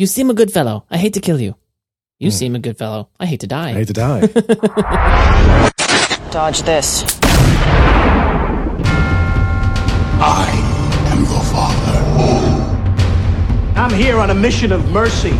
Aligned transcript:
You 0.00 0.06
seem 0.06 0.30
a 0.30 0.34
good 0.34 0.52
fellow. 0.52 0.84
I 0.88 0.96
hate 0.96 1.14
to 1.14 1.20
kill 1.20 1.40
you. 1.40 1.56
You 2.20 2.30
hmm. 2.30 2.36
seem 2.36 2.54
a 2.54 2.60
good 2.60 2.78
fellow. 2.78 3.08
I 3.18 3.26
hate 3.26 3.40
to 3.40 3.48
die. 3.48 3.70
I 3.70 3.72
hate 3.72 3.88
to 3.88 3.92
die. 3.92 4.20
Dodge 6.30 6.62
this. 6.62 7.18
I 10.20 10.48
am 11.10 11.24
your 11.24 11.42
father. 11.50 11.98
I'm 13.76 13.92
here 13.92 14.20
on 14.20 14.30
a 14.30 14.34
mission 14.34 14.70
of 14.70 14.88
mercy. 14.92 15.30
You 15.30 15.36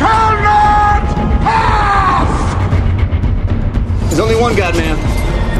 shall 0.00 0.40
not 0.40 1.04
pass! 1.44 2.32
There's 4.08 4.20
only 4.20 4.36
one 4.40 4.56
God, 4.56 4.74
man. 4.76 4.96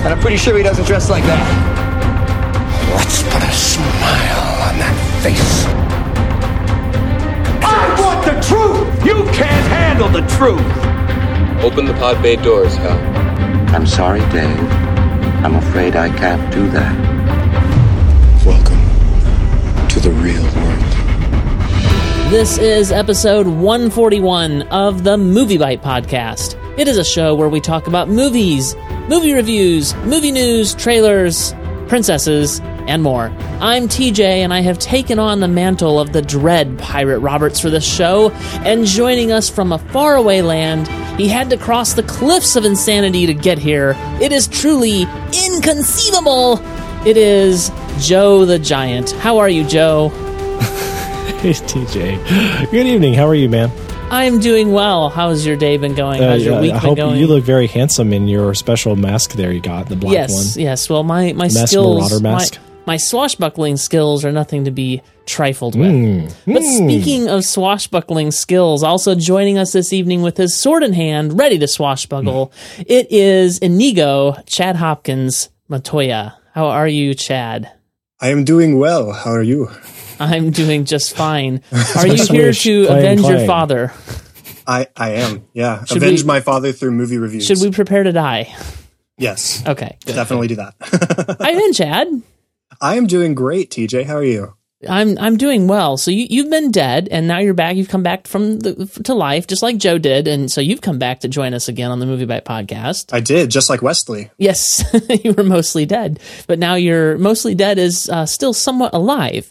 And 0.03 0.15
I'm 0.15 0.21
pretty 0.21 0.39
sure 0.39 0.57
he 0.57 0.63
doesn't 0.63 0.87
dress 0.87 1.11
like 1.11 1.25
that. 1.25 1.47
What's 2.95 3.23
but 3.25 3.43
a 3.43 3.53
smile 3.53 4.49
on 4.49 4.59
that 4.59 4.64
face. 5.25 5.65
I 7.65 7.97
want 7.99 8.27
the 8.27 8.37
truth! 8.47 9.07
You 9.07 9.25
can't 9.33 9.67
handle 9.69 10.11
the 10.11 10.21
truth! 10.37 10.61
Open 11.65 11.87
the 11.87 11.95
pod 11.95 12.23
bay 12.23 12.37
doors, 12.37 12.75
Hal. 12.75 12.99
I'm 13.75 13.87
sorry, 13.87 14.21
Dave. 14.31 14.61
I'm 15.43 15.55
afraid 15.55 15.97
I 15.97 16.15
can't 16.15 16.53
do 16.53 16.69
that. 16.73 16.95
Welcome 18.45 19.89
to 19.89 19.99
the 19.99 20.11
real 20.11 20.43
world. 20.43 22.31
This 22.31 22.59
is 22.59 22.93
episode 22.93 23.47
141 23.47 24.61
of 24.69 25.05
the 25.05 25.17
MovieByte 25.17 25.81
Podcast. 25.81 26.61
It 26.79 26.87
is 26.87 26.99
a 26.99 27.05
show 27.05 27.35
where 27.35 27.49
we 27.49 27.63
talk 27.63 27.87
about 27.87 28.11
movies, 28.11 28.77
movie 29.09 29.33
reviews, 29.33 29.95
movie 30.05 30.33
news, 30.33 30.75
trailers, 30.75 31.55
princesses, 31.89 32.61
and 32.87 33.03
more. 33.03 33.27
I'm 33.61 33.89
TJ, 33.89 34.21
and 34.21 34.53
I 34.53 34.61
have 34.61 34.79
taken 34.79 35.19
on 35.19 35.41
the 35.41 35.49
mantle 35.49 35.99
of 35.99 36.13
the 36.13 36.23
dread 36.23 36.79
Pirate 36.79 37.21
Roberts 37.21 37.61
for 37.61 37.71
this 37.71 37.85
show, 37.85 38.31
and 38.65 38.85
joining 38.87 39.33
us 39.33 39.49
from 39.49 39.73
a 39.73 39.79
faraway 39.79 40.41
land, 40.43 40.89
he 41.19 41.29
had 41.29 41.51
to 41.51 41.57
cross 41.57 41.95
the 41.95 42.03
cliffs 42.03 42.57
of 42.57 42.65
insanity 42.65 43.27
to 43.27 43.35
get 43.35 43.59
here. 43.59 43.95
It 44.21 44.33
is 44.33 44.47
truly 44.49 45.03
inconceivable. 45.47 46.61
It 47.07 47.17
is 47.17 47.71
Joe 47.99 48.45
the 48.45 48.59
Giant. 48.59 49.13
How 49.13 49.39
are 49.39 49.49
you, 49.49 49.65
Joe? 49.65 50.09
hey, 51.41 51.53
TJ. 51.53 52.71
Good 52.71 52.87
evening. 52.87 53.15
How 53.15 53.27
are 53.27 53.35
you, 53.35 53.49
man? 53.49 53.71
I'm 54.11 54.39
doing 54.41 54.73
well. 54.73 55.09
How's 55.09 55.45
your 55.47 55.57
day 55.57 55.77
been 55.77 55.95
going? 55.95 56.23
How's 56.23 56.45
your 56.45 56.55
Uh, 56.59 56.61
week 56.61 56.71
I 56.73 56.75
been 56.75 56.81
hope 56.81 56.97
going? 56.97 57.17
you 57.19 57.27
look 57.27 57.43
very 57.43 57.67
handsome 57.67 58.13
in 58.13 58.29
your 58.29 58.55
special 58.55 58.97
mask 58.97 59.33
there 59.33 59.51
you 59.51 59.61
got, 59.61 59.89
the 59.89 59.97
black 59.97 60.13
yes, 60.13 60.31
one. 60.31 60.43
yes. 60.43 60.57
yes. 60.57 60.91
Well, 60.91 61.03
my 61.03 61.33
my 61.33 61.45
Mask 61.45 61.69
skills, 61.69 61.99
Marauder 62.11 62.21
mask? 62.23 62.59
my 62.59 62.61
swashbuckling 62.97 63.77
skills 63.77 64.25
are 64.25 64.33
nothing 64.33 64.65
to 64.65 64.71
be 64.71 65.03
trifled 65.27 65.75
with. 65.79 65.91
Hmm. 65.91 66.53
But 66.53 66.63
speaking 66.63 67.29
of 67.29 67.45
swashbuckling 67.45 68.31
skills, 68.31 68.83
also 68.83 69.15
joining 69.15 69.57
us 69.59 69.73
this 69.73 69.93
evening 69.93 70.23
with 70.23 70.37
his 70.37 70.55
sword 70.55 70.83
in 70.83 70.93
hand, 70.93 71.39
ready 71.39 71.59
to 71.59 71.67
swashbuckle, 71.69 72.53
Hmm. 72.77 72.83
it 72.87 73.11
is 73.11 73.59
Inigo 73.59 74.37
Chad 74.47 74.77
Hopkins 74.77 75.49
Montoya. 75.69 76.37
How 76.55 76.67
are 76.67 76.87
you, 76.89 77.15
Chad? 77.15 77.71
I 78.21 78.29
am 78.29 78.45
doing 78.45 78.79
well. 78.79 79.13
How 79.13 79.31
are 79.33 79.43
you? 79.43 79.71
I'm 80.21 80.51
doing 80.51 80.85
just 80.85 81.17
fine. 81.17 81.61
Are 81.97 82.07
you 82.07 82.25
here 82.27 82.53
to 82.53 82.87
clang, 82.87 82.99
avenge 82.99 83.23
your 83.23 83.45
father? 83.47 83.93
I, 84.67 84.87
I 84.97 85.11
am. 85.15 85.45
Yeah. 85.53 85.85
Should 85.85 85.97
Avenge 85.97 86.23
we- 86.23 86.27
my 86.29 86.41
father 86.41 86.71
through 86.71 86.93
movie 86.93 87.19
reviews. 87.19 87.45
Should 87.47 87.61
we 87.61 87.71
prepare 87.73 88.05
to 88.05 88.13
die? 88.13 88.55
Yes. 89.19 89.63
Okay. 89.67 89.99
good. 90.07 90.15
Definitely 90.15 90.47
do 90.49 90.57
that. 90.57 91.37
I'm 91.41 91.59
in, 91.59 91.73
Chad. 91.73 92.23
I 92.85 92.97
am 92.97 93.07
doing 93.07 93.35
great, 93.35 93.71
TJ. 93.71 94.05
How 94.05 94.17
are 94.17 94.25
you? 94.25 94.55
I'm 94.87 95.17
I'm 95.19 95.39
doing 95.39 95.67
well. 95.69 95.97
So 95.97 96.11
you 96.11 96.27
you've 96.29 96.51
been 96.51 96.71
dead, 96.71 97.09
and 97.11 97.27
now 97.27 97.39
you're 97.39 97.55
back. 97.55 97.77
You've 97.77 97.89
come 97.89 98.03
back 98.03 98.27
from 98.27 98.59
the 98.61 98.87
to 99.05 99.15
life, 99.15 99.47
just 99.47 99.63
like 99.63 99.79
Joe 99.79 99.97
did, 99.97 100.29
and 100.29 100.53
so 100.53 100.61
you've 100.61 100.83
come 100.83 100.99
back 100.99 101.21
to 101.21 101.29
join 101.29 101.55
us 101.55 101.67
again 101.69 101.91
on 101.91 101.99
the 101.99 102.05
MovieByte 102.05 102.43
podcast. 102.43 103.15
I 103.15 103.21
did, 103.21 103.51
just 103.51 103.71
like 103.71 103.81
Wesley. 103.81 104.31
Yes, 104.37 104.85
you 105.25 105.33
were 105.33 105.45
mostly 105.45 105.87
dead, 105.87 106.21
but 106.47 106.59
now 106.59 106.75
you're 106.75 107.17
mostly 107.17 107.55
dead 107.55 107.79
is 107.79 108.11
uh, 108.11 108.27
still 108.27 108.53
somewhat 108.53 108.93
alive. 108.93 109.51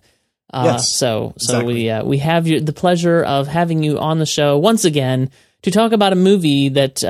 Uh, 0.53 0.73
Yes, 0.73 0.95
So 0.99 1.33
so 1.39 1.53
exactly. 1.55 1.73
we 1.73 1.89
uh, 1.89 2.03
we 2.05 2.17
have 2.19 2.45
the 2.45 2.73
pleasure 2.73 3.23
of 3.23 3.47
having 3.47 3.81
you 3.81 3.97
on 3.97 4.19
the 4.19 4.27
show 4.27 4.59
once 4.59 4.85
again 4.85 5.31
to 5.63 5.71
talk 5.71 5.91
about 5.91 6.13
a 6.13 6.17
movie 6.17 6.69
that. 6.69 7.03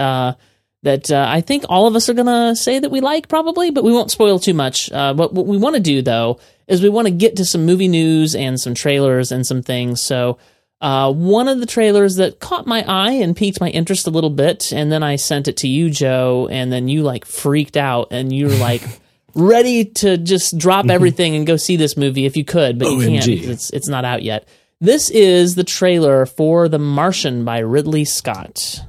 That 0.84 1.10
uh, 1.10 1.26
I 1.28 1.42
think 1.42 1.64
all 1.70 1.88
of 1.88 1.96
us 1.96 2.10
are 2.10 2.14
gonna 2.14 2.56
say 2.56 2.78
that 2.78 2.92
we 2.92 3.00
like 3.02 3.28
probably, 3.30 3.72
but 3.72 3.84
we 3.84 3.94
won't 3.94 4.12
spoil 4.12 4.38
too 4.38 4.54
much. 4.54 4.92
Uh, 4.92 5.14
but 5.14 5.34
what 5.34 5.48
we 5.48 5.58
want 5.58 5.76
to 5.76 5.82
do 5.82 6.02
though 6.02 6.40
is 6.68 6.82
we 6.82 6.90
want 6.90 7.08
to 7.08 7.14
get 7.14 7.38
to 7.38 7.46
some 7.46 7.66
movie 7.66 7.88
news 7.88 8.36
and 8.36 8.60
some 8.60 8.74
trailers 8.74 9.32
and 9.32 9.48
some 9.48 9.62
things. 9.62 10.02
So 10.02 10.38
uh, 10.82 11.12
one 11.14 11.48
of 11.48 11.62
the 11.62 11.66
trailers 11.66 12.18
that 12.18 12.42
caught 12.42 12.68
my 12.68 12.84
eye 12.86 13.14
and 13.14 13.36
piqued 13.36 13.62
my 13.62 13.70
interest 13.70 14.08
a 14.08 14.10
little 14.10 14.30
bit, 14.30 14.74
and 14.74 14.92
then 14.92 15.02
I 15.04 15.16
sent 15.16 15.48
it 15.48 15.56
to 15.58 15.68
you, 15.70 15.90
Joe, 15.90 16.50
and 16.52 16.72
then 16.72 16.90
you 16.90 17.04
like 17.04 17.24
freaked 17.24 17.78
out 17.78 18.10
and 18.12 18.34
you 18.34 18.48
were 18.48 18.56
like 18.56 18.82
ready 19.34 19.86
to 19.86 20.18
just 20.18 20.58
drop 20.58 20.90
everything 20.90 21.36
and 21.36 21.48
go 21.48 21.56
see 21.56 21.78
this 21.78 21.96
movie 21.96 22.26
if 22.26 22.36
you 22.36 22.44
could, 22.44 22.78
but 22.78 22.92
you 22.92 23.08
can't. 23.08 23.28
It's 23.28 23.70
it's 23.70 23.88
not 23.88 24.04
out 24.04 24.24
yet. 24.24 24.50
This 24.82 25.10
is 25.10 25.56
the 25.56 25.64
trailer 25.64 26.26
for 26.26 26.68
The 26.68 26.80
Martian 26.80 27.46
by 27.46 27.60
Ridley 27.60 28.04
Scott. 28.04 28.82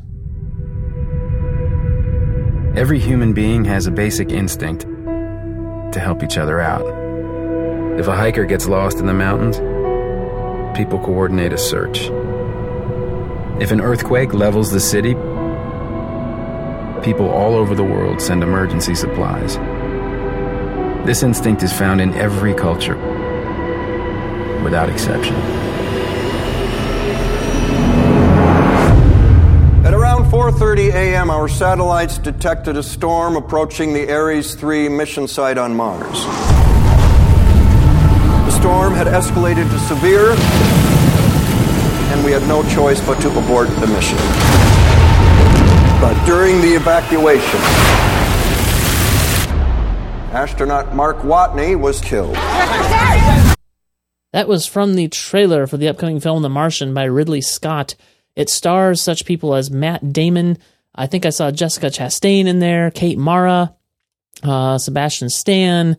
Every 2.77 2.99
human 2.99 3.35
being 3.35 3.65
has 3.67 3.87
a 3.87 3.93
basic 3.93 4.33
instinct 4.33 4.81
to 4.81 6.01
help 6.01 6.25
each 6.25 6.37
other 6.37 6.61
out. 6.61 6.85
If 8.01 8.09
a 8.09 8.17
hiker 8.17 8.45
gets 8.47 8.67
lost 8.67 8.99
in 8.99 9.07
the 9.07 9.15
mountains, 9.15 9.59
people 10.77 10.99
coordinate 10.99 11.53
a 11.53 11.57
search. 11.57 12.11
If 13.63 13.71
an 13.71 13.81
earthquake 13.81 14.35
levels 14.35 14.73
the 14.73 14.81
city, 14.81 15.15
people 17.05 17.31
all 17.31 17.55
over 17.55 17.77
the 17.77 17.85
world 17.85 18.21
send 18.21 18.43
emergency 18.43 18.97
supplies. 18.97 19.57
This 21.07 21.23
instinct 21.23 21.63
is 21.63 21.73
found 21.73 22.01
in 22.01 22.13
every 22.15 22.55
culture, 22.55 22.97
without 24.65 24.89
exception. 24.91 25.64
4:30 30.45 30.93
a.m., 30.93 31.31
our 31.31 31.49
satellites 31.49 32.19
detected 32.19 32.77
a 32.77 32.83
storm 32.83 33.35
approaching 33.35 33.95
the 33.95 34.13
Ares 34.13 34.55
3 34.55 34.91
mission 34.91 35.27
site 35.27 35.57
on 35.57 35.75
Mars. 35.75 36.23
The 38.45 38.51
storm 38.51 38.93
had 38.93 39.07
escalated 39.07 39.71
to 39.71 39.79
severe, 39.79 40.33
and 42.13 42.23
we 42.27 42.31
had 42.31 42.47
no 42.47 42.63
choice 42.75 43.01
but 43.07 43.19
to 43.23 43.31
abort 43.39 43.69
the 43.81 43.87
mission. 43.87 44.19
But 45.99 46.23
during 46.27 46.61
the 46.61 46.75
evacuation, 46.75 47.61
astronaut 50.35 50.95
Mark 50.95 51.21
Watney 51.21 51.75
was 51.75 52.03
killed. 52.03 52.35
That 54.35 54.47
was 54.47 54.67
from 54.67 54.95
the 54.95 55.09
trailer 55.09 55.67
for 55.67 55.79
the 55.79 55.89
upcoming 55.89 56.21
film 56.21 56.43
The 56.43 56.51
Martian 56.51 56.93
by 56.93 57.05
Ridley 57.05 57.41
Scott. 57.41 57.95
It 58.37 58.49
stars 58.51 59.01
such 59.03 59.25
people 59.27 59.55
as 59.55 59.71
Matt 59.71 60.13
Damon. 60.13 60.59
I 60.95 61.07
think 61.07 61.27
I 61.27 61.31
saw 61.31 61.51
Jessica 61.51 61.87
Chastain 61.87 62.47
in 62.47 62.59
there, 62.59 62.91
Kate 62.91 63.19
Mara, 63.19 63.75
uh, 64.43 64.79
Sebastian 64.79 65.29
Stan. 65.31 65.97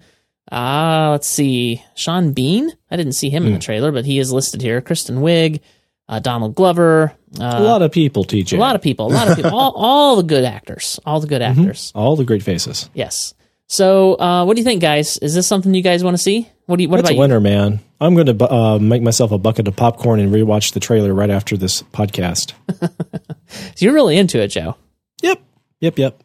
Uh, 0.51 1.09
let's 1.11 1.27
see, 1.27 1.83
Sean 1.95 2.31
Bean. 2.33 2.71
I 2.91 2.95
didn't 2.97 3.13
see 3.13 3.29
him 3.29 3.45
in 3.45 3.53
the 3.53 3.59
trailer, 3.59 3.91
but 3.91 4.05
he 4.05 4.19
is 4.19 4.31
listed 4.31 4.61
here. 4.61 4.79
Kristen 4.79 5.17
Wiig, 5.17 5.59
uh, 6.07 6.19
Donald 6.19 6.55
Glover. 6.55 7.13
Uh, 7.39 7.43
a 7.57 7.63
lot 7.63 7.81
of 7.81 7.91
people, 7.91 8.23
TJ. 8.23 8.55
a 8.57 8.59
lot 8.59 8.75
of 8.75 8.81
people, 8.81 9.07
a 9.07 9.13
lot 9.13 9.27
of 9.27 9.35
people, 9.35 9.55
all, 9.57 9.71
all 9.75 10.15
the 10.17 10.23
good 10.23 10.43
actors, 10.45 10.99
all 11.05 11.19
the 11.19 11.27
good 11.27 11.41
Mm-hmm. 11.41 11.61
actors. 11.61 11.91
All 11.95 12.15
the 12.15 12.23
great 12.25 12.43
faces. 12.43 12.89
Yes. 12.93 13.33
So, 13.67 14.13
uh, 14.19 14.45
what 14.45 14.55
do 14.55 14.61
you 14.61 14.65
think, 14.65 14.81
guys? 14.81 15.17
Is 15.17 15.33
this 15.33 15.47
something 15.47 15.73
you 15.73 15.81
guys 15.81 16.03
want 16.03 16.15
to 16.15 16.21
see? 16.21 16.47
What 16.65 16.77
do 16.77 16.83
you? 16.83 16.89
What 16.89 16.97
That's 16.97 17.09
about 17.11 17.17
a 17.17 17.19
winner, 17.19 17.39
man. 17.39 17.79
I'm 18.01 18.15
going 18.15 18.37
to 18.37 18.51
uh, 18.51 18.79
make 18.79 19.01
myself 19.01 19.31
a 19.31 19.37
bucket 19.37 19.67
of 19.67 19.75
popcorn 19.75 20.19
and 20.19 20.33
rewatch 20.33 20.73
the 20.73 20.79
trailer 20.79 21.13
right 21.13 21.29
after 21.29 21.57
this 21.57 21.81
podcast. 21.83 22.53
you? 22.81 22.89
So 23.47 23.85
you're 23.85 23.93
really 23.93 24.17
into 24.17 24.41
it, 24.41 24.47
Joe. 24.47 24.75
yep. 25.21 25.39
Yep. 25.79 25.99
Yep. 25.99 26.23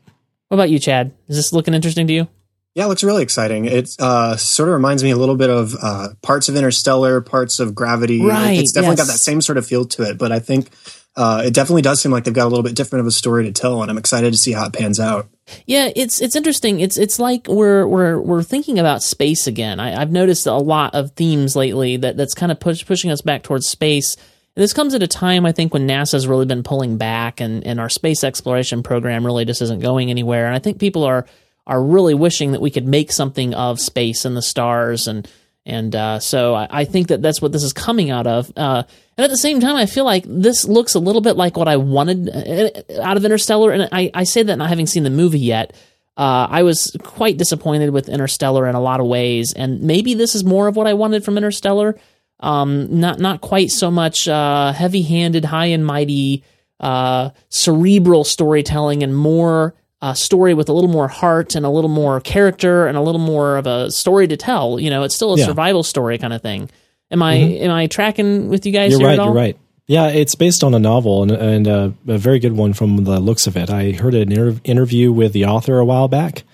What 0.48 0.56
about 0.56 0.70
you, 0.70 0.78
Chad? 0.78 1.12
Is 1.28 1.36
this 1.36 1.52
looking 1.52 1.74
interesting 1.74 2.06
to 2.06 2.12
you? 2.12 2.28
Yeah, 2.74 2.86
it 2.86 2.88
looks 2.88 3.04
really 3.04 3.22
exciting. 3.22 3.66
It 3.66 3.90
uh, 3.98 4.36
sort 4.36 4.68
of 4.68 4.74
reminds 4.74 5.04
me 5.04 5.10
a 5.10 5.16
little 5.16 5.36
bit 5.36 5.50
of 5.50 5.76
uh, 5.80 6.08
parts 6.22 6.48
of 6.48 6.56
Interstellar, 6.56 7.20
parts 7.20 7.60
of 7.60 7.74
Gravity. 7.74 8.24
Right, 8.24 8.58
It's 8.58 8.72
definitely 8.72 8.96
yes. 8.96 9.06
got 9.06 9.12
that 9.12 9.18
same 9.18 9.40
sort 9.40 9.58
of 9.58 9.66
feel 9.66 9.84
to 9.86 10.04
it, 10.04 10.18
but 10.18 10.32
I 10.32 10.38
think 10.38 10.70
uh, 11.16 11.42
it 11.44 11.54
definitely 11.54 11.82
does 11.82 12.00
seem 12.00 12.12
like 12.12 12.24
they've 12.24 12.34
got 12.34 12.46
a 12.46 12.48
little 12.48 12.62
bit 12.62 12.76
different 12.76 13.00
of 13.00 13.06
a 13.06 13.10
story 13.10 13.44
to 13.44 13.52
tell, 13.52 13.82
and 13.82 13.90
I'm 13.90 13.98
excited 13.98 14.32
to 14.32 14.38
see 14.38 14.52
how 14.52 14.66
it 14.66 14.72
pans 14.72 15.00
out. 15.00 15.28
Yeah, 15.66 15.90
it's 15.96 16.20
it's 16.20 16.36
interesting. 16.36 16.80
It's 16.80 16.96
it's 16.96 17.18
like 17.18 17.48
we're 17.48 17.86
we're 17.86 18.20
we're 18.20 18.42
thinking 18.42 18.78
about 18.78 19.02
space 19.02 19.46
again. 19.46 19.80
I, 19.80 20.00
I've 20.00 20.12
noticed 20.12 20.46
a 20.46 20.54
lot 20.54 20.94
of 20.94 21.10
themes 21.12 21.56
lately 21.56 21.96
that 21.96 22.16
that's 22.16 22.34
kind 22.34 22.52
of 22.52 22.60
push, 22.60 22.86
pushing 22.86 23.10
us 23.10 23.22
back 23.22 23.42
towards 23.42 23.66
space. 23.66 24.16
And 24.56 24.62
this 24.62 24.72
comes 24.72 24.94
at 24.94 25.02
a 25.02 25.08
time 25.08 25.46
I 25.46 25.52
think 25.52 25.72
when 25.72 25.88
NASA's 25.88 26.26
really 26.26 26.46
been 26.46 26.62
pulling 26.62 26.96
back 26.96 27.40
and, 27.40 27.64
and 27.66 27.80
our 27.80 27.88
space 27.88 28.24
exploration 28.24 28.82
program 28.82 29.24
really 29.24 29.44
just 29.44 29.62
isn't 29.62 29.80
going 29.80 30.10
anywhere. 30.10 30.46
And 30.46 30.54
I 30.54 30.58
think 30.58 30.78
people 30.78 31.04
are 31.04 31.26
are 31.66 31.82
really 31.82 32.14
wishing 32.14 32.52
that 32.52 32.60
we 32.60 32.70
could 32.70 32.86
make 32.86 33.12
something 33.12 33.54
of 33.54 33.80
space 33.80 34.24
and 34.24 34.36
the 34.36 34.42
stars 34.42 35.08
and 35.08 35.28
And 35.66 35.94
uh, 35.94 36.20
so 36.20 36.54
I, 36.54 36.68
I 36.70 36.84
think 36.84 37.08
that 37.08 37.22
that's 37.22 37.42
what 37.42 37.52
this 37.52 37.62
is 37.62 37.72
coming 37.72 38.10
out 38.10 38.26
of. 38.26 38.50
Uh, 38.56 38.82
and 39.16 39.24
at 39.24 39.30
the 39.30 39.36
same 39.36 39.60
time, 39.60 39.76
I 39.76 39.86
feel 39.86 40.04
like 40.04 40.24
this 40.26 40.64
looks 40.64 40.94
a 40.94 40.98
little 40.98 41.20
bit 41.20 41.36
like 41.36 41.56
what 41.56 41.68
I 41.68 41.76
wanted 41.76 42.28
uh, 42.28 43.02
out 43.02 43.16
of 43.16 43.24
Interstellar. 43.24 43.70
And 43.72 43.88
I, 43.92 44.10
I 44.14 44.24
say 44.24 44.42
that 44.42 44.56
not 44.56 44.68
having 44.68 44.86
seen 44.86 45.02
the 45.02 45.10
movie 45.10 45.38
yet. 45.38 45.74
Uh, 46.16 46.46
I 46.50 46.64
was 46.64 46.94
quite 47.02 47.38
disappointed 47.38 47.90
with 47.90 48.08
Interstellar 48.08 48.66
in 48.66 48.74
a 48.74 48.80
lot 48.80 49.00
of 49.00 49.06
ways, 49.06 49.54
and 49.54 49.80
maybe 49.80 50.12
this 50.12 50.34
is 50.34 50.44
more 50.44 50.68
of 50.68 50.76
what 50.76 50.86
I 50.86 50.92
wanted 50.92 51.24
from 51.24 51.38
Interstellar. 51.38 51.98
Um, 52.40 53.00
not 53.00 53.18
not 53.20 53.40
quite 53.40 53.70
so 53.70 53.90
much 53.90 54.28
uh, 54.28 54.72
heavy-handed, 54.72 55.46
high 55.46 55.66
and 55.66 55.86
mighty, 55.86 56.44
uh, 56.78 57.30
cerebral 57.48 58.24
storytelling, 58.24 59.02
and 59.02 59.16
more 59.16 59.74
uh, 60.02 60.14
story 60.14 60.54
with 60.54 60.68
a 60.68 60.72
little 60.72 60.90
more 60.90 61.08
heart 61.08 61.54
and 61.54 61.66
a 61.66 61.70
little 61.70 61.90
more 61.90 62.20
character 62.20 62.86
and 62.86 62.96
a 62.96 63.00
little 63.02 63.20
more 63.20 63.56
of 63.56 63.66
a 63.66 63.90
story 63.90 64.26
to 64.28 64.36
tell. 64.36 64.80
You 64.80 64.90
know, 64.90 65.02
it's 65.02 65.14
still 65.14 65.34
a 65.34 65.38
Yeah. 65.38 65.44
survival 65.46 65.82
story 65.82 66.16
kind 66.18 66.32
of 66.32 66.40
thing. 66.42 66.70
Am 67.10 67.22
I 67.22 67.36
Mhm. 67.38 67.60
am 67.62 67.70
I 67.72 67.86
tracking 67.86 68.48
with 68.48 68.64
you 68.64 68.72
guys? 68.72 68.92
You're 68.92 69.00
right. 69.00 69.16
You're 69.16 69.32
right. 69.32 69.56
Yeah, 69.86 70.06
it's 70.06 70.36
based 70.36 70.62
on 70.62 70.72
a 70.72 70.78
novel 70.78 71.22
and, 71.24 71.32
and 71.32 71.66
uh, 71.68 71.90
a 72.06 72.16
very 72.18 72.38
good 72.38 72.56
one 72.56 72.72
from 72.72 73.02
the 73.04 73.18
looks 73.18 73.48
of 73.48 73.56
it. 73.56 73.68
I 73.70 73.90
heard 73.90 74.14
an 74.14 74.30
inter- 74.30 74.60
interview 74.62 75.10
with 75.10 75.32
the 75.32 75.44
author 75.46 75.80
a 75.80 75.84
while 75.84 76.06
back, 76.06 76.44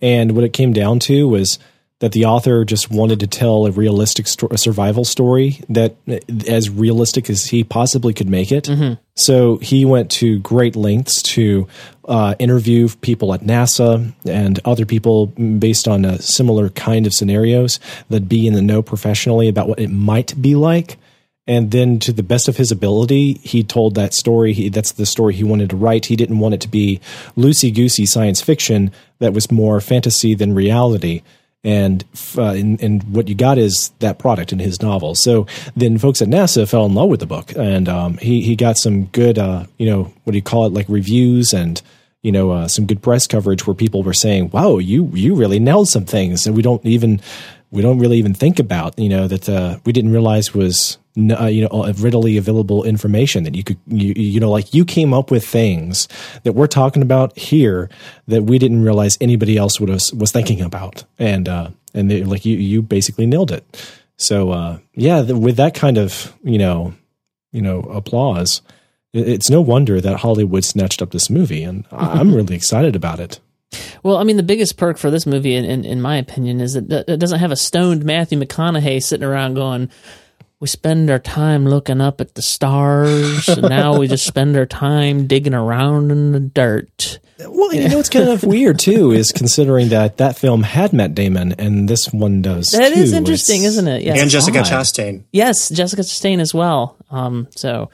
and 0.00 0.32
what 0.32 0.44
it 0.44 0.52
came 0.52 0.72
down 0.72 1.00
to 1.00 1.26
was 1.28 1.58
that 2.04 2.12
the 2.12 2.26
author 2.26 2.66
just 2.66 2.90
wanted 2.90 3.18
to 3.18 3.26
tell 3.26 3.64
a 3.64 3.70
realistic 3.70 4.26
sto- 4.26 4.48
a 4.50 4.58
survival 4.58 5.06
story 5.06 5.62
that 5.70 5.96
as 6.46 6.68
realistic 6.68 7.30
as 7.30 7.46
he 7.46 7.64
possibly 7.64 8.12
could 8.12 8.28
make 8.28 8.52
it. 8.52 8.68
So 9.14 9.56
he 9.56 9.86
went 9.86 10.10
to 10.10 10.38
great 10.40 10.76
lengths 10.76 11.22
to 11.22 11.66
uh, 12.06 12.34
interview 12.38 12.90
people 13.00 13.32
at 13.32 13.40
NASA 13.40 14.12
and 14.26 14.60
other 14.66 14.84
people 14.84 15.28
based 15.28 15.88
on 15.88 16.04
a 16.04 16.20
similar 16.20 16.68
kind 16.68 17.06
of 17.06 17.14
scenarios 17.14 17.80
that 18.10 18.28
be 18.28 18.46
in 18.46 18.52
the 18.52 18.60
know 18.60 18.82
professionally 18.82 19.48
about 19.48 19.66
what 19.66 19.78
it 19.78 19.88
might 19.88 20.34
be 20.42 20.54
like. 20.54 20.98
And 21.46 21.70
then, 21.70 21.98
to 22.00 22.12
the 22.12 22.22
best 22.22 22.48
of 22.48 22.58
his 22.58 22.70
ability, 22.70 23.34
he 23.42 23.64
told 23.64 23.94
that 23.94 24.12
story. 24.12 24.52
He, 24.52 24.68
that's 24.68 24.92
the 24.92 25.06
story 25.06 25.32
he 25.32 25.44
wanted 25.44 25.70
to 25.70 25.76
write. 25.76 26.06
He 26.06 26.16
didn't 26.16 26.38
want 26.38 26.54
it 26.54 26.60
to 26.60 26.68
be 26.68 27.00
loosey 27.34 27.74
goosey 27.74 28.04
science 28.04 28.42
fiction 28.42 28.92
that 29.20 29.32
was 29.32 29.50
more 29.50 29.80
fantasy 29.80 30.34
than 30.34 30.54
reality. 30.54 31.22
And, 31.64 32.04
uh, 32.36 32.50
and 32.50 32.78
and 32.82 33.02
what 33.14 33.26
you 33.26 33.34
got 33.34 33.56
is 33.56 33.90
that 34.00 34.18
product 34.18 34.52
in 34.52 34.58
his 34.58 34.82
novel. 34.82 35.14
So 35.14 35.46
then, 35.74 35.96
folks 35.96 36.20
at 36.20 36.28
NASA 36.28 36.68
fell 36.68 36.84
in 36.84 36.94
love 36.94 37.08
with 37.08 37.20
the 37.20 37.26
book, 37.26 37.56
and 37.56 37.88
um, 37.88 38.18
he 38.18 38.42
he 38.42 38.54
got 38.54 38.76
some 38.76 39.06
good, 39.06 39.38
uh, 39.38 39.64
you 39.78 39.86
know, 39.86 40.12
what 40.24 40.32
do 40.32 40.36
you 40.36 40.42
call 40.42 40.66
it, 40.66 40.74
like 40.74 40.86
reviews 40.90 41.54
and 41.54 41.80
you 42.20 42.32
know 42.32 42.50
uh, 42.50 42.68
some 42.68 42.84
good 42.84 43.00
press 43.00 43.26
coverage 43.26 43.66
where 43.66 43.74
people 43.74 44.02
were 44.02 44.12
saying, 44.12 44.50
"Wow, 44.50 44.76
you 44.76 45.10
you 45.14 45.34
really 45.34 45.58
nailed 45.58 45.88
some 45.88 46.04
things," 46.04 46.46
and 46.46 46.54
we 46.54 46.62
don't 46.62 46.84
even 46.84 47.20
we 47.70 47.82
don't 47.82 47.98
really 47.98 48.18
even 48.18 48.34
think 48.34 48.58
about 48.58 48.98
you 48.98 49.08
know 49.08 49.26
that 49.26 49.48
uh, 49.48 49.78
we 49.84 49.92
didn't 49.92 50.12
realize 50.12 50.52
was 50.52 50.98
uh, 51.16 51.46
you 51.46 51.62
know 51.62 51.68
uh, 51.68 51.92
readily 51.98 52.36
available 52.36 52.82
information 52.84 53.44
that 53.44 53.54
you 53.54 53.62
could 53.62 53.78
you, 53.86 54.12
you 54.16 54.40
know 54.40 54.50
like 54.50 54.74
you 54.74 54.84
came 54.84 55.14
up 55.14 55.30
with 55.30 55.46
things 55.46 56.08
that 56.42 56.54
we're 56.54 56.66
talking 56.66 57.02
about 57.02 57.36
here 57.38 57.88
that 58.26 58.42
we 58.42 58.58
didn't 58.58 58.82
realize 58.82 59.16
anybody 59.20 59.56
else 59.56 59.78
would 59.78 59.90
was, 59.90 60.12
was 60.14 60.32
thinking 60.32 60.60
about 60.60 61.04
and 61.18 61.48
uh, 61.48 61.68
and 61.94 62.10
they, 62.10 62.24
like 62.24 62.44
you 62.44 62.56
you 62.56 62.82
basically 62.82 63.26
nailed 63.26 63.52
it 63.52 63.64
so 64.16 64.50
uh, 64.50 64.78
yeah 64.94 65.22
the, 65.22 65.36
with 65.36 65.56
that 65.56 65.74
kind 65.74 65.98
of 65.98 66.34
you 66.42 66.58
know 66.58 66.92
you 67.52 67.62
know 67.62 67.80
applause 67.82 68.60
it- 69.12 69.28
it's 69.28 69.48
no 69.48 69.60
wonder 69.60 70.00
that 70.00 70.18
Hollywood 70.20 70.64
snatched 70.64 71.00
up 71.00 71.12
this 71.12 71.30
movie 71.30 71.62
and 71.62 71.84
I'm 71.92 72.34
really 72.36 72.56
excited 72.56 72.96
about 72.96 73.20
it. 73.20 73.38
Well, 74.04 74.18
I 74.18 74.24
mean, 74.24 74.36
the 74.36 74.42
biggest 74.44 74.76
perk 74.76 74.98
for 74.98 75.10
this 75.10 75.26
movie, 75.26 75.54
in, 75.56 75.64
in, 75.64 75.84
in 75.84 76.00
my 76.00 76.16
opinion, 76.16 76.60
is 76.60 76.74
that 76.74 77.08
it 77.08 77.18
doesn't 77.18 77.40
have 77.40 77.50
a 77.50 77.56
stoned 77.56 78.04
Matthew 78.04 78.38
McConaughey 78.38 79.02
sitting 79.02 79.26
around 79.26 79.54
going, 79.54 79.90
"We 80.60 80.68
spend 80.68 81.10
our 81.10 81.18
time 81.18 81.66
looking 81.68 82.00
up 82.00 82.20
at 82.20 82.34
the 82.34 82.42
stars, 82.42 83.48
and 83.48 83.62
now 83.68 83.98
we 83.98 84.08
just 84.08 84.26
spend 84.26 84.56
our 84.56 84.66
time 84.66 85.26
digging 85.26 85.54
around 85.54 86.10
in 86.10 86.32
the 86.32 86.40
dirt." 86.40 87.18
Well, 87.46 87.74
you 87.74 87.88
know 87.88 87.96
what's 87.96 88.08
kind 88.08 88.28
of 88.28 88.44
weird 88.44 88.78
too 88.78 89.10
is 89.10 89.32
considering 89.32 89.88
that 89.88 90.18
that 90.18 90.38
film 90.38 90.62
had 90.62 90.92
Matt 90.92 91.14
Damon 91.14 91.52
and 91.58 91.88
this 91.88 92.12
one 92.12 92.40
does. 92.42 92.68
That 92.68 92.92
is 92.92 93.10
too. 93.10 93.16
interesting, 93.16 93.56
It's- 93.62 93.72
isn't 93.72 93.88
it? 93.88 94.02
Yes. 94.02 94.20
and 94.20 94.30
Jessica 94.30 94.60
odd. 94.60 94.66
Chastain. 94.66 95.24
Yes, 95.32 95.68
Jessica 95.68 96.02
Chastain 96.02 96.38
as 96.40 96.54
well. 96.54 96.96
Um, 97.10 97.48
so 97.56 97.90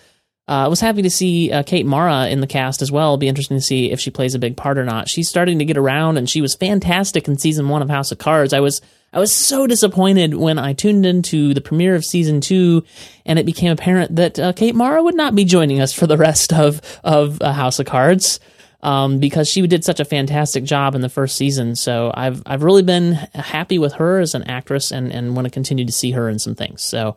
uh, 0.47 0.65
I 0.67 0.69
was 0.69 0.81
happy 0.81 1.03
to 1.03 1.11
see 1.11 1.51
uh, 1.51 1.63
Kate 1.63 1.87
Mara 1.87 2.29
in 2.29 2.41
the 2.43 2.47
cast 2.47 2.83
as 2.83 2.93
well. 2.93 3.07
It'll 3.09 3.17
be 3.17 3.29
interesting 3.29 3.57
to 3.57 3.63
see 3.63 3.91
if 3.91 3.99
she 3.99 4.11
plays 4.11 4.35
a 4.35 4.39
big 4.39 4.57
part 4.59 4.77
or 4.79 4.85
not. 4.85 5.09
She's 5.09 5.29
starting 5.29 5.59
to 5.61 5.65
get 5.65 5.79
around, 5.79 6.19
and 6.19 6.29
she 6.29 6.43
was 6.43 6.55
fantastic 6.55 7.27
in 7.27 7.39
season 7.39 7.69
one 7.71 7.81
of 7.83 7.89
House 7.89 8.13
of 8.13 8.19
Cards. 8.19 8.53
I 8.53 8.61
was 8.61 8.83
I 9.13 9.19
was 9.19 9.35
so 9.35 9.67
disappointed 9.67 10.35
when 10.35 10.59
I 10.59 10.73
tuned 10.73 11.05
into 11.05 11.53
the 11.53 11.61
premiere 11.61 11.97
of 11.97 12.05
season 12.05 12.41
two, 12.41 12.85
and 13.27 13.39
it 13.39 13.47
became 13.47 13.73
apparent 13.73 14.15
that 14.17 14.39
uh, 14.39 14.53
Kate 14.53 14.75
Mara 14.75 15.03
would 15.03 15.17
not 15.17 15.35
be 15.35 15.45
joining 15.45 15.81
us 15.81 15.93
for 15.93 16.07
the 16.07 16.17
rest 16.17 16.53
of 16.53 16.81
of 17.03 17.41
uh, 17.43 17.53
House 17.53 17.79
of 17.79 17.87
Cards. 17.87 18.41
Um, 18.83 19.19
because 19.19 19.47
she 19.47 19.67
did 19.67 19.85
such 19.85 20.01
a 20.01 20.07
fantastic 20.07 20.65
job 20.65 20.95
in 20.95 21.03
the 21.03 21.11
first 21.11 21.37
season, 21.37 21.77
so 21.77 22.11
I've 22.15 22.43
I've 22.47 22.63
really 22.63 22.83
been 22.83 23.13
happy 23.35 23.79
with 23.79 23.93
her 23.95 24.21
as 24.21 24.35
an 24.35 24.45
actress, 24.45 24.91
and, 24.91 25.13
and 25.13 25.37
want 25.37 25.45
to 25.45 25.51
continue 25.51 25.85
to 25.85 25.93
see 25.93 26.13
her 26.13 26.31
in 26.31 26.39
some 26.39 26.55
things. 26.55 26.83
So 26.83 27.15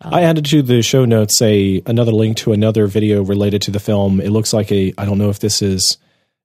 I 0.00 0.22
added 0.22 0.46
to 0.46 0.62
the 0.62 0.82
show 0.82 1.04
notes 1.04 1.42
a 1.42 1.82
another 1.84 2.12
link 2.12 2.38
to 2.38 2.52
another 2.52 2.86
video 2.86 3.22
related 3.22 3.60
to 3.62 3.70
the 3.70 3.80
film. 3.80 4.18
It 4.20 4.30
looks 4.30 4.54
like 4.54 4.72
a 4.72 4.94
I 4.96 5.04
don't 5.04 5.18
know 5.18 5.28
if 5.28 5.40
this 5.40 5.60
is 5.60 5.98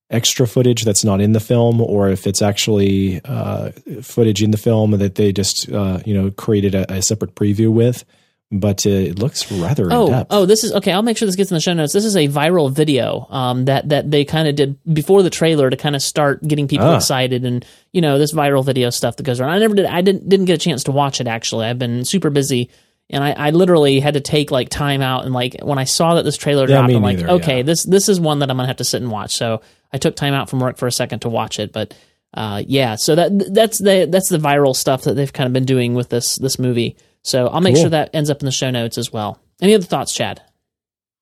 extra 0.09 0.47
footage 0.47 0.83
that's 0.83 1.03
not 1.03 1.21
in 1.21 1.33
the 1.33 1.39
film 1.39 1.79
or 1.81 2.09
if 2.09 2.25
it's 2.25 2.41
actually 2.41 3.21
uh, 3.25 3.71
footage 4.01 4.41
in 4.41 4.51
the 4.51 4.57
film 4.57 4.91
that 4.91 5.15
they 5.15 5.31
just 5.31 5.71
uh, 5.71 5.99
you 6.05 6.13
know 6.13 6.31
created 6.31 6.73
a, 6.75 6.91
a 6.93 7.01
separate 7.01 7.35
preview 7.35 7.71
with. 7.71 8.03
But 8.51 8.83
uh, 8.87 8.89
it 8.89 9.19
looks 9.19 9.51
rather 9.51 9.85
in 9.85 9.91
Oh, 9.93 10.09
depth. 10.09 10.27
oh, 10.31 10.47
this 10.47 10.63
is 10.63 10.73
okay. 10.73 10.91
I'll 10.91 11.03
make 11.03 11.17
sure 11.17 11.27
this 11.27 11.35
gets 11.35 11.51
in 11.51 11.55
the 11.55 11.61
show 11.61 11.73
notes. 11.73 11.93
This 11.93 12.03
is 12.03 12.15
a 12.15 12.27
viral 12.27 12.71
video 12.71 13.27
um, 13.29 13.65
that 13.65 13.89
that 13.89 14.09
they 14.09 14.25
kind 14.25 14.47
of 14.47 14.55
did 14.55 14.79
before 14.91 15.21
the 15.21 15.29
trailer 15.29 15.69
to 15.69 15.77
kind 15.77 15.95
of 15.95 16.01
start 16.01 16.41
getting 16.47 16.67
people 16.67 16.87
Ah. 16.87 16.95
excited, 16.95 17.45
and 17.45 17.63
you 17.93 18.01
know 18.01 18.17
this 18.17 18.33
viral 18.33 18.65
video 18.65 18.89
stuff 18.89 19.17
that 19.17 19.23
goes 19.23 19.39
around. 19.39 19.51
I 19.51 19.59
never 19.59 19.75
did. 19.75 19.85
I 19.85 20.01
didn't 20.01 20.27
didn't 20.27 20.47
get 20.47 20.55
a 20.55 20.57
chance 20.57 20.85
to 20.85 20.91
watch 20.91 21.21
it 21.21 21.27
actually. 21.27 21.67
I've 21.67 21.77
been 21.77 22.03
super 22.05 22.31
busy, 22.31 22.71
and 23.11 23.23
I, 23.23 23.33
I 23.33 23.49
literally 23.51 23.99
had 23.99 24.15
to 24.15 24.19
take 24.19 24.49
like 24.49 24.69
time 24.69 25.03
out 25.03 25.25
and 25.25 25.33
like 25.35 25.57
when 25.61 25.77
I 25.77 25.83
saw 25.83 26.15
that 26.15 26.23
this 26.25 26.35
trailer 26.35 26.65
dropped, 26.65 26.91
I'm 26.91 27.03
like, 27.03 27.17
neither, 27.17 27.29
okay, 27.33 27.57
yeah. 27.57 27.61
this 27.63 27.83
this 27.83 28.09
is 28.09 28.19
one 28.19 28.39
that 28.39 28.49
I'm 28.49 28.57
gonna 28.57 28.65
have 28.67 28.77
to 28.77 28.83
sit 28.83 28.99
and 29.03 29.11
watch. 29.11 29.35
So 29.35 29.61
I 29.91 29.97
took 29.97 30.15
time 30.15 30.33
out 30.33 30.49
from 30.49 30.59
work 30.59 30.77
for 30.77 30.87
a 30.87 30.91
second 30.91 31.19
to 31.21 31.29
watch 31.29 31.59
it, 31.59 31.71
but. 31.73 31.93
Uh, 32.31 32.61
yeah, 32.67 32.95
so 32.95 33.15
that 33.15 33.31
that's 33.55 33.79
the 33.81 34.07
that's 34.07 34.29
the 34.29 34.37
viral 34.37 34.75
stuff 34.75 35.01
that 35.05 35.15
they've 35.15 35.33
kind 35.33 35.47
of 35.47 35.53
been 35.53 35.65
doing 35.65 35.95
with 35.95 36.09
this 36.09 36.35
this 36.35 36.59
movie. 36.59 36.95
So 37.23 37.47
I'll 37.47 37.59
make 37.59 37.73
Cool. 37.73 37.85
sure 37.85 37.89
that 37.89 38.11
ends 38.13 38.29
up 38.29 38.39
in 38.39 38.45
the 38.45 38.51
show 38.51 38.69
notes 38.69 38.99
as 38.99 39.11
well. 39.11 39.39
Any 39.59 39.73
other 39.73 39.83
thoughts, 39.83 40.13
Chad? 40.13 40.39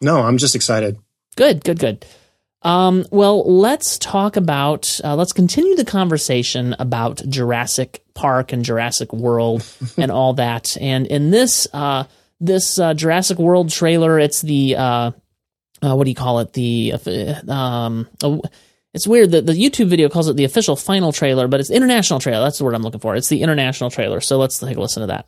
No, 0.02 0.20
I'm 0.20 0.38
just 0.38 0.54
excited. 0.54 0.98
Good, 1.38 1.64
good, 1.64 1.80
good. 1.80 2.06
Um, 2.62 3.06
well, 3.10 3.50
let's 3.50 3.98
talk 3.98 4.36
about, 4.36 5.00
uh, 5.02 5.16
let's 5.16 5.32
continue 5.32 5.76
the 5.78 5.86
conversation 5.86 6.76
about 6.78 7.22
Jurassic 7.30 8.04
Park 8.14 8.52
and 8.52 8.66
Jurassic 8.66 9.14
World 9.14 9.64
and 9.98 10.12
all 10.12 10.34
that. 10.34 10.76
And 10.82 11.08
in 11.08 11.32
this, 11.32 11.70
uh, 11.72 12.04
this 12.42 12.78
uh, 12.78 12.94
Jurassic 12.94 13.38
World 13.40 13.70
trailer, 13.70 14.20
it's 14.20 14.42
the, 14.42 14.76
uh, 15.84 15.96
what 15.96 16.06
do 16.06 16.10
you 16.10 16.16
call 16.16 16.40
it? 16.40 16.54
The, 16.54 16.94
uh, 16.94 17.52
um, 17.52 18.08
uh, 18.24 18.40
it's 18.94 19.08
weird 19.08 19.32
that 19.32 19.46
the 19.46 19.54
YouTube 19.54 19.88
video 19.90 20.10
calls 20.10 20.28
it 20.28 20.36
the 20.36 20.46
official 20.46 20.76
final 20.76 21.12
trailer, 21.12 21.48
but 21.48 21.60
it's 21.60 21.70
international 21.70 22.20
trailer. 22.20 22.44
That's 22.44 22.58
the 22.58 22.64
word 22.64 22.74
I'm 22.74 22.82
looking 22.82 23.00
for. 23.00 23.16
It's 23.16 23.30
the 23.30 23.42
international 23.44 23.90
trailer. 23.92 24.22
So 24.22 24.38
let's 24.38 24.58
take 24.58 24.78
a 24.78 24.82
listen 24.82 25.02
to 25.02 25.08
that. 25.08 25.28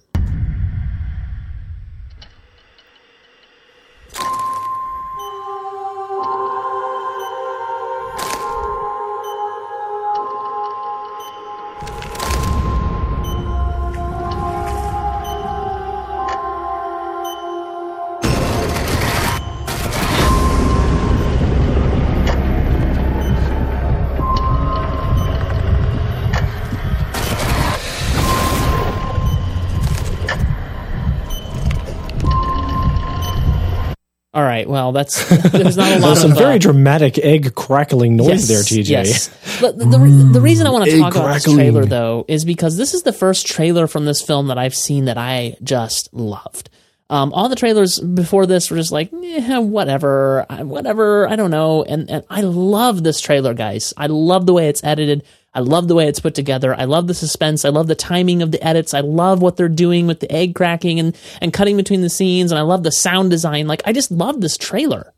Well, 34.70 34.92
that's 34.92 35.28
there's 35.50 35.78
not 35.78 35.92
a 35.92 36.00
lot 36.00 36.08
There's 36.08 36.22
some 36.22 36.32
of 36.32 36.38
uh, 36.38 36.42
very 36.42 36.60
dramatic 36.60 37.18
egg 37.18 37.56
crackling 37.56 38.16
noise 38.16 38.48
there, 38.48 38.62
TJ. 38.62 38.88
Yes. 38.88 39.60
But 39.60 39.80
the, 39.80 39.86
the, 39.86 40.00
re- 40.00 40.32
the 40.32 40.40
reason 40.40 40.68
I 40.68 40.70
want 40.70 40.86
to 40.86 41.00
talk 41.00 41.16
about 41.16 41.34
this 41.34 41.44
trailer, 41.52 41.86
though, 41.86 42.24
is 42.28 42.46
because 42.46 42.78
this 42.78 42.94
is 42.94 43.02
the 43.02 43.12
first 43.12 43.48
trailer 43.48 43.88
from 43.88 44.06
this 44.06 44.22
film 44.22 44.46
that 44.48 44.60
I've 44.60 44.76
seen 44.76 45.06
that 45.06 45.18
I 45.18 45.58
just 45.64 46.14
loved. 46.14 46.70
Um, 47.10 47.34
all 47.34 47.50
the 47.50 47.56
trailers 47.56 48.00
before 48.00 48.46
this 48.46 48.70
were 48.70 48.78
just 48.78 48.92
like, 48.92 49.12
eh, 49.12 49.58
whatever, 49.58 50.46
whatever, 50.60 51.28
I 51.28 51.36
don't 51.36 51.50
know. 51.50 51.84
And, 51.84 52.08
and 52.08 52.24
I 52.30 52.42
love 52.42 53.04
this 53.04 53.20
trailer, 53.20 53.56
guys. 53.56 53.92
I 53.98 54.06
love 54.06 54.46
the 54.46 54.54
way 54.54 54.68
it's 54.68 54.84
edited. 54.84 55.24
I 55.54 55.62
love 55.62 55.88
the 55.88 55.96
way 55.96 56.08
it's 56.08 56.20
put 56.20 56.36
together. 56.36 56.76
I 56.76 56.86
love 56.86 57.08
the 57.08 57.14
suspense. 57.14 57.66
I 57.66 57.70
love 57.70 57.88
the 57.88 57.96
timing 57.96 58.42
of 58.42 58.52
the 58.52 58.64
edits. 58.66 58.94
I 58.94 59.00
love 59.00 59.42
what 59.42 59.58
they're 59.58 59.68
doing 59.68 60.06
with 60.06 60.20
the 60.20 60.32
egg 60.32 60.54
cracking 60.54 61.00
and, 61.00 61.18
and 61.42 61.52
cutting 61.52 61.76
between 61.76 62.02
the 62.02 62.10
scenes. 62.10 62.52
And 62.52 62.60
I 62.60 62.64
love 62.64 62.84
the 62.84 62.92
sound 62.92 63.32
design. 63.32 63.68
Like, 63.68 63.82
I 63.86 63.94
just 63.94 64.12
love 64.12 64.42
this 64.42 64.58
trailer. 64.58 65.14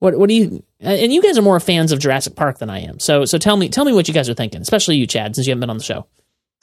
What, 0.00 0.18
what 0.18 0.28
do 0.28 0.34
you, 0.34 0.64
and 0.80 1.12
you 1.12 1.22
guys 1.22 1.38
are 1.38 1.42
more 1.42 1.60
fans 1.60 1.92
of 1.92 2.00
Jurassic 2.00 2.34
Park 2.34 2.58
than 2.58 2.70
I 2.70 2.80
am. 2.80 2.98
So, 2.98 3.24
so 3.24 3.38
tell 3.38 3.56
me, 3.56 3.68
tell 3.68 3.84
me 3.84 3.92
what 3.92 4.08
you 4.08 4.14
guys 4.14 4.28
are 4.28 4.34
thinking, 4.34 4.60
especially 4.60 4.96
you, 4.96 5.06
Chad, 5.06 5.36
since 5.36 5.46
you 5.46 5.52
haven't 5.52 5.60
been 5.60 5.70
on 5.70 5.78
the 5.78 5.84
show. 5.84 6.06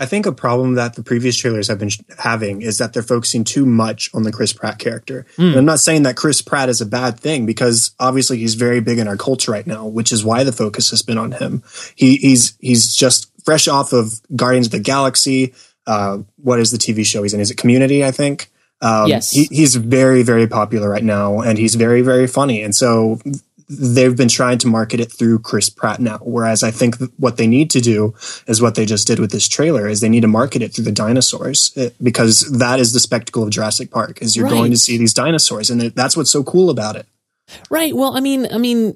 I 0.02 0.06
think 0.06 0.26
a 0.26 0.32
problem 0.32 0.76
that 0.76 0.94
the 0.94 1.04
previous 1.04 1.36
trailers 1.36 1.68
have 1.68 1.78
been 1.78 1.90
sh- 1.90 2.00
having 2.18 2.62
is 2.62 2.78
that 2.78 2.94
they're 2.94 3.04
focusing 3.04 3.44
too 3.44 3.66
much 3.66 4.10
on 4.14 4.24
the 4.24 4.32
Chris 4.32 4.54
Pratt 4.54 4.80
character. 4.80 5.26
Mm. 5.38 5.50
And 5.50 5.56
I'm 5.58 5.66
not 5.66 5.80
saying 5.80 6.04
that 6.04 6.16
Chris 6.16 6.42
Pratt 6.42 6.70
is 6.70 6.80
a 6.80 6.86
bad 6.86 7.20
thing 7.20 7.46
because 7.46 7.92
obviously 8.00 8.38
he's 8.38 8.56
very 8.56 8.80
big 8.80 8.98
in 8.98 9.08
our 9.10 9.18
culture 9.18 9.52
right 9.52 9.68
now, 9.68 9.86
which 9.88 10.12
is 10.14 10.24
why 10.24 10.46
the 10.46 10.54
focus 10.54 10.90
has 10.92 11.02
been 11.02 11.18
on 11.18 11.34
him. 11.34 11.64
He, 11.96 12.16
he's 12.16 12.56
he's 12.62 12.96
just 12.96 13.30
fresh 13.44 13.68
off 13.68 13.92
of 13.92 14.22
Guardians 14.36 14.68
of 14.68 14.72
the 14.72 14.80
Galaxy. 14.80 15.54
Uh, 15.86 16.20
what 16.38 16.60
is 16.60 16.72
the 16.72 16.78
TV 16.78 17.06
show 17.06 17.24
he's 17.24 17.34
in? 17.34 17.42
Is 17.42 17.52
it 17.52 17.58
Community? 17.58 18.06
I 18.06 18.12
think. 18.12 18.50
Um, 18.82 19.08
Yes. 19.10 19.30
he, 19.32 19.50
he's 19.52 19.76
very 19.76 20.24
very 20.24 20.48
popular 20.48 20.90
right 20.90 21.04
now, 21.04 21.42
and 21.42 21.58
he's 21.58 21.76
very 21.76 22.02
very 22.02 22.28
funny. 22.28 22.64
And 22.64 22.74
so 22.74 23.20
they've 23.70 24.16
been 24.16 24.28
trying 24.30 24.58
to 24.58 24.68
market 24.68 25.00
it 25.00 25.12
through 25.12 25.40
Chris 25.40 25.70
Pratt 25.70 26.00
now. 26.00 26.18
Whereas 26.24 26.64
I 26.64 26.72
think 26.72 26.96
what 27.18 27.38
they 27.38 27.46
need 27.48 27.70
to 27.72 27.80
do 27.82 28.16
is 28.48 28.62
what 28.62 28.76
they 28.76 28.86
just 28.86 29.06
did 29.08 29.20
with 29.20 29.32
this 29.32 29.48
trailer 29.48 29.88
is 29.88 30.02
they 30.02 30.10
need 30.10 30.22
to 30.22 30.28
market 30.28 30.62
it 30.62 30.74
through 30.74 30.86
the 30.86 30.92
dinosaurs 30.92 31.72
uh, 31.78 31.90
because 32.02 32.42
that 32.58 32.80
is 32.80 32.94
the 32.94 33.00
spectacle 33.00 33.44
of 33.44 33.52
Jurassic 33.52 33.92
Park 33.92 34.22
is 34.22 34.36
you're 34.36 34.46
Right. 34.46 34.54
going 34.54 34.72
to 34.72 34.78
see 34.78 34.98
these 34.98 35.14
dinosaurs 35.14 35.70
and 35.70 35.82
that's 35.82 36.18
what's 36.18 36.32
so 36.32 36.44
cool 36.44 36.70
about 36.72 36.96
it. 36.96 37.06
Right. 37.70 37.96
Well, 37.96 38.16
I 38.16 38.20
mean, 38.20 38.48
I 38.52 38.58
mean, 38.60 38.96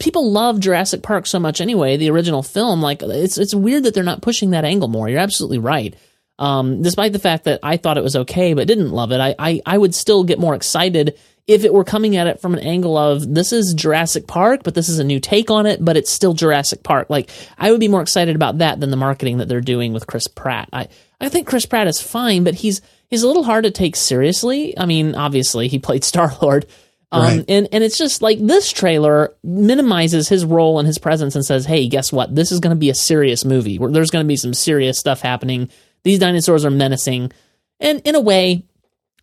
people 0.00 0.30
love 0.32 0.58
Jurassic 0.60 1.02
Park 1.02 1.26
so 1.26 1.38
much 1.38 1.60
anyway. 1.60 1.96
The 1.96 2.10
original 2.10 2.42
film, 2.42 2.82
like, 2.82 3.00
it's 3.02 3.38
it's 3.38 3.54
weird 3.54 3.84
that 3.84 3.94
they're 3.94 4.02
not 4.02 4.22
pushing 4.22 4.50
that 4.50 4.64
angle 4.64 4.88
more. 4.88 5.08
You're 5.08 5.20
absolutely 5.20 5.58
right. 5.58 5.94
Um, 6.38 6.82
despite 6.82 7.12
the 7.12 7.18
fact 7.20 7.44
that 7.44 7.60
I 7.62 7.76
thought 7.76 7.96
it 7.96 8.02
was 8.04 8.16
okay, 8.16 8.54
but 8.54 8.66
didn't 8.66 8.90
love 8.90 9.12
it, 9.12 9.20
I, 9.20 9.34
I 9.38 9.60
I 9.64 9.78
would 9.78 9.94
still 9.94 10.24
get 10.24 10.38
more 10.40 10.54
excited 10.56 11.16
if 11.46 11.64
it 11.64 11.72
were 11.72 11.84
coming 11.84 12.16
at 12.16 12.26
it 12.26 12.40
from 12.40 12.54
an 12.54 12.60
angle 12.60 12.96
of 12.96 13.32
this 13.34 13.52
is 13.52 13.72
Jurassic 13.74 14.26
Park, 14.26 14.62
but 14.64 14.74
this 14.74 14.88
is 14.88 14.98
a 14.98 15.04
new 15.04 15.20
take 15.20 15.50
on 15.50 15.64
it, 15.66 15.84
but 15.84 15.96
it's 15.96 16.10
still 16.10 16.32
Jurassic 16.34 16.82
Park. 16.82 17.08
Like, 17.08 17.30
I 17.56 17.70
would 17.70 17.78
be 17.80 17.88
more 17.88 18.02
excited 18.02 18.34
about 18.34 18.58
that 18.58 18.80
than 18.80 18.90
the 18.90 18.96
marketing 18.96 19.38
that 19.38 19.48
they're 19.48 19.60
doing 19.60 19.92
with 19.92 20.06
Chris 20.06 20.26
Pratt. 20.28 20.68
I 20.72 20.88
I 21.20 21.28
think 21.28 21.46
Chris 21.46 21.64
Pratt 21.66 21.86
is 21.86 22.00
fine, 22.00 22.42
but 22.44 22.54
he's 22.54 22.80
he's 23.08 23.22
a 23.22 23.28
little 23.28 23.44
hard 23.44 23.64
to 23.64 23.70
take 23.70 23.94
seriously. 23.96 24.76
I 24.76 24.86
mean, 24.86 25.14
obviously 25.14 25.68
he 25.68 25.78
played 25.78 26.02
Star 26.12 26.32
Lord. 26.42 26.66
Um, 27.12 27.22
Right. 27.22 27.44
and, 27.48 27.68
and 27.70 27.84
it's 27.84 27.96
just 27.96 28.20
like 28.20 28.38
this 28.40 28.72
trailer 28.72 29.32
minimizes 29.44 30.28
his 30.28 30.44
role 30.44 30.80
and 30.80 30.86
his 30.88 30.98
presence 30.98 31.36
and 31.36 31.46
says, 31.46 31.64
hey, 31.64 31.86
guess 31.88 32.12
what? 32.12 32.34
This 32.34 32.50
is 32.50 32.58
going 32.58 32.74
to 32.74 32.78
be 32.80 32.90
a 32.90 32.94
serious 32.96 33.44
movie 33.44 33.78
where 33.78 33.92
there's 33.92 34.10
going 34.10 34.24
to 34.24 34.28
be 34.28 34.36
some 34.36 34.52
serious 34.52 34.98
stuff 34.98 35.20
happening. 35.20 35.70
These 36.02 36.18
dinosaurs 36.18 36.64
are 36.64 36.70
menacing. 36.70 37.30
And 37.78 38.02
in 38.04 38.16
a 38.16 38.20
way, 38.20 38.64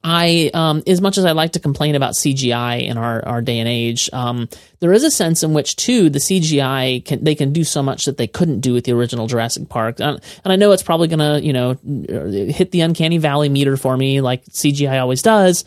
I, 0.04 0.52
um, 0.54 0.84
as 0.86 1.00
much 1.00 1.18
as 1.18 1.24
I 1.24 1.32
like 1.32 1.54
to 1.54 1.60
complain 1.60 1.96
about 1.96 2.14
CGI 2.14 2.84
in 2.84 2.98
our, 2.98 3.26
our 3.26 3.42
day 3.42 3.60
and 3.60 3.70
age, 3.70 4.10
um, 4.12 4.50
there 4.82 4.92
is 4.92 5.04
a 5.04 5.12
sense 5.12 5.44
in 5.44 5.54
which 5.54 5.78
too 5.78 6.10
the 6.10 6.20
CGI 6.20 7.06
can 7.06 7.24
they 7.24 7.36
can 7.36 7.54
do 7.54 7.64
so 7.64 7.82
much 7.82 8.06
that 8.06 8.18
they 8.18 8.28
couldn't 8.28 8.60
do 8.60 8.74
with 8.74 8.84
the 8.84 8.92
original 8.92 9.28
Jurassic 9.28 9.70
Park, 9.70 10.02
and, 10.02 10.22
and 10.44 10.52
I 10.52 10.58
know 10.58 10.74
it's 10.74 10.84
probably 10.84 11.08
gonna 11.08 11.40
you 11.40 11.54
know 11.54 11.78
hit 11.84 12.72
the 12.72 12.82
uncanny 12.82 13.18
valley 13.18 13.48
meter 13.48 13.78
for 13.78 13.96
me 13.96 14.20
like 14.20 14.44
CGI 14.48 15.00
always 15.00 15.22
does, 15.22 15.64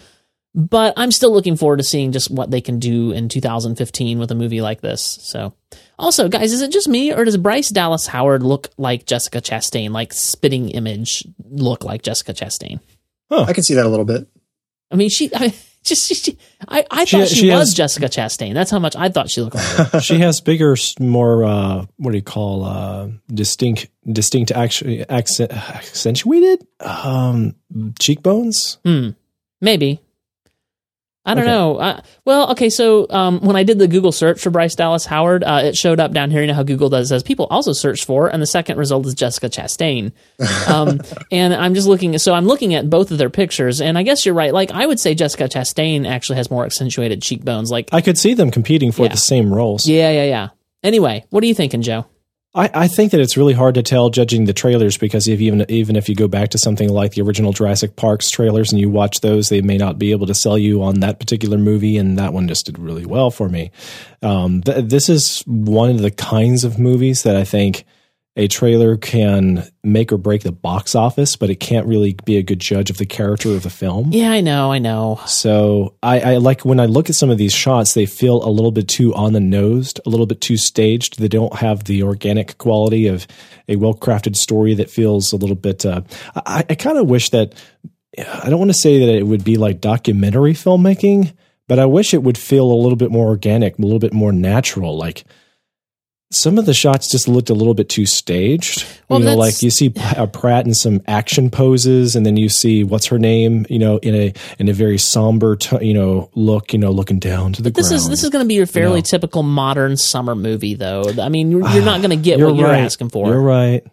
but 0.55 0.93
I'm 0.99 1.13
still 1.13 1.33
looking 1.33 1.57
forward 1.57 1.79
to 1.79 1.85
seeing 1.85 2.13
just 2.13 2.31
what 2.31 2.51
they 2.51 2.61
can 2.61 2.79
do 2.79 3.13
in 3.13 3.31
2015 3.31 4.19
with 4.19 4.31
a 4.31 4.35
movie 4.35 4.61
like 4.61 4.83
this. 4.83 5.19
So, 5.23 5.55
also, 5.99 6.29
guys, 6.29 6.53
is 6.53 6.61
it 6.61 6.73
just 6.73 6.89
me 6.89 7.13
or 7.13 7.25
does 7.25 7.39
Bryce 7.39 7.71
Dallas 7.71 8.07
Howard 8.07 8.43
look 8.43 8.69
like 8.77 9.07
Jessica 9.07 9.41
Chastain, 9.41 9.93
like 9.93 10.13
spitting 10.13 10.69
image 10.71 11.27
look 11.43 11.85
like 11.85 12.03
Jessica 12.03 12.35
Chastain? 12.35 12.81
I 13.31 13.53
can 13.53 13.63
see 13.65 13.75
that 13.75 13.87
a 13.87 13.89
little 13.89 14.05
bit. 14.05 14.27
I 14.91 14.97
mean, 14.97 15.09
she, 15.11 15.31
I 15.35 15.53
just, 15.85 16.07
she, 16.15 16.39
I, 16.69 16.85
I 16.91 17.05
She- 17.05 17.17
thought 17.19 17.29
she, 17.29 17.35
she 17.37 17.51
was 17.51 17.59
has- 17.71 17.75
Jessica 17.75 18.07
Chastain. 18.07 18.55
That's 18.55 18.71
how 18.71 18.79
much 18.79 18.95
I 18.97 19.09
thought 19.09 19.31
she 19.31 19.41
looked 19.41 19.57
like 19.57 19.65
her. 19.91 20.01
she 20.03 20.19
has 20.21 20.41
bigger, 20.41 20.77
more 21.01 21.45
uh, 21.45 21.87
what 21.97 22.11
do 22.13 22.17
you 22.17 22.23
call 22.23 22.65
uh, 22.65 23.09
distinct, 23.29 23.89
distinct, 24.11 24.51
actually 24.53 25.09
accent, 25.09 25.53
accentuated 25.53 26.67
um, 26.81 27.55
cheekbones. 27.99 28.79
Hmm. 28.85 29.11
Maybe. 29.61 30.01
I 31.27 31.35
don't 31.35 31.43
Okay. 31.45 31.51
know. 31.53 31.77
Uh, 31.77 32.01
well, 32.25 32.53
okay. 32.53 32.71
So 32.71 33.07
um, 33.11 33.41
when 33.41 33.57
I 33.57 33.65
did 33.65 33.79
the 33.81 33.89
Google 33.89 34.13
search 34.13 34.41
for 34.41 34.51
Bryce 34.51 34.75
Dallas 34.77 35.05
Howard, 35.05 35.43
uh, 35.45 35.63
it 35.65 35.77
showed 35.77 35.99
up 36.01 36.13
down 36.13 36.31
here. 36.31 36.41
You 36.41 36.47
know 36.47 36.55
how 36.55 36.63
Google 36.63 36.89
does 36.89 37.09
says 37.09 37.23
people 37.25 37.47
also 37.51 37.73
search 37.73 38.05
for, 38.07 38.29
and 38.29 38.41
the 38.41 38.47
second 38.47 38.79
result 38.79 39.05
is 39.07 39.15
Jessica 39.15 39.49
Chastain. 39.49 40.13
Um, 40.69 41.01
and 41.33 41.53
I'm 41.55 41.75
just 41.75 41.87
looking. 41.89 42.17
So 42.19 42.33
I'm 42.35 42.47
looking 42.47 42.75
at 42.75 42.89
both 42.89 43.11
of 43.11 43.19
their 43.19 43.31
pictures, 43.31 43.81
and 43.81 43.99
I 43.99 44.03
guess 44.05 44.25
you're 44.25 44.35
right. 44.35 44.53
Like 44.55 44.71
I 44.71 44.87
would 44.87 44.99
say 45.01 45.15
Jessica 45.15 45.45
Chastain 45.45 46.07
actually 46.09 46.37
has 46.37 46.51
more 46.51 46.65
accentuated 46.65 47.23
cheekbones. 47.23 47.71
Like 47.71 47.89
I 47.93 48.01
could 48.01 48.17
see 48.19 48.35
them 48.35 48.51
competing 48.51 48.93
for 48.93 49.03
Yeah. 49.03 49.09
the 49.09 49.17
same 49.17 49.53
roles. 49.53 49.87
yeah, 49.89 50.11
yeah, 50.11 50.25
yeah. 50.25 50.49
Anyway, 50.83 51.25
what 51.31 51.43
are 51.43 51.47
you 51.47 51.55
thinking, 51.55 51.83
Joe? 51.83 52.07
I, 52.55 52.71
I 52.73 52.89
think 52.89 53.13
that 53.13 53.21
it's 53.21 53.37
really 53.37 53.53
hard 53.53 53.75
to 53.75 53.83
tell 53.83 54.09
judging 54.09 54.47
the 54.47 54.55
trailers 54.55 54.97
because 54.97 55.29
if 55.29 55.41
even 55.41 55.67
even 55.69 55.95
if 55.95 56.09
you 56.09 56.15
go 56.15 56.27
back 56.27 56.49
to 56.51 56.59
something 56.59 56.89
like 56.89 57.13
the 57.13 57.23
original 57.23 57.53
Jurassic 57.53 57.97
Park's 57.97 58.31
trailers 58.31 58.73
and 58.73 58.81
you 58.81 58.89
watch 58.89 59.21
those, 59.21 59.51
they 59.51 59.61
may 59.61 59.77
not 59.77 59.99
be 59.99 60.11
able 60.11 60.27
to 60.27 60.35
sell 60.35 60.57
you 60.57 60.83
on 60.83 61.01
that 61.01 61.21
particular 61.21 61.59
movie, 61.59 61.99
and 61.99 62.19
that 62.19 62.33
one 62.33 62.49
just 62.49 62.67
did 62.67 62.79
really 62.79 63.05
well 63.05 63.31
for 63.31 63.49
me. 63.49 63.71
Um, 64.23 64.63
th- 64.63 64.87
this 64.87 65.09
is 65.09 65.43
one 65.47 65.91
of 65.91 65.99
the 65.99 66.11
kinds 66.11 66.65
of 66.65 66.79
movies 66.79 67.25
that 67.25 67.37
I 67.37 67.45
think 67.45 67.85
a 68.37 68.49
trailer 68.49 68.99
can 68.99 69.67
make 69.83 70.13
or 70.13 70.19
break 70.19 70.43
the 70.43 70.53
box 70.53 70.95
office, 70.95 71.37
but 71.37 71.49
it 71.49 71.57
can't 71.57 71.87
really 71.87 72.17
be 72.25 72.37
a 72.37 72.43
good 72.43 72.61
judge 72.61 72.91
of 72.91 72.99
the 72.99 73.07
character 73.07 73.49
of 73.51 73.63
the 73.63 73.71
film. 73.71 74.13
Yeah, 74.13 74.31
I 74.31 74.43
know, 74.43 74.71
I 74.71 74.79
know. 74.79 75.21
So 75.27 75.95
I, 76.03 76.21
I 76.21 76.37
like 76.37 76.65
when 76.65 76.79
I 76.79 76.85
look 76.85 77.09
at 77.09 77.17
some 77.17 77.31
of 77.31 77.39
these 77.39 77.55
shots, 77.55 77.95
they 77.95 78.05
feel 78.05 78.45
a 78.45 78.51
little 78.51 78.73
bit 78.73 78.89
too 78.89 79.15
on 79.15 79.33
the 79.33 79.41
nosed, 79.41 80.01
a 80.05 80.11
little 80.11 80.27
bit 80.27 80.43
too 80.43 80.59
staged. 80.59 81.19
They 81.19 81.29
don't 81.29 81.57
have 81.57 81.85
the 81.85 82.03
organic 82.03 82.59
quality 82.59 83.07
of 83.07 83.27
a 83.69 83.77
well 83.77 83.95
crafted 83.95 84.37
story 84.37 84.75
that 84.75 84.91
feels 84.91 85.33
a 85.33 85.37
little 85.37 85.57
bit. 85.57 85.87
Uh, 85.87 86.03
I, 86.35 86.65
I 86.69 86.75
kind 86.75 86.99
of 86.99 87.09
wish 87.09 87.31
that 87.31 87.55
I 88.19 88.51
don't 88.51 88.59
want 88.59 88.71
to 88.71 88.79
say 88.79 88.99
that 89.01 89.15
it 89.15 89.27
would 89.27 89.45
be 89.45 89.57
like 89.57 89.81
documentary 89.81 90.53
filmmaking, 90.53 91.35
but 91.69 91.79
I 91.79 91.87
wish 91.87 92.13
it 92.13 92.23
would 92.23 92.39
feel 92.39 92.71
a 92.71 92.75
little 92.75 92.97
bit 92.97 93.11
more 93.11 93.29
organic, 93.29 93.79
a 93.79 93.83
little 93.83 93.99
bit 93.99 94.13
more 94.13 94.33
natural. 94.33 94.97
Like 94.99 95.25
some 96.31 96.59
of 96.59 96.67
the 96.67 96.75
shots 96.75 97.09
just 97.11 97.29
looked 97.29 97.51
a 97.51 97.55
little 97.55 97.73
bit 97.75 97.89
too 97.89 98.05
staged. 98.05 98.85
Well, 99.09 99.21
you 99.21 99.27
know, 99.27 99.37
like 99.37 99.63
you 99.63 99.71
see 99.71 99.93
uh, 100.17 100.27
Pratt 100.27 100.67
in 100.67 100.75
some 100.75 101.01
action 101.07 101.51
poses, 101.51 102.17
and 102.17 102.27
then 102.27 102.37
you 102.37 102.49
see 102.49 102.83
what's 102.83 103.07
her 103.07 103.19
name, 103.19 103.65
you 103.71 103.79
know, 103.79 103.99
in 103.99 104.15
a 104.15 104.33
in 104.59 104.69
a 104.69 104.73
very 104.73 104.99
somber, 104.99 105.55
t- 105.57 105.85
you 105.87 105.95
know, 105.95 106.29
look, 106.35 106.73
you 106.73 106.79
know, 106.79 106.91
looking 106.91 107.21
down 107.21 107.53
to 107.55 107.63
the 107.63 107.71
This 107.71 107.89
ground. 107.89 108.01
is 108.03 108.09
this 108.09 108.25
is 108.25 108.31
going 108.31 108.45
to 108.45 108.49
be 108.49 108.55
your 108.55 108.67
fairly 108.67 108.99
know. 108.99 109.05
typical 109.05 109.45
modern 109.45 109.97
summer 109.97 110.35
movie, 110.35 110.75
though. 110.75 111.05
I 111.21 111.29
mean, 111.29 111.51
you're, 111.53 111.69
you're 111.71 111.85
not 111.85 112.01
going 112.01 112.11
to 112.11 112.17
get 112.17 112.39
You're 112.39 112.49
what 112.51 112.59
you're 112.59 112.73
asking 112.73 113.11
for. 113.11 113.29
You're 113.29 113.41
right. 113.41 113.85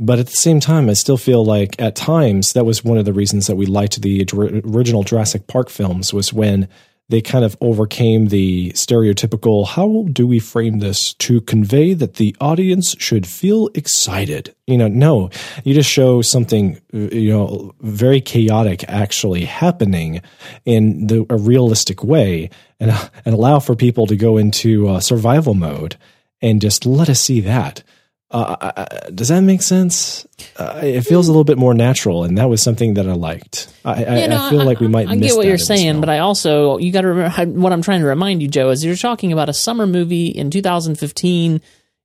But 0.00 0.20
at 0.20 0.26
the 0.26 0.36
same 0.36 0.60
time, 0.60 0.88
I 0.88 0.92
still 0.92 1.16
feel 1.16 1.44
like 1.44 1.74
at 1.80 1.96
times 1.96 2.52
that 2.52 2.64
was 2.64 2.84
one 2.84 2.98
of 2.98 3.04
the 3.04 3.12
reasons 3.12 3.48
that 3.48 3.56
we 3.56 3.66
liked 3.66 4.00
the 4.00 4.24
original 4.64 5.02
Jurassic 5.02 5.48
Park 5.48 5.68
films 5.68 6.14
was 6.14 6.32
when 6.32 6.68
they 7.08 7.20
kind 7.20 7.44
of 7.44 7.56
overcame 7.60 8.28
the 8.28 8.70
stereotypical 8.72 9.66
how 9.66 10.06
do 10.12 10.26
we 10.26 10.38
frame 10.38 10.78
this 10.78 11.14
to 11.14 11.40
convey 11.42 11.94
that 11.94 12.14
the 12.14 12.36
audience 12.40 12.94
should 12.98 13.26
feel 13.26 13.68
excited? 13.74 14.54
You 14.66 14.78
know 14.78 14.88
no 14.88 15.30
you 15.64 15.74
just 15.74 15.90
show 15.90 16.22
something 16.22 16.80
you 16.92 17.30
know 17.30 17.74
very 17.80 18.20
chaotic 18.20 18.84
actually 18.88 19.44
happening 19.44 20.20
in 20.64 21.06
the 21.06 21.26
a 21.30 21.36
realistic 21.36 22.04
way 22.04 22.50
and 22.78 22.90
and 23.24 23.34
allow 23.34 23.58
for 23.58 23.74
people 23.74 24.06
to 24.06 24.16
go 24.16 24.36
into 24.36 24.88
uh, 24.88 25.00
survival 25.00 25.54
mode 25.54 25.96
and 26.40 26.60
just 26.60 26.86
let 26.86 27.08
us 27.08 27.20
see 27.20 27.40
that 27.40 27.82
uh, 28.30 28.56
uh, 28.60 28.84
does 29.14 29.28
that 29.28 29.40
make 29.40 29.62
sense? 29.62 30.26
Uh, 30.56 30.80
it 30.82 31.02
feels 31.02 31.28
a 31.28 31.30
little 31.30 31.44
bit 31.44 31.56
more 31.56 31.72
natural, 31.72 32.24
and 32.24 32.36
that 32.36 32.48
was 32.50 32.62
something 32.62 32.94
that 32.94 33.08
I 33.08 33.14
liked. 33.14 33.72
I, 33.84 33.92
I, 33.92 34.18
Yeah, 34.18 34.26
no, 34.26 34.44
I 34.44 34.50
feel 34.50 34.64
like 34.64 34.80
we 34.80 34.88
might. 34.88 35.08
I 35.08 35.14
miss 35.14 35.32
get 35.32 35.36
what 35.36 35.42
that 35.44 35.48
you're 35.48 35.58
saying, 35.58 36.00
but 36.00 36.10
I 36.10 36.18
also 36.18 36.76
you 36.76 36.92
got 36.92 37.02
to 37.02 37.08
remember 37.08 37.60
what 37.60 37.72
I'm 37.72 37.80
trying 37.80 38.00
to 38.00 38.06
remind 38.06 38.42
you, 38.42 38.48
Joe, 38.48 38.68
is 38.70 38.84
you're 38.84 38.96
talking 38.96 39.32
about 39.32 39.48
a 39.48 39.54
summer 39.54 39.86
movie 39.86 40.26
in 40.26 40.50
2015. 40.50 41.60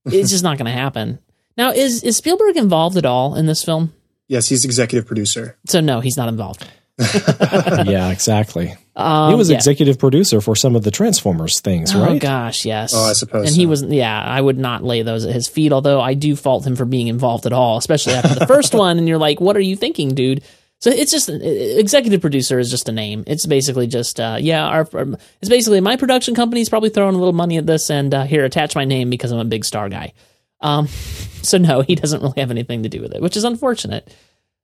it's 0.06 0.30
just 0.30 0.44
not 0.44 0.58
going 0.58 0.66
to 0.66 0.72
happen. 0.72 1.20
Now, 1.58 1.72
is 1.72 2.04
is 2.04 2.18
Spielberg 2.18 2.56
involved 2.56 2.96
at 2.98 3.06
all 3.06 3.36
in 3.36 3.46
this 3.46 3.64
film? 3.64 3.94
Yes, 4.28 4.48
he's 4.48 4.64
executive 4.64 5.06
producer. 5.06 5.58
So 5.68 5.82
no, 5.82 6.00
he's 6.00 6.16
not 6.16 6.30
involved. 6.30 6.66
Yeah, 7.00 8.12
exactly. 8.12 8.76
Um, 8.96 9.32
he 9.32 9.36
was 9.36 9.50
yeah. 9.50 9.56
executive 9.58 9.98
producer 9.98 10.42
for 10.42 10.56
some 10.56 10.76
of 10.76 10.84
the 10.84 10.92
Transformers 10.92 11.60
things, 11.60 11.96
right? 11.96 12.12
Oh 12.12 12.20
gosh, 12.20 12.66
yes. 12.66 12.94
Oh, 12.96 13.10
I 13.10 13.14
suppose 13.14 13.48
And 13.48 13.56
he 13.56 13.64
so. 13.64 13.70
was, 13.70 13.84
yeah. 13.84 14.22
I 14.22 14.40
would 14.40 14.60
not 14.60 14.84
lay 14.84 15.02
those 15.02 15.26
at 15.26 15.34
his 15.34 15.48
feet. 15.48 15.72
Although 15.74 16.00
I 16.00 16.14
do 16.14 16.36
fault 16.36 16.66
him 16.68 16.76
for 16.76 16.86
being 16.86 17.08
involved 17.08 17.46
at 17.48 17.54
all, 17.54 17.78
especially 17.78 18.14
after 18.14 18.36
the 18.36 18.46
first 18.46 18.74
one. 18.76 19.00
And 19.00 19.08
you're 19.08 19.18
like, 19.18 19.42
what 19.42 19.58
are 19.58 19.62
you 19.62 19.76
thinking, 19.76 20.14
dude? 20.14 20.44
So 20.82 20.90
it's 20.92 21.12
just 21.12 21.30
executive 21.30 22.20
producer 22.22 22.60
is 22.60 22.70
just 22.70 22.90
a 22.90 22.92
name. 22.92 23.24
It's 23.26 23.46
basically 23.46 23.88
just 23.88 24.20
uh, 24.20 24.38
yeah. 24.40 24.66
Our, 24.66 24.88
our- 24.94 25.18
it's 25.42 25.50
basically 25.50 25.80
my 25.82 25.96
production 25.96 26.36
company's 26.36 26.70
probably 26.70 26.90
throwing 26.90 27.16
a 27.16 27.18
little 27.18 27.34
money 27.34 27.58
at 27.58 27.66
this, 27.66 27.90
and 27.90 28.14
uh, 28.14 28.26
here 28.26 28.44
attach 28.44 28.76
my 28.76 28.84
name 28.86 29.10
because 29.10 29.32
I'm 29.32 29.40
a 29.40 29.46
big 29.46 29.64
star 29.66 29.88
guy. 29.90 30.14
Um, 30.60 30.88
so 31.42 31.58
no, 31.58 31.82
he 31.82 31.96
doesn't 31.96 32.22
really 32.22 32.40
have 32.42 32.52
anything 32.52 32.84
to 32.84 32.90
do 32.90 33.02
with 33.02 33.14
it, 33.14 33.22
which 33.22 33.38
is 33.38 33.46
unfortunate. 33.46 34.14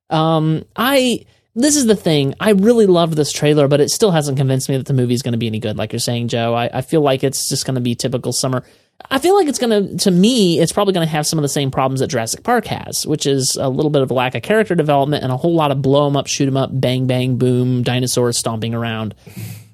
Um, 0.09 0.65
I 0.75 1.25
this 1.55 1.75
is 1.75 1.85
the 1.85 1.95
thing. 1.95 2.35
I 2.39 2.51
really 2.51 2.85
love 2.85 3.15
this 3.15 3.31
trailer, 3.31 3.67
but 3.67 3.81
it 3.81 3.89
still 3.89 4.11
hasn't 4.11 4.37
convinced 4.37 4.69
me 4.69 4.77
that 4.77 4.85
the 4.85 4.93
movie 4.93 5.13
is 5.13 5.21
going 5.21 5.33
to 5.33 5.37
be 5.37 5.47
any 5.47 5.59
good. 5.59 5.77
Like 5.77 5.91
you're 5.93 5.99
saying, 5.99 6.29
Joe, 6.29 6.53
I, 6.53 6.69
I 6.71 6.81
feel 6.81 7.01
like 7.01 7.23
it's 7.23 7.49
just 7.49 7.65
going 7.65 7.75
to 7.75 7.81
be 7.81 7.95
typical 7.95 8.31
summer. 8.31 8.63
I 9.09 9.17
feel 9.17 9.35
like 9.35 9.47
it's 9.47 9.59
going 9.59 9.97
to, 9.97 9.97
to 10.03 10.11
me, 10.11 10.59
it's 10.59 10.73
probably 10.73 10.93
going 10.93 11.07
to 11.07 11.11
have 11.11 11.25
some 11.25 11.39
of 11.39 11.43
the 11.43 11.49
same 11.49 11.71
problems 11.71 12.01
that 12.01 12.07
Jurassic 12.07 12.43
Park 12.43 12.65
has, 12.67 13.07
which 13.07 13.25
is 13.25 13.57
a 13.59 13.69
little 13.69 13.89
bit 13.91 14.01
of 14.01 14.11
a 14.11 14.13
lack 14.13 14.35
of 14.35 14.41
character 14.41 14.75
development 14.75 15.23
and 15.23 15.31
a 15.31 15.37
whole 15.37 15.55
lot 15.55 15.71
of 15.71 15.81
blow 15.81 15.89
blow 15.89 16.07
'em 16.07 16.15
up, 16.15 16.27
shoot 16.27 16.35
shoot 16.35 16.47
'em 16.47 16.57
up, 16.57 16.69
bang 16.71 17.07
bang 17.07 17.37
boom, 17.37 17.81
dinosaurs 17.81 18.37
stomping 18.37 18.75
around. 18.75 19.15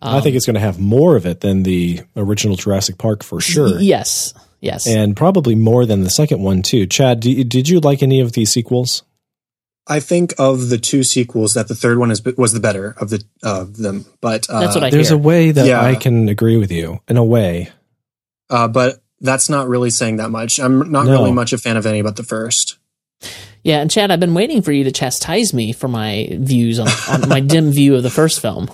I 0.01 0.21
think 0.21 0.35
it's 0.35 0.45
going 0.45 0.53
to 0.53 0.61
have 0.61 0.79
more 0.79 1.15
of 1.15 1.25
it 1.25 1.41
than 1.41 1.63
the 1.63 2.01
original 2.15 2.55
Jurassic 2.55 2.97
Park 2.97 3.23
for 3.23 3.41
sure. 3.41 3.79
Yes, 3.79 4.33
yes. 4.61 4.87
And 4.87 5.17
probably 5.17 5.55
more 5.55 5.85
than 5.85 6.03
the 6.03 6.09
second 6.09 6.41
one 6.41 6.61
too. 6.61 6.85
Chad, 6.85 7.19
do, 7.19 7.43
did 7.43 7.67
you 7.67 7.79
like 7.79 8.01
any 8.01 8.21
of 8.21 8.31
these 8.31 8.51
sequels? 8.51 9.03
I 9.87 9.99
think 9.99 10.33
of 10.39 10.69
the 10.69 10.77
two 10.79 11.03
sequels 11.03 11.53
that 11.53 11.67
the 11.67 11.75
third 11.75 11.99
one 11.99 12.09
is 12.11 12.23
was 12.37 12.53
the 12.53 12.59
better 12.59 12.95
of 12.99 13.09
the 13.11 13.23
of 13.43 13.77
them. 13.77 14.05
But 14.21 14.49
uh, 14.49 14.59
That's 14.61 14.75
what 14.75 14.83
I 14.83 14.89
There's 14.89 15.09
hear. 15.09 15.17
a 15.17 15.21
way 15.21 15.51
that 15.51 15.65
Yeah. 15.67 15.81
I 15.83 15.95
can 15.95 16.27
agree 16.29 16.57
with 16.57 16.71
you 16.71 17.01
in 17.07 17.17
a 17.17 17.23
way. 17.23 17.69
uh, 18.49 18.67
but 18.67 19.01
that's 19.21 19.49
not 19.49 19.67
really 19.67 19.89
saying 19.89 20.17
that 20.17 20.29
much. 20.31 20.59
I'm 20.59 20.91
not 20.91 21.05
No. 21.05 21.11
really 21.13 21.31
much 21.31 21.53
a 21.53 21.57
fan 21.57 21.77
of 21.77 21.85
any 21.85 22.01
but 22.01 22.15
the 22.15 22.23
first. 22.23 22.77
Yeah, 23.63 23.79
and 23.81 23.89
Chad, 23.89 24.11
I've 24.11 24.19
been 24.19 24.33
waiting 24.35 24.61
for 24.61 24.71
you 24.71 24.83
to 24.83 24.91
chastise 24.91 25.53
me 25.53 25.71
for 25.73 25.87
my 25.87 26.29
views 26.31 26.79
on, 26.79 26.87
on 27.09 27.27
my 27.29 27.39
dim 27.39 27.71
view 27.71 27.95
of 27.95 28.03
the 28.03 28.11
first 28.11 28.39
film. 28.41 28.69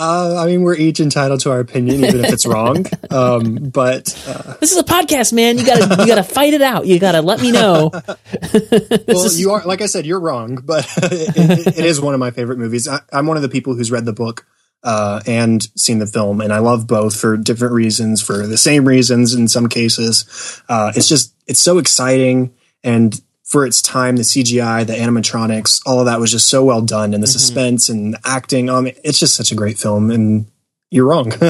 Uh, 0.00 0.36
I 0.38 0.46
mean, 0.46 0.62
we're 0.62 0.76
each 0.76 0.98
entitled 0.98 1.40
to 1.40 1.50
our 1.50 1.60
opinion, 1.60 2.02
even 2.02 2.24
if 2.24 2.32
it's 2.32 2.46
wrong. 2.46 2.86
Um, 3.10 3.56
but 3.56 4.14
uh, 4.28 4.54
This 4.60 4.70
is 4.70 4.78
a 4.78 4.84
podcast, 4.84 5.32
man. 5.32 5.58
You 5.58 5.66
gotta 5.66 6.00
you 6.00 6.06
gotta 6.06 6.22
fight 6.22 6.54
it 6.54 6.62
out. 6.62 6.86
You 6.86 7.00
gotta 7.00 7.22
let 7.22 7.40
me 7.40 7.50
know. 7.50 7.90
well, 9.08 9.32
you 9.32 9.50
are 9.50 9.64
like 9.64 9.82
I 9.82 9.86
said, 9.86 10.06
you're 10.06 10.20
wrong, 10.20 10.60
but 10.62 10.86
it, 10.96 11.66
it 11.78 11.84
is 11.84 12.00
one 12.00 12.14
of 12.14 12.20
my 12.20 12.30
favorite 12.30 12.58
movies. 12.58 12.86
I, 12.86 13.00
I'm 13.12 13.26
one 13.26 13.36
of 13.36 13.42
the 13.42 13.48
people 13.48 13.74
who's 13.74 13.90
read 13.90 14.04
the 14.04 14.12
book 14.12 14.46
uh, 14.84 15.20
and 15.26 15.66
seen 15.76 15.98
the 15.98 16.06
film, 16.06 16.40
and 16.40 16.52
I 16.52 16.60
love 16.60 16.86
both 16.86 17.18
for 17.18 17.36
different 17.36 17.74
reasons, 17.74 18.22
for 18.22 18.46
the 18.46 18.56
same 18.56 18.86
reasons 18.86 19.34
in 19.34 19.48
some 19.48 19.68
cases. 19.68 20.62
Uh, 20.68 20.92
it's 20.94 21.08
just 21.08 21.34
it's 21.48 21.60
so 21.60 21.78
exciting, 21.78 22.54
and 22.84 23.20
for 23.50 23.66
its 23.66 23.82
time, 23.82 24.14
the 24.14 24.22
CGI, 24.22 24.86
the 24.86 24.92
animatronics, 24.92 25.82
all 25.84 25.98
of 25.98 26.06
that 26.06 26.20
was 26.20 26.30
just 26.30 26.46
so 26.46 26.64
well 26.64 26.80
done, 26.80 27.12
and 27.12 27.20
the 27.20 27.26
suspense 27.26 27.88
and 27.88 28.14
the 28.14 28.20
acting. 28.24 28.70
Um, 28.70 28.86
it's 29.02 29.18
just 29.18 29.34
such 29.34 29.50
a 29.50 29.56
great 29.56 29.76
film, 29.76 30.12
and 30.12 30.46
you're 30.90 31.06
wrong. 31.06 31.32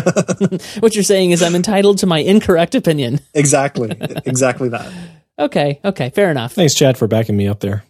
What 0.80 0.94
you're 0.94 1.04
saying 1.04 1.32
is 1.32 1.42
I'm 1.42 1.54
entitled 1.54 1.98
to 1.98 2.06
my 2.06 2.18
incorrect 2.18 2.74
opinion. 2.74 3.20
exactly, 3.34 3.90
exactly 4.24 4.70
that. 4.70 4.90
Okay, 5.38 5.78
okay, 5.84 6.08
fair 6.10 6.30
enough. 6.30 6.54
Thanks, 6.54 6.74
Chad, 6.74 6.96
for 6.96 7.06
backing 7.06 7.36
me 7.36 7.46
up 7.46 7.60
there. 7.60 7.84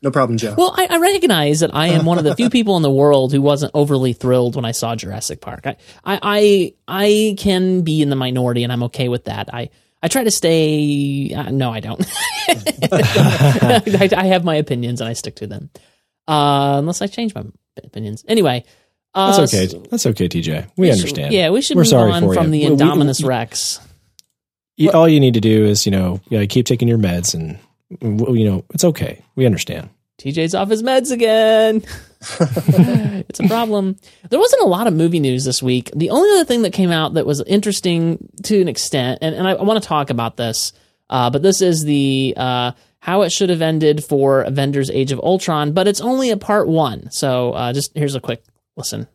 No 0.00 0.12
problem, 0.12 0.38
Joe. 0.38 0.54
Well, 0.56 0.72
I, 0.76 0.86
I 0.88 0.98
recognize 0.98 1.60
that 1.60 1.74
I 1.74 1.88
am 1.88 2.04
one 2.04 2.18
of 2.18 2.24
the 2.24 2.36
few 2.36 2.50
people 2.50 2.76
in 2.76 2.82
the 2.82 2.90
world 2.90 3.32
who 3.32 3.42
wasn't 3.42 3.72
overly 3.74 4.12
thrilled 4.12 4.54
when 4.54 4.64
I 4.64 4.70
saw 4.70 4.94
Jurassic 4.94 5.40
Park. 5.40 5.66
I, 5.66 5.76
I, 6.04 6.20
I, 6.22 6.74
I 6.86 7.34
can 7.36 7.82
be 7.82 8.02
in 8.02 8.10
the 8.10 8.16
minority, 8.16 8.62
and 8.62 8.72
I'm 8.72 8.84
okay 8.84 9.08
with 9.08 9.24
that. 9.24 9.52
I, 9.52 9.70
I 10.06 10.08
try 10.08 10.22
to 10.22 10.30
stay. 10.30 11.32
Uh, 11.34 11.50
no, 11.50 11.72
I 11.72 11.80
don't. 11.80 12.00
I, 12.48 14.08
I 14.16 14.24
have 14.26 14.44
my 14.44 14.54
opinions, 14.54 15.00
and 15.00 15.08
I 15.08 15.14
stick 15.14 15.34
to 15.36 15.48
them, 15.48 15.68
uh, 16.28 16.76
unless 16.78 17.02
I 17.02 17.08
change 17.08 17.34
my 17.34 17.42
opinions. 17.82 18.24
Anyway, 18.28 18.64
uh, 19.14 19.36
That's 19.36 19.52
okay. 19.52 19.66
That's 19.90 20.06
okay, 20.06 20.28
TJ. 20.28 20.70
We 20.76 20.86
should- 20.86 20.98
understand. 21.00 21.32
yeah, 21.34 21.50
we 21.50 21.60
should 21.60 21.76
We're 21.76 21.80
move 21.82 21.88
sorry 21.88 22.12
on 22.12 22.32
from 22.32 22.54
you. 22.54 22.68
the 22.68 22.68
We- 22.68 22.70
we- 22.70 22.76
Indominus 22.76 23.24
Rex. 23.26 23.80
you- 24.76 24.92
all 24.92 25.08
you 25.08 25.18
need 25.18 25.34
to 25.34 25.40
do 25.40 25.64
is, 25.64 25.86
you 25.86 25.90
know, 25.92 26.20
you 26.28 26.38
know, 26.38 26.46
keep 26.46 26.66
taking 26.66 26.86
your 26.86 26.98
meds, 26.98 27.34
and 27.34 27.58
you 28.00 28.48
know, 28.48 28.64
it's 28.74 28.84
okay. 28.84 29.24
We 29.34 29.44
understand. 29.44 29.90
TJ's 30.20 30.54
off 30.54 30.68
his 30.70 30.84
meds 30.84 31.10
again. 31.10 31.82
it's 32.40 33.40
a 33.40 33.48
problem. 33.48 33.96
There 34.30 34.38
wasn't 34.38 34.62
a 34.62 34.66
lot 34.66 34.86
of 34.86 34.94
movie 34.94 35.20
news 35.20 35.44
this 35.44 35.62
week. 35.62 35.90
The 35.94 36.10
only 36.10 36.30
other 36.30 36.44
thing 36.44 36.62
that 36.62 36.72
came 36.72 36.90
out 36.90 37.14
that 37.14 37.26
was 37.26 37.40
interesting 37.42 38.28
to 38.44 38.60
an 38.60 38.68
extent, 38.68 39.18
and, 39.22 39.34
and 39.34 39.46
I, 39.46 39.52
I 39.52 39.62
want 39.62 39.82
to 39.82 39.88
talk 39.88 40.10
about 40.10 40.36
this, 40.36 40.72
uh, 41.10 41.30
but 41.30 41.42
this 41.42 41.60
is 41.60 41.84
the 41.84 42.34
uh, 42.36 42.72
how 43.00 43.22
it 43.22 43.30
should 43.30 43.50
have 43.50 43.62
ended 43.62 44.04
for 44.04 44.42
Avengers: 44.42 44.90
Age 44.90 45.12
of 45.12 45.20
Ultron, 45.20 45.72
but 45.72 45.86
it's 45.86 46.00
only 46.00 46.30
a 46.30 46.36
part 46.36 46.68
one. 46.68 47.10
So 47.10 47.52
uh, 47.52 47.72
just 47.72 47.92
here's 47.94 48.14
a 48.14 48.20
quick 48.20 48.42
listen. 48.76 49.06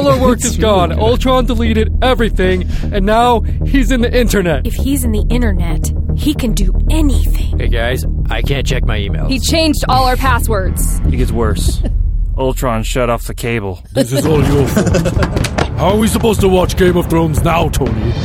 All 0.00 0.08
our 0.08 0.18
work 0.18 0.42
is 0.42 0.56
gone. 0.56 0.98
Ultron 0.98 1.44
deleted 1.44 1.92
everything, 2.00 2.66
and 2.90 3.04
now 3.04 3.40
he's 3.40 3.90
in 3.92 4.00
the 4.00 4.10
internet. 4.10 4.66
If 4.66 4.72
he's 4.72 5.04
in 5.04 5.12
the 5.12 5.26
internet, 5.28 5.92
he 6.16 6.32
can 6.32 6.54
do 6.54 6.72
anything. 6.88 7.58
Hey 7.58 7.68
guys, 7.68 8.06
I 8.30 8.40
can't 8.40 8.66
check 8.66 8.86
my 8.86 8.98
emails. 8.98 9.28
He 9.28 9.38
changed 9.38 9.84
all 9.90 10.06
our 10.06 10.16
passwords. 10.16 11.00
It 11.00 11.18
gets 11.18 11.30
worse. 11.32 11.82
Ultron 12.38 12.82
shut 12.82 13.10
off 13.10 13.24
the 13.24 13.34
cable. 13.34 13.84
This 13.92 14.10
is 14.14 14.24
all 14.24 14.42
your 14.42 14.66
fault. 14.68 15.46
How 15.76 15.90
are 15.90 15.98
we 15.98 16.08
supposed 16.08 16.40
to 16.40 16.48
watch 16.48 16.78
Game 16.78 16.96
of 16.96 17.10
Thrones 17.10 17.44
now, 17.44 17.68
Tony? 17.68 18.14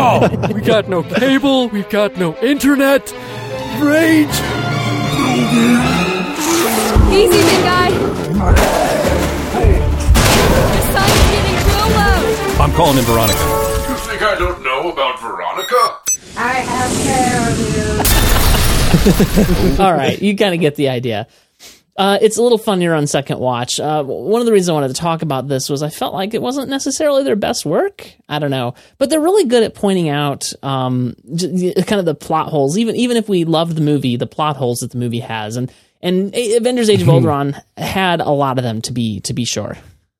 Oh, 0.00 0.28
we 0.54 0.60
got 0.60 0.88
no 0.88 1.02
cable, 1.02 1.68
we've 1.68 1.88
got 1.90 2.16
no 2.16 2.36
internet. 2.36 3.12
Rage! 3.80 4.28
Easy, 7.10 7.42
big 7.42 7.64
guy. 7.64 8.98
I'm 12.60 12.72
calling 12.72 12.98
in 12.98 13.04
Veronica. 13.04 13.38
You 13.88 13.94
think 13.94 14.20
I 14.22 14.34
don't 14.36 14.62
know 14.64 14.90
about 14.90 15.20
Veronica? 15.20 15.98
I 16.36 16.54
have 16.66 16.90
care 17.04 17.50
of 17.50 17.58
you. 19.76 19.82
All 19.84 19.92
right, 19.92 20.20
you 20.20 20.36
kind 20.36 20.54
of 20.54 20.60
get 20.60 20.74
the 20.74 20.88
idea. 20.88 21.28
Uh, 21.96 22.18
it's 22.20 22.36
a 22.36 22.42
little 22.42 22.58
funnier 22.58 22.94
on 22.94 23.06
second 23.06 23.38
watch. 23.38 23.78
Uh, 23.78 24.02
one 24.02 24.40
of 24.40 24.46
the 24.46 24.52
reasons 24.52 24.70
I 24.70 24.72
wanted 24.72 24.88
to 24.88 24.94
talk 24.94 25.22
about 25.22 25.46
this 25.46 25.68
was 25.68 25.82
I 25.84 25.88
felt 25.90 26.14
like 26.14 26.34
it 26.34 26.42
wasn't 26.42 26.68
necessarily 26.68 27.22
their 27.22 27.36
best 27.36 27.64
work. 27.64 28.10
I 28.28 28.38
don't 28.40 28.50
know, 28.50 28.74
but 28.98 29.08
they're 29.08 29.20
really 29.20 29.44
good 29.44 29.62
at 29.62 29.74
pointing 29.74 30.08
out 30.08 30.52
um, 30.64 31.14
j- 31.34 31.74
kind 31.74 32.00
of 32.00 32.06
the 32.06 32.14
plot 32.14 32.48
holes. 32.48 32.76
Even 32.76 32.96
even 32.96 33.16
if 33.16 33.28
we 33.28 33.44
loved 33.44 33.76
the 33.76 33.82
movie, 33.82 34.16
the 34.16 34.26
plot 34.26 34.56
holes 34.56 34.80
that 34.80 34.90
the 34.90 34.98
movie 34.98 35.20
has, 35.20 35.56
and 35.56 35.72
and 36.02 36.34
Avengers: 36.34 36.90
Age 36.90 37.02
of 37.02 37.08
Ultron 37.08 37.56
had 37.76 38.20
a 38.20 38.30
lot 38.30 38.58
of 38.58 38.64
them 38.64 38.80
to 38.82 38.92
be 38.92 39.20
to 39.20 39.32
be 39.32 39.44
sure. 39.44 39.76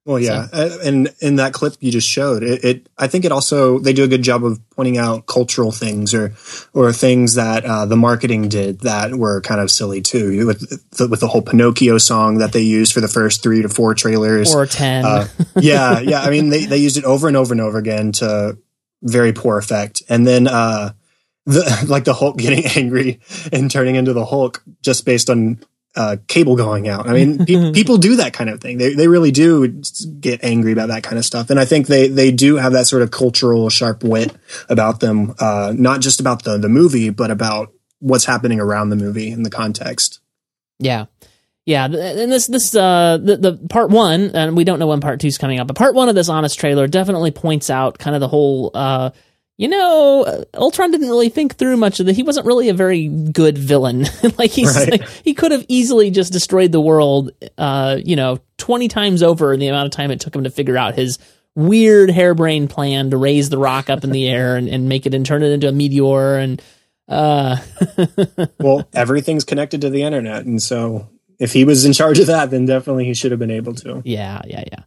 Well, 0.08 0.18
yeah, 0.18 0.46
Uh, 0.50 0.78
and 0.82 1.14
in 1.20 1.36
that 1.36 1.52
clip 1.52 1.74
you 1.80 1.92
just 1.92 2.08
showed, 2.08 2.42
it, 2.42 2.64
it. 2.64 2.88
I 2.96 3.08
think 3.08 3.26
it 3.26 3.30
also 3.30 3.78
they 3.78 3.92
do 3.92 4.04
a 4.04 4.08
good 4.08 4.22
job 4.22 4.42
of 4.42 4.58
pointing 4.70 4.96
out 4.96 5.26
cultural 5.26 5.70
things 5.70 6.14
or 6.14 6.32
or 6.72 6.94
things 6.94 7.34
that 7.34 7.66
uh, 7.66 7.84
the 7.84 7.94
marketing 7.94 8.48
did 8.48 8.80
that 8.80 9.14
were 9.14 9.42
kind 9.42 9.60
of 9.60 9.70
silly 9.70 10.00
too. 10.00 10.46
With 10.46 10.60
the, 10.96 11.08
with 11.08 11.20
the 11.20 11.28
whole 11.28 11.42
Pinocchio 11.42 11.98
song 11.98 12.38
that 12.38 12.52
they 12.52 12.62
used 12.62 12.94
for 12.94 13.02
the 13.02 13.06
first 13.08 13.42
three 13.42 13.60
to 13.60 13.68
four 13.68 13.94
trailers, 13.94 14.54
Or 14.54 14.64
10. 14.64 15.04
Uh, 15.04 15.28
yeah, 15.56 16.00
yeah. 16.00 16.22
I 16.22 16.30
mean, 16.30 16.48
they 16.48 16.64
they 16.64 16.78
used 16.78 16.96
it 16.96 17.04
over 17.04 17.28
and 17.28 17.36
over 17.36 17.52
and 17.52 17.60
over 17.60 17.76
again 17.76 18.12
to 18.12 18.56
very 19.02 19.34
poor 19.34 19.58
effect, 19.58 20.02
and 20.08 20.26
then. 20.26 20.48
uh 20.48 20.92
the, 21.44 21.84
like 21.88 22.04
the 22.04 22.14
Hulk 22.14 22.36
getting 22.36 22.64
angry 22.76 23.20
and 23.52 23.70
turning 23.70 23.96
into 23.96 24.12
the 24.12 24.24
Hulk 24.24 24.62
just 24.82 25.04
based 25.06 25.30
on 25.30 25.64
uh, 25.96 26.16
cable 26.28 26.56
going 26.56 26.88
out. 26.88 27.08
I 27.08 27.12
mean, 27.12 27.38
pe- 27.46 27.72
people 27.72 27.98
do 27.98 28.16
that 28.16 28.32
kind 28.32 28.50
of 28.50 28.60
thing. 28.60 28.78
They 28.78 28.94
they 28.94 29.08
really 29.08 29.30
do 29.30 29.68
get 30.20 30.44
angry 30.44 30.72
about 30.72 30.88
that 30.88 31.02
kind 31.02 31.18
of 31.18 31.24
stuff, 31.24 31.50
and 31.50 31.58
I 31.58 31.64
think 31.64 31.86
they 31.86 32.08
they 32.08 32.30
do 32.30 32.56
have 32.56 32.72
that 32.72 32.86
sort 32.86 33.02
of 33.02 33.10
cultural 33.10 33.68
sharp 33.70 34.04
wit 34.04 34.34
about 34.68 35.00
them, 35.00 35.34
uh, 35.38 35.72
not 35.76 36.00
just 36.00 36.20
about 36.20 36.44
the 36.44 36.58
the 36.58 36.68
movie, 36.68 37.10
but 37.10 37.30
about 37.30 37.72
what's 38.00 38.24
happening 38.24 38.60
around 38.60 38.90
the 38.90 38.96
movie 38.96 39.30
in 39.30 39.42
the 39.42 39.50
context. 39.50 40.20
Yeah. 40.78 41.06
Yeah, 41.66 41.84
and 41.84 42.32
this 42.32 42.46
this 42.46 42.74
uh 42.74 43.18
the, 43.18 43.36
the 43.36 43.52
part 43.68 43.90
one, 43.90 44.30
and 44.32 44.56
we 44.56 44.64
don't 44.64 44.78
know 44.78 44.86
when 44.86 45.02
part 45.02 45.20
two 45.20 45.26
is 45.26 45.36
coming 45.36 45.60
up, 45.60 45.66
but 45.66 45.76
part 45.76 45.94
one 45.94 46.08
of 46.08 46.14
this 46.14 46.30
honest 46.30 46.58
trailer 46.58 46.86
definitely 46.86 47.30
points 47.30 47.68
out 47.68 47.98
kind 47.98 48.16
of 48.16 48.20
the 48.20 48.28
whole 48.28 48.70
uh 48.72 49.10
you 49.58 49.66
know, 49.68 50.22
uh, 50.24 50.44
Ultron 50.54 50.92
didn't 50.92 51.08
really 51.08 51.28
think 51.28 51.56
through 51.56 51.76
much 51.76 51.98
of 52.00 52.06
the. 52.06 52.12
He 52.12 52.22
wasn't 52.22 52.46
really 52.46 52.68
a 52.68 52.74
very 52.74 53.08
good 53.08 53.58
villain. 53.58 54.06
like 54.38 54.52
he's 54.52 54.74
Right. 54.74 54.92
like, 54.92 55.08
he 55.24 55.34
could 55.34 55.50
have 55.52 55.64
easily 55.68 56.10
just 56.10 56.32
destroyed 56.32 56.70
the 56.72 56.80
world, 56.80 57.32
uh, 57.58 57.98
you 58.02 58.14
know, 58.16 58.38
twenty 58.56 58.86
times 58.88 59.22
over 59.22 59.52
in 59.52 59.58
the 59.60 59.66
amount 59.68 59.86
of 59.86 59.92
time 59.92 60.10
it 60.12 60.20
took 60.20 60.34
him 60.34 60.44
to 60.44 60.50
figure 60.50 60.78
out 60.78 60.94
his 60.94 61.18
weird 61.56 62.08
harebrained 62.08 62.70
plan 62.70 63.10
to 63.10 63.16
raise 63.16 63.50
the 63.50 63.58
rock 63.58 63.90
up 63.90 64.04
in 64.04 64.12
the 64.12 64.28
air 64.28 64.54
and, 64.56 64.68
and 64.68 64.88
make 64.88 65.06
it 65.06 65.12
and 65.14 65.26
turn 65.26 65.42
it 65.42 65.50
into 65.50 65.68
a 65.68 65.72
meteor 65.72 66.36
and 66.36 66.62
uh 67.08 67.56
well, 68.60 68.88
everything's 68.94 69.42
connected 69.44 69.80
to 69.80 69.90
the 69.90 70.02
internet, 70.02 70.44
and 70.44 70.62
so 70.62 71.08
if 71.40 71.52
he 71.52 71.64
was 71.64 71.84
in 71.84 71.92
charge 71.92 72.20
of 72.20 72.26
that, 72.28 72.50
then 72.50 72.64
definitely 72.66 73.06
he 73.06 73.14
should 73.14 73.32
have 73.32 73.40
been 73.40 73.50
able 73.50 73.74
to. 73.74 74.02
Yeah, 74.04 74.40
yeah, 74.46 74.62
yeah. 74.70 74.82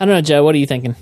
I 0.00 0.06
don't 0.06 0.14
know, 0.14 0.20
Joe. 0.22 0.42
What 0.42 0.54
are 0.54 0.58
you 0.58 0.66
thinking? 0.66 0.96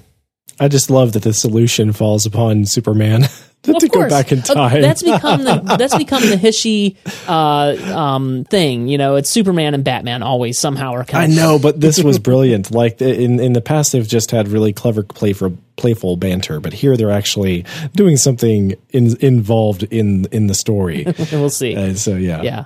I 0.61 0.69
just 0.69 0.91
love 0.91 1.13
that 1.13 1.23
the 1.23 1.33
solution 1.33 1.93
falls 1.93 2.27
upon 2.27 2.65
Superman 2.65 3.23
to 3.63 3.77
Of 3.77 3.91
go 3.91 4.09
back 4.09 4.33
in 4.33 4.43
time. 4.43 4.83
That's 4.83 5.03
become 5.03 5.45
the 5.45 5.61
that's 5.79 5.97
become 5.97 6.23
the 6.23 6.37
hishy 6.37 6.97
uh, 7.29 7.97
um, 7.97 8.45
thing. 8.45 8.89
You 8.89 8.99
know, 8.99 9.17
it's 9.17 9.31
Superman 9.31 9.75
and 9.75 9.85
Batman 9.85 10.23
always 10.23 10.59
somehow 10.59 10.93
are 10.93 11.03
I 11.03 11.05
kind 11.05 11.33
of. 11.33 11.39
I 11.39 11.41
know, 11.41 11.59
but 11.59 11.81
this 11.81 12.03
was 12.03 12.19
brilliant. 12.31 12.71
Like 12.71 13.01
in 13.01 13.41
in 13.41 13.53
the 13.53 13.61
past, 13.61 13.93
they've 13.93 14.07
just 14.07 14.31
had 14.31 14.49
really 14.49 14.73
clever, 14.73 15.03
playful, 15.03 15.57
playful 15.77 16.17
banter, 16.17 16.61
but 16.61 16.73
here 16.73 16.97
they're 16.97 17.11
actually 17.11 17.65
doing 17.95 18.17
something 18.17 18.75
in, 18.91 19.17
involved 19.21 19.85
in 19.85 20.27
in 20.33 20.47
the 20.47 20.55
story. 20.55 21.07
we'll 21.33 21.51
see. 21.51 21.77
Uh, 21.77 21.95
so 21.95 22.17
yeah, 22.17 22.43
Yeah. 22.43 22.65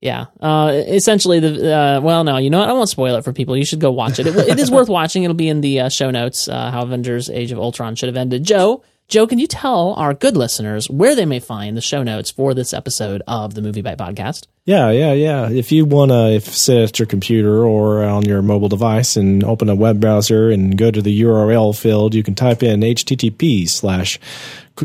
Yeah. 0.00 0.26
Uh, 0.40 0.72
essentially, 0.86 1.40
the 1.40 1.74
uh, 1.76 2.00
well, 2.00 2.24
no, 2.24 2.38
you 2.38 2.48
know 2.48 2.60
what? 2.60 2.68
I 2.70 2.72
won't 2.72 2.88
spoil 2.88 3.16
it 3.16 3.24
for 3.24 3.32
people. 3.34 3.56
You 3.56 3.66
should 3.66 3.80
go 3.80 3.90
watch 3.90 4.18
it. 4.18 4.26
It, 4.26 4.34
it 4.34 4.58
is 4.58 4.70
worth 4.70 4.88
watching. 4.98 5.24
It'll 5.24 5.34
be 5.34 5.48
in 5.48 5.60
the 5.60 5.80
uh, 5.80 5.88
show 5.90 6.10
notes. 6.10 6.48
Uh, 6.48 6.70
how 6.70 6.82
Avengers: 6.82 7.28
Age 7.28 7.52
of 7.52 7.58
Ultron 7.58 7.96
should 7.96 8.08
have 8.08 8.16
ended. 8.16 8.42
Joe, 8.44 8.82
Joe, 9.10 9.26
can 9.26 9.38
you 9.40 9.48
tell 9.48 9.94
our 9.94 10.14
good 10.14 10.36
listeners 10.36 10.88
where 10.88 11.16
they 11.16 11.26
may 11.26 11.40
find 11.40 11.76
the 11.76 11.80
show 11.80 12.04
notes 12.04 12.30
for 12.30 12.54
this 12.54 12.72
episode 12.72 13.22
of 13.26 13.54
the 13.54 13.60
MovieByte 13.60 13.96
Podcast? 13.96 14.46
Yeah, 14.66 14.92
yeah, 14.92 15.12
yeah. 15.14 15.50
If 15.50 15.72
you 15.72 15.84
want 15.84 16.12
to 16.12 16.40
sit 16.40 16.78
at 16.78 16.96
your 17.00 17.06
computer 17.06 17.64
or 17.64 18.04
on 18.04 18.24
your 18.24 18.40
mobile 18.40 18.68
device 18.68 19.16
and 19.16 19.42
open 19.42 19.68
a 19.68 19.74
web 19.74 19.98
browser 19.98 20.50
and 20.50 20.78
go 20.78 20.92
to 20.92 21.02
the 21.02 21.22
URL 21.22 21.76
field, 21.76 22.14
you 22.14 22.22
can 22.22 22.36
type 22.36 22.62
in 22.62 22.82
http 22.82 23.68
slash 23.68 24.20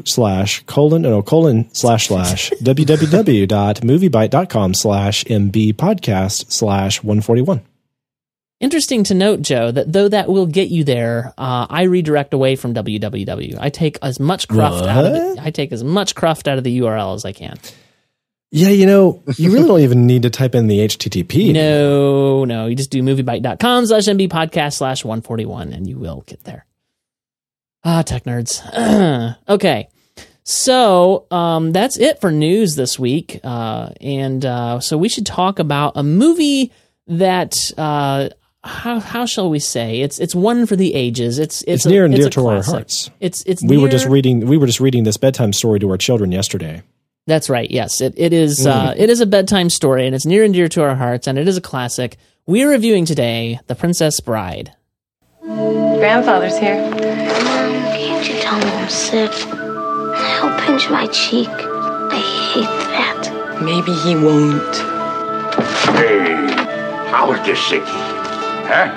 slash 0.06 0.64
colon 0.66 1.04
no 1.04 1.22
colon 1.22 1.70
slash 1.76 2.08
slash 2.08 2.50
www.moviebyte.com 2.64 4.74
slash 4.74 5.24
mb 5.26 5.74
podcast 5.76 6.52
slash 6.52 7.04
141. 7.04 7.62
Interesting 8.62 9.04
to 9.06 9.14
note, 9.14 9.42
Joe, 9.42 9.70
that 9.72 9.92
though 9.92 10.08
that 10.08 10.30
will 10.30 10.46
get 10.46 10.70
you 10.70 10.86
there, 10.86 11.34
uh, 11.38 11.68
I 11.70 11.84
redirect 11.84 12.34
away 12.34 12.56
from 12.56 12.74
www. 12.74 13.58
I 13.60 13.70
take 13.70 13.98
as 14.02 14.20
much 14.20 14.48
cruft 14.48 14.86
out 14.86 15.06
of 15.06 15.14
it. 15.14 15.40
I 15.40 15.52
take 15.52 15.74
as 15.74 15.84
much 15.84 16.16
cruft 16.16 16.48
out 16.48 16.58
of 16.58 16.64
the 16.64 16.80
URL 16.80 17.16
as 17.16 17.26
I 17.26 17.34
can. 17.34 17.58
Yeah, 18.52 18.70
you 18.70 18.86
know, 18.86 19.22
you 19.36 19.52
really 19.52 19.68
don't 19.68 19.82
even 19.82 20.08
need 20.08 20.22
to 20.22 20.30
type 20.30 20.56
in 20.56 20.68
the 20.68 20.80
HTTP. 20.80 21.52
No, 21.52 22.46
no, 22.46 22.68
you 22.68 22.76
just 22.76 22.92
do 22.92 23.04
moviebyte.com 23.04 23.88
slash 23.88 24.04
MB 24.04 24.30
podcast 24.30 24.76
slash 24.76 25.04
141 25.04 25.74
and 25.74 25.86
you 25.86 25.98
will 25.98 26.24
get 26.26 26.46
there. 26.46 26.66
Ah, 27.84 28.04
tech 28.04 28.24
nerds. 28.24 28.64
okay. 29.50 29.90
So, 30.44 31.26
um, 31.32 31.74
that's 31.74 31.98
it 31.98 32.22
for 32.22 32.32
news 32.32 32.76
this 32.76 32.98
week. 32.98 33.42
Uh, 33.44 33.90
and, 34.00 34.46
uh, 34.46 34.80
so 34.80 34.98
we 34.98 35.10
should 35.10 35.26
talk 35.26 35.60
about 35.60 35.94
a 35.96 36.04
movie 36.04 36.72
that, 37.08 37.72
uh, 37.78 38.30
how, 38.66 39.00
how 39.00 39.26
shall 39.26 39.50
we 39.50 39.60
say? 39.60 40.02
It's, 40.02 40.20
it's 40.20 40.36
one 40.36 40.66
for 40.66 40.76
the 40.76 40.94
ages. 40.96 41.40
It's, 41.40 41.62
it's, 41.62 41.68
It's 41.68 41.86
a- 41.86 41.90
near 41.90 42.04
and 42.06 42.14
dear 42.16 42.28
a 42.28 42.30
to 42.32 42.48
our 42.48 42.64
hearts. 42.64 43.10
It's, 43.20 43.44
it's, 43.46 43.64
we 43.64 43.78
were 43.78 43.88
just 43.90 44.08
reading 44.08 44.46
we 44.48 44.58
were 44.58 44.66
just 44.68 44.80
reading 44.80 45.04
this 45.04 45.18
bedtime 45.18 45.54
story 45.54 45.80
to 45.80 45.90
our 45.92 45.98
children 45.98 46.32
yesterday. 46.32 46.82
That's 47.28 47.50
right. 47.50 47.70
Yes, 47.72 48.02
it, 48.02 48.14
it 48.18 48.34
is. 48.34 48.66
Uh, 48.68 48.92
Mm. 48.92 49.00
it 49.00 49.10
is 49.10 49.20
a 49.22 49.26
bedtime 49.26 49.70
story, 49.72 50.06
and 50.06 50.14
it's 50.16 50.26
near 50.28 50.44
and 50.44 50.54
dear 50.54 50.68
to 50.70 50.84
our 50.84 50.96
hearts, 50.96 51.26
and 51.28 51.40
it 51.40 51.48
is 51.48 51.58
a 51.58 51.62
classic. 51.62 52.18
We're 52.46 52.70
reviewing 52.70 53.06
today, 53.06 53.60
The 53.68 53.74
Princess 53.76 54.20
Bride. 54.20 54.74
Grandfather's 55.42 56.58
here. 56.60 56.76
Can't 57.00 58.28
you 58.28 58.40
tell 58.42 58.60
me 58.60 58.66
I'm 58.66 58.90
sick? 58.90 59.32
He'll 59.34 60.60
pinch 60.66 60.90
my 60.92 61.08
cheek. 61.12 61.50
I 61.50 62.20
hate 62.54 62.64
that. 62.94 63.62
Maybe 63.64 63.94
he 63.94 64.16
won't. 64.16 64.76
Hey, 65.98 66.36
how 67.10 67.30
was 67.32 67.40
this 67.46 67.58
sicky? 67.60 68.15
Huh? 68.68 68.92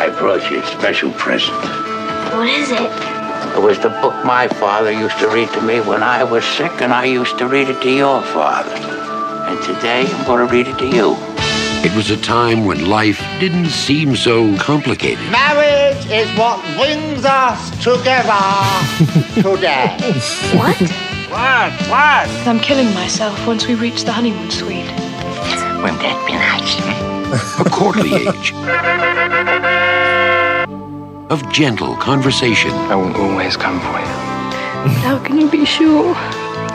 I 0.00 0.08
brought 0.18 0.50
you 0.50 0.60
a 0.60 0.66
special 0.66 1.10
present. 1.12 1.56
What 2.34 2.48
is 2.48 2.70
it? 2.70 2.90
It 3.56 3.62
was 3.62 3.78
the 3.80 3.88
book 4.02 4.24
my 4.24 4.46
father 4.46 4.92
used 4.92 5.18
to 5.18 5.28
read 5.28 5.48
to 5.50 5.60
me 5.62 5.80
when 5.80 6.02
I 6.02 6.22
was 6.22 6.44
sick, 6.44 6.80
and 6.80 6.92
I 6.92 7.04
used 7.06 7.38
to 7.38 7.48
read 7.48 7.68
it 7.68 7.80
to 7.82 7.90
your 7.90 8.22
father. 8.22 8.74
And 9.48 9.60
today 9.64 10.06
I'm 10.06 10.26
going 10.26 10.46
to 10.46 10.52
read 10.52 10.68
it 10.68 10.78
to 10.78 10.86
you. 10.86 11.16
It 11.84 11.94
was 11.96 12.10
a 12.10 12.16
time 12.16 12.64
when 12.64 12.86
life 12.86 13.20
didn't 13.40 13.70
seem 13.70 14.14
so 14.16 14.56
complicated. 14.58 15.24
Marriage 15.30 16.04
is 16.06 16.28
what 16.38 16.60
brings 16.76 17.24
us 17.24 17.70
together 17.82 18.44
today. 19.42 19.96
what? 20.56 20.78
What? 21.30 21.72
What? 21.88 22.28
I'm 22.46 22.58
killing 22.60 22.92
myself 22.94 23.46
once 23.46 23.66
we 23.66 23.74
reach 23.74 24.04
the 24.04 24.12
honeymoon 24.12 24.50
suite. 24.50 24.86
Wouldn't 25.82 26.00
that 26.02 26.24
be 26.26 26.32
nice? 26.34 27.07
A 27.30 27.68
courtly 27.70 28.14
age 28.14 28.52
of 31.30 31.52
gentle 31.52 31.94
conversation. 31.96 32.70
I 32.70 32.94
will 32.94 33.14
always 33.16 33.54
come 33.54 33.78
for 33.80 33.98
you. 33.98 34.06
How 35.02 35.18
can 35.22 35.38
you 35.38 35.50
be 35.50 35.66
sure? 35.66 36.14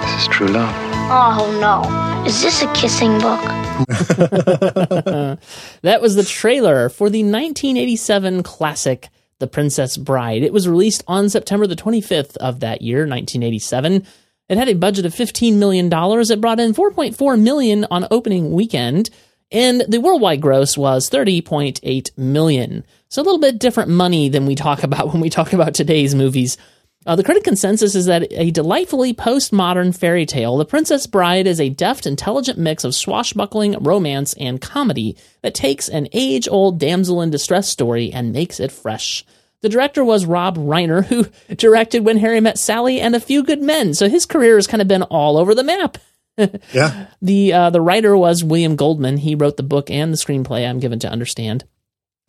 This 0.01 0.21
is 0.21 0.27
true 0.27 0.45
love. 0.47 0.75
Oh 1.09 1.57
no. 1.59 1.81
Is 2.27 2.43
this 2.43 2.61
a 2.61 2.71
kissing 2.73 3.13
book? 3.19 3.41
that 5.81 5.99
was 6.01 6.13
the 6.13 6.23
trailer 6.23 6.89
for 6.89 7.09
the 7.09 7.23
1987 7.23 8.43
classic 8.43 9.09
The 9.39 9.47
Princess 9.47 9.97
Bride. 9.97 10.43
It 10.43 10.53
was 10.53 10.69
released 10.69 11.03
on 11.07 11.29
September 11.29 11.65
the 11.65 11.75
25th 11.75 12.37
of 12.37 12.59
that 12.59 12.83
year, 12.83 12.99
1987. 12.99 14.05
It 14.49 14.57
had 14.59 14.69
a 14.69 14.75
budget 14.75 15.07
of 15.07 15.15
15 15.15 15.57
million 15.57 15.89
dollars. 15.89 16.29
It 16.29 16.39
brought 16.41 16.59
in 16.59 16.73
4.4 16.75 17.41
million 17.41 17.87
on 17.89 18.05
opening 18.11 18.51
weekend, 18.51 19.09
and 19.53 19.81
the 19.87 19.99
worldwide 19.99 20.41
gross 20.41 20.77
was 20.77 21.09
30.8 21.09 22.17
million. 22.17 22.83
So 23.07 23.21
a 23.21 23.23
little 23.23 23.39
bit 23.39 23.59
different 23.59 23.91
money 23.91 24.27
than 24.27 24.45
we 24.45 24.55
talk 24.55 24.83
about 24.83 25.13
when 25.13 25.21
we 25.21 25.29
talk 25.29 25.53
about 25.53 25.75
today's 25.75 26.15
movies. 26.15 26.57
Uh, 27.05 27.17
the 27.17 27.23
critic 27.23 27.43
consensus 27.43 27.95
is 27.95 28.05
that 28.05 28.25
a 28.31 28.49
delightfully 28.51 29.13
postmodern 29.13 29.97
fairy 29.97 30.25
tale, 30.25 30.57
The 30.57 30.65
Princess 30.65 31.05
Bride 31.05 31.47
is 31.47 31.59
a 31.59 31.67
deft, 31.67 32.05
intelligent 32.05 32.57
mix 32.57 32.85
of 32.85 32.95
swashbuckling, 32.95 33.75
romance, 33.83 34.33
and 34.35 34.61
comedy 34.61 35.17
that 35.41 35.53
takes 35.53 35.89
an 35.89 36.07
age 36.13 36.47
old 36.47 36.79
damsel 36.79 37.21
in 37.21 37.29
distress 37.29 37.67
story 37.67 38.11
and 38.13 38.31
makes 38.31 38.59
it 38.59 38.71
fresh. 38.71 39.25
The 39.59 39.69
director 39.69 40.03
was 40.03 40.25
Rob 40.25 40.57
Reiner, 40.57 41.05
who 41.05 41.27
directed 41.55 42.05
When 42.05 42.19
Harry 42.19 42.39
Met 42.39 42.57
Sally 42.57 43.01
and 43.01 43.15
A 43.15 43.19
Few 43.19 43.43
Good 43.43 43.61
Men, 43.61 43.93
so 43.93 44.07
his 44.07 44.25
career 44.25 44.55
has 44.55 44.67
kind 44.67 44.81
of 44.81 44.87
been 44.87 45.03
all 45.03 45.37
over 45.37 45.53
the 45.53 45.63
map. 45.63 45.97
Yeah. 46.37 47.07
The 47.21 47.53
uh, 47.53 47.69
the 47.69 47.81
writer 47.81 48.17
was 48.17 48.43
William 48.43 48.75
Goldman. 48.75 49.17
He 49.17 49.35
wrote 49.35 49.55
the 49.57 49.63
book 49.63 49.89
and 49.89 50.11
the 50.11 50.17
screenplay. 50.17 50.67
I'm 50.67 50.79
given 50.79 50.99
to 50.99 51.09
understand. 51.09 51.63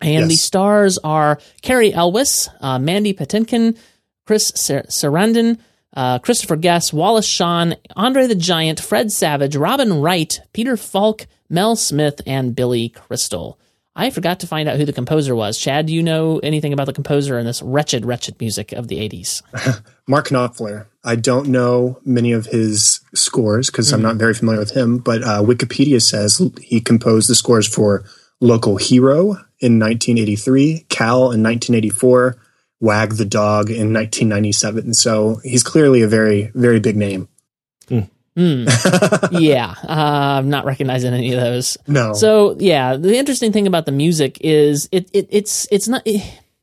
And 0.01 0.29
the 0.29 0.35
stars 0.35 0.97
are 0.99 1.39
Cary 1.61 1.93
Elwes, 1.93 2.49
uh, 2.61 2.79
Mandy 2.79 3.13
Patinkin, 3.13 3.77
Chris 4.25 4.51
Sar- 4.55 4.83
Sarandon, 4.83 5.57
uh, 5.95 6.19
Christopher 6.19 6.55
Guest, 6.57 6.93
Wallace 6.93 7.27
Shawn, 7.27 7.75
Andre 7.95 8.27
the 8.27 8.35
Giant, 8.35 8.79
Fred 8.79 9.11
Savage, 9.11 9.55
Robin 9.55 10.01
Wright, 10.01 10.39
Peter 10.53 10.77
Falk, 10.77 11.27
Mel 11.49 11.75
Smith, 11.75 12.21
and 12.27 12.55
Billy 12.55 12.89
Crystal. 12.89 13.57
I 13.95 14.09
forgot 14.09 14.41
to 14.41 14.47
find 14.47 14.67
out 14.67 14.77
who 14.77 14.85
the 14.85 14.91
composer 14.91 15.33
was. 15.35 15.57
Chad, 15.57 15.85
do 15.85 15.93
you 15.93 16.03
know 16.03 16.39
anything 16.39 16.73
about 16.73 16.85
the 16.85 16.93
composer 16.93 17.39
in 17.39 17.45
this 17.45 17.61
wretched, 17.61 18.05
wretched 18.05 18.35
music 18.41 18.73
of 18.73 18.89
the 18.89 18.97
80s? 18.97 19.41
Mark 20.07 20.27
Knopfler. 20.27 20.87
I 21.03 21.15
don't 21.15 21.47
know 21.47 21.99
many 22.03 22.33
of 22.33 22.47
his 22.47 22.99
scores 23.13 23.69
because 23.69 23.93
I'm 23.93 24.01
Mhm. 24.01 24.03
not 24.03 24.15
very 24.17 24.33
familiar 24.33 24.59
with 24.59 24.71
him, 24.71 24.97
but 24.97 25.23
uh, 25.23 25.41
Wikipedia 25.41 26.01
says 26.01 26.41
he 26.61 26.81
composed 26.81 27.29
the 27.29 27.35
scores 27.35 27.67
for 27.67 28.03
Local 28.41 28.75
Hero 28.77 29.37
in 29.61 29.79
1983, 29.79 30.85
Cal 30.89 31.31
in 31.31 31.41
1984, 31.41 32.35
Wag 32.81 33.13
the 33.13 33.23
Dog 33.25 33.69
in 33.69 33.93
1997. 33.93 34.93
So 34.93 35.39
he's 35.43 35.63
clearly 35.63 36.01
a 36.01 36.07
very, 36.07 36.51
very 36.53 36.81
big 36.81 36.97
name. 36.97 37.29
Hmm. 38.35 38.65
yeah, 39.31 39.73
uh, 39.83 40.39
I'm 40.39 40.49
not 40.49 40.65
recognizing 40.65 41.13
any 41.13 41.33
of 41.33 41.39
those. 41.39 41.77
No. 41.87 42.13
So 42.13 42.55
yeah, 42.59 42.97
the 42.97 43.17
interesting 43.17 43.51
thing 43.51 43.65
about 43.67 43.85
the 43.85 43.91
music 43.91 44.37
is 44.41 44.89
it, 44.91 45.09
it 45.13 45.27
it's 45.29 45.67
it's 45.71 45.87
not. 45.87 46.01
It, 46.05 46.21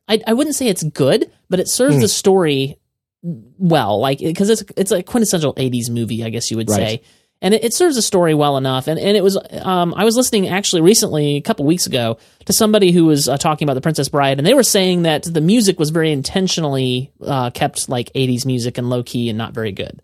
I 0.09 0.21
I 0.27 0.33
wouldn't 0.35 0.57
say 0.57 0.69
it's 0.69 0.83
good, 0.83 1.31
but 1.49 1.61
it 1.61 1.69
serves 1.69 1.95
Hmm. 1.97 2.01
the 2.03 2.09
story 2.09 2.79
well. 3.23 4.01
Like 4.01 4.19
because 4.19 4.51
it's 4.51 4.65
it's 4.77 4.93
a 4.93 5.03
quintessential 5.03 5.55
'80s 5.55 5.89
movie, 5.91 6.25
I 6.25 6.29
guess 6.31 6.51
you 6.51 6.57
would 6.59 6.69
Right. 6.69 6.77
say. 7.01 7.03
And 7.45 7.55
it, 7.55 7.65
it 7.65 7.75
serves 7.75 7.97
the 7.97 8.03
story 8.03 8.35
well 8.35 8.57
enough, 8.57 8.87
and 8.87 9.01
and 9.01 9.17
it 9.17 9.23
was. 9.25 9.37
Um, 9.63 9.95
I 9.97 10.05
was 10.05 10.17
listening 10.17 10.47
actually 10.49 10.83
recently, 10.83 11.35
a 11.37 11.41
couple 11.41 11.65
weeks 11.65 11.87
ago, 11.89 12.19
to 12.45 12.53
somebody 12.53 12.93
who 12.93 13.05
was 13.07 13.29
uh, 13.29 13.37
talking 13.37 13.67
about 13.67 13.75
the 13.75 13.81
Princess 13.81 14.09
Bride, 14.09 14.39
and 14.39 14.47
they 14.47 14.55
were 14.55 14.63
saying 14.63 15.03
that 15.03 15.25
the 15.25 15.41
music 15.41 15.77
was 15.81 15.91
very 15.91 16.13
intentionally 16.13 17.11
uh, 17.21 17.51
kept 17.51 17.89
like 17.89 18.13
'80s 18.13 18.47
music 18.47 18.79
and 18.79 18.89
low 18.91 19.03
key 19.03 19.29
and 19.29 19.37
not 19.39 19.55
very 19.55 19.73
good. 19.73 20.01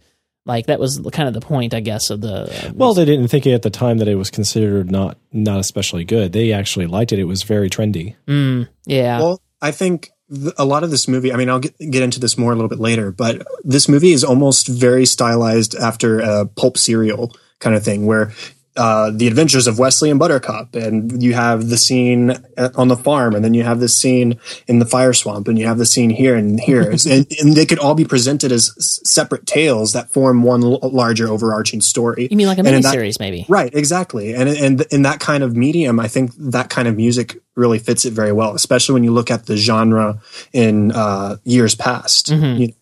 Like 0.48 0.66
that 0.66 0.80
was 0.80 0.98
kind 1.12 1.28
of 1.28 1.34
the 1.34 1.46
point, 1.46 1.74
I 1.74 1.80
guess, 1.80 2.08
of 2.08 2.22
the. 2.22 2.72
Well, 2.74 2.94
they 2.94 3.04
didn't 3.04 3.28
think 3.28 3.46
at 3.46 3.62
the 3.62 3.70
time 3.70 3.98
that 3.98 4.08
it 4.08 4.14
was 4.14 4.30
considered 4.30 4.90
not 4.90 5.18
not 5.30 5.60
especially 5.60 6.04
good. 6.04 6.32
They 6.32 6.52
actually 6.52 6.86
liked 6.86 7.12
it. 7.12 7.18
It 7.18 7.24
was 7.24 7.42
very 7.42 7.68
trendy. 7.68 8.16
Mm, 8.26 8.66
yeah. 8.86 9.20
Well, 9.20 9.42
I 9.60 9.72
think 9.72 10.10
a 10.56 10.64
lot 10.64 10.84
of 10.84 10.90
this 10.90 11.06
movie, 11.06 11.32
I 11.32 11.36
mean, 11.36 11.48
I'll 11.48 11.60
get, 11.60 11.76
get 11.78 12.02
into 12.02 12.20
this 12.20 12.36
more 12.36 12.52
a 12.52 12.54
little 12.54 12.68
bit 12.68 12.80
later, 12.80 13.12
but 13.12 13.46
this 13.62 13.88
movie 13.88 14.12
is 14.12 14.24
almost 14.24 14.68
very 14.68 15.06
stylized 15.06 15.74
after 15.74 16.20
a 16.20 16.46
pulp 16.46 16.78
serial 16.78 17.34
kind 17.60 17.76
of 17.76 17.84
thing 17.84 18.06
where 18.06 18.32
uh, 18.78 19.10
the 19.10 19.26
adventures 19.26 19.66
of 19.66 19.78
Wesley 19.78 20.08
and 20.10 20.18
Buttercup, 20.18 20.74
and 20.74 21.22
you 21.22 21.34
have 21.34 21.68
the 21.68 21.76
scene 21.76 22.34
on 22.76 22.88
the 22.88 22.96
farm, 22.96 23.34
and 23.34 23.44
then 23.44 23.52
you 23.52 23.64
have 23.64 23.80
this 23.80 23.96
scene 23.98 24.38
in 24.66 24.78
the 24.78 24.86
fire 24.86 25.12
swamp, 25.12 25.48
and 25.48 25.58
you 25.58 25.66
have 25.66 25.76
the 25.78 25.84
scene 25.86 26.10
here 26.10 26.34
and 26.36 26.60
here, 26.60 26.90
and, 27.10 27.26
and 27.40 27.54
they 27.54 27.66
could 27.66 27.78
all 27.78 27.94
be 27.94 28.04
presented 28.04 28.52
as 28.52 28.72
separate 29.04 29.44
tales 29.46 29.92
that 29.92 30.10
form 30.10 30.42
one 30.42 30.62
l- 30.62 30.78
larger 30.82 31.28
overarching 31.28 31.80
story. 31.80 32.28
You 32.30 32.36
mean 32.36 32.46
like 32.46 32.58
a 32.58 32.62
that- 32.62 32.82
miniseries, 32.82 33.18
maybe? 33.20 33.44
Right, 33.48 33.74
exactly. 33.74 34.32
And 34.34 34.48
and 34.48 34.80
in 34.90 35.02
that 35.02 35.20
kind 35.20 35.42
of 35.42 35.56
medium, 35.56 35.98
I 36.00 36.08
think 36.08 36.32
that 36.38 36.70
kind 36.70 36.86
of 36.88 36.96
music 36.96 37.36
really 37.56 37.78
fits 37.80 38.04
it 38.04 38.12
very 38.12 38.32
well, 38.32 38.54
especially 38.54 38.92
when 38.94 39.02
you 39.04 39.10
look 39.12 39.30
at 39.30 39.46
the 39.46 39.56
genre 39.56 40.20
in 40.52 40.92
uh, 40.92 41.36
years 41.44 41.74
past. 41.74 42.26
Mhm. 42.30 42.60
You- 42.60 42.72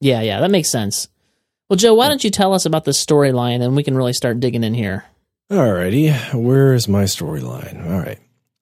Yeah, 0.00 0.22
yeah, 0.22 0.40
that 0.40 0.50
makes 0.50 0.70
sense. 0.70 1.08
Well, 1.68 1.76
Joe, 1.76 1.94
why 1.94 2.08
don't 2.08 2.22
you 2.22 2.30
tell 2.30 2.54
us 2.54 2.64
about 2.64 2.84
the 2.84 2.92
storyline 2.92 3.60
and 3.60 3.74
we 3.74 3.82
can 3.82 3.96
really 3.96 4.12
start 4.12 4.38
digging 4.40 4.62
in 4.62 4.72
here? 4.72 5.04
Alrighty, 5.50 6.34
where's 6.34 6.88
my 6.88 7.04
storyline? 7.04 7.88
All 7.88 8.00
right. 8.00 8.18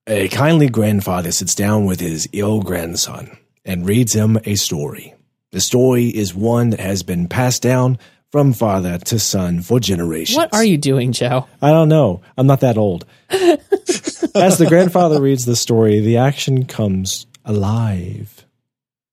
A 0.07 0.29
kindly 0.29 0.69
grandfather 0.69 1.33
sits 1.33 1.55
down 1.55 1.87
with 1.87 1.99
his 1.99 2.29
ill 2.33 2.61
grandson 2.61 3.39
and 3.65 3.87
reads 3.87 4.13
him 4.13 4.39
a 4.45 4.55
story. 4.57 5.15
The 5.53 5.63
story 5.63 6.09
is 6.09 6.35
one 6.35 6.71
that 6.71 6.81
has 6.81 7.03
been 7.03 7.27
passed 7.27 7.63
down 7.63 7.99
from 8.31 8.53
father 8.53 8.99
to 8.99 9.19
son 9.19 9.63
for 9.63 9.81
generations. 9.81 10.37
What 10.37 10.53
are 10.53 10.65
you 10.65 10.77
doing, 10.77 11.13
Joe? 11.13 11.47
I 11.63 11.71
don't 11.71 11.89
know. 11.89 12.21
I'm 12.37 12.47
not 12.47 12.61
that 12.61 12.77
old. 12.77 13.07
As 13.31 14.59
the 14.59 14.67
grandfather 14.69 15.23
reads 15.23 15.47
the 15.47 15.57
story, 15.57 16.01
the 16.01 16.19
action 16.19 16.67
comes 16.67 17.27
alive. 17.47 18.45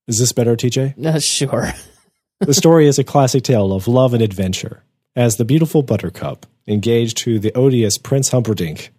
Is 0.07 0.19
this 0.19 0.33
better, 0.33 0.57
TJ? 0.57 1.05
Uh, 1.05 1.19
sure. 1.21 1.71
the 2.41 2.53
story 2.53 2.87
is 2.87 2.99
a 2.99 3.05
classic 3.05 3.43
tale 3.43 3.71
of 3.71 3.87
love 3.87 4.13
and 4.13 4.21
adventure. 4.21 4.83
As 5.15 5.35
the 5.35 5.43
beautiful 5.43 5.83
Buttercup, 5.83 6.45
engaged 6.65 7.17
to 7.17 7.37
the 7.37 7.53
odious 7.53 7.97
Prince 7.97 8.29
Humperdinck, 8.29 8.91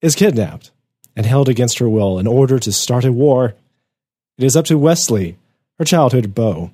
is 0.00 0.14
kidnapped 0.14 0.70
and 1.16 1.26
held 1.26 1.48
against 1.48 1.78
her 1.78 1.88
will 1.88 2.16
in 2.20 2.28
order 2.28 2.60
to 2.60 2.72
start 2.72 3.04
a 3.04 3.10
war, 3.10 3.54
it 4.36 4.44
is 4.44 4.54
up 4.54 4.66
to 4.66 4.78
Wesley, 4.78 5.36
her 5.80 5.84
childhood 5.84 6.32
beau, 6.32 6.70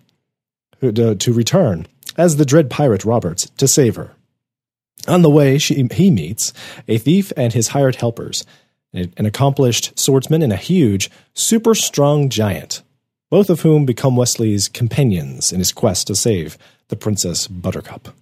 who, 0.81 0.93
to, 0.93 1.15
to 1.15 1.33
return 1.33 1.87
as 2.19 2.37
the 2.37 2.45
dread 2.45 2.69
pirate 2.69 3.07
Roberts 3.07 3.49
to 3.57 3.67
save 3.67 3.97
her. 3.97 4.11
On 5.09 5.23
the 5.23 5.31
way, 5.31 5.57
she, 5.57 5.89
he 5.95 6.11
meets 6.11 6.53
a 6.87 6.99
thief 6.99 7.33
and 7.39 7.55
his 7.55 7.69
hired 7.69 7.97
helpers, 7.97 8.45
an 8.93 9.15
an 9.17 9.25
accomplished 9.25 9.99
swordsman 9.99 10.43
and 10.43 10.53
a 10.53 10.57
huge, 10.57 11.11
super 11.33 11.75
strong 11.75 12.29
giant, 12.29 12.83
both 13.31 13.49
of 13.49 13.63
whom 13.63 13.87
become 13.87 14.15
Wesley's 14.15 14.69
companions 14.69 15.53
in 15.53 15.59
his 15.59 15.73
quest 15.73 16.07
to 16.09 16.15
save 16.15 16.59
the 16.89 16.97
Princess 16.97 17.49
Buttercup. 17.49 18.15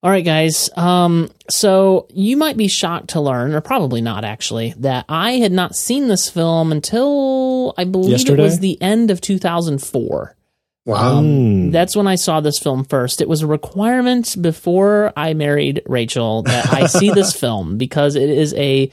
All 0.00 0.10
right, 0.10 0.24
guys. 0.24 0.70
Um, 0.76 1.28
so 1.50 2.06
you 2.10 2.36
might 2.36 2.56
be 2.56 2.68
shocked 2.68 3.10
to 3.10 3.20
learn, 3.20 3.52
or 3.52 3.60
probably 3.60 4.00
not 4.00 4.24
actually, 4.24 4.74
that 4.78 5.04
I 5.08 5.32
had 5.32 5.50
not 5.50 5.74
seen 5.74 6.06
this 6.06 6.30
film 6.30 6.70
until 6.70 7.74
I 7.76 7.84
believe 7.84 8.12
Yesterday? 8.12 8.42
it 8.42 8.44
was 8.44 8.60
the 8.60 8.80
end 8.80 9.10
of 9.10 9.20
2004. 9.20 10.36
Wow. 10.84 11.20
Mm. 11.20 11.72
That's 11.72 11.96
when 11.96 12.06
I 12.06 12.14
saw 12.14 12.40
this 12.40 12.60
film 12.60 12.84
first. 12.84 13.20
It 13.20 13.28
was 13.28 13.42
a 13.42 13.46
requirement 13.46 14.40
before 14.40 15.12
I 15.16 15.34
married 15.34 15.82
Rachel 15.86 16.42
that 16.44 16.72
I 16.72 16.86
see 16.86 17.10
this 17.14 17.34
film 17.34 17.76
because 17.76 18.14
it 18.14 18.30
is 18.30 18.54
a 18.54 18.90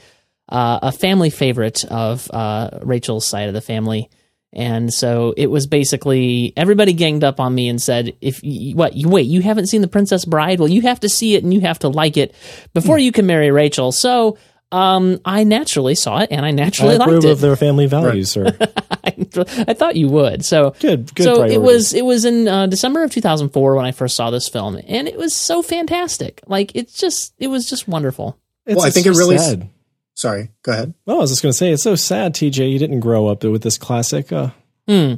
uh, 0.48 0.78
a 0.82 0.92
family 0.92 1.30
favorite 1.30 1.84
of 1.86 2.30
uh, 2.32 2.80
Rachel's 2.82 3.26
side 3.26 3.48
of 3.48 3.54
the 3.54 3.60
family. 3.60 4.10
And 4.52 4.92
so 4.92 5.34
it 5.36 5.48
was 5.48 5.66
basically 5.66 6.52
everybody 6.56 6.92
ganged 6.92 7.24
up 7.24 7.40
on 7.40 7.54
me 7.54 7.68
and 7.68 7.80
said, 7.80 8.16
"If 8.20 8.42
you, 8.42 8.74
what 8.74 8.94
you 8.94 9.08
wait, 9.08 9.26
you 9.26 9.42
haven't 9.42 9.66
seen 9.66 9.82
The 9.82 9.88
Princess 9.88 10.24
Bride? 10.24 10.60
Well, 10.60 10.70
you 10.70 10.82
have 10.82 11.00
to 11.00 11.08
see 11.08 11.34
it 11.34 11.44
and 11.44 11.52
you 11.52 11.60
have 11.62 11.78
to 11.80 11.88
like 11.88 12.16
it 12.16 12.34
before 12.72 12.98
you 12.98 13.12
can 13.12 13.26
marry 13.26 13.50
Rachel." 13.50 13.92
So 13.92 14.38
um, 14.72 15.20
I 15.24 15.44
naturally 15.44 15.94
saw 15.94 16.20
it 16.20 16.28
and 16.32 16.44
I 16.44 16.48
I 16.48 16.52
naturally 16.52 16.96
approve 16.96 17.14
liked 17.14 17.24
it. 17.24 17.30
of 17.30 17.40
their 17.40 17.56
family 17.56 17.86
values, 17.86 18.30
sir. 18.30 18.56
I 19.04 19.74
thought 19.74 19.96
you 19.96 20.08
would. 20.08 20.44
So 20.44 20.74
Good, 20.80 21.14
good 21.14 21.24
So 21.24 21.44
it 21.44 21.60
was 21.60 21.94
it 21.94 22.04
was 22.04 22.24
in 22.24 22.48
uh, 22.48 22.66
December 22.66 23.02
of 23.04 23.10
2004 23.10 23.76
when 23.76 23.84
I 23.84 23.92
first 23.92 24.16
saw 24.16 24.30
this 24.30 24.48
film, 24.48 24.76
and 24.86 25.06
it 25.08 25.16
was 25.16 25.34
so 25.34 25.62
fantastic. 25.62 26.40
Like 26.46 26.74
it's 26.74 26.94
just 26.98 27.34
it 27.38 27.48
was 27.48 27.68
just 27.68 27.86
wonderful. 27.86 28.38
It's, 28.64 28.76
well, 28.76 28.84
I 28.84 28.88
it's 28.88 28.94
think 28.94 29.06
it 29.06 29.10
really. 29.10 29.38
sad. 29.38 29.68
Sorry, 30.16 30.50
go 30.62 30.72
ahead. 30.72 30.94
Well, 31.04 31.18
I 31.18 31.20
was 31.20 31.30
just 31.30 31.42
going 31.42 31.52
to 31.52 31.56
say, 31.56 31.70
it's 31.70 31.82
so 31.82 31.94
sad, 31.94 32.34
TJ. 32.34 32.72
You 32.72 32.78
didn't 32.78 33.00
grow 33.00 33.28
up 33.28 33.44
with 33.44 33.62
this 33.62 33.78
classic. 33.78 34.32
Uh, 34.32 34.50
Hmm. 34.88 35.14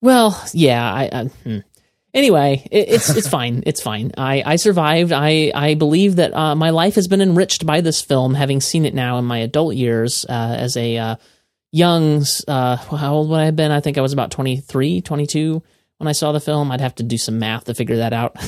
Well, 0.00 0.42
yeah. 0.52 0.92
I, 0.92 1.10
I 1.12 1.24
hmm. 1.24 1.58
anyway, 2.12 2.66
it, 2.70 2.88
it's 2.88 3.10
it's 3.10 3.28
fine. 3.38 3.62
It's 3.66 3.82
fine. 3.82 4.12
I 4.16 4.42
I 4.44 4.56
survived. 4.56 5.12
I 5.12 5.52
I 5.54 5.74
believe 5.74 6.16
that 6.16 6.34
uh, 6.34 6.54
my 6.54 6.70
life 6.70 6.94
has 6.94 7.08
been 7.08 7.20
enriched 7.20 7.66
by 7.66 7.80
this 7.80 8.02
film, 8.02 8.34
having 8.34 8.60
seen 8.60 8.84
it 8.84 8.94
now 8.94 9.18
in 9.18 9.24
my 9.24 9.38
adult 9.38 9.74
years 9.74 10.24
uh, 10.28 10.56
as 10.58 10.76
a 10.76 10.96
uh, 10.96 11.16
young. 11.72 12.24
Uh, 12.48 12.76
how 12.76 13.14
old 13.14 13.30
would 13.30 13.40
I 13.40 13.46
have 13.46 13.56
been? 13.56 13.70
I 13.70 13.80
think 13.80 13.98
I 13.98 14.02
was 14.02 14.12
about 14.12 14.30
23, 14.30 15.00
22 15.00 15.62
when 15.98 16.08
I 16.08 16.12
saw 16.12 16.32
the 16.32 16.40
film. 16.40 16.70
I'd 16.70 16.80
have 16.80 16.94
to 16.96 17.02
do 17.02 17.18
some 17.18 17.38
math 17.38 17.64
to 17.64 17.74
figure 17.74 17.96
that 17.96 18.12
out. 18.12 18.36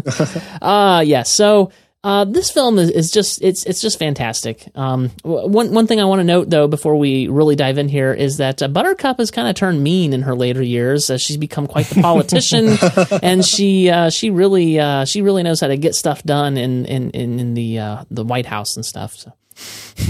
uh 0.62 1.02
yeah 1.04 1.22
so 1.22 1.70
uh, 2.02 2.24
this 2.24 2.50
film 2.50 2.78
is, 2.78 2.90
is 2.90 3.10
just 3.10 3.42
it's 3.42 3.64
it's 3.66 3.82
just 3.82 3.98
fantastic. 3.98 4.66
Um, 4.74 5.10
one 5.22 5.74
one 5.74 5.86
thing 5.86 6.00
I 6.00 6.04
want 6.04 6.20
to 6.20 6.24
note 6.24 6.48
though 6.48 6.66
before 6.66 6.96
we 6.96 7.28
really 7.28 7.56
dive 7.56 7.76
in 7.76 7.88
here 7.88 8.14
is 8.14 8.38
that 8.38 8.62
uh, 8.62 8.68
Buttercup 8.68 9.18
has 9.18 9.30
kind 9.30 9.48
of 9.48 9.54
turned 9.54 9.82
mean 9.82 10.14
in 10.14 10.22
her 10.22 10.34
later 10.34 10.62
years 10.62 11.10
as 11.10 11.20
she's 11.20 11.36
become 11.36 11.66
quite 11.66 11.86
the 11.86 12.00
politician, 12.00 12.78
and 13.22 13.44
she 13.44 13.90
uh, 13.90 14.08
she 14.08 14.30
really 14.30 14.80
uh, 14.80 15.04
she 15.04 15.20
really 15.20 15.42
knows 15.42 15.60
how 15.60 15.66
to 15.66 15.76
get 15.76 15.94
stuff 15.94 16.22
done 16.22 16.56
in 16.56 16.86
in 16.86 17.10
in, 17.10 17.38
in 17.38 17.54
the 17.54 17.78
uh, 17.78 18.04
the 18.10 18.24
White 18.24 18.46
House 18.46 18.76
and 18.76 18.84
stuff. 18.86 19.14
So 19.16 19.32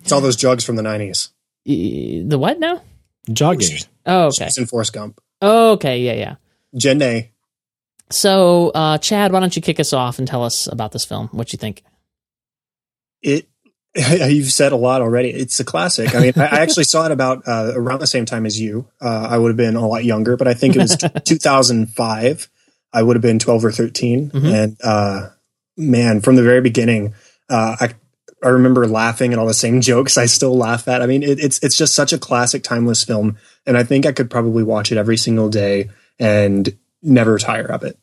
It's 0.00 0.12
all 0.12 0.20
those 0.20 0.36
jugs 0.36 0.62
from 0.64 0.76
the 0.76 0.82
nineties. 0.82 1.30
The 1.66 2.36
what 2.38 2.60
now? 2.60 2.82
jogging. 3.32 3.76
Oh 4.06 4.26
okay 4.26 4.46
She's 4.46 4.58
in 4.58 4.66
Forrest 4.66 4.92
Gump. 4.92 5.20
okay 5.42 5.98
yeah 6.00 6.12
yeah. 6.12 6.34
Jenna. 6.76 7.24
So 8.10 8.70
uh, 8.74 8.98
Chad, 8.98 9.32
why 9.32 9.40
don't 9.40 9.54
you 9.54 9.62
kick 9.62 9.80
us 9.80 9.92
off 9.92 10.18
and 10.18 10.26
tell 10.26 10.44
us 10.44 10.66
about 10.70 10.92
this 10.92 11.04
film? 11.04 11.28
What 11.32 11.52
you 11.52 11.58
think? 11.58 11.82
It. 13.22 13.48
You've 13.94 14.52
said 14.52 14.72
a 14.72 14.76
lot 14.76 15.00
already. 15.00 15.30
It's 15.30 15.58
a 15.58 15.64
classic. 15.64 16.14
I 16.14 16.20
mean, 16.20 16.32
I 16.36 16.60
actually 16.60 16.84
saw 16.84 17.06
it 17.06 17.12
about 17.12 17.48
uh, 17.48 17.72
around 17.74 18.00
the 18.00 18.06
same 18.06 18.26
time 18.26 18.46
as 18.46 18.60
you. 18.60 18.86
Uh, 19.00 19.26
I 19.30 19.38
would 19.38 19.48
have 19.48 19.56
been 19.56 19.76
a 19.76 19.88
lot 19.88 20.04
younger, 20.04 20.36
but 20.36 20.46
I 20.46 20.54
think 20.54 20.76
it 20.76 20.78
was 20.78 20.96
2005. 21.24 22.48
I 22.92 23.02
would 23.02 23.16
have 23.16 23.22
been 23.22 23.38
12 23.38 23.64
or 23.64 23.72
13. 23.72 24.30
Mhm. 24.30 24.52
And 24.52 24.76
uh, 24.84 25.30
man, 25.76 26.20
from 26.20 26.36
the 26.36 26.42
very 26.42 26.60
beginning, 26.60 27.14
uh, 27.48 27.76
I 27.80 27.94
I 28.44 28.48
remember 28.50 28.86
laughing 28.86 29.32
at 29.32 29.38
all 29.38 29.46
the 29.46 29.54
same 29.54 29.80
jokes 29.90 30.16
I 30.16 30.26
still 30.26 30.56
laugh 30.56 30.86
at. 30.86 31.02
I 31.02 31.06
mean, 31.06 31.22
it, 31.22 31.40
it's 31.40 31.58
it's 31.62 31.76
just 31.76 31.94
such 31.94 32.12
a 32.12 32.18
classic, 32.18 32.62
timeless 32.62 33.02
film, 33.02 33.36
and 33.66 33.76
I 33.76 33.82
think 33.84 34.06
I 34.06 34.12
could 34.12 34.30
probably 34.30 34.62
watch 34.62 34.92
it 34.92 34.98
every 34.98 35.16
single 35.16 35.48
day 35.48 35.90
and 36.20 36.76
never 37.02 37.38
tire 37.38 37.66
of 37.70 37.82
it. 37.84 37.98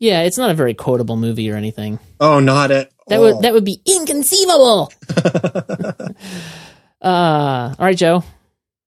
Yeah, 0.00 0.22
it's 0.22 0.38
not 0.38 0.50
a 0.50 0.54
very 0.54 0.74
quotable 0.74 1.16
movie 1.16 1.50
or 1.50 1.56
anything. 1.56 1.98
Oh, 2.20 2.38
not 2.40 2.70
at 2.70 2.90
That 3.08 3.18
all. 3.18 3.34
would 3.34 3.42
that 3.42 3.52
would 3.52 3.64
be 3.64 3.80
inconceivable. 3.84 4.92
uh, 7.02 7.74
all 7.78 7.84
right, 7.84 7.96
Joe. 7.96 8.24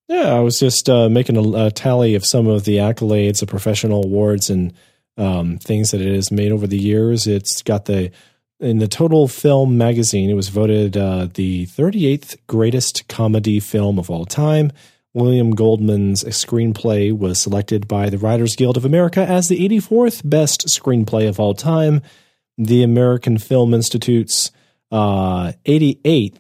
Yeah, 0.08 0.34
I 0.36 0.40
was 0.40 0.60
just 0.60 0.90
uh, 0.90 1.10
making 1.10 1.38
a, 1.38 1.66
a 1.68 1.72
tally 1.72 2.16
of 2.16 2.26
some 2.26 2.48
of 2.48 2.66
the 2.66 2.78
accolades, 2.78 3.40
the 3.40 3.46
professional 3.46 4.04
awards, 4.06 4.50
and 4.50 4.74
um, 5.18 5.58
things 5.58 5.92
that 5.92 6.02
it 6.02 6.14
has 6.14 6.32
made 6.32 6.52
over 6.52 6.68
the 6.68 6.78
years. 6.80 7.28
It's 7.28 7.62
got 7.62 7.86
the 7.86 8.12
in 8.60 8.78
the 8.80 8.88
Total 8.88 9.28
Film 9.28 9.78
magazine. 9.78 10.30
It 10.30 10.36
was 10.36 10.50
voted 10.50 10.96
uh, 10.98 11.28
the 11.34 11.66
38th 11.68 12.38
greatest 12.48 13.08
comedy 13.08 13.60
film 13.60 13.98
of 13.98 14.10
all 14.10 14.26
time. 14.26 14.72
William 15.14 15.52
Goldman's 15.52 16.24
screenplay 16.26 17.12
was 17.16 17.40
selected 17.40 17.88
by 17.88 18.10
the 18.10 18.18
Writers 18.18 18.56
Guild 18.56 18.78
of 18.78 18.86
America 18.86 19.22
as 19.22 19.48
the 19.48 19.68
84th 19.68 20.28
best 20.28 20.68
screenplay 20.68 21.28
of 21.28 21.40
all 21.40 21.54
time. 21.54 22.02
The 22.58 22.84
American 22.84 23.38
Film 23.38 23.74
Institute's 23.74 24.52
uh, 24.92 25.54
88th 25.66 26.38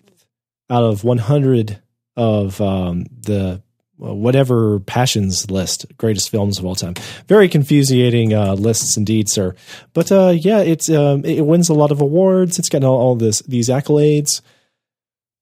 out 0.70 0.84
of 0.84 1.04
100 1.04 1.82
of 2.16 2.62
um, 2.62 3.06
the 3.22 3.62
uh, 4.02 4.16
whatever 4.16 4.80
passions 4.80 5.52
list, 5.52 5.86
greatest 5.98 6.30
films 6.30 6.58
of 6.58 6.66
all 6.66 6.76
time. 6.76 6.96
Very 7.28 7.48
confusing 7.48 8.34
uh, 8.34 8.54
lists 8.54 8.98
indeed, 8.98 9.30
sir. 9.30 9.54
But 9.94 10.12
uh, 10.12 10.34
yeah, 10.36 10.60
it's 10.60 10.90
um, 10.90 11.24
it 11.24 11.42
wins 11.46 11.70
a 11.70 11.74
lot 11.74 11.92
of 11.92 12.02
awards. 12.02 12.58
It's 12.58 12.70
got 12.70 12.84
all, 12.84 13.00
all 13.00 13.16
this 13.16 13.42
these 13.44 13.70
accolades, 13.70 14.42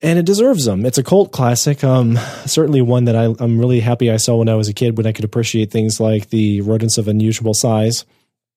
and 0.01 0.17
it 0.19 0.25
deserves 0.25 0.65
them. 0.65 0.85
It's 0.85 0.97
a 0.97 1.03
cult 1.03 1.31
classic. 1.31 1.83
Um, 1.83 2.17
certainly 2.45 2.81
one 2.81 3.05
that 3.05 3.15
I, 3.15 3.33
I'm 3.39 3.59
really 3.59 3.79
happy 3.79 4.09
I 4.09 4.17
saw 4.17 4.37
when 4.37 4.49
I 4.49 4.55
was 4.55 4.69
a 4.69 4.73
kid, 4.73 4.97
when 4.97 5.05
I 5.05 5.11
could 5.11 5.25
appreciate 5.25 5.71
things 5.71 5.99
like 5.99 6.29
the 6.29 6.61
rodents 6.61 6.97
of 6.97 7.07
unusual 7.07 7.53
size, 7.53 8.05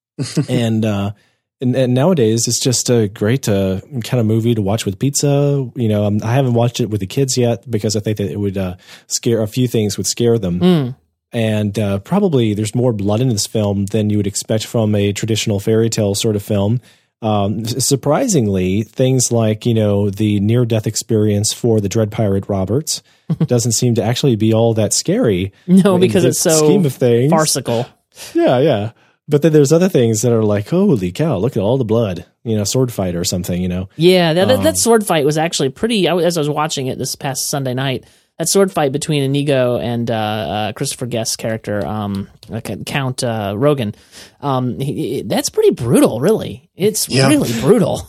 and. 0.48 0.84
Uh, 0.84 1.12
and, 1.60 1.76
and 1.76 1.94
nowadays, 1.94 2.48
it's 2.48 2.58
just 2.58 2.90
a 2.90 3.06
great 3.06 3.48
uh, 3.48 3.80
kind 4.02 4.18
of 4.18 4.26
movie 4.26 4.52
to 4.52 4.60
watch 4.60 4.84
with 4.84 4.98
pizza. 4.98 5.70
You 5.76 5.88
know, 5.88 6.06
um, 6.06 6.18
I 6.24 6.34
haven't 6.34 6.54
watched 6.54 6.80
it 6.80 6.90
with 6.90 6.98
the 6.98 7.06
kids 7.06 7.38
yet 7.38 7.70
because 7.70 7.94
I 7.94 8.00
think 8.00 8.18
that 8.18 8.32
it 8.32 8.36
would 8.36 8.58
uh, 8.58 8.74
scare 9.06 9.40
a 9.42 9.46
few 9.46 9.68
things 9.68 9.96
would 9.96 10.08
scare 10.08 10.40
them. 10.40 10.58
Mm. 10.58 10.96
and 11.32 11.78
uh, 11.78 11.98
probably 12.00 12.52
there's 12.54 12.74
more 12.74 12.92
blood 12.92 13.20
in 13.20 13.28
this 13.28 13.46
film 13.46 13.86
than 13.86 14.10
you 14.10 14.16
would 14.16 14.26
expect 14.26 14.66
from 14.66 14.96
a 14.96 15.12
traditional 15.12 15.60
fairy 15.60 15.88
tale 15.88 16.16
sort 16.16 16.34
of 16.34 16.42
film. 16.42 16.80
Um, 17.22 17.64
surprisingly, 17.64 18.82
things 18.82 19.30
like 19.30 19.64
you 19.64 19.74
know 19.74 20.10
the 20.10 20.40
near 20.40 20.64
death 20.64 20.86
experience 20.86 21.52
for 21.52 21.80
the 21.80 21.88
Dread 21.88 22.10
Pirate 22.10 22.48
Roberts 22.48 23.02
doesn't 23.46 23.72
seem 23.72 23.94
to 23.94 24.02
actually 24.02 24.36
be 24.36 24.52
all 24.52 24.74
that 24.74 24.92
scary. 24.92 25.52
No, 25.66 25.98
because 25.98 26.24
it's 26.24 26.40
so 26.40 26.50
scheme 26.56 26.84
of 26.84 26.94
things. 26.94 27.30
farcical. 27.30 27.86
Yeah, 28.34 28.58
yeah. 28.58 28.90
But 29.28 29.42
then 29.42 29.52
there's 29.52 29.72
other 29.72 29.88
things 29.88 30.20
that 30.22 30.32
are 30.32 30.42
like, 30.42 30.68
holy 30.68 31.12
cow, 31.12 31.36
look 31.38 31.56
at 31.56 31.62
all 31.62 31.78
the 31.78 31.84
blood. 31.84 32.26
You 32.44 32.56
know, 32.56 32.64
sword 32.64 32.92
fight 32.92 33.14
or 33.14 33.24
something. 33.24 33.62
You 33.62 33.68
know. 33.68 33.88
Yeah, 33.96 34.32
that, 34.32 34.48
that, 34.48 34.58
Um, 34.58 34.64
that 34.64 34.76
sword 34.76 35.06
fight 35.06 35.24
was 35.24 35.38
actually 35.38 35.68
pretty. 35.68 36.08
I, 36.08 36.16
as 36.16 36.36
I 36.36 36.40
was 36.40 36.50
watching 36.50 36.88
it 36.88 36.98
this 36.98 37.14
past 37.14 37.48
Sunday 37.48 37.72
night, 37.72 38.04
that 38.38 38.48
sword 38.48 38.72
fight 38.72 38.92
between 38.92 39.22
Inigo 39.22 39.78
and 39.78 40.10
uh, 40.10 40.14
uh, 40.14 40.72
Christopher 40.72 41.06
Guest's 41.06 41.36
character, 41.36 41.84
um, 41.86 42.28
uh, 42.52 42.60
Count 42.86 43.22
uh, 43.22 43.54
Rugen, 43.56 43.94
um, 44.40 44.78
he, 44.80 44.92
he- 44.94 45.22
that's 45.22 45.50
pretty 45.50 45.70
brutal. 45.70 46.20
Really, 46.20 46.68
it's 46.74 47.08
Yeah. 47.08 47.28
really 47.28 47.52
brutal. 47.60 48.08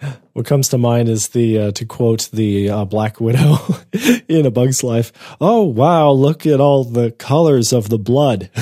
What 0.32 0.46
comes 0.46 0.68
to 0.68 0.78
mind 0.78 1.10
is 1.10 1.28
the, 1.28 1.58
uh, 1.58 1.72
to 1.72 1.84
quote 1.84 2.30
the 2.32 2.70
uh, 2.70 2.84
Black 2.86 3.20
Widow 3.20 3.58
in 4.28 4.46
A 4.46 4.50
Bug's 4.50 4.82
Life, 4.82 5.12
oh, 5.42 5.62
wow, 5.64 6.10
look 6.12 6.46
at 6.46 6.58
all 6.60 6.84
the 6.84 7.10
colors 7.10 7.72
of 7.74 7.90
the 7.90 7.98
blood. 7.98 8.48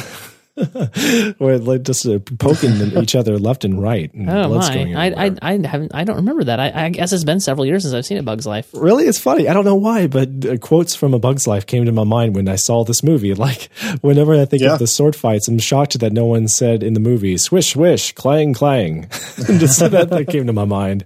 Where 1.39 1.59
like 1.59 1.83
just 1.83 2.07
uh, 2.07 2.19
poking 2.39 2.73
each 2.99 3.15
other 3.15 3.39
left 3.39 3.65
and 3.65 3.81
right. 3.81 4.13
And 4.15 4.29
Oh 4.29 4.49
blood's 4.49 4.69
my! 4.69 4.75
going 4.75 4.97
I. 4.97 5.27
I 5.27 5.37
I 5.43 5.67
haven't 5.67 5.95
I 5.95 6.05
don't 6.05 6.17
remember 6.17 6.45
that. 6.45 6.61
I, 6.61 6.87
I 6.87 6.89
guess 6.91 7.13
it's 7.13 7.25
been 7.25 7.41
several 7.41 7.67
years 7.67 7.83
since 7.83 7.95
I've 7.95 8.05
seen 8.07 8.19
A 8.19 8.23
Bug's 8.23 8.47
Life. 8.47 8.69
Really, 8.75 9.05
it's 9.05 9.19
funny. 9.19 9.49
I 9.49 9.55
don't 9.55 9.65
know 9.65 9.75
why, 9.77 10.07
but 10.07 10.45
uh, 10.47 10.57
quotes 10.59 10.95
from 10.95 11.15
A 11.15 11.19
Bug's 11.19 11.47
Life 11.47 11.67
came 11.67 11.85
to 11.85 11.93
my 11.93 12.05
mind 12.05 12.35
when 12.35 12.49
I 12.49 12.57
saw 12.57 12.85
this 12.85 13.03
movie. 13.03 13.35
Like, 13.39 13.69
whenever 14.01 14.35
I 14.35 14.45
think 14.47 14.63
Yeah. 14.63 14.73
of 14.73 14.79
the 14.81 14.87
sword 14.87 15.15
fights, 15.15 15.47
I'm 15.49 15.59
shocked 15.61 15.99
that 16.01 16.13
no 16.13 16.27
one 16.27 16.49
said 16.49 16.83
in 16.83 16.95
the 16.95 17.01
movie 17.01 17.37
"swish, 17.39 17.73
swish, 17.73 18.13
clang, 18.13 18.53
clang." 18.53 19.09
Just 19.37 19.79
that, 19.79 20.11
that 20.11 20.27
came 20.29 20.47
to 20.49 20.53
my 20.53 20.65
mind. 20.65 21.05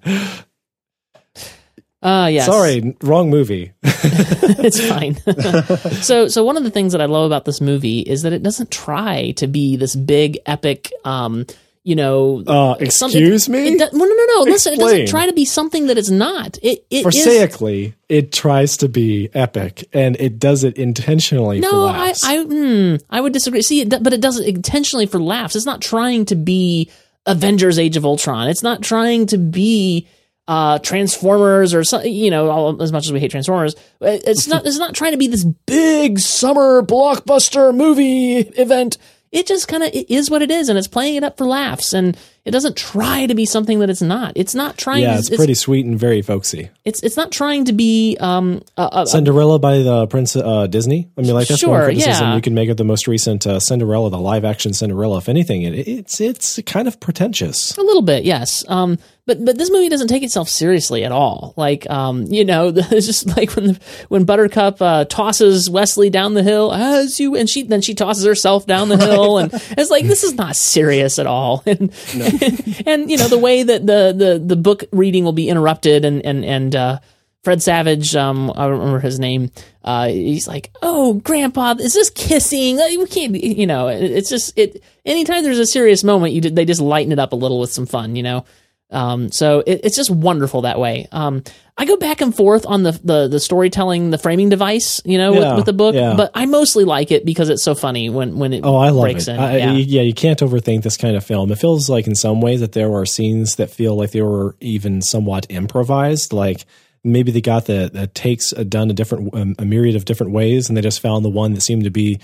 Uh 2.02 2.28
yes. 2.32 2.46
Sorry, 2.46 2.96
wrong 3.02 3.30
movie. 3.30 3.72
it's 3.82 4.84
fine. 4.88 5.14
so, 6.02 6.26
so 6.28 6.44
one 6.44 6.56
of 6.56 6.64
the 6.64 6.70
things 6.70 6.92
that 6.92 7.00
I 7.00 7.06
love 7.06 7.26
about 7.26 7.44
this 7.44 7.60
movie 7.60 8.00
is 8.00 8.22
that 8.22 8.32
it 8.32 8.42
doesn't 8.42 8.70
try 8.72 9.30
to 9.32 9.46
be 9.46 9.76
this 9.76 9.94
big 9.94 10.38
epic, 10.44 10.90
um, 11.04 11.46
you 11.84 11.94
know, 11.94 12.42
Uh, 12.46 12.74
excuse 12.80 13.46
it- 13.46 13.50
me? 13.52 13.68
it 13.74 13.78
do- 13.78 13.96
no, 13.98 14.04
no, 14.04 14.14
no, 14.14 14.26
no. 14.34 14.42
Listen, 14.50 14.72
it 14.72 14.78
doesn't 14.80 15.00
Explain. 15.02 15.06
try 15.08 15.26
to 15.26 15.32
be 15.32 15.44
something 15.44 15.86
that 15.86 15.96
it's 15.98 16.10
not. 16.10 16.58
It, 16.62 16.84
it 16.90 16.96
is- 16.98 17.02
Prosaically, 17.02 17.94
it 18.08 18.32
tries 18.32 18.76
to 18.78 18.88
be 18.88 19.28
epic, 19.32 19.88
and 19.92 20.16
it 20.18 20.38
does 20.40 20.64
it 20.64 20.76
intentionally 20.78 21.60
for 21.60 21.68
laughs. 21.70 22.22
No, 22.24 22.28
I. 22.28 22.34
I, 22.34 22.42
hmm, 22.44 22.96
I 23.10 23.20
would 23.20 23.32
disagree. 23.32 23.62
See, 23.62 23.80
it, 23.82 24.02
but 24.02 24.12
it 24.12 24.20
does 24.20 24.40
it 24.40 24.48
intentionally 24.48 25.06
for 25.06 25.20
laughs. 25.20 25.54
It's 25.54 25.66
not 25.66 25.80
trying 25.80 26.24
to 26.26 26.34
be 26.34 26.90
Avengers: 27.26 27.78
Age 27.78 27.96
of 27.96 28.04
Ultron. 28.04 28.48
It's 28.48 28.62
not 28.64 28.82
trying 28.82 29.26
to 29.26 29.38
be 29.38 30.08
uh 30.48 30.78
Transformers 30.78 31.74
or. 31.74 31.82
You 32.04 32.30
know, 32.30 32.50
all, 32.50 32.82
as 32.82 32.92
much 32.92 33.06
as 33.06 33.12
we 33.12 33.20
hate 33.20 33.30
Transformers, 33.30 33.74
it's 34.00 34.46
not. 34.46 34.66
It's 34.66 34.78
not 34.78 34.94
trying 34.94 35.12
to 35.12 35.18
be 35.18 35.28
this 35.28 35.44
big 35.44 36.18
summer 36.18 36.82
blockbuster 36.82 37.74
movie 37.74 38.38
event. 38.38 38.98
It 39.30 39.46
just 39.46 39.66
kind 39.66 39.82
of 39.82 39.90
is 39.92 40.30
what 40.30 40.42
it 40.42 40.50
is, 40.50 40.68
and 40.68 40.78
it's 40.78 40.88
playing 40.88 41.16
it 41.16 41.24
up 41.24 41.38
for 41.38 41.46
laughs, 41.46 41.92
and 41.92 42.16
it 42.44 42.50
doesn't 42.50 42.76
try 42.76 43.26
to 43.26 43.34
be 43.34 43.46
something 43.46 43.78
that 43.78 43.90
it's 43.90 44.02
not. 44.02 44.32
It's 44.34 44.54
not 44.54 44.76
trying. 44.76 45.02
To 45.02 45.02
Yeah, 45.02 45.12
to, 45.12 45.18
it's 45.18 45.36
pretty 45.36 45.54
sweet 45.54 45.86
and 45.86 45.96
very 45.98 46.22
folksy. 46.22 46.70
It's 46.84 47.00
it's 47.02 47.16
not 47.16 47.30
trying 47.30 47.66
to 47.66 47.72
be 47.72 48.16
um 48.18 48.62
a, 48.76 48.88
a, 48.92 49.06
Cinderella 49.06 49.60
by 49.60 49.78
the 49.78 50.06
Prince 50.08 50.34
uh, 50.34 50.66
Disney. 50.66 51.08
I 51.16 51.20
mean, 51.20 51.34
like 51.34 51.46
that's 51.46 51.64
one 51.64 51.78
Sure, 51.78 51.84
criticism 51.84 52.28
yeah. 52.28 52.34
you 52.34 52.42
can 52.42 52.54
make 52.54 52.68
of 52.68 52.76
the 52.76 52.84
most 52.84 53.06
recent 53.06 53.46
uh, 53.46 53.60
Cinderella, 53.60 54.10
the 54.10 54.18
live 54.18 54.44
action 54.44 54.72
Cinderella. 54.72 55.18
If 55.18 55.28
anything, 55.28 55.62
it, 55.62 55.86
it's 55.86 56.20
it's 56.20 56.60
kind 56.66 56.88
of 56.88 56.98
pretentious. 56.98 57.76
A 57.78 57.82
little 57.82 58.02
bit, 58.02 58.24
yes. 58.24 58.64
Um, 58.68 58.98
but 59.24 59.44
but 59.44 59.56
this 59.56 59.70
movie 59.70 59.88
doesn't 59.88 60.08
take 60.08 60.24
itself 60.24 60.48
seriously 60.48 61.04
at 61.04 61.12
all. 61.12 61.54
Like, 61.56 61.88
um, 61.88 62.24
you 62.24 62.44
know, 62.44 62.68
it's 62.74 63.06
just 63.06 63.26
like 63.36 63.54
when 63.54 63.66
the, 63.66 63.80
when 64.08 64.24
Buttercup 64.24 64.82
uh, 64.82 65.04
tosses 65.04 65.70
Westley 65.70 66.10
down 66.10 66.34
the 66.34 66.42
hill 66.42 66.72
as 66.72 67.20
you, 67.20 67.36
and 67.36 67.48
she 67.48 67.62
then 67.62 67.82
she 67.82 67.94
tosses 67.94 68.24
herself 68.24 68.66
down 68.66 68.88
the 68.88 68.96
hill, 69.06 69.38
and 69.38 69.52
it's 69.52 69.90
like 69.90 70.06
this 70.06 70.24
is 70.24 70.34
not 70.34 70.56
serious 70.56 71.18
at 71.18 71.26
all. 71.26 71.62
And 71.72 71.90
and 72.86 73.10
you 73.10 73.16
know 73.16 73.28
the 73.28 73.38
way 73.38 73.62
that 73.62 73.86
the 73.86 74.12
the 74.16 74.42
the 74.44 74.56
book 74.56 74.84
reading 74.92 75.24
will 75.24 75.32
be 75.32 75.48
interrupted, 75.48 76.04
and 76.04 76.24
and 76.24 76.44
and. 76.44 76.76
Uh, 76.76 76.98
Fred 77.44 77.60
Savage, 77.60 78.14
um, 78.14 78.52
I 78.54 78.68
don't 78.68 78.78
remember 78.78 79.00
his 79.00 79.18
name. 79.18 79.50
Uh, 79.82 80.06
he's 80.06 80.46
like, 80.46 80.70
"Oh, 80.80 81.14
Grandpa, 81.14 81.74
is 81.80 81.92
this 81.92 82.08
kissing? 82.08 82.76
Like, 82.76 82.96
We 82.96 83.04
can't, 83.06 83.32
be-" 83.32 83.40
you 83.58 83.66
know." 83.66 83.88
it- 83.88 84.00
It's 84.12 84.30
just 84.30 84.56
it. 84.56 84.80
Anytime 85.04 85.42
there's 85.42 85.58
a 85.58 85.66
serious 85.66 86.04
moment, 86.04 86.34
you 86.34 86.40
they 86.40 86.64
just 86.64 86.80
lighten 86.80 87.10
it 87.10 87.18
up 87.18 87.32
a 87.32 87.34
little 87.34 87.58
with 87.58 87.72
some 87.72 87.84
fun, 87.86 88.14
you 88.14 88.22
know. 88.22 88.44
Um, 88.92 89.32
so 89.32 89.60
it, 89.66 89.80
it's 89.84 89.96
just 89.96 90.10
wonderful 90.10 90.62
that 90.62 90.78
way. 90.78 91.06
Um, 91.12 91.42
I 91.78 91.86
go 91.86 91.96
back 91.96 92.20
and 92.20 92.34
forth 92.36 92.66
on 92.66 92.82
the 92.82 92.92
the, 93.02 93.28
the 93.28 93.40
storytelling, 93.40 94.10
the 94.10 94.18
framing 94.18 94.48
device, 94.50 95.00
you 95.04 95.16
know, 95.18 95.32
Yeah, 95.32 95.48
with, 95.50 95.56
with 95.58 95.66
the 95.66 95.72
book, 95.72 95.94
yeah. 95.94 96.14
but 96.16 96.30
I 96.34 96.46
mostly 96.46 96.84
like 96.84 97.10
it 97.10 97.24
because 97.24 97.48
it's 97.48 97.62
so 97.64 97.74
funny 97.74 98.10
when 98.10 98.38
when 98.38 98.52
it 98.52 98.60
Oh, 98.64 98.76
I 98.76 98.90
love 98.90 99.04
breaks 99.04 99.26
it. 99.28 99.32
in. 99.34 99.40
I, 99.40 99.56
yeah. 99.56 99.72
yeah. 99.72 100.02
you 100.02 100.12
can't 100.14 100.38
overthink 100.40 100.82
this 100.82 100.96
kind 100.96 101.16
of 101.16 101.24
film. 101.24 101.50
It 101.50 101.58
feels 101.58 101.88
like 101.88 102.06
in 102.06 102.14
some 102.14 102.40
ways 102.40 102.60
that 102.60 102.72
there 102.72 102.92
are 102.92 103.06
scenes 103.06 103.56
that 103.56 103.70
feel 103.70 103.96
like 103.96 104.10
they 104.10 104.22
were 104.22 104.54
even 104.60 105.00
somewhat 105.00 105.46
improvised. 105.48 106.32
Like 106.34 106.66
maybe 107.02 107.32
they 107.32 107.40
got 107.40 107.64
the, 107.66 107.90
the 107.92 108.06
takes 108.06 108.50
done 108.52 108.90
a 108.90 108.92
different, 108.92 109.34
um, 109.34 109.54
a 109.58 109.64
myriad 109.64 109.96
of 109.96 110.04
different 110.04 110.32
ways, 110.32 110.68
and 110.68 110.76
they 110.76 110.82
just 110.82 111.00
found 111.00 111.24
the 111.24 111.30
one 111.30 111.54
that 111.54 111.62
seemed 111.62 111.84
to 111.84 111.90
be 111.90 112.20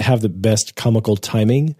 have 0.00 0.20
the 0.20 0.28
best 0.30 0.76
comical 0.76 1.16
timing. 1.16 1.74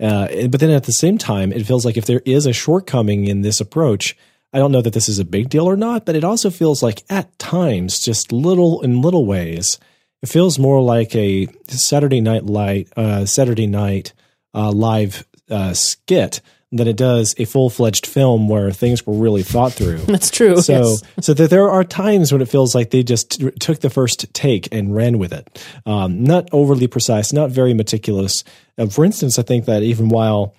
Uh, 0.00 0.46
but 0.48 0.60
then 0.60 0.70
at 0.70 0.84
the 0.84 0.92
same 0.92 1.18
time, 1.18 1.52
it 1.52 1.66
feels 1.66 1.84
like 1.84 1.96
if 1.96 2.06
there 2.06 2.22
is 2.24 2.46
a 2.46 2.52
shortcoming 2.52 3.26
in 3.26 3.42
this 3.42 3.60
approach, 3.60 4.16
I 4.52 4.58
don't 4.58 4.72
know 4.72 4.82
that 4.82 4.92
this 4.92 5.08
is 5.08 5.18
a 5.18 5.24
big 5.24 5.48
deal 5.48 5.68
or 5.68 5.76
not, 5.76 6.06
but 6.06 6.16
it 6.16 6.24
also 6.24 6.50
feels 6.50 6.82
like 6.82 7.02
at 7.10 7.36
times, 7.38 7.98
just 7.98 8.32
little 8.32 8.80
in 8.82 9.02
little 9.02 9.26
ways, 9.26 9.78
it 10.22 10.28
feels 10.28 10.58
more 10.58 10.80
like 10.80 11.14
a 11.14 11.48
Saturday 11.68 12.20
night 12.20 12.46
light, 12.46 12.88
uh, 12.96 13.24
Saturday 13.26 13.66
night 13.66 14.12
uh, 14.54 14.70
live 14.70 15.26
uh, 15.50 15.74
skit 15.74 16.40
than 16.70 16.86
it 16.86 16.96
does 16.96 17.34
a 17.38 17.44
full 17.44 17.70
fledged 17.70 18.06
film 18.06 18.48
where 18.48 18.70
things 18.70 19.06
were 19.06 19.14
really 19.14 19.42
thought 19.42 19.72
through. 19.72 19.98
That's 20.06 20.30
true. 20.30 20.60
So, 20.60 20.72
yes. 20.72 21.02
so 21.20 21.34
that 21.34 21.50
there 21.50 21.70
are 21.70 21.82
times 21.82 22.30
when 22.30 22.42
it 22.42 22.48
feels 22.48 22.74
like 22.74 22.90
they 22.90 23.02
just 23.02 23.40
t- 23.40 23.50
took 23.52 23.80
the 23.80 23.90
first 23.90 24.32
take 24.34 24.68
and 24.70 24.94
ran 24.94 25.18
with 25.18 25.32
it. 25.32 25.64
Um, 25.86 26.22
not 26.24 26.48
overly 26.52 26.86
precise, 26.86 27.32
not 27.32 27.50
very 27.50 27.72
meticulous. 27.72 28.44
Uh, 28.76 28.86
for 28.86 29.04
instance, 29.04 29.38
I 29.38 29.42
think 29.42 29.64
that 29.64 29.82
even 29.82 30.08
while 30.08 30.54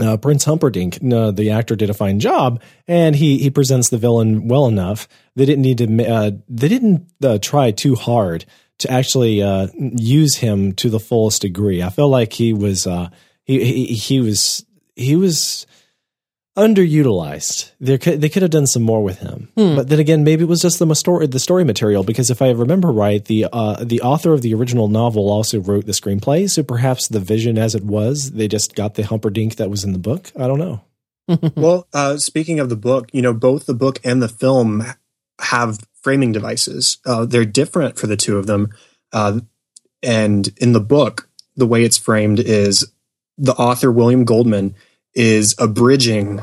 uh, 0.00 0.16
Prince 0.16 0.44
Humperdinck, 0.44 0.98
uh, 1.12 1.30
the 1.30 1.50
actor, 1.50 1.76
did 1.76 1.90
a 1.90 1.94
fine 1.94 2.20
job, 2.20 2.60
and 2.86 3.16
he 3.16 3.38
he 3.38 3.50
presents 3.50 3.88
the 3.88 3.98
villain 3.98 4.48
well 4.48 4.66
enough. 4.66 5.08
They 5.34 5.46
didn't 5.46 5.62
need 5.62 5.78
to. 5.78 6.06
Uh, 6.06 6.30
they 6.48 6.68
didn't 6.68 7.08
uh, 7.22 7.38
try 7.40 7.70
too 7.70 7.94
hard 7.94 8.44
to 8.78 8.90
actually 8.90 9.42
uh, 9.42 9.68
use 9.74 10.36
him 10.36 10.72
to 10.74 10.90
the 10.90 11.00
fullest 11.00 11.42
degree. 11.42 11.82
I 11.82 11.90
feel 11.90 12.08
like 12.08 12.32
he 12.32 12.52
was 12.52 12.86
uh, 12.86 13.08
he, 13.44 13.64
he 13.64 13.94
he 13.94 14.20
was 14.20 14.64
he 14.98 15.16
was 15.16 15.66
underutilized. 16.56 17.70
There 17.80 17.98
could, 17.98 18.20
they 18.20 18.28
could 18.28 18.42
have 18.42 18.50
done 18.50 18.66
some 18.66 18.82
more 18.82 19.02
with 19.02 19.20
him. 19.20 19.48
Hmm. 19.56 19.76
But 19.76 19.88
then 19.88 20.00
again, 20.00 20.24
maybe 20.24 20.42
it 20.42 20.48
was 20.48 20.60
just 20.60 20.80
the 20.80 20.94
story 20.94 21.26
the 21.28 21.38
story 21.38 21.64
material 21.64 22.02
because 22.02 22.30
if 22.30 22.42
I 22.42 22.50
remember 22.50 22.90
right, 22.90 23.24
the 23.24 23.46
uh, 23.52 23.84
the 23.84 24.00
author 24.02 24.32
of 24.32 24.42
the 24.42 24.52
original 24.54 24.88
novel 24.88 25.30
also 25.30 25.60
wrote 25.60 25.86
the 25.86 25.92
screenplay. 25.92 26.50
So 26.50 26.62
perhaps 26.62 27.08
the 27.08 27.20
vision 27.20 27.56
as 27.56 27.74
it 27.74 27.84
was, 27.84 28.32
they 28.32 28.48
just 28.48 28.74
got 28.74 28.94
the 28.94 29.04
Humperdinck 29.04 29.56
that 29.56 29.70
was 29.70 29.84
in 29.84 29.92
the 29.92 29.98
book. 29.98 30.32
I 30.36 30.46
don't 30.48 30.58
know. 30.58 30.82
well, 31.56 31.86
uh, 31.92 32.16
speaking 32.16 32.58
of 32.58 32.68
the 32.68 32.76
book, 32.76 33.08
you 33.12 33.22
know, 33.22 33.34
both 33.34 33.66
the 33.66 33.74
book 33.74 34.00
and 34.02 34.20
the 34.20 34.28
film 34.28 34.82
have 35.40 35.78
framing 36.02 36.32
devices. 36.32 36.98
Uh, 37.06 37.24
they're 37.24 37.44
different 37.44 37.98
for 37.98 38.06
the 38.06 38.16
two 38.16 38.38
of 38.38 38.46
them. 38.46 38.70
Uh, 39.12 39.40
and 40.02 40.48
in 40.56 40.72
the 40.72 40.80
book, 40.80 41.28
the 41.54 41.66
way 41.66 41.84
it's 41.84 41.98
framed 41.98 42.40
is 42.40 42.90
the 43.36 43.54
author, 43.54 43.92
William 43.92 44.24
Goldman, 44.24 44.74
is 45.18 45.56
abridging 45.58 46.40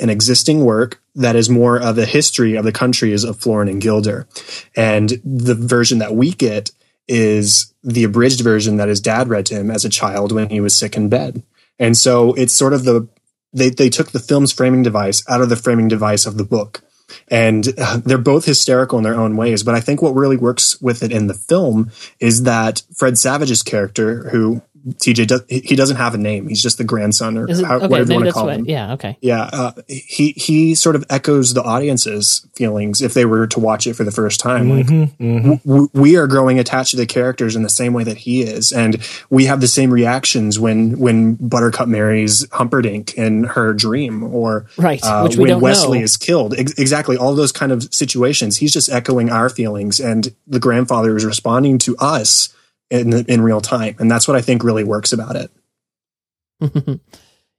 an 0.00 0.10
existing 0.10 0.64
work 0.64 1.00
that 1.14 1.36
is 1.36 1.48
more 1.48 1.80
of 1.80 1.96
a 1.96 2.04
history 2.04 2.56
of 2.56 2.64
the 2.64 2.72
countries 2.72 3.22
of 3.22 3.38
Florin 3.38 3.68
and 3.68 3.80
Guilder. 3.80 4.26
And 4.74 5.10
the 5.24 5.54
version 5.54 5.98
that 6.00 6.14
we 6.14 6.32
get 6.32 6.72
is 7.08 7.72
the 7.84 8.02
abridged 8.02 8.40
version 8.40 8.76
that 8.76 8.88
his 8.88 9.00
dad 9.00 9.28
read 9.28 9.46
to 9.46 9.54
him 9.54 9.70
as 9.70 9.84
a 9.84 9.88
child 9.88 10.32
when 10.32 10.50
he 10.50 10.60
was 10.60 10.76
sick 10.76 10.96
in 10.96 11.08
bed. 11.08 11.44
And 11.78 11.96
so 11.96 12.34
it's 12.34 12.52
sort 12.52 12.72
of 12.72 12.84
the 12.84 13.08
they 13.52 13.70
they 13.70 13.88
took 13.88 14.10
the 14.10 14.18
film's 14.18 14.52
framing 14.52 14.82
device 14.82 15.22
out 15.28 15.40
of 15.40 15.48
the 15.48 15.56
framing 15.56 15.86
device 15.86 16.26
of 16.26 16.36
the 16.36 16.44
book. 16.44 16.82
And 17.28 17.68
uh, 17.78 17.98
they're 18.04 18.18
both 18.18 18.44
hysterical 18.44 18.98
in 18.98 19.04
their 19.04 19.14
own 19.14 19.36
ways. 19.36 19.62
But 19.62 19.76
I 19.76 19.80
think 19.80 20.02
what 20.02 20.16
really 20.16 20.36
works 20.36 20.80
with 20.82 21.04
it 21.04 21.12
in 21.12 21.28
the 21.28 21.34
film 21.34 21.92
is 22.18 22.42
that 22.42 22.82
Fred 22.92 23.16
Savage's 23.18 23.62
character, 23.62 24.30
who 24.30 24.62
TJ 24.86 25.26
does, 25.26 25.42
he 25.48 25.74
doesn't 25.76 25.96
have 25.96 26.14
a 26.14 26.18
name. 26.18 26.48
He's 26.48 26.62
just 26.62 26.78
the 26.78 26.84
grandson 26.84 27.36
or 27.36 27.48
it, 27.50 27.64
how, 27.64 27.76
okay, 27.76 27.86
whatever 27.88 28.12
you 28.12 28.16
want 28.18 28.26
to 28.26 28.32
call 28.32 28.46
what. 28.46 28.56
him. 28.56 28.64
Yeah. 28.66 28.92
Okay. 28.94 29.16
Yeah, 29.20 29.50
uh, 29.52 29.72
he 29.88 30.30
he 30.36 30.74
sort 30.74 30.94
of 30.96 31.04
echoes 31.10 31.54
the 31.54 31.62
audience's 31.62 32.46
feelings 32.54 33.00
if 33.02 33.14
they 33.14 33.24
were 33.24 33.46
to 33.48 33.60
watch 33.60 33.86
it 33.86 33.94
for 33.94 34.04
the 34.04 34.10
first 34.12 34.40
time. 34.40 34.70
Like 34.70 34.86
Mhm, 34.86 35.10
mhm. 35.18 35.42
w- 35.42 35.58
w- 35.64 35.88
we 35.92 36.16
are 36.16 36.26
growing 36.26 36.58
attached 36.58 36.90
to 36.92 36.96
the 36.96 37.06
characters 37.06 37.56
in 37.56 37.62
the 37.62 37.68
same 37.70 37.92
way 37.92 38.04
that 38.04 38.18
he 38.18 38.42
is, 38.42 38.72
and 38.72 38.98
we 39.30 39.46
have 39.46 39.60
the 39.60 39.68
same 39.68 39.90
reactions 39.92 40.58
when 40.58 40.98
when 40.98 41.34
Buttercup 41.34 41.88
marries 41.88 42.46
Humperdinck 42.52 43.14
in 43.14 43.44
her 43.44 43.72
dream, 43.74 44.22
or 44.22 44.66
Right, 44.76 45.02
uh, 45.02 45.22
which 45.22 45.36
we 45.36 45.42
when 45.42 45.50
don't 45.50 45.62
Westley 45.62 45.98
know. 45.98 46.04
is 46.04 46.16
killed. 46.16 46.54
Ex- 46.56 46.72
exactly, 46.78 47.16
all 47.16 47.34
those 47.34 47.52
kind 47.52 47.72
of 47.72 47.88
situations. 47.92 48.58
He's 48.58 48.72
just 48.72 48.88
echoing 48.90 49.30
our 49.30 49.48
feelings, 49.48 50.00
and 50.00 50.32
the 50.46 50.60
grandfather 50.60 51.16
is 51.16 51.24
responding 51.24 51.78
to 51.78 51.96
us 51.98 52.50
in 52.90 53.24
in 53.26 53.40
real 53.40 53.60
time, 53.60 53.96
and 53.98 54.10
that's 54.10 54.28
what 54.28 54.36
I 54.36 54.40
think 54.40 54.64
really 54.64 54.84
works 54.84 55.12
about 55.12 55.36
it. 55.36 55.50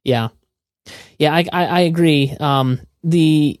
yeah, 0.04 0.28
yeah, 1.18 1.34
I 1.34 1.44
I, 1.52 1.66
I 1.66 1.80
agree. 1.80 2.34
Um, 2.38 2.80
the 3.04 3.60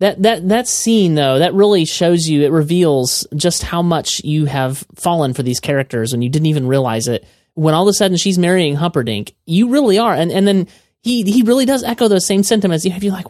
that 0.00 0.22
that 0.22 0.48
that 0.48 0.68
scene 0.68 1.14
though 1.14 1.38
that 1.38 1.54
really 1.54 1.84
shows 1.84 2.28
you 2.28 2.42
it 2.42 2.50
reveals 2.50 3.26
just 3.34 3.62
how 3.62 3.82
much 3.82 4.22
you 4.24 4.44
have 4.44 4.84
fallen 4.94 5.32
for 5.32 5.42
these 5.42 5.60
characters 5.60 6.12
and 6.12 6.22
you 6.22 6.28
didn't 6.30 6.46
even 6.46 6.66
realize 6.66 7.08
it. 7.08 7.26
When 7.54 7.72
all 7.72 7.84
of 7.84 7.88
a 7.88 7.94
sudden 7.94 8.18
she's 8.18 8.38
marrying 8.38 8.76
Humperdinck, 8.76 9.34
you 9.46 9.70
really 9.70 9.98
are, 9.98 10.12
and 10.12 10.30
and 10.30 10.46
then 10.46 10.68
he 11.02 11.22
he 11.22 11.42
really 11.42 11.64
does 11.64 11.82
echo 11.82 12.08
those 12.08 12.26
same 12.26 12.42
sentiments. 12.42 12.84
You 12.84 12.90
have 12.90 13.04
you 13.04 13.12
like, 13.12 13.26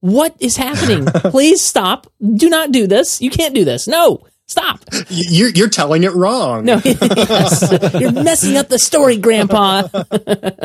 what 0.00 0.36
is 0.38 0.56
happening? 0.56 1.06
Please 1.30 1.60
stop! 1.60 2.06
Do 2.22 2.48
not 2.48 2.70
do 2.70 2.86
this. 2.86 3.20
You 3.20 3.30
can't 3.30 3.54
do 3.54 3.64
this. 3.64 3.88
No, 3.88 4.24
stop. 4.46 4.80
You're 5.08 5.50
you're 5.50 5.68
telling 5.68 6.04
it 6.04 6.14
wrong. 6.14 6.64
No, 6.64 6.80
yes. 6.84 7.94
you're 7.98 8.12
messing 8.12 8.56
up 8.56 8.68
the 8.68 8.78
story, 8.78 9.16
Grandpa. 9.16 9.88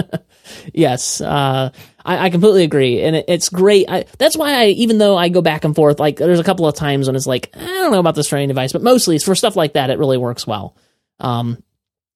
yes, 0.73 1.21
uh, 1.21 1.71
I, 2.05 2.25
I 2.25 2.29
completely 2.29 2.63
agree, 2.63 3.01
and 3.01 3.15
it, 3.15 3.25
it's 3.27 3.49
great. 3.49 3.89
I, 3.89 4.05
that's 4.17 4.37
why 4.37 4.53
I, 4.53 4.65
even 4.67 4.97
though 4.97 5.17
I 5.17 5.29
go 5.29 5.41
back 5.41 5.65
and 5.65 5.75
forth, 5.75 5.99
like 5.99 6.17
there's 6.17 6.39
a 6.39 6.43
couple 6.43 6.67
of 6.67 6.75
times 6.75 7.07
when 7.07 7.15
it's 7.15 7.27
like 7.27 7.51
I 7.55 7.59
don't 7.59 7.91
know 7.91 7.99
about 7.99 8.15
this 8.15 8.27
framing 8.27 8.49
device, 8.49 8.73
but 8.73 8.81
mostly 8.81 9.15
it's 9.15 9.25
for 9.25 9.35
stuff 9.35 9.55
like 9.55 9.73
that. 9.73 9.89
It 9.89 9.99
really 9.99 10.17
works 10.17 10.45
well. 10.45 10.75
Um, 11.19 11.61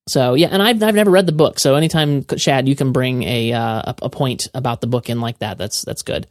so 0.07 0.33
yeah, 0.33 0.47
and 0.51 0.61
I've 0.61 0.81
I've 0.83 0.95
never 0.95 1.11
read 1.11 1.25
the 1.25 1.31
book, 1.31 1.59
so 1.59 1.75
anytime 1.75 2.25
Chad, 2.25 2.67
you 2.67 2.75
can 2.75 2.91
bring 2.91 3.23
a 3.23 3.53
uh, 3.53 3.81
a, 3.87 3.95
a 4.03 4.09
point 4.09 4.47
about 4.53 4.81
the 4.81 4.87
book 4.87 5.09
in 5.09 5.21
like 5.21 5.39
that. 5.39 5.57
That's 5.57 5.83
that's 5.83 6.01
good. 6.01 6.27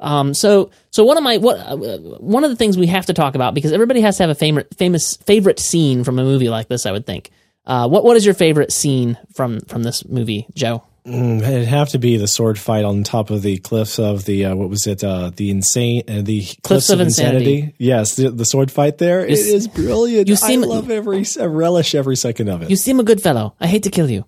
Um, 0.00 0.32
so 0.34 0.70
so 0.90 1.04
one 1.04 1.16
of 1.16 1.24
my 1.24 1.38
what 1.38 1.56
uh, 1.58 1.76
one 1.76 2.44
of 2.44 2.50
the 2.50 2.56
things 2.56 2.78
we 2.78 2.86
have 2.86 3.06
to 3.06 3.14
talk 3.14 3.34
about 3.34 3.54
because 3.54 3.72
everybody 3.72 4.00
has 4.02 4.16
to 4.18 4.22
have 4.22 4.30
a 4.30 4.34
favorite 4.34 4.74
famous 4.76 5.16
favorite 5.26 5.58
scene 5.58 6.04
from 6.04 6.18
a 6.18 6.22
movie 6.24 6.48
like 6.48 6.68
this. 6.68 6.86
I 6.86 6.92
would 6.92 7.06
think. 7.06 7.30
Uh, 7.66 7.88
what 7.88 8.04
what 8.04 8.16
is 8.16 8.24
your 8.24 8.34
favorite 8.34 8.72
scene 8.72 9.18
from 9.34 9.60
from 9.62 9.82
this 9.82 10.04
movie, 10.06 10.46
Joe? 10.54 10.82
Mm, 11.06 11.40
it'd 11.42 11.68
have 11.68 11.88
to 11.90 11.98
be 11.98 12.16
the 12.18 12.28
sword 12.28 12.58
fight 12.58 12.84
on 12.84 13.02
top 13.02 13.30
of 13.30 13.40
the 13.40 13.56
cliffs 13.58 13.98
of 13.98 14.24
the 14.26 14.44
uh, 14.46 14.54
what 14.54 14.68
was 14.68 14.86
it? 14.86 15.02
Uh, 15.02 15.30
the 15.34 15.50
insane, 15.50 16.02
uh, 16.06 16.20
the 16.22 16.44
cliffs, 16.62 16.90
of 16.90 17.00
Insanity. 17.00 17.74
Yes, 17.78 18.16
the, 18.16 18.30
the 18.30 18.44
sword 18.44 18.70
fight 18.70 18.98
there. 18.98 19.20
You 19.20 19.28
it 19.34 19.38
s- 19.38 19.46
is 19.46 19.68
brilliant. 19.68 20.28
you 20.28 20.36
seem- 20.36 20.62
I 20.64 20.66
love 20.66 20.90
every 20.90 21.24
I 21.40 21.44
relish 21.46 21.94
every 21.94 22.16
second 22.16 22.48
of 22.48 22.62
it. 22.62 22.68
You 22.70 22.76
seem 22.76 23.00
a 23.00 23.04
good 23.04 23.22
fellow. 23.22 23.54
I 23.58 23.66
hate 23.68 23.84
to 23.84 23.90
kill 23.90 24.10
you. 24.10 24.26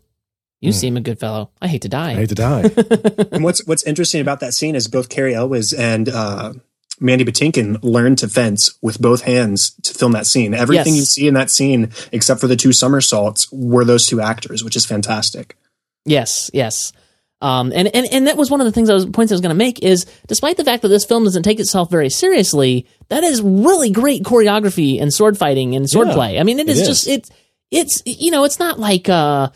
You 0.61 0.73
seem 0.73 0.97
a 0.97 1.01
good 1.01 1.19
fellow. 1.19 1.51
I 1.63 1.69
hate 1.69 1.83
to 1.83 1.89
die. 1.89 2.11
I 2.13 2.15
hate 2.15 2.29
to 2.29 2.35
die. 2.35 2.63
and 3.33 3.43
what's 3.43 3.65
what's 3.67 3.83
interesting 3.85 4.21
about 4.21 4.41
that 4.41 4.53
scene 4.55 4.75
is 4.75 4.89
both 4.89 5.09
Cary 5.09 5.35
Elwes 5.35 5.73
and 5.73 6.09
uh, 6.09 6.53
Mandy 7.01 7.25
Patinkin 7.25 7.79
learned 7.83 8.19
to 8.19 8.29
fence 8.29 8.77
with 8.83 9.01
both 9.01 9.23
hands 9.23 9.75
to 9.85 9.95
film 9.95 10.13
that 10.13 10.27
scene. 10.27 10.53
Everything 10.53 10.95
Yes. 10.95 11.01
you 11.01 11.05
see 11.07 11.29
in 11.29 11.35
that 11.35 11.51
scene, 11.51 11.91
except 12.13 12.41
for 12.43 12.47
the 12.47 12.57
two 12.57 12.73
somersaults, 12.75 13.51
were 13.51 13.87
those 13.87 14.07
two 14.07 14.21
actors, 14.21 14.63
which 14.63 14.77
is 14.77 14.85
fantastic. 14.85 15.57
Yes, 16.05 16.51
yes. 16.53 16.93
Um, 17.43 17.73
and, 17.75 17.89
and, 17.95 18.07
and 18.13 18.27
that 18.27 18.37
was 18.37 18.51
one 18.51 18.61
of 18.61 18.67
the 18.67 18.73
things 18.73 18.91
I 18.91 18.95
was 18.95 19.07
points 19.07 19.33
I 19.33 19.35
was 19.35 19.41
going 19.41 19.49
to 19.49 19.55
make 19.57 19.83
is 19.83 20.05
despite 20.27 20.59
the 20.59 20.65
fact 20.65 20.83
that 20.83 20.89
this 20.89 21.07
film 21.07 21.25
doesn't 21.25 21.43
take 21.43 21.59
itself 21.59 21.91
very 21.91 22.11
seriously, 22.11 22.87
that 23.09 23.25
is 23.25 23.41
really 23.41 23.91
great 23.91 24.25
choreography 24.25 25.01
and 25.01 25.11
sword 25.11 25.39
fighting 25.39 25.75
and 25.75 25.89
sword 25.89 26.09
Yeah, 26.09 26.15
play. 26.15 26.39
I 26.39 26.43
mean, 26.43 26.59
it 26.59 26.69
it 26.69 26.73
is, 26.73 26.81
is. 26.83 26.87
just 26.89 27.09
it's 27.09 27.31
it's 27.71 28.03
you 28.05 28.31
know 28.31 28.45
it's 28.45 28.59
not 28.59 28.79
like 28.79 29.09
uh, 29.09 29.49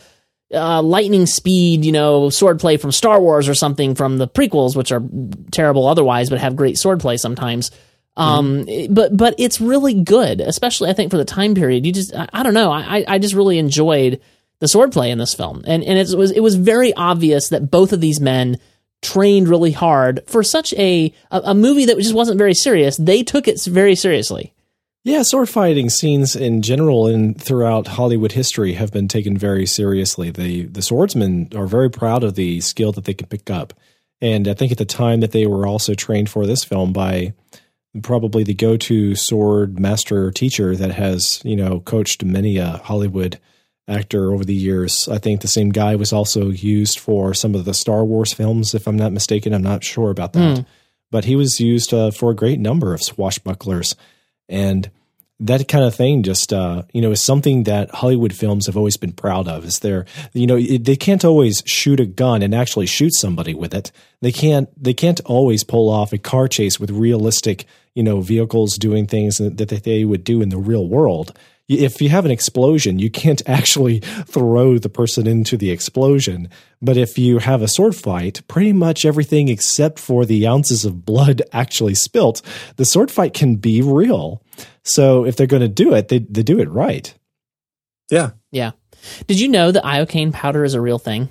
uh, 0.52 0.82
lightning 0.82 1.26
speed 1.26 1.84
you 1.84 1.92
know 1.92 2.22
swordplay 2.28 2.80
from 2.80 2.92
Star 2.92 3.20
Wars 3.20 3.48
or 3.48 3.54
something 3.54 3.94
from 3.94 4.18
the 4.18 4.28
prequels, 4.28 4.76
which 4.76 4.92
are 4.92 5.02
terrible 5.50 5.86
otherwise, 5.86 6.30
but 6.30 6.40
have 6.40 6.56
great 6.56 6.76
swordplay 6.76 7.18
sometimes. 7.18 7.70
Um, 8.16 8.68
it- 8.68 8.94
but 8.94 9.16
but 9.16 9.34
it's 9.38 9.60
really 9.60 9.94
good, 9.94 10.40
especially 10.40 10.90
I 10.90 10.92
think 10.92 11.10
for 11.10 11.16
the 11.16 11.24
time 11.24 11.54
period. 11.54 11.84
You 11.84 11.92
just 11.92 12.14
I, 12.14 12.28
I 12.32 12.42
don't 12.42 12.54
know. 12.54 12.70
I 12.70 12.98
I- 12.98 13.04
I 13.08 13.18
just 13.18 13.34
really 13.34 13.58
enjoyed 13.58 14.20
the 14.60 14.66
swordplay 14.66 15.10
in 15.10 15.18
this 15.18 15.34
film, 15.34 15.64
and 15.66 15.82
and 15.82 15.98
it 15.98 16.16
was 16.16 16.30
it 16.30 16.40
was 16.40 16.54
very 16.54 16.94
obvious 16.94 17.48
that 17.48 17.70
both 17.70 17.92
of 17.92 18.00
these 18.00 18.20
men 18.20 18.58
trained 19.02 19.48
really 19.48 19.72
hard 19.72 20.22
for 20.26 20.42
such 20.44 20.72
a 20.74 21.12
a, 21.32 21.40
a 21.46 21.54
movie 21.54 21.86
that 21.86 21.98
just 21.98 22.14
wasn't 22.14 22.38
very 22.38 22.54
serious. 22.54 22.96
They 22.96 23.22
took 23.24 23.48
it 23.48 23.60
very 23.64 23.96
seriously. 23.96 24.53
Yeah, 25.04 25.20
sword 25.20 25.50
fighting 25.50 25.90
scenes 25.90 26.34
in 26.34 26.62
general 26.62 27.06
and 27.06 27.40
throughout 27.40 27.88
Hollywood 27.88 28.32
history 28.32 28.72
have 28.72 28.90
been 28.90 29.06
taken 29.06 29.36
very 29.36 29.66
seriously. 29.66 30.30
The 30.30 30.64
the 30.64 30.80
swordsmen 30.80 31.50
are 31.54 31.66
very 31.66 31.90
proud 31.90 32.24
of 32.24 32.36
the 32.36 32.62
skill 32.62 32.90
that 32.92 33.04
they 33.04 33.12
can 33.12 33.28
pick 33.28 33.50
up. 33.50 33.74
And 34.22 34.48
I 34.48 34.54
think 34.54 34.72
at 34.72 34.78
the 34.78 34.86
time 34.86 35.20
that 35.20 35.32
they 35.32 35.46
were 35.46 35.66
also 35.66 35.92
trained 35.92 36.30
for 36.30 36.46
this 36.46 36.64
film 36.64 36.94
by 36.94 37.34
probably 38.02 38.44
the 38.44 38.54
go-to 38.54 39.14
sword 39.14 39.78
master 39.78 40.24
or 40.24 40.32
teacher 40.32 40.74
that 40.74 40.92
has, 40.92 41.42
you 41.44 41.54
know, 41.54 41.80
coached 41.80 42.24
many 42.24 42.56
a 42.56 42.78
Hollywood 42.78 43.38
actor 43.86 44.32
over 44.32 44.44
the 44.44 44.54
years. 44.54 45.06
I 45.06 45.18
think 45.18 45.42
the 45.42 45.48
same 45.48 45.68
guy 45.68 45.96
was 45.96 46.14
also 46.14 46.48
used 46.48 46.98
for 46.98 47.34
some 47.34 47.54
of 47.54 47.66
the 47.66 47.74
Star 47.74 48.06
Wars 48.06 48.32
films 48.32 48.74
if 48.74 48.86
I'm 48.86 48.96
not 48.96 49.12
mistaken. 49.12 49.52
I'm 49.52 49.62
not 49.62 49.84
sure 49.84 50.10
about 50.10 50.32
that. 50.32 50.58
Hmm. 50.58 50.64
But 51.10 51.26
he 51.26 51.36
was 51.36 51.60
used 51.60 51.92
uh, 51.92 52.10
for 52.10 52.30
a 52.30 52.34
great 52.34 52.58
number 52.58 52.94
of 52.94 53.00
swashbucklers 53.00 53.94
and 54.48 54.90
that 55.40 55.66
kind 55.68 55.84
of 55.84 55.94
thing 55.94 56.22
just 56.22 56.52
uh, 56.52 56.82
you 56.92 57.02
know 57.02 57.10
is 57.10 57.22
something 57.22 57.64
that 57.64 57.90
Hollywood 57.90 58.32
films 58.32 58.66
have 58.66 58.76
always 58.76 58.96
been 58.96 59.12
proud 59.12 59.48
of. 59.48 59.64
Is 59.64 59.80
there 59.80 60.06
you 60.32 60.46
know 60.46 60.56
it, 60.56 60.84
they 60.84 60.96
can't 60.96 61.24
always 61.24 61.62
shoot 61.66 62.00
a 62.00 62.06
gun 62.06 62.42
and 62.42 62.54
actually 62.54 62.86
shoot 62.86 63.14
somebody 63.14 63.54
with 63.54 63.74
it. 63.74 63.90
They 64.20 64.32
can't 64.32 64.68
they 64.82 64.94
can't 64.94 65.20
always 65.24 65.64
pull 65.64 65.90
off 65.90 66.12
a 66.12 66.18
car 66.18 66.48
chase 66.48 66.78
with 66.78 66.90
realistic 66.90 67.66
you 67.94 68.02
know 68.02 68.20
vehicles 68.20 68.78
doing 68.78 69.06
things 69.06 69.38
that, 69.38 69.58
that 69.58 69.84
they 69.84 70.04
would 70.04 70.24
do 70.24 70.40
in 70.40 70.50
the 70.50 70.58
real 70.58 70.86
world. 70.86 71.36
If 71.68 72.02
you 72.02 72.10
have 72.10 72.24
an 72.26 72.30
explosion, 72.30 72.98
you 72.98 73.10
can't 73.10 73.42
actually 73.48 74.00
throw 74.00 74.78
the 74.78 74.88
person 74.88 75.26
into 75.26 75.56
the 75.56 75.70
explosion. 75.70 76.48
But 76.82 76.96
if 76.96 77.18
you 77.18 77.38
have 77.38 77.62
a 77.62 77.68
sword 77.68 77.96
fight, 77.96 78.42
pretty 78.48 78.72
much 78.72 79.04
everything 79.04 79.48
except 79.48 79.98
for 79.98 80.26
the 80.26 80.46
ounces 80.46 80.84
of 80.84 81.04
blood 81.04 81.42
actually 81.52 81.94
spilt, 81.94 82.42
the 82.76 82.84
sword 82.84 83.10
fight 83.10 83.32
can 83.32 83.56
be 83.56 83.80
real. 83.80 84.42
So 84.82 85.24
if 85.24 85.36
they're 85.36 85.46
going 85.46 85.62
to 85.62 85.68
do 85.68 85.94
it, 85.94 86.08
they, 86.08 86.18
they 86.18 86.42
do 86.42 86.60
it 86.60 86.68
right. 86.68 87.14
Yeah. 88.10 88.30
Yeah. 88.50 88.72
Did 89.26 89.40
you 89.40 89.48
know 89.48 89.70
that 89.72 89.84
iocane 89.84 90.32
powder 90.32 90.64
is 90.64 90.74
a 90.74 90.80
real 90.80 90.98
thing? 90.98 91.28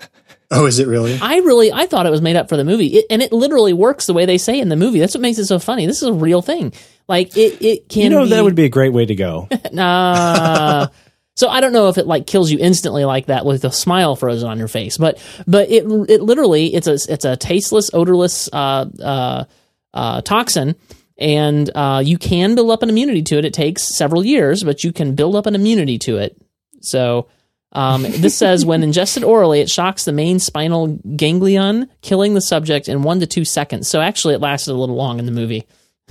Oh, 0.52 0.66
is 0.66 0.80
it 0.80 0.88
really? 0.88 1.16
I 1.22 1.36
really 1.36 1.72
I 1.72 1.86
thought 1.86 2.06
it 2.06 2.10
was 2.10 2.22
made 2.22 2.34
up 2.34 2.48
for 2.48 2.56
the 2.56 2.64
movie, 2.64 2.86
it, 2.88 3.04
and 3.08 3.22
it 3.22 3.32
literally 3.32 3.72
works 3.72 4.06
the 4.06 4.12
way 4.12 4.26
they 4.26 4.36
say 4.36 4.58
in 4.58 4.68
the 4.68 4.74
movie. 4.74 4.98
That's 4.98 5.14
what 5.14 5.20
makes 5.20 5.38
it 5.38 5.46
so 5.46 5.60
funny. 5.60 5.86
This 5.86 6.02
is 6.02 6.08
a 6.08 6.12
real 6.12 6.42
thing. 6.42 6.72
Like 7.10 7.36
it, 7.36 7.60
it 7.60 7.88
can. 7.88 8.04
you 8.04 8.10
know, 8.10 8.22
be, 8.22 8.30
that 8.30 8.44
would 8.44 8.54
be 8.54 8.66
a 8.66 8.68
great 8.68 8.92
way 8.92 9.04
to 9.04 9.16
go. 9.16 9.48
Nah. 9.72 10.86
so 11.34 11.48
I 11.48 11.60
don't 11.60 11.72
know 11.72 11.88
if 11.88 11.98
it 11.98 12.06
like 12.06 12.28
kills 12.28 12.52
you 12.52 12.58
instantly 12.60 13.04
like 13.04 13.26
that 13.26 13.44
with 13.44 13.64
a 13.64 13.72
smile 13.72 14.14
frozen 14.14 14.48
on 14.48 14.58
your 14.58 14.68
face, 14.68 14.96
but 14.96 15.20
but 15.44 15.68
it 15.70 15.84
it 16.08 16.22
literally 16.22 16.72
it's 16.72 16.86
a 16.86 16.98
it's 17.12 17.24
a 17.24 17.36
tasteless, 17.36 17.90
odorless 17.92 18.48
uh, 18.52 18.86
uh, 19.02 19.44
uh, 19.92 20.20
toxin, 20.22 20.76
and 21.18 21.68
uh, 21.74 22.00
you 22.04 22.16
can 22.16 22.54
build 22.54 22.70
up 22.70 22.84
an 22.84 22.88
immunity 22.88 23.22
to 23.22 23.38
it. 23.38 23.44
It 23.44 23.54
takes 23.54 23.82
several 23.82 24.24
years, 24.24 24.62
but 24.62 24.84
you 24.84 24.92
can 24.92 25.16
build 25.16 25.34
up 25.34 25.46
an 25.46 25.56
immunity 25.56 25.98
to 25.98 26.18
it. 26.18 26.40
So. 26.80 27.28
Um, 27.72 28.02
this 28.02 28.36
says 28.44 28.66
when 28.66 28.82
ingested 28.82 29.22
orally, 29.22 29.60
it 29.60 29.70
shocks 29.70 30.04
the 30.04 30.10
main 30.10 30.40
spinal 30.40 30.98
ganglion, 31.14 31.88
killing 32.02 32.34
the 32.34 32.40
subject 32.40 32.88
in 32.88 33.04
one 33.04 33.20
to 33.20 33.28
two 33.28 33.44
seconds. 33.44 33.86
So 33.86 34.00
actually, 34.00 34.34
it 34.34 34.40
lasted 34.40 34.72
a 34.72 34.74
little 34.74 34.96
long 34.96 35.20
in 35.20 35.26
the 35.26 35.30
movie. 35.30 35.68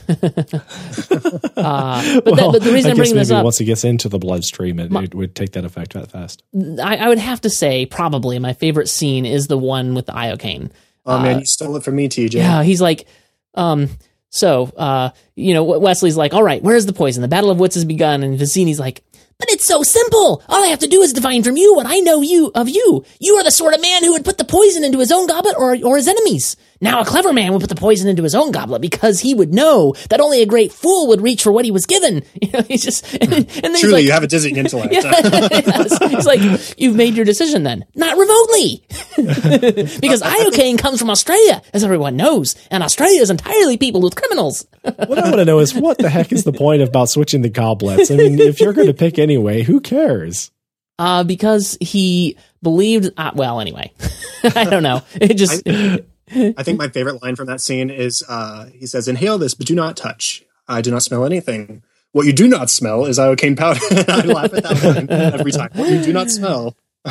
uh, 0.10 0.16
but, 2.22 2.36
that, 2.36 2.50
but 2.52 2.64
the 2.64 2.72
reason 2.74 2.90
I 2.90 2.92
I'm 2.92 2.96
guess 2.96 2.98
bringing 2.98 3.16
this 3.16 3.32
up, 3.32 3.44
once 3.44 3.60
it 3.62 3.66
gets 3.66 3.84
into 3.84 4.10
the 4.10 4.20
bloodstream, 4.20 4.80
it, 4.80 4.92
it 4.92 5.16
would 5.16 5.36
take 5.36 5.54
that 5.54 5.66
effect 5.66 5.94
that 5.94 6.12
fast. 6.12 6.44
I, 6.54 6.98
I 6.98 7.10
would 7.10 7.18
have 7.18 7.42
to 7.42 7.50
say 7.50 7.86
probably 7.86 8.40
my 8.40 8.54
favorite 8.54 8.90
scene 8.90 9.26
is 9.26 9.48
the 9.48 9.58
one 9.58 9.96
with 9.96 10.06
the 10.06 10.14
iocane. 10.14 10.72
Oh 11.06 11.20
man, 11.20 11.38
Uh, 11.38 11.40
you 11.40 11.46
stole 11.46 11.76
it 11.76 11.84
from 11.84 11.96
me, 11.96 12.10
TJ. 12.10 12.36
Yeah, 12.36 12.64
he's 12.64 12.82
like, 12.82 13.08
um, 13.56 13.90
so, 14.30 14.66
uh, 14.78 15.10
you 15.36 15.54
know, 15.54 15.64
Westley's 15.64 16.18
like, 16.18 16.34
all 16.34 16.44
right, 16.44 16.62
where's 16.62 16.86
the 16.86 16.94
poison? 16.94 17.22
The 17.22 17.28
battle 17.28 17.50
of 17.50 17.60
wits 17.60 17.76
has 17.76 17.86
begun. 17.86 18.22
And 18.22 18.38
Vizzini's 18.38 18.80
like, 18.80 19.02
but 19.40 19.50
it's 19.50 19.66
so 19.66 19.82
simple. 19.84 20.44
All 20.50 20.64
I 20.64 20.68
have 20.68 20.80
to 20.80 20.88
do 20.88 21.02
is 21.02 21.14
divine 21.14 21.44
from 21.44 21.58
you 21.58 21.74
what 21.74 21.86
I 21.88 22.00
know 22.02 22.22
you 22.22 22.52
of 22.54 22.70
you. 22.70 23.06
You 23.20 23.36
are 23.36 23.44
the 23.44 23.52
sort 23.52 23.74
of 23.74 23.82
man 23.82 24.04
who 24.04 24.12
would 24.12 24.26
put 24.26 24.38
the 24.38 24.46
poison 24.46 24.84
into 24.84 25.00
his 25.00 25.12
own 25.12 25.28
goblet 25.28 25.56
or, 25.58 25.78
or 25.84 25.96
his 25.96 26.08
enemies. 26.08 26.58
Now 26.82 27.02
a 27.02 27.06
clever 27.06 27.34
man 27.34 27.52
would 27.52 27.60
put 27.62 27.70
the 27.70 27.76
poison 27.76 28.08
into 28.08 28.24
his 28.24 28.34
own 28.34 28.52
goblet 28.52 28.82
because 28.82 29.20
he 29.20 29.34
would 29.34 29.54
know 29.54 29.94
that 30.10 30.22
only 30.22 30.42
a 30.42 30.46
great 30.46 30.72
fool 30.72 31.08
would 31.10 31.22
reach 31.22 31.44
for 31.44 31.52
what 31.52 31.66
he 31.66 31.72
was 31.72 31.86
given. 31.86 32.24
You 32.42 32.52
know, 32.54 32.62
he's 32.62 32.84
just 32.84 33.14
and, 33.16 33.34
and 33.34 33.48
then 33.48 33.72
he's 33.72 33.82
Truly, 33.82 33.96
like, 33.96 34.06
you 34.06 34.12
have 34.12 34.24
a 34.24 34.28
dizzying 34.28 34.56
intellect. 34.56 34.94
Yes. 34.94 35.98
He's 36.10 36.26
like, 36.26 36.80
you've 36.80 36.96
made 36.96 37.16
your 37.16 37.26
decision 37.26 37.64
then. 37.64 37.86
Not 37.96 38.18
remotely. 38.18 38.84
because 40.00 40.22
iocane 40.22 40.80
comes 40.80 41.00
from 41.00 41.10
Australia, 41.10 41.62
as 41.74 41.84
everyone 41.84 42.16
knows, 42.16 42.56
and 42.72 42.82
Australia 42.82 43.22
is 43.22 43.30
entirely 43.30 43.78
peopled 43.78 44.04
with 44.04 44.16
criminals. 44.16 44.66
What 44.82 45.20
I 45.20 45.24
want 45.24 45.36
to 45.36 45.46
know 45.46 45.60
is 45.60 45.74
what 45.74 45.98
the 45.98 46.10
heck 46.10 46.32
is 46.32 46.44
the 46.44 46.54
point 46.54 46.82
about 46.82 47.10
switching 47.10 47.42
the 47.42 47.50
goblets? 47.50 48.10
I 48.10 48.16
mean, 48.16 48.40
if 48.40 48.60
you're 48.62 48.74
going 48.74 48.88
to 48.88 48.94
pick 48.94 49.20
anyway, 49.20 49.64
who 49.64 49.82
cares? 49.82 50.52
Uh, 50.98 51.24
because 51.24 51.78
he 51.82 52.38
believed, 52.64 53.12
uh, 53.18 53.32
well, 53.36 53.60
anyway, 53.60 53.92
I 54.44 54.66
don't 54.66 54.84
know. 54.84 55.02
It 55.16 55.36
just, 55.36 55.64
I, 55.68 56.04
I 56.32 56.64
think 56.64 56.78
my 56.78 56.88
favorite 56.88 57.22
line 57.24 57.36
from 57.36 57.48
that 57.48 57.62
scene 57.62 57.90
is 57.90 58.24
uh, 58.28 58.68
he 58.74 58.86
says, 58.86 59.08
Inhale 59.08 59.38
this, 59.38 59.54
but 59.54 59.68
do 59.68 59.76
not 59.76 59.98
touch. 59.98 60.44
I 60.68 60.82
do 60.82 60.92
not 60.92 61.04
smell 61.04 61.26
anything. 61.26 61.84
What 62.12 62.26
you 62.26 62.34
do 62.34 62.48
not 62.48 62.70
smell 62.70 63.06
is 63.06 63.20
iocane 63.20 63.58
powder. 63.58 63.80
I 63.92 64.22
laugh 64.22 64.54
at 64.54 64.64
that 64.64 64.84
line 64.84 65.10
every 65.10 65.52
time. 65.52 65.70
What 65.74 65.90
you 65.90 66.02
do 66.02 66.14
not 66.14 66.32
smell. 66.32 66.76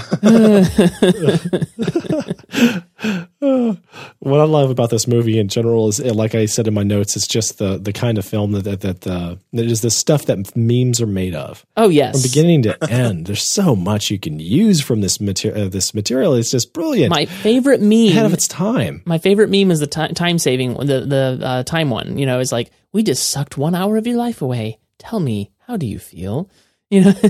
what 4.18 4.40
I 4.40 4.44
love 4.44 4.68
about 4.68 4.90
this 4.90 5.06
movie 5.08 5.38
in 5.38 5.48
general 5.48 5.88
is, 5.88 5.98
like 5.98 6.34
I 6.34 6.44
said 6.44 6.68
in 6.68 6.74
my 6.74 6.82
notes, 6.82 7.16
it's 7.16 7.26
just 7.26 7.56
the 7.56 7.78
the 7.78 7.94
kind 7.94 8.18
of 8.18 8.26
film 8.26 8.52
that 8.52 8.64
that 8.64 8.82
that, 8.82 9.06
uh, 9.06 9.36
that 9.54 9.64
is 9.64 9.80
the 9.80 9.90
stuff 9.90 10.26
that 10.26 10.54
memes 10.54 11.00
are 11.00 11.06
made 11.06 11.34
of. 11.34 11.64
Oh 11.76 11.88
yes, 11.88 12.20
from 12.20 12.22
beginning 12.22 12.62
to 12.64 12.90
end. 12.90 13.26
There's 13.26 13.50
so 13.50 13.74
much 13.74 14.10
you 14.10 14.18
can 14.18 14.38
use 14.38 14.82
from 14.82 15.00
this 15.00 15.22
material. 15.22 15.66
Uh, 15.66 15.68
this 15.70 15.94
material 15.94 16.34
is 16.34 16.50
just 16.50 16.74
brilliant. 16.74 17.10
My 17.10 17.24
favorite 17.24 17.80
meme 17.80 18.08
ahead 18.08 18.26
of 18.26 18.34
its 18.34 18.46
time. 18.46 19.00
My 19.06 19.16
favorite 19.16 19.48
meme 19.48 19.70
is 19.70 19.80
the 19.80 19.86
ti- 19.86 20.12
time 20.12 20.38
saving 20.38 20.74
the 20.74 21.00
the 21.00 21.40
uh, 21.42 21.62
time 21.62 21.88
one. 21.88 22.18
You 22.18 22.26
know, 22.26 22.40
it's 22.40 22.52
like 22.52 22.70
we 22.92 23.02
just 23.02 23.30
sucked 23.30 23.56
one 23.56 23.74
hour 23.74 23.96
of 23.96 24.06
your 24.06 24.18
life 24.18 24.42
away. 24.42 24.80
Tell 24.98 25.20
me, 25.20 25.50
how 25.66 25.78
do 25.78 25.86
you 25.86 25.98
feel? 25.98 26.50
You 26.90 27.04
know, 27.04 27.14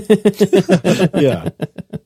yeah. 1.15 1.49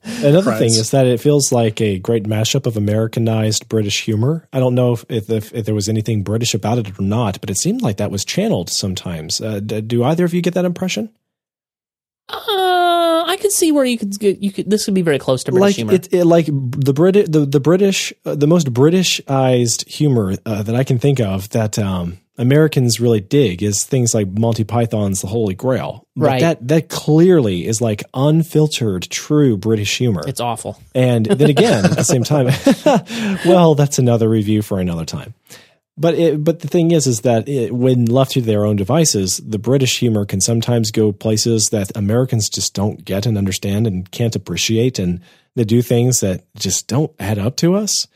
Another 0.02 0.54
thing 0.54 0.70
is 0.70 0.90
that 0.90 1.06
it 1.06 1.20
feels 1.20 1.52
like 1.52 1.80
a 1.80 2.00
great 2.00 2.24
mashup 2.24 2.66
of 2.66 2.76
Americanized 2.76 3.68
British 3.68 4.04
humor. 4.04 4.48
I 4.52 4.58
don't 4.58 4.74
know 4.74 4.94
if, 4.94 5.04
if, 5.08 5.54
if 5.54 5.64
there 5.64 5.74
was 5.74 5.88
anything 5.88 6.24
British 6.24 6.52
about 6.52 6.78
it 6.78 6.98
or 6.98 7.02
not, 7.02 7.40
but 7.40 7.50
it 7.50 7.58
seemed 7.58 7.80
like 7.80 7.98
that 7.98 8.10
was 8.10 8.24
channeled 8.24 8.70
sometimes. 8.70 9.40
Uh, 9.40 9.60
d- 9.60 9.82
do 9.82 10.02
either 10.02 10.24
of 10.24 10.34
you 10.34 10.42
get 10.42 10.54
that 10.54 10.64
impression? 10.64 11.10
Uh, 12.28 13.24
I 13.26 13.36
could 13.40 13.52
see 13.52 13.70
where 13.70 13.84
you 13.84 13.98
could 13.98 14.18
get 14.18 14.42
you 14.42 14.50
could. 14.50 14.68
This 14.68 14.86
would 14.86 14.94
be 14.94 15.02
very 15.02 15.18
close 15.18 15.44
to 15.44 15.52
British 15.52 15.66
like 15.66 15.76
humor. 15.76 15.92
it, 15.92 16.12
it, 16.12 16.24
like 16.24 16.46
the 16.46 16.94
British, 16.94 17.28
the 17.28 17.44
the 17.44 17.60
British 17.60 18.12
uh, 18.24 18.34
the 18.34 18.46
most 18.46 18.72
Britishized 18.72 19.86
humor 19.86 20.34
uh, 20.46 20.62
that 20.62 20.74
I 20.74 20.84
can 20.84 20.98
think 20.98 21.20
of 21.20 21.50
that 21.50 21.78
um, 21.78 22.18
Americans 22.36 22.98
really 22.98 23.20
dig 23.20 23.62
is 23.62 23.84
things 23.84 24.14
like 24.14 24.26
Monty 24.26 24.64
Python's 24.64 25.20
The 25.20 25.28
Holy 25.28 25.54
Grail. 25.54 26.06
But 26.16 26.24
Right. 26.24 26.40
That 26.40 26.68
that 26.68 26.88
clearly 26.88 27.66
is 27.66 27.80
like 27.80 28.02
unfiltered, 28.12 29.08
true 29.10 29.56
British 29.56 29.98
humor. 29.98 30.22
It's 30.26 30.40
awful. 30.40 30.80
And 30.94 31.26
then 31.26 31.50
again, 31.50 31.84
at 31.84 31.96
the 31.96 32.04
same 32.04 32.24
time, 32.24 32.46
well, 33.46 33.74
that's 33.74 33.98
another 33.98 34.28
review 34.28 34.62
for 34.62 34.80
another 34.80 35.04
time. 35.04 35.34
But 35.96 36.14
it, 36.14 36.42
but 36.42 36.60
the 36.60 36.68
thing 36.68 36.90
is, 36.90 37.06
is 37.06 37.20
that 37.20 37.48
it, 37.48 37.72
when 37.72 38.06
left 38.06 38.32
to 38.32 38.40
their 38.40 38.64
own 38.64 38.74
devices, 38.76 39.40
the 39.44 39.60
British 39.60 40.00
humor 40.00 40.24
can 40.24 40.40
sometimes 40.40 40.90
go 40.90 41.12
places 41.12 41.68
that 41.70 41.96
Americans 41.96 42.48
just 42.48 42.74
don't 42.74 43.04
get 43.04 43.26
and 43.26 43.38
understand 43.38 43.86
and 43.86 44.10
can't 44.10 44.34
appreciate, 44.34 44.98
and 44.98 45.20
they 45.54 45.62
do 45.62 45.82
things 45.82 46.18
that 46.18 46.44
just 46.56 46.88
don't 46.88 47.12
add 47.20 47.38
up 47.38 47.56
to 47.58 47.76
us. 47.76 48.08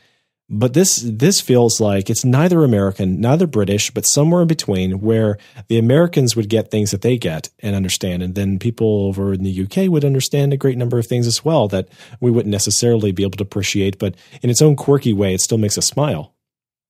But 0.51 0.73
this 0.73 1.03
this 1.05 1.39
feels 1.39 1.79
like 1.79 2.09
it's 2.09 2.25
neither 2.25 2.63
American, 2.63 3.21
neither 3.21 3.45
British, 3.45 3.91
but 3.91 4.05
somewhere 4.05 4.41
in 4.41 4.47
between, 4.47 4.99
where 4.99 5.37
the 5.67 5.77
Americans 5.77 6.35
would 6.35 6.49
get 6.49 6.71
things 6.71 6.89
that 6.89 7.03
they 7.03 7.17
get 7.17 7.49
and 7.59 7.75
understand, 7.75 8.23
and 8.23 8.33
then 8.33 8.57
people 8.57 9.05
over 9.05 9.31
in 9.31 9.43
the 9.43 9.63
UK 9.63 9.89
would 9.91 10.03
understand 10.03 10.51
a 10.51 10.57
great 10.57 10.77
number 10.77 10.97
of 10.97 11.05
things 11.05 11.27
as 11.27 11.45
well 11.45 11.67
that 11.67 11.87
we 12.19 12.31
wouldn't 12.31 12.51
necessarily 12.51 13.11
be 13.11 13.21
able 13.21 13.37
to 13.37 13.43
appreciate. 13.43 13.99
But 13.99 14.15
in 14.41 14.49
its 14.49 14.61
own 14.61 14.75
quirky 14.75 15.13
way, 15.13 15.35
it 15.35 15.41
still 15.41 15.59
makes 15.59 15.77
us 15.77 15.85
smile. 15.85 16.33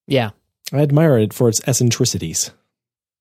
Yeah. 0.07 0.31
I 0.71 0.77
admire 0.77 1.17
it 1.17 1.33
for 1.33 1.49
its 1.49 1.61
eccentricities. 1.67 2.51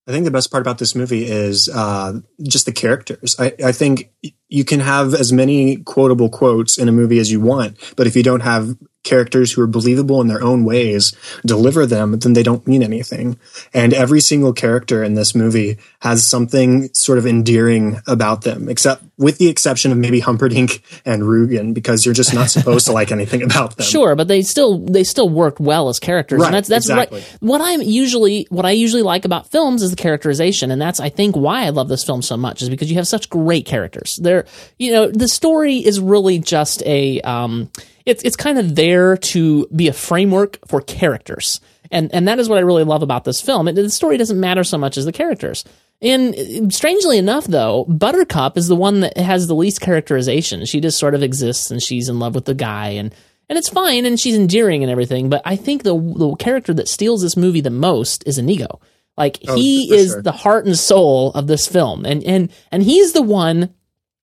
I 0.06 0.10
think 0.10 0.24
the 0.24 0.30
best 0.30 0.50
part 0.50 0.62
about 0.62 0.78
this 0.78 0.94
movie 0.94 1.26
is 1.26 1.68
uh, 1.68 2.20
just 2.42 2.64
the 2.64 2.72
characters. 2.72 3.36
I, 3.38 3.52
I 3.62 3.72
think 3.72 4.10
you 4.48 4.64
can 4.64 4.80
have 4.80 5.12
as 5.12 5.34
many 5.34 5.76
quotable 5.76 6.30
quotes 6.30 6.78
in 6.78 6.88
a 6.88 6.92
movie 6.92 7.18
as 7.18 7.30
you 7.30 7.40
want, 7.40 7.76
but 7.94 8.06
if 8.06 8.16
you 8.16 8.22
don't 8.22 8.40
have 8.40 8.74
characters 9.08 9.52
who 9.52 9.62
are 9.62 9.66
believable 9.66 10.20
in 10.20 10.28
their 10.28 10.42
own 10.42 10.64
ways 10.64 11.12
deliver 11.46 11.86
them, 11.86 12.18
then 12.18 12.34
they 12.34 12.42
don't 12.42 12.66
mean 12.66 12.82
anything. 12.82 13.38
And 13.72 13.94
every 13.94 14.20
single 14.20 14.52
character 14.52 15.02
in 15.02 15.14
this 15.14 15.34
movie 15.34 15.78
has 16.00 16.26
something 16.26 16.90
sort 16.92 17.18
of 17.18 17.26
endearing 17.26 18.00
about 18.06 18.42
them, 18.42 18.68
except 18.68 19.02
with 19.16 19.38
the 19.38 19.48
exception 19.48 19.90
of 19.92 19.98
maybe 19.98 20.20
Humperdinck 20.20 20.82
and 21.04 21.22
Rugen, 21.22 21.72
because 21.72 22.04
you're 22.04 22.14
just 22.14 22.34
not 22.34 22.50
supposed 22.50 22.86
to 22.86 22.92
like 22.92 23.10
anything 23.10 23.42
about 23.42 23.76
them. 23.76 23.86
Sure, 23.86 24.14
but 24.14 24.28
they 24.28 24.42
still 24.42 24.78
they 24.78 25.04
still 25.04 25.28
worked 25.28 25.58
well 25.60 25.88
as 25.88 25.98
characters, 25.98 26.40
Right, 26.40 26.46
and 26.48 26.54
that's 26.54 26.68
that's 26.68 26.86
exactly. 26.88 27.20
right. 27.20 27.36
What 27.40 27.60
I'm 27.60 27.80
usually 27.82 28.46
what 28.50 28.66
I 28.66 28.72
usually 28.72 29.02
like 29.02 29.24
about 29.24 29.50
films 29.50 29.82
is 29.82 29.90
the 29.90 29.96
characterization, 29.96 30.70
and 30.70 30.80
that's 30.80 31.00
I 31.00 31.08
think 31.08 31.34
why 31.36 31.64
I 31.64 31.70
love 31.70 31.88
this 31.88 32.04
film 32.04 32.22
so 32.22 32.36
much 32.36 32.62
is 32.62 32.68
because 32.68 32.90
you 32.90 32.96
have 32.96 33.08
such 33.08 33.28
great 33.30 33.64
characters. 33.66 34.18
They're 34.22 34.44
you 34.78 34.92
know 34.92 35.10
the 35.10 35.28
story 35.28 35.76
is 35.76 35.98
really 35.98 36.38
just 36.38 36.82
a 36.84 37.20
um 37.22 37.70
it's 38.08 38.22
it's 38.22 38.36
kind 38.36 38.58
of 38.58 38.74
there 38.74 39.16
to 39.16 39.66
be 39.74 39.88
a 39.88 39.92
framework 39.92 40.58
for 40.66 40.80
characters, 40.80 41.60
and 41.90 42.12
and 42.14 42.26
that 42.26 42.38
is 42.38 42.48
what 42.48 42.58
I 42.58 42.62
really 42.62 42.84
love 42.84 43.02
about 43.02 43.24
this 43.24 43.40
film. 43.40 43.68
It, 43.68 43.74
the 43.74 43.90
story 43.90 44.16
doesn't 44.16 44.40
matter 44.40 44.64
so 44.64 44.78
much 44.78 44.96
as 44.96 45.04
the 45.04 45.12
characters. 45.12 45.64
And 46.00 46.34
uh, 46.34 46.70
strangely 46.70 47.18
enough, 47.18 47.46
though, 47.46 47.84
Buttercup 47.88 48.56
is 48.56 48.68
the 48.68 48.76
one 48.76 49.00
that 49.00 49.16
has 49.16 49.46
the 49.46 49.54
least 49.54 49.80
characterization. 49.80 50.64
She 50.64 50.80
just 50.80 50.98
sort 50.98 51.14
of 51.14 51.22
exists, 51.22 51.70
and 51.70 51.82
she's 51.82 52.08
in 52.08 52.18
love 52.18 52.34
with 52.34 52.44
the 52.44 52.54
guy, 52.54 52.90
and 52.90 53.14
and 53.48 53.58
it's 53.58 53.68
fine, 53.68 54.06
and 54.06 54.18
she's 54.18 54.36
endearing 54.36 54.82
and 54.82 54.90
everything. 54.90 55.28
But 55.28 55.42
I 55.44 55.56
think 55.56 55.82
the 55.82 55.94
the 55.98 56.36
character 56.36 56.72
that 56.74 56.88
steals 56.88 57.22
this 57.22 57.36
movie 57.36 57.60
the 57.60 57.70
most 57.70 58.22
is 58.26 58.38
Inigo. 58.38 58.80
Like 59.16 59.38
Oh, 59.48 59.56
he 59.56 59.92
is 59.92 60.12
sure. 60.12 60.22
the 60.22 60.30
heart 60.32 60.66
and 60.66 60.78
soul 60.78 61.32
of 61.32 61.46
this 61.48 61.66
film, 61.66 62.06
and 62.06 62.22
and 62.24 62.52
and 62.70 62.82
he's 62.82 63.12
the 63.12 63.22
one 63.22 63.74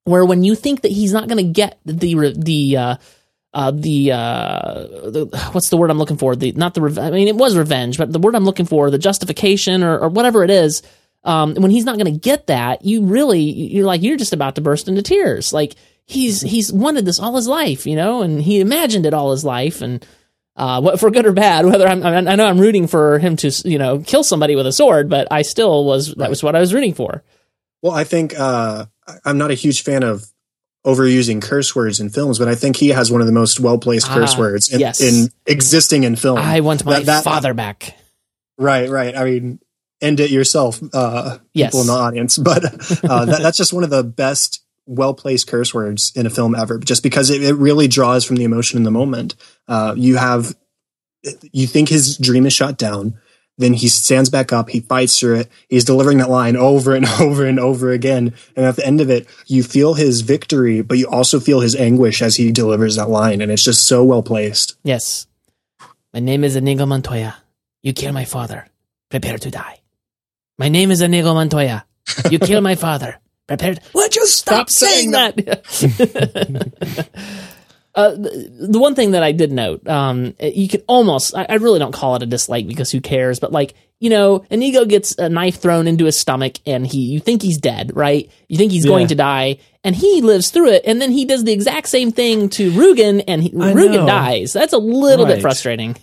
where 0.05 0.23
when 0.23 0.43
you 0.43 0.55
think 0.55 0.81
that 0.81 0.91
he's 0.91 1.11
not 1.11 1.27
going 1.27 1.43
to 1.45 1.51
get 1.51 1.79
the 1.83 2.33
the 2.37 2.77
uh, 2.77 2.95
uh, 3.55 3.71
the, 3.71 4.11
uh, 4.11 4.73
the 5.09 5.49
what's 5.53 5.69
the 5.69 5.77
word 5.77 5.89
I'm 5.89 5.97
looking 5.97 6.17
for? 6.17 6.35
The 6.35 6.51
not 6.51 6.73
the 6.73 6.81
rev- 6.81 6.99
I 6.99 7.09
mean 7.09 7.29
it 7.29 7.37
was 7.37 7.55
revenge, 7.55 7.97
but 7.97 8.11
the 8.11 8.19
word 8.19 8.35
I'm 8.35 8.43
looking 8.43 8.65
for, 8.65 8.91
the 8.91 8.97
justification 8.97 9.81
or, 9.81 9.97
or 9.97 10.09
whatever 10.09 10.43
it 10.43 10.51
is. 10.51 10.83
Um, 11.23 11.55
when 11.55 11.71
he's 11.71 11.85
not 11.85 11.97
going 11.97 12.13
to 12.13 12.19
get 12.19 12.47
that, 12.47 12.83
you 12.83 13.05
really 13.05 13.39
you're 13.41 13.85
like 13.85 14.03
you're 14.03 14.17
just 14.17 14.33
about 14.33 14.55
to 14.55 14.61
burst 14.61 14.89
into 14.89 15.01
tears. 15.01 15.53
Like 15.53 15.75
he's 16.05 16.41
he's 16.41 16.71
wanted 16.71 17.05
this 17.05 17.17
all 17.17 17.37
his 17.37 17.47
life, 17.47 17.87
you 17.87 17.95
know, 17.95 18.21
and 18.21 18.41
he 18.41 18.59
imagined 18.59 19.05
it 19.05 19.13
all 19.13 19.31
his 19.31 19.45
life, 19.45 19.81
and 19.81 20.05
uh, 20.57 20.97
for 20.97 21.09
good 21.09 21.25
or 21.25 21.31
bad. 21.31 21.65
Whether 21.65 21.87
I'm 21.87 22.03
I 22.03 22.17
I 22.17 22.35
know 22.35 22.45
I'm 22.45 22.59
rooting 22.59 22.87
for 22.87 23.19
him 23.19 23.37
to 23.37 23.51
you 23.63 23.77
know 23.77 23.99
kill 23.99 24.25
somebody 24.25 24.57
with 24.57 24.67
a 24.67 24.73
sword, 24.73 25.09
but 25.09 25.29
I 25.31 25.43
still 25.43 25.85
was 25.85 26.13
that 26.15 26.29
was 26.29 26.43
what 26.43 26.57
I 26.57 26.59
was 26.59 26.73
rooting 26.73 26.93
for. 26.93 27.23
Well, 27.81 27.93
I 27.93 28.03
think 28.03 28.37
uh, 28.37 28.87
I'm 29.23 29.37
not 29.37 29.51
a 29.51 29.55
huge 29.55 29.83
fan 29.83 30.03
of 30.03 30.25
overusing 30.85 31.41
curse 31.41 31.75
words 31.75 31.99
in 31.99 32.09
films, 32.09 32.37
but 32.39 32.47
I 32.47 32.55
think 32.55 32.75
he 32.77 32.89
has 32.89 33.11
one 33.11 33.19
of 33.21 33.27
the 33.27 33.33
most 33.33 33.59
well 33.59 33.77
placed 33.79 34.07
curse 34.07 34.35
Ah, 34.35 34.39
words 34.39 34.71
in, 34.71 34.79
yes. 34.79 35.01
in 35.01 35.29
existing 35.45 36.03
in 36.03 36.15
film. 36.15 36.37
I 36.37 36.59
want 36.61 36.85
my 36.85 36.97
That- 36.99 37.05
that- 37.07 37.23
father 37.23 37.53
back. 37.53 37.97
Right, 38.57 38.89
right. 38.89 39.15
I 39.17 39.25
mean, 39.25 39.59
end 40.01 40.19
it 40.19 40.29
yourself, 40.31 40.79
uh, 40.93 41.39
Yes. 41.53 41.71
people 41.71 41.81
in 41.81 41.87
the 41.87 41.93
audience. 41.93 42.37
But 42.51 42.63
uh, 43.03 43.25
that, 43.25 43.39
that's 43.41 43.57
just 43.57 43.73
one 43.73 43.83
of 43.83 43.89
the 43.89 44.03
best, 44.03 44.61
well 44.85 45.13
placed 45.13 45.47
curse 45.47 45.73
words 45.73 46.11
in 46.15 46.25
a 46.25 46.29
film 46.29 46.53
ever, 46.55 46.77
just 46.77 47.01
because 47.03 47.29
it, 47.31 47.41
it 47.43 47.55
really 47.55 47.87
draws 47.87 48.23
from 48.23 48.35
the 48.35 48.43
emotion 48.43 48.77
in 48.77 48.83
the 48.83 48.91
moment. 48.91 49.35
Uh, 49.67 49.93
you 49.97 50.17
have, 50.17 50.55
you 51.51 51.65
think 51.67 51.89
his 51.89 52.17
dream 52.17 52.45
is 52.45 52.53
shot 52.53 52.77
down. 52.77 53.17
Then 53.57 53.73
he 53.73 53.87
stands 53.87 54.29
back 54.29 54.51
up, 54.51 54.69
he 54.69 54.81
fights 54.81 55.17
through 55.17 55.35
it, 55.39 55.49
he's 55.69 55.85
delivering 55.85 56.17
that 56.17 56.29
line 56.29 56.57
over 56.57 56.93
and 56.93 57.05
over 57.21 57.45
and 57.45 57.57
over 57.59 57.91
again. 57.91 58.33
And 58.55 58.65
at 58.65 58.75
the 58.75 58.85
end 58.85 58.99
of 58.99 59.09
it, 59.09 59.27
you 59.47 59.63
feel 59.63 59.93
his 59.93 60.21
victory, 60.21 60.81
but 60.81 60.97
you 60.97 61.07
also 61.07 61.39
feel 61.39 61.61
his 61.61 61.75
anguish 61.75 62.21
as 62.21 62.35
he 62.35 62.51
delivers 62.51 62.97
that 62.97 63.09
line. 63.09 63.41
And 63.41 63.51
it's 63.51 63.63
just 63.63 63.87
so 63.87 64.03
well 64.03 64.21
placed. 64.23 64.75
Yes. 64.83 65.27
My 66.13 66.19
name 66.19 66.43
is 66.43 66.55
Inigo 66.57 66.85
Montoya. 66.85 67.35
You 67.81 67.93
kill 67.93 68.11
my 68.13 68.25
father. 68.25 68.67
Prepare 69.09 69.37
to 69.37 69.51
die. 69.51 69.79
My 70.57 70.67
name 70.69 70.91
is 70.91 71.01
Inigo 71.01 71.33
Montoya. 71.33 71.85
You 72.29 72.39
kill 72.39 72.61
my 72.61 72.75
father. 72.75 73.19
Prepare. 73.47 73.75
To- 73.75 73.81
Would 73.93 74.15
you 74.15 74.25
stop, 74.27 74.69
saying 74.69 75.11
that? 75.11 75.35
uh, 77.95 78.11
the, 78.11 78.67
the 78.71 78.79
one 78.79 78.93
thing 78.95 79.11
that 79.11 79.23
I 79.23 79.31
did 79.31 79.51
note, 79.51 79.87
um, 79.87 80.35
you 80.39 80.67
could 80.67 80.83
almost, 80.87 81.35
I, 81.35 81.45
I 81.49 81.55
really 81.55 81.79
don't 81.79 81.93
call 81.93 82.15
it 82.15 82.23
a 82.23 82.25
dislike 82.25 82.67
because 82.67 82.91
who 82.91 82.99
cares, 83.01 83.39
but 83.39 83.51
like, 83.51 83.73
you 83.99 84.09
know, 84.09 84.45
Inigo 84.49 84.85
gets 84.85 85.17
a 85.17 85.29
knife 85.29 85.59
thrown 85.61 85.87
into 85.87 86.03
his 86.05 86.19
stomach 86.19 86.55
and 86.65 86.85
he, 86.85 86.99
you 86.99 87.19
think 87.21 87.41
he's 87.41 87.57
dead, 87.57 87.95
right? 87.95 88.29
You 88.49 88.57
think 88.57 88.73
he's 88.73 88.85
Yeah. 88.85 88.89
going 88.89 89.07
to 89.07 89.15
die 89.15 89.59
and 89.85 89.95
he 89.95 90.21
lives 90.21 90.49
through 90.49 90.71
it 90.71 90.83
and 90.85 91.01
then 91.01 91.11
he 91.11 91.23
does 91.25 91.45
the 91.45 91.53
exact 91.53 91.87
same 91.87 92.11
thing 92.11 92.49
to 92.49 92.71
Rugen 92.71 93.23
and 93.27 93.41
he, 93.41 93.51
Rugen 93.51 94.05
dies. 94.05 94.51
That's 94.51 94.73
a 94.73 94.77
little 94.77 95.25
bit 95.25 95.41
frustrating. 95.41 95.95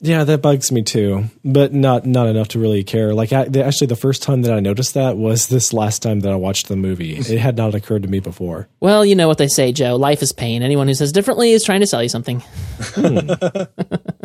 Yeah, 0.00 0.24
that 0.24 0.42
bugs 0.42 0.70
me 0.70 0.82
too, 0.82 1.24
but 1.44 1.72
not 1.72 2.06
not 2.06 2.28
enough 2.28 2.48
to 2.48 2.58
really 2.58 2.84
care. 2.84 3.14
Like, 3.14 3.32
I, 3.32 3.44
the, 3.44 3.64
actually, 3.64 3.88
the 3.88 3.96
first 3.96 4.22
time 4.22 4.42
that 4.42 4.52
I 4.52 4.60
noticed 4.60 4.94
that 4.94 5.16
was 5.16 5.48
this 5.48 5.72
last 5.72 6.02
time 6.02 6.20
that 6.20 6.32
I 6.32 6.36
watched 6.36 6.68
the 6.68 6.76
movie. 6.76 7.18
It 7.28 7.38
had 7.38 7.56
not 7.56 7.74
occurred 7.74 8.02
to 8.04 8.08
me 8.08 8.20
before. 8.20 8.68
Well, 8.80 9.04
you 9.04 9.14
know 9.14 9.28
what 9.28 9.38
they 9.38 9.48
say, 9.48 9.72
Joe. 9.72 9.96
Life 9.96 10.22
is 10.22 10.32
pain. 10.32 10.62
Anyone 10.62 10.88
who 10.88 10.94
says 10.94 11.12
differently 11.12 11.52
is 11.52 11.62
trying 11.62 11.80
to 11.80 11.86
sell 11.86 12.02
you 12.02 12.08
something. 12.08 12.40
Hmm. 12.80 13.18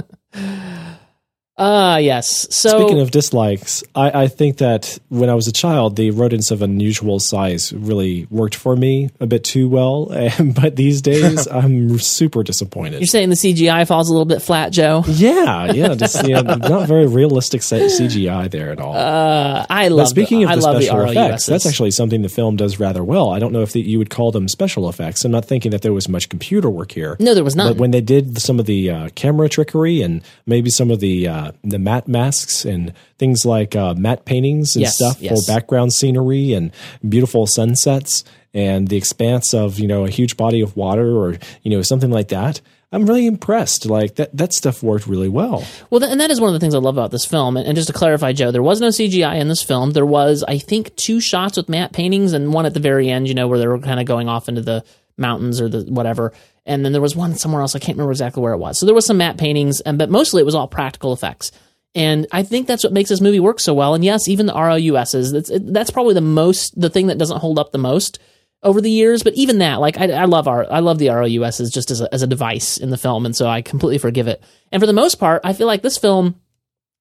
Ah, 1.56 1.97
yes. 1.97 2.47
So 2.49 2.80
Speaking 2.80 2.99
of 2.99 3.12
dislikes, 3.12 3.84
I, 3.93 4.24
I 4.24 4.28
think 4.28 4.58
that 4.58 4.97
when 5.10 5.30
I 5.30 5.36
was 5.36 5.47
a 5.47 5.51
child, 5.51 5.95
the 5.97 6.10
rodents 6.10 6.49
of 6.49 6.64
unusual 6.64 7.20
size 7.20 7.72
really 7.72 8.26
worked 8.32 8.56
for 8.56 8.76
me 8.76 9.12
a 9.20 9.28
bit 9.28 9.43
too 9.43 9.70
well. 9.70 10.06
but 10.56 10.76
these 10.76 11.01
days, 11.01 11.47
I'm 11.51 11.99
super 11.99 12.41
disappointed. 12.41 13.01
you're 13.01 13.06
saying 13.08 13.30
the 13.30 13.36
CGI 13.36 13.88
falls 13.88 14.10
a 14.10 14.14
little 14.14 14.26
bit 14.26 14.41
flat, 14.41 14.72
Joe? 14.72 15.04
Yeah, 15.14 15.72
yeah, 15.72 15.93
just 15.93 16.28
you 16.28 16.34
know, 16.34 16.41
not 16.41 16.88
very 16.88 17.06
realistic 17.06 17.62
CGI 17.62 18.49
there 18.49 18.72
at 18.72 18.80
all. 18.80 18.95
Uh, 18.95 19.66
I 19.70 19.89
But 19.89 19.95
love. 19.95 20.08
speaking 20.08 20.39
the, 20.39 20.45
of 20.45 20.49
I 20.49 20.56
the 20.56 20.62
love 20.62 20.82
special 20.84 20.97
the 21.06 21.12
effects, 21.12 21.45
that's 21.45 21.66
actually 21.68 21.91
something 21.91 22.24
the 22.24 22.30
film 22.30 22.56
does 22.56 22.80
rather 22.80 23.04
well. 23.04 23.30
I 23.30 23.38
don't 23.39 23.54
know 23.54 23.62
if 23.62 23.72
the, 23.74 23.82
you 23.82 23.99
would 23.99 24.10
call 24.10 24.32
them 24.32 24.47
special 24.47 24.89
effects. 24.89 25.24
I'm 25.24 25.32
not 25.32 25.45
thinking 25.45 25.72
that 25.72 25.82
there 25.84 25.93
was 25.93 26.10
much 26.10 26.30
computer 26.30 26.70
work 26.70 26.91
here. 26.91 27.16
No, 27.20 27.34
there 27.36 27.43
was 27.43 27.56
not. 27.56 27.74
But 27.74 27.78
when 27.78 27.91
they 27.91 28.01
did 28.01 28.41
some 28.41 28.60
of 28.60 28.66
the 28.66 28.89
uh, 28.89 29.10
camera 29.16 29.47
trickery 29.49 30.01
and 30.01 30.24
maybe 30.47 30.70
some 30.72 30.89
of 30.89 30.99
the 30.99 31.28
uh, 31.48 31.52
the 31.64 31.80
matte 31.80 32.08
masks 32.08 32.66
and 32.66 32.94
things 33.18 33.46
like 33.46 33.76
uh, 33.76 33.94
matte 33.96 34.26
paintings 34.26 34.76
and 34.76 34.84
Yes, 34.84 34.96
stuff 34.96 35.22
yes. 35.22 35.32
for 35.46 35.52
background 35.54 35.94
scenery 35.94 36.54
and 36.54 36.72
beautiful 37.08 37.46
sunsets 37.48 38.24
and 38.54 38.88
the 38.88 38.98
expanse 38.98 39.54
of 39.54 39.80
you 39.80 39.88
know 39.88 40.06
a 40.06 40.10
huge 40.10 40.38
body 40.38 40.62
of 40.62 40.76
water 40.78 41.18
or 41.18 41.38
you 41.64 41.72
know 41.72 41.82
something 41.82 42.12
like 42.12 42.28
that. 42.30 42.62
I'm 42.91 43.08
really 43.08 43.26
impressed. 43.26 43.88
Like 43.88 44.16
that 44.16 44.36
that 44.38 44.54
stuff 44.54 44.84
worked 44.84 45.08
really 45.08 45.30
well. 45.30 45.66
Well, 45.89 46.00
th- 46.00 46.12
and 46.12 46.22
that 46.22 46.30
is 46.30 46.39
one 46.39 46.50
of 46.50 46.54
the 46.54 46.60
things 46.60 46.76
I 46.76 46.78
love 46.78 46.96
about 46.96 47.10
this 47.10 47.26
film. 47.26 47.58
And, 47.58 47.66
and 47.68 47.76
just 47.76 47.88
to 47.88 47.94
clarify, 47.94 48.34
Joe, 48.34 48.52
there 48.52 48.62
was 48.62 48.80
no 48.82 48.89
CGI 48.89 49.39
in 49.39 49.48
this 49.48 49.64
film. 49.64 49.91
There 49.91 50.06
was, 50.06 50.44
I 50.48 50.60
think, 50.60 50.96
two 50.96 51.20
shots 51.20 51.58
with 51.58 51.70
matte 51.70 51.91
paintings, 51.91 52.34
and 52.34 52.54
one 52.54 52.68
at 52.68 52.76
the 52.76 52.80
very 52.80 53.10
end, 53.10 53.28
you 53.28 53.34
know, 53.34 53.48
where 53.48 53.58
they 53.58 53.66
were 53.68 53.80
kind 53.80 54.00
of 54.00 54.06
going 54.06 54.30
off 54.30 54.48
into 54.48 54.62
the 54.62 54.84
mountains 55.18 55.60
or 55.60 55.70
the 55.70 55.82
whatever. 55.91 56.34
And 56.66 56.86
then 56.86 56.93
there 56.93 57.01
was 57.01 57.16
one 57.16 57.36
somewhere 57.36 57.61
else. 57.61 57.76
I 57.76 57.80
can't 57.80 57.97
remember 57.97 58.11
exactly 58.11 58.41
where 58.41 58.53
it 58.53 58.57
was. 58.57 58.80
So 58.80 58.86
there 58.86 58.95
was 58.95 59.05
some 59.05 59.18
matte 59.18 59.38
paintings, 59.38 59.82
but 59.82 60.09
mostly 60.09 60.41
it 60.41 60.45
was 60.45 60.55
all 60.55 60.68
practical 60.68 61.11
effects. 61.14 61.51
And 61.95 62.26
I 62.32 62.43
think 62.43 62.68
that's 62.68 62.84
what 62.84 62.93
makes 62.93 63.09
this 63.09 63.22
movie 63.22 63.39
work 63.39 63.59
so 63.59 63.74
well. 63.74 63.93
And 63.93 64.03
yes, 64.03 64.28
even 64.28 64.45
the 64.45 64.53
ROUSs, 64.53 65.32
that's 65.32 65.51
that's 65.53 65.91
probably 65.91 66.16
the 66.16 66.22
most 66.22 66.80
the 66.80 66.89
thing 66.89 67.07
that 67.07 67.18
doesn't 67.18 67.39
hold 67.39 67.59
up 67.59 67.72
the 67.72 67.78
most 67.78 68.18
over 68.64 68.82
the 68.82 68.89
years. 68.89 69.22
But 69.22 69.36
even 69.36 69.59
that, 69.59 69.80
like 69.80 69.97
I, 69.97 70.11
I 70.11 70.26
love 70.26 70.47
our 70.47 70.72
I 70.72 70.80
love 70.80 70.97
the 70.97 71.09
ROUSs 71.09 71.70
just 71.70 71.91
as 71.91 72.01
a, 72.01 72.11
as 72.11 72.24
a 72.24 72.28
device 72.28 72.78
in 72.78 72.89
the 72.89 72.97
film, 72.97 73.26
and 73.26 73.36
so 73.36 73.47
I 73.47 73.61
completely 73.61 73.99
forgive 73.99 74.28
it. 74.28 74.41
And 74.72 74.82
for 74.82 74.88
the 74.88 74.93
most 74.93 75.16
part, 75.16 75.41
I 75.43 75.53
feel 75.53 75.68
like 75.68 75.84
this 75.84 75.99
film 75.99 76.36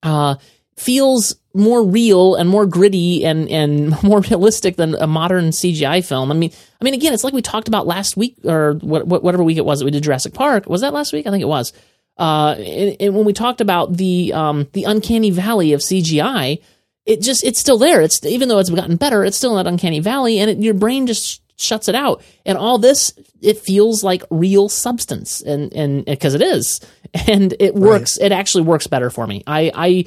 uh, 0.02 0.34
feels 0.76 1.36
more 1.54 1.82
real 1.82 2.34
and 2.34 2.48
more 2.48 2.66
gritty 2.66 3.24
and 3.24 3.48
and 3.50 4.02
more 4.02 4.20
realistic 4.20 4.76
than 4.76 4.94
a 4.94 5.06
modern 5.06 5.50
CGI 5.50 6.04
film. 6.04 6.30
I 6.30 6.34
mean, 6.34 6.52
I 6.80 6.84
mean, 6.84 6.94
again, 6.94 7.12
it's 7.12 7.24
like 7.24 7.34
we 7.34 7.42
talked 7.42 7.68
about 7.68 7.86
last 7.86 8.16
week 8.16 8.36
or 8.44 8.74
what, 8.74 9.06
what, 9.06 9.22
whatever 9.22 9.44
week 9.44 9.58
it 9.58 9.64
was 9.64 9.78
that 9.78 9.84
we 9.84 9.90
did 9.90 10.02
Jurassic 10.02 10.34
Park. 10.34 10.68
Was 10.68 10.80
that 10.80 10.92
last 10.92 11.12
week? 11.12 11.26
I 11.26 11.30
think 11.30 11.42
it 11.42 11.48
was. 11.48 11.72
Uh, 12.18 12.54
and, 12.58 12.96
and 13.00 13.14
when 13.14 13.24
we 13.24 13.32
talked 13.32 13.60
about 13.60 13.96
the 13.96 14.32
um, 14.32 14.68
the 14.72 14.84
uncanny 14.84 15.30
valley 15.30 15.72
of 15.72 15.80
CGI, 15.80 16.60
it 17.06 17.20
just 17.20 17.44
it's 17.44 17.58
still 17.58 17.78
there. 17.78 18.00
It's 18.00 18.24
even 18.24 18.48
though 18.48 18.58
it's 18.58 18.70
gotten 18.70 18.96
better, 18.96 19.24
it's 19.24 19.36
still 19.36 19.56
in 19.56 19.64
that 19.64 19.68
uncanny 19.68 20.00
valley, 20.00 20.38
and 20.38 20.50
it, 20.50 20.58
your 20.58 20.74
brain 20.74 21.06
just 21.06 21.40
shuts 21.60 21.88
it 21.88 21.94
out. 21.94 22.22
And 22.44 22.58
all 22.58 22.78
this, 22.78 23.12
it 23.40 23.58
feels 23.58 24.04
like 24.04 24.22
real 24.30 24.68
substance, 24.68 25.40
and 25.40 25.72
and 25.72 26.04
because 26.04 26.34
it 26.34 26.42
is, 26.42 26.80
and 27.26 27.54
it 27.58 27.74
works. 27.74 28.18
It 28.18 28.32
actually 28.32 28.64
works 28.64 28.86
better 28.86 29.10
for 29.10 29.26
me. 29.26 29.42
I 29.46 29.70
I. 29.74 30.04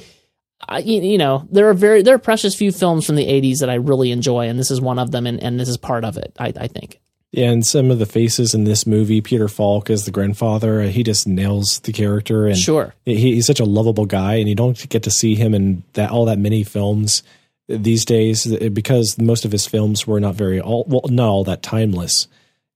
I, 0.68 0.78
you 0.78 1.18
know, 1.18 1.46
there 1.50 1.68
are 1.68 1.74
very 1.74 2.02
there 2.02 2.14
are 2.14 2.18
precious 2.18 2.54
few 2.54 2.72
films 2.72 3.04
from 3.04 3.16
the 3.16 3.26
'80s 3.26 3.58
that 3.58 3.70
I 3.70 3.74
really 3.74 4.10
enjoy, 4.10 4.48
and 4.48 4.58
this 4.58 4.70
is 4.70 4.80
one 4.80 4.98
of 4.98 5.10
them, 5.10 5.26
and, 5.26 5.42
and 5.42 5.60
this 5.60 5.68
is 5.68 5.76
part 5.76 6.04
of 6.04 6.16
it. 6.16 6.32
I, 6.38 6.52
I 6.56 6.66
think. 6.66 7.00
Yeah, 7.32 7.50
And 7.50 7.66
some 7.66 7.90
of 7.90 7.98
the 7.98 8.06
faces 8.06 8.54
in 8.54 8.64
this 8.64 8.86
movie, 8.86 9.20
Peter 9.20 9.48
Falk 9.48 9.90
as 9.90 10.04
the 10.04 10.10
grandfather, 10.10 10.80
uh, 10.80 10.86
he 10.86 11.02
just 11.02 11.26
nails 11.26 11.80
the 11.80 11.92
character. 11.92 12.46
And 12.46 12.56
Sure. 12.56 12.94
he, 13.04 13.34
he's 13.34 13.46
such 13.46 13.60
a 13.60 13.64
lovable 13.64 14.06
guy, 14.06 14.36
and 14.36 14.48
you 14.48 14.54
don't 14.54 14.88
get 14.88 15.02
to 15.02 15.10
see 15.10 15.34
him 15.34 15.52
in 15.54 15.82
that 15.92 16.10
all 16.10 16.24
that 16.26 16.38
many 16.38 16.64
films 16.64 17.22
these 17.68 18.04
days 18.04 18.50
uh, 18.50 18.68
because 18.70 19.18
most 19.18 19.44
of 19.44 19.52
his 19.52 19.66
films 19.66 20.06
were 20.06 20.20
not 20.20 20.34
very 20.36 20.60
all 20.60 20.84
well, 20.88 21.02
not 21.10 21.28
all 21.28 21.44
that 21.44 21.62
timeless. 21.62 22.28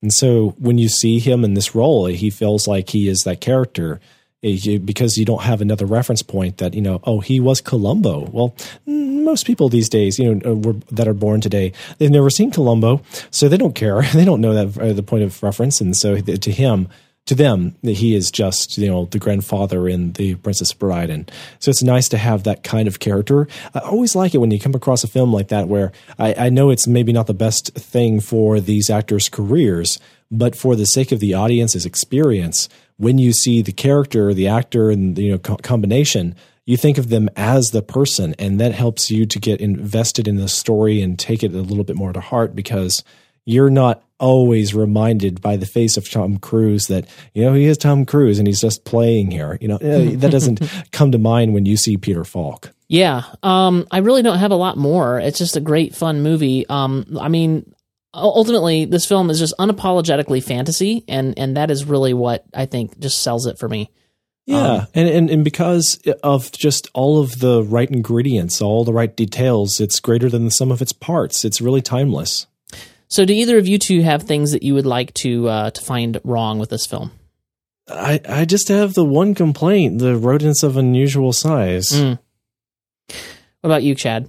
And 0.03 0.13
so 0.13 0.55
when 0.59 0.79
you 0.79 0.89
see 0.89 1.19
him 1.19 1.45
in 1.45 1.55
this 1.55 1.75
role, 1.75 2.07
he 2.07 2.31
feels 2.31 2.67
like 2.67 2.91
he 2.91 3.09
is 3.09 3.21
that 3.21 3.41
character 3.41 4.01
because 4.43 5.19
you 5.19 5.25
don't 5.25 5.43
have 5.43 5.61
another 5.61 5.87
reference 5.87 6.23
point 6.23 6.59
that 6.59 6.75
you 6.75 6.81
know. 6.81 7.01
Oh, 7.05 7.21
he 7.21 7.41
was 7.41 7.61
Columbo. 7.61 8.31
Well, 8.31 8.57
most 8.87 9.47
people 9.47 9.69
these 9.69 9.89
days, 9.89 10.19
you 10.19 10.35
know, 10.35 10.63
uh, 10.71 10.73
that 10.93 11.09
are 11.09 11.15
born 11.15 11.41
today, 11.41 11.73
they've 11.99 12.11
never 12.11 12.31
seen 12.31 12.51
Columbo, 12.51 13.03
so 13.31 13.49
they 13.49 13.59
don't 13.59 13.75
care. 13.75 14.03
They 14.21 14.25
don't 14.25 14.41
know 14.41 14.55
that 14.55 14.79
uh, 14.79 14.93
the 14.93 15.03
point 15.03 15.25
of 15.25 15.43
reference, 15.43 15.81
and 15.81 15.97
so 15.97 16.19
to 16.21 16.53
him, 16.53 16.89
to 17.27 17.35
them, 17.35 17.77
he 17.83 18.15
is 18.15 18.31
just 18.31 18.77
you 18.77 18.89
know 18.89 19.05
the 19.07 19.19
grandfather 19.19 19.89
in 19.89 20.13
the 20.13 20.35
Princess 20.37 20.73
Bride, 20.73 21.11
and 21.11 21.31
so 21.59 21.71
it's 21.71 21.83
nice 21.83 22.09
to 22.09 22.19
have 22.19 22.45
that 22.45 22.65
kind 22.65 22.89
of 22.89 22.99
character. 22.99 23.47
I 23.75 23.81
always 23.81 24.17
like 24.17 24.35
it 24.35 24.39
when 24.39 24.51
you 24.51 24.59
come 24.59 24.75
across 24.75 25.05
a 25.05 25.09
film 25.09 25.33
like 25.33 25.49
that 25.49 25.69
where 25.69 25.93
I, 26.19 26.47
I 26.47 26.49
know 26.49 26.71
it's 26.71 26.87
maybe 26.87 27.13
not 27.13 27.27
the 27.27 27.35
best 27.35 27.75
thing 27.75 28.21
for 28.21 28.59
these 28.59 28.91
actors' 28.91 29.29
careers, 29.29 29.99
but 30.31 30.55
for 30.55 30.77
the 30.77 30.85
sake 30.85 31.13
of 31.13 31.21
the 31.21 31.35
audience's 31.35 31.87
experience, 31.87 32.69
when 32.97 33.19
you 33.19 33.33
see 33.33 33.63
the 33.63 33.73
character, 33.73 34.33
the 34.33 34.49
actor, 34.49 34.91
and 34.91 35.19
you 35.19 35.33
know 35.33 35.39
co- 35.39 35.57
combination, 35.57 36.35
you 36.67 36.77
think 36.77 36.99
of 36.99 37.09
them 37.09 37.29
as 37.37 37.69
the 37.69 37.83
person, 37.83 38.35
and 38.39 38.61
that 38.61 38.73
helps 38.73 39.11
you 39.11 39.27
to 39.27 39.39
get 39.39 39.61
invested 39.61 40.29
in 40.29 40.37
the 40.37 40.49
story 40.49 41.03
and 41.03 41.19
take 41.19 41.43
it 41.43 41.53
a 41.53 41.61
little 41.61 41.85
bit 41.85 41.97
more 41.97 42.13
to 42.13 42.21
heart 42.21 42.55
because 42.55 43.03
you're 43.45 43.71
not 43.71 44.03
always 44.19 44.75
reminded 44.75 45.41
by 45.41 45.57
the 45.57 45.67
face 45.67 45.97
of 45.97 46.09
Tom 46.09 46.39
Cruise 46.39 46.87
that 46.89 47.09
you 47.35 47.43
know 47.43 47.55
he 47.55 47.65
is 47.65 47.79
Tom 47.79 48.05
Cruise 48.05 48.39
and 48.39 48.47
he's 48.47 48.61
just 48.61 48.85
playing 48.85 49.31
here. 49.31 49.59
You 49.61 49.69
know 49.69 49.79
that 49.79 50.31
doesn't 50.31 50.61
come 50.93 51.11
to 51.13 51.19
mind 51.19 51.55
when 51.55 51.67
you 51.67 51.77
see 51.77 51.97
Peter 51.97 52.25
Falk. 52.25 52.71
Yeah, 52.87 53.23
um, 53.45 53.87
I 53.93 53.99
really 53.99 54.23
don't 54.23 54.39
have 54.39 54.51
a 54.51 54.57
lot 54.57 54.77
more. 54.77 55.21
It's 55.21 55.39
just 55.39 55.57
a 55.57 55.61
great, 55.61 55.95
fun 55.95 56.23
movie. 56.23 56.67
Um, 56.69 57.17
I 57.21 57.29
mean, 57.29 57.73
u- 57.80 57.80
ultimately, 58.15 58.85
this 58.85 59.07
film 59.07 59.31
is 59.31 59.39
just 59.39 59.55
unapologetically 59.59 60.43
fantasy, 60.43 61.05
and 61.09 61.39
and 61.39 61.57
that 61.57 61.71
is 61.71 61.85
really 61.85 62.15
what 62.15 62.45
I 62.55 62.67
think 62.67 62.99
just 62.99 63.23
sells 63.23 63.47
it 63.47 63.59
for 63.59 63.69
me. 63.69 63.91
Yeah, 64.47 64.73
Um, 64.73 64.87
and, 64.95 65.09
and 65.09 65.31
and 65.31 65.45
because 65.45 66.01
of 66.23 66.51
just 66.51 66.89
all 66.93 67.21
of 67.21 67.39
the 67.39 67.63
right 67.63 67.89
ingredients, 67.89 68.61
all 68.61 68.85
the 68.85 68.93
right 68.93 69.15
details, 69.15 69.81
it's 69.81 70.01
greater 70.01 70.29
than 70.29 70.45
the 70.45 70.51
sum 70.51 70.73
of 70.73 70.83
its 70.83 70.93
parts. 70.93 71.45
It's 71.45 71.61
really 71.61 71.83
timeless. 71.83 72.47
So, 73.09 73.25
do 73.25 73.33
either 73.33 73.59
of 73.59 73.69
you 73.69 73.79
two 73.79 74.03
have 74.03 74.23
things 74.23 74.53
that 74.53 74.63
you 74.63 74.75
would 74.75 74.87
like 74.87 75.13
to 75.15 75.49
uh, 75.49 75.71
to 75.71 75.83
find 75.83 76.21
wrong 76.25 76.59
with 76.59 76.71
this 76.71 76.87
film? 76.87 77.13
I 77.89 78.21
I 78.29 78.45
just 78.45 78.69
have 78.69 78.95
the 78.95 79.05
one 79.05 79.35
complaint: 79.35 79.99
the 79.99 80.17
rodents 80.17 80.63
of 80.63 80.77
unusual 80.77 81.33
size. 81.33 81.89
Mm. 81.91 82.19
What 83.09 83.69
about 83.69 83.83
you, 83.83 83.95
Chad? 83.95 84.29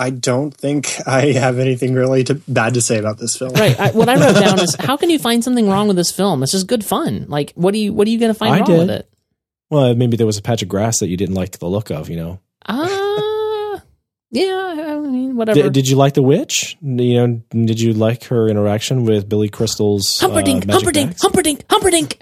I 0.00 0.08
don't 0.10 0.50
think 0.52 0.96
I 1.06 1.32
have 1.32 1.58
anything 1.58 1.92
really 1.92 2.24
to, 2.24 2.34
bad 2.48 2.72
to 2.74 2.80
say 2.80 2.98
about 2.98 3.18
this 3.18 3.36
film. 3.36 3.52
Right. 3.52 3.78
I, 3.78 3.90
what 3.90 4.08
I 4.08 4.14
wrote 4.14 4.40
down 4.40 4.58
is, 4.58 4.74
how 4.80 4.96
can 4.96 5.10
you 5.10 5.18
find 5.18 5.44
something 5.44 5.68
wrong 5.68 5.88
with 5.88 5.96
this 5.96 6.10
film? 6.10 6.42
It's 6.42 6.52
just 6.52 6.66
good 6.66 6.84
fun. 6.84 7.26
Like, 7.28 7.52
what 7.54 7.72
do 7.74 7.78
you 7.78 7.92
what 7.92 8.08
are 8.08 8.10
you 8.10 8.18
going 8.18 8.32
to 8.32 8.38
find 8.38 8.54
I 8.54 8.58
wrong 8.60 8.66
did. 8.66 8.78
with 8.78 8.90
it? 8.90 9.10
Well, 9.68 9.94
maybe 9.94 10.16
there 10.16 10.26
was 10.26 10.38
a 10.38 10.42
patch 10.42 10.62
of 10.62 10.68
grass 10.68 10.98
that 11.00 11.08
you 11.08 11.16
didn't 11.18 11.34
like 11.34 11.58
the 11.58 11.68
look 11.68 11.90
of. 11.90 12.08
You 12.08 12.16
know, 12.16 12.40
Ah, 12.66 13.82
yeah. 14.30 14.74
I 14.88 14.98
mean, 14.98 15.36
whatever. 15.36 15.62
did, 15.64 15.72
did 15.74 15.88
you 15.88 15.96
like 15.96 16.14
the 16.14 16.22
witch? 16.22 16.76
You 16.80 17.26
know, 17.26 17.42
did 17.66 17.78
you 17.80 17.92
like 17.92 18.24
her 18.24 18.48
interaction 18.48 19.04
with 19.04 19.28
Billy 19.28 19.48
Crystal's 19.50 20.22
uh, 20.22 20.26
Humperdinck, 20.26 20.66
magic 20.66 20.80
Humperdinck, 20.80 21.10
bags? 21.10 21.22
Humperdinck, 21.22 21.64
Humperdinck. 21.68 22.18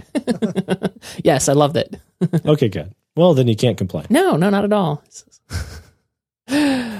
yes, 1.24 1.48
I 1.48 1.52
loved 1.52 1.76
it. 1.76 1.96
okay, 2.44 2.68
good. 2.68 2.92
Well, 3.14 3.34
then 3.34 3.46
you 3.48 3.56
can't 3.56 3.78
complain. 3.78 4.06
No, 4.10 4.36
no, 4.36 4.50
not 4.50 4.64
at 4.64 4.72
all. 4.72 5.02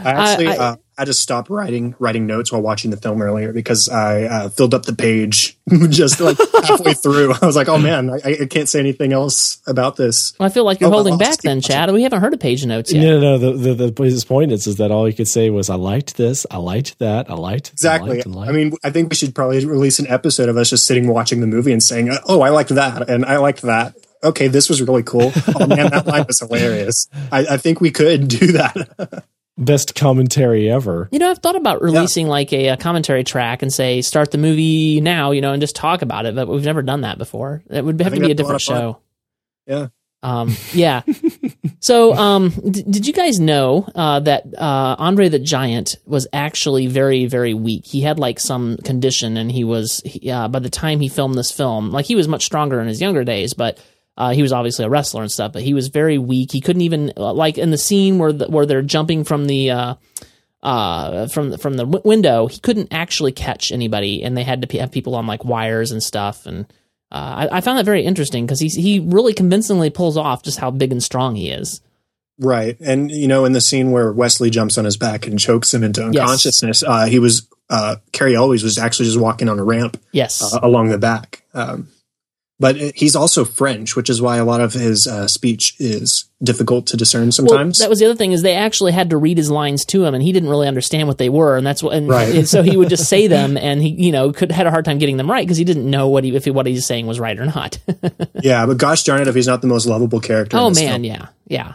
I 0.05 0.11
actually 0.13 0.49
I- 0.49 0.57
uh, 0.57 0.77
had 0.97 1.05
to 1.07 1.15
stop 1.15 1.49
writing 1.49 1.95
writing 2.01 2.27
notes 2.27 2.51
while 2.51 2.61
watching 2.61 2.91
the 2.91 2.97
film 2.97 3.23
earlier 3.23 3.53
because 3.53 3.89
I 3.89 4.25
uh, 4.25 4.49
filled 4.49 4.75
up 4.75 4.83
the 4.85 4.93
page 4.93 5.57
just 5.91 6.19
like 6.21 6.37
halfway 6.65 6.95
through. 7.05 7.35
I 7.41 7.47
was 7.47 7.55
like, 7.55 7.69
"Oh 7.69 7.79
man, 7.79 8.11
I, 8.11 8.39
I 8.43 8.47
can't 8.47 8.69
say 8.69 8.81
anything 8.81 9.13
else 9.13 9.59
about 9.69 9.95
this." 9.95 10.33
I 10.41 10.49
feel 10.49 10.65
like 10.65 10.81
you're 10.81 10.89
Oh, 10.91 10.95
holding 10.95 11.13
I'll 11.13 11.19
back 11.19 11.29
just 11.29 11.43
keep 11.43 11.51
then, 11.51 11.61
Chad. 11.61 11.93
We 11.93 12.03
haven't 12.03 12.21
heard 12.21 12.35
a 12.35 12.39
page 12.39 12.63
of 12.63 12.69
notes 12.69 12.93
yet. 12.93 13.01
No, 13.03 13.21
no, 13.21 13.37
no. 13.37 13.57
The, 13.57 13.75
the, 13.75 13.91
the 13.93 14.03
his 14.03 14.25
point 14.25 14.51
is, 14.51 14.67
is 14.67 14.77
that 14.77 14.91
all 14.91 15.09
you 15.09 15.15
could 15.15 15.29
say 15.29 15.51
was, 15.51 15.71
I 15.71 15.77
liked 15.77 16.17
this, 16.17 16.47
I 16.51 16.57
liked 16.57 16.99
that, 16.99 17.31
I 17.31 17.35
liked 17.35 17.71
Exactly. 17.71 18.11
I, 18.11 18.15
liked, 18.15 18.27
and 18.27 18.35
liked. 18.35 18.49
I 18.51 18.53
mean, 18.53 18.73
I 18.83 18.91
think 18.91 19.11
we 19.11 19.15
should 19.17 19.35
probably 19.37 19.65
release 19.67 20.01
an 20.01 20.09
episode 20.09 20.49
of 20.49 20.57
us 20.57 20.71
just 20.71 20.85
sitting 20.85 21.07
watching 21.07 21.41
the 21.41 21.47
movie 21.47 21.73
and 21.73 21.83
saying, 21.83 22.11
"Oh, 22.27 22.41
I 22.41 22.49
liked 22.49 22.71
that," 22.71 23.09
and 23.09 23.25
I 23.25 23.37
liked 23.37 23.63
that. 23.63 23.95
Okay, 24.25 24.49
this 24.49 24.69
was 24.69 24.83
really 24.83 25.05
cool. 25.05 25.31
Oh 25.55 25.67
man, 25.69 25.91
that 25.93 26.09
line 26.09 26.25
was 26.27 26.41
hilarious. 26.41 27.07
I, 27.31 27.47
I 27.51 27.57
think 27.57 27.81
we 27.81 27.93
could 27.93 28.27
do 28.27 28.51
that. 28.53 29.25
Best 29.59 29.95
commentary 29.95 30.71
ever. 30.71 31.09
You 31.11 31.19
know, 31.19 31.31
I've 31.31 31.41
thought 31.41 31.57
about 31.57 31.83
releasing 31.83 32.29
like 32.29 32.53
a, 32.53 32.69
a 32.69 32.77
commentary 32.77 33.25
track 33.25 33.63
and 33.63 33.73
say, 33.73 34.03
start 34.03 34.31
the 34.31 34.39
movie 34.39 35.01
now, 35.01 35.33
you 35.33 35.41
know, 35.41 35.53
and 35.53 35.61
just 35.61 35.75
talk 35.75 36.03
about 36.03 36.27
it, 36.27 36.35
but 36.35 36.47
we've 36.47 36.65
never 36.65 36.83
done 36.83 37.01
that 37.01 37.19
before. 37.19 37.63
It 37.69 37.85
would 37.85 38.01
have 38.01 38.15
to 38.15 38.21
be 38.21 38.31
a 38.31 38.35
that's 38.35 38.49
a 38.49 38.53
lot 38.53 38.59
different 38.59 38.63
show. 38.63 39.01
Yeah. 39.67 39.89
Um, 40.23 40.57
yeah. 40.73 41.03
so, 41.81 42.15
um, 42.15 42.51
d- 42.51 42.83
did 42.83 43.07
you 43.07 43.13
guys 43.13 43.39
know 43.39 43.89
uh, 43.95 44.21
that 44.21 44.47
uh, 44.57 44.97
Andre 44.99 45.29
the 45.29 45.39
Giant 45.39 45.97
was 46.07 46.27
actually 46.33 46.87
very, 46.87 47.27
very 47.27 47.55
weak? 47.55 47.87
He 47.87 48.01
had 48.01 48.19
like 48.19 48.41
some 48.41 48.77
condition, 48.79 49.37
and 49.37 49.51
he 49.51 49.65
was 49.65 50.03
he, 50.05 50.31
uh, 50.31 50.49
by 50.49 50.59
the 50.59 50.71
time 50.71 51.01
he 51.01 51.09
filmed 51.09 51.37
this 51.37 51.53
film, 51.53 51.91
like 51.91 52.07
he 52.07 52.17
was 52.17 52.27
much 52.27 52.45
stronger 52.45 52.81
in 52.81 52.89
his 52.89 53.01
younger 53.01 53.25
days, 53.25 53.55
but 53.55 53.79
uh, 54.19 54.31
he 54.33 54.43
was 54.43 54.53
obviously 54.53 54.85
a 54.85 54.91
wrestler 54.91 55.23
and 55.23 55.33
stuff. 55.33 55.55
But 55.55 55.63
he 55.63 55.73
was 55.73 55.89
very 55.89 56.19
weak. 56.19 56.53
He 56.53 56.61
couldn't 56.61 56.83
even 56.83 57.13
uh, 57.17 57.33
like 57.33 57.57
in 57.57 57.71
the 57.71 57.79
scene 57.79 58.19
where 58.19 58.35
the, 58.35 58.49
where 58.49 58.67
they're 58.67 58.83
jumping 58.83 59.25
from 59.25 59.47
the. 59.47 59.71
Uh, 59.71 59.95
uh, 60.61 61.29
from 61.29 61.57
from 61.57 61.75
the 61.75 61.85
w- 61.85 62.03
window, 62.05 62.49
he 62.49 62.59
couldn't 62.59 62.93
actually 62.93 63.31
catch 63.31 63.71
anybody, 63.71 64.25
and 64.25 64.37
they 64.37 64.43
had 64.43 64.61
to 64.63 64.67
p- 64.67 64.79
have 64.79 64.91
people 64.91 65.15
on 65.15 65.25
like 65.25 65.45
wires 65.45 65.93
and 65.93 66.03
stuff. 66.03 66.47
And 66.47 66.67
uh, 67.13 67.47
I, 67.49 67.59
I 67.59 67.61
found 67.61 67.79
that 67.79 67.85
very 67.85 68.03
interesting 68.03 68.45
because 68.45 68.59
he 68.59 68.67
he 68.69 68.99
really 68.99 69.35
convincingly 69.35 69.89
pulls 69.91 70.17
off 70.17 70.43
just 70.43 70.59
how 70.59 70.73
big 70.73 70.91
and 70.91 71.01
strong 71.03 71.37
he 71.37 71.51
is. 71.51 71.81
Right. 72.41 72.77
And, 72.81 73.11
you 73.11 73.27
know, 73.29 73.45
in 73.45 73.53
the 73.53 73.61
scene 73.61 73.91
where 73.93 74.13
Westley 74.13 74.51
jumps 74.51 74.79
on 74.79 74.85
his 74.85 74.97
back 74.97 75.27
and 75.27 75.39
chokes 75.39 75.75
him 75.75 75.83
into 75.83 76.01
Yes. 76.03 76.09
unconsciousness, 76.23 76.83
uh, 76.85 77.07
he 77.07 77.19
was, 77.19 77.49
uh, 77.69 77.97
Cary 78.13 78.37
Elwes 78.37 78.63
was 78.63 78.79
actually 78.79 79.07
just 79.07 79.19
walking 79.19 79.49
on 79.49 79.59
a 79.59 79.65
ramp 79.65 80.01
Yes. 80.13 80.41
uh, 80.41 80.61
along 80.63 80.89
the 80.91 80.99
back. 80.99 81.43
Um, 81.53 81.89
but 82.61 82.77
he's 82.77 83.15
also 83.15 83.45
French, 83.45 83.95
which 83.95 84.11
is 84.11 84.21
why 84.21 84.37
a 84.39 84.45
lot 84.45 84.61
of 84.61 84.73
his 84.73 85.07
uh, 85.07 85.29
speech 85.29 85.77
is 85.79 86.29
difficult 86.43 86.87
to 86.89 86.97
discern 86.97 87.31
sometimes. 87.31 87.79
Well, 87.79 87.87
that 87.87 87.91
was 87.91 88.01
the 88.01 88.07
other 88.07 88.17
thing 88.17 88.33
is 88.33 88.43
they 88.43 88.55
actually 88.55 88.93
had 88.93 89.11
to 89.11 89.17
read 89.17 89.37
his 89.37 89.51
lines 89.51 89.85
to 89.87 90.05
him, 90.05 90.15
and 90.15 90.23
he 90.23 90.33
didn't 90.33 90.49
really 90.49 90.67
understand 90.67 91.07
what 91.07 91.19
they 91.19 91.29
were, 91.29 91.57
and 91.57 91.67
that's 91.67 91.83
what. 91.83 91.95
And, 91.95 92.09
Right. 92.09 92.35
and 92.35 92.49
so 92.49 92.63
he 92.63 92.77
would 92.77 92.89
just 92.89 93.09
say 93.09 93.27
them, 93.29 93.57
and 93.61 93.81
he, 93.81 93.91
you 93.91 94.11
know, 94.13 94.33
could 94.33 94.51
had 94.51 94.67
a 94.67 94.71
hard 94.71 94.85
time 94.85 94.99
getting 94.99 95.17
them 95.17 95.31
right 95.31 95.47
because 95.47 95.57
he 95.57 95.65
didn't 95.65 95.89
know 95.89 96.09
what 96.09 96.25
he 96.25 96.35
if 96.35 96.45
he, 96.45 96.51
what 96.51 96.67
he's 96.67 96.85
saying 96.85 97.07
was 97.07 97.21
right 97.21 97.39
or 97.39 97.47
not. 97.47 97.79
yeah, 98.43 98.67
but 98.67 98.77
gosh 98.77 99.05
darn 99.05 99.21
it, 99.23 99.29
if 99.29 99.35
he's 99.35 99.47
not 99.47 99.61
the 99.63 99.69
most 99.69 99.87
lovable 99.87 100.21
character. 100.21 100.57
in 100.57 100.63
oh 100.63 100.71
man, 100.71 101.03
film. 101.03 101.05
yeah, 101.05 101.27
yeah. 101.47 101.75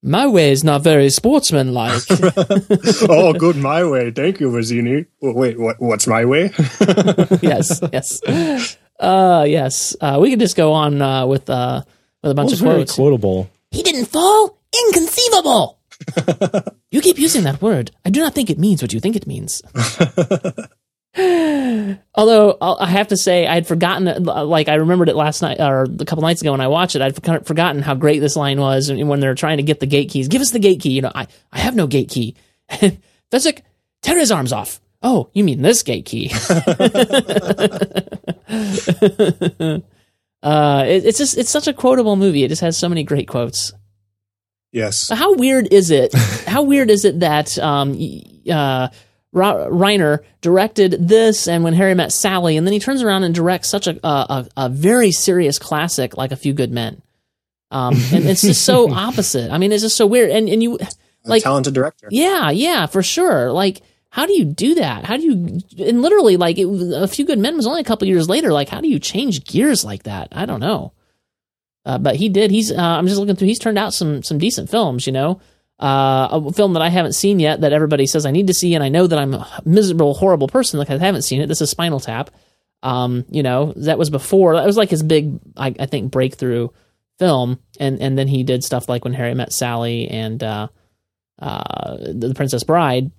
My 0.00 0.28
way 0.28 0.52
is 0.52 0.62
not 0.62 0.82
very 0.82 1.10
sportsmanlike. 1.10 2.02
oh, 3.08 3.32
good, 3.32 3.56
my 3.56 3.84
way. 3.84 4.12
Thank 4.12 4.38
you, 4.38 4.48
Vizzini. 4.48 5.06
Wait, 5.20 5.58
what? 5.58 5.80
What's 5.80 6.06
my 6.06 6.24
way? 6.24 6.52
yes, 7.42 7.80
yes, 7.92 8.20
uh, 8.98 9.44
yes. 9.48 9.96
Uh, 10.00 10.18
we 10.20 10.30
could 10.30 10.40
just 10.40 10.56
go 10.56 10.72
on 10.72 11.00
uh, 11.02 11.26
with 11.26 11.48
uh, 11.50 11.82
with 12.22 12.32
a 12.32 12.34
bunch 12.34 12.52
of 12.52 12.58
very 12.60 12.76
quotes. 12.76 12.94
quotable. 12.94 13.48
He 13.70 13.82
didn't 13.82 14.06
fall. 14.06 14.58
Inconceivable. 14.86 15.78
you 16.90 17.00
keep 17.00 17.18
using 17.18 17.42
that 17.44 17.60
word. 17.60 17.90
I 18.04 18.10
do 18.10 18.20
not 18.20 18.34
think 18.34 18.50
it 18.50 18.58
means 18.58 18.82
what 18.82 18.92
you 18.92 19.00
think 19.00 19.16
it 19.16 19.26
means. 19.26 19.62
Although 22.14 22.56
I'll- 22.60 22.76
I 22.80 22.86
have 22.86 23.08
to 23.08 23.16
say, 23.16 23.46
I 23.46 23.54
had 23.54 23.66
forgotten. 23.66 24.24
Like 24.24 24.68
I 24.68 24.74
remembered 24.74 25.08
it 25.08 25.16
last 25.16 25.42
night 25.42 25.58
or 25.60 25.84
a 25.84 26.04
couple 26.04 26.22
nights 26.22 26.40
ago 26.42 26.52
when 26.52 26.60
I 26.60 26.68
watched 26.68 26.94
it. 26.96 27.02
I'd 27.02 27.14
forgot- 27.16 27.46
forgotten 27.46 27.82
how 27.82 27.94
great 27.94 28.20
this 28.20 28.36
line 28.36 28.60
was 28.60 28.88
and 28.90 29.08
when 29.08 29.20
they're 29.20 29.34
trying 29.34 29.56
to 29.56 29.62
get 29.64 29.80
the 29.80 29.86
gate 29.86 30.10
keys. 30.10 30.28
Give 30.28 30.40
us 30.42 30.50
the 30.50 30.58
gate 30.60 30.80
key. 30.80 30.90
You 30.90 31.02
know, 31.02 31.12
I 31.14 31.26
I 31.52 31.58
have 31.60 31.74
no 31.74 31.86
gate 31.86 32.10
key. 32.10 32.36
Fezzik, 33.30 33.62
tear 34.02 34.18
his 34.18 34.30
arms 34.30 34.52
off. 34.52 34.80
Oh, 35.02 35.30
you 35.32 35.44
mean 35.44 35.62
this 35.62 35.82
gate 35.82 36.04
key? 36.06 36.28
uh, 40.42 40.84
it, 40.86 41.06
it's 41.06 41.18
just 41.18 41.36
it's 41.38 41.50
such 41.50 41.68
a 41.68 41.72
quotable 41.72 42.16
movie. 42.16 42.44
It 42.44 42.48
just 42.48 42.62
has 42.62 42.76
so 42.76 42.88
many 42.88 43.04
great 43.04 43.28
quotes. 43.28 43.72
yes. 44.72 45.08
How 45.10 45.34
weird 45.34 45.72
is 45.72 45.90
it? 45.90 46.14
how 46.46 46.62
weird 46.62 46.90
is 46.90 47.04
it 47.04 47.20
that 47.20 47.58
um, 47.58 47.92
uh, 48.50 48.88
Reiner 49.34 50.20
directed 50.40 51.08
this 51.08 51.48
and 51.48 51.64
When 51.64 51.74
Harry 51.74 51.94
Met 51.94 52.12
Sally, 52.12 52.56
and 52.56 52.66
then 52.66 52.72
he 52.72 52.80
turns 52.80 53.02
around 53.02 53.24
and 53.24 53.34
directs 53.34 53.68
such 53.68 53.86
a 53.86 53.98
a, 54.06 54.08
a, 54.08 54.48
a 54.56 54.68
very 54.68 55.12
serious 55.12 55.58
classic 55.58 56.16
like 56.16 56.32
A 56.32 56.36
Few 56.36 56.52
Good 56.52 56.70
Men. 56.72 57.02
Um, 57.70 57.94
and 58.12 58.24
it's 58.24 58.40
just 58.42 58.64
so 58.64 58.90
opposite. 58.94 59.50
I 59.50 59.58
mean, 59.58 59.72
it's 59.72 59.82
just 59.82 59.96
so 59.96 60.06
weird. 60.06 60.30
And 60.30 60.48
and 60.48 60.62
you 60.62 60.78
like 61.24 61.42
talented 61.42 61.74
director. 61.74 62.08
yeah, 62.10 62.50
yeah, 62.50 62.86
for 62.86 63.02
sure. 63.02 63.52
Like, 63.52 63.82
how 64.10 64.26
do 64.26 64.32
you 64.32 64.44
do 64.44 64.74
that? 64.76 65.04
How 65.04 65.16
do 65.16 65.22
you, 65.22 65.60
and 65.86 66.02
literally, 66.02 66.36
like, 66.36 66.58
it, 66.58 66.66
A 66.66 67.06
Few 67.06 67.24
Good 67.24 67.38
Men 67.38 67.56
was 67.56 67.66
only 67.66 67.80
a 67.80 67.84
couple 67.84 68.08
years 68.08 68.28
later. 68.28 68.52
Like, 68.52 68.68
how 68.68 68.80
do 68.80 68.88
you 68.88 68.98
change 68.98 69.44
gears 69.44 69.84
like 69.84 70.04
that? 70.04 70.28
I 70.32 70.46
don't 70.46 70.60
know. 70.60 70.92
Uh, 71.84 71.98
but 71.98 72.16
he 72.16 72.28
did. 72.28 72.50
He's, 72.50 72.72
uh, 72.72 72.76
I'm 72.76 73.06
just 73.06 73.18
looking 73.18 73.36
through, 73.36 73.48
he's 73.48 73.58
turned 73.58 73.78
out 73.78 73.94
some, 73.94 74.22
some 74.22 74.38
decent 74.38 74.70
films, 74.70 75.06
you 75.06 75.12
know? 75.12 75.40
Uh, 75.78 76.28
a 76.32 76.52
film 76.52 76.72
that 76.72 76.82
I 76.82 76.88
haven't 76.88 77.12
seen 77.12 77.38
yet 77.38 77.60
that 77.60 77.72
everybody 77.72 78.06
says 78.06 78.26
I 78.26 78.32
need 78.32 78.48
to 78.48 78.54
see, 78.54 78.74
and 78.74 78.82
I 78.82 78.88
know 78.88 79.06
that 79.06 79.18
I'm 79.18 79.34
a 79.34 79.62
miserable, 79.64 80.14
horrible 80.14 80.48
person 80.48 80.80
because 80.80 81.00
I 81.00 81.06
haven't 81.06 81.22
seen 81.22 81.40
it. 81.40 81.46
This 81.46 81.60
is 81.60 81.70
Spinal 81.70 82.00
Tap. 82.00 82.30
Um, 82.82 83.24
you 83.30 83.42
know, 83.42 83.74
that 83.76 83.98
was 83.98 84.10
before, 84.10 84.56
that 84.56 84.66
was 84.66 84.76
like 84.76 84.90
his 84.90 85.02
big, 85.02 85.38
I, 85.56 85.74
I 85.78 85.86
think, 85.86 86.10
breakthrough 86.10 86.68
film. 87.18 87.60
And, 87.78 88.00
and 88.00 88.18
then 88.18 88.26
he 88.26 88.42
did 88.42 88.64
stuff 88.64 88.88
like 88.88 89.04
When 89.04 89.14
Harry 89.14 89.34
Met 89.34 89.52
Sally 89.52 90.08
and, 90.08 90.42
uh, 90.42 90.68
uh, 91.38 91.96
The 91.96 92.32
Princess 92.34 92.64
Bride. 92.64 93.12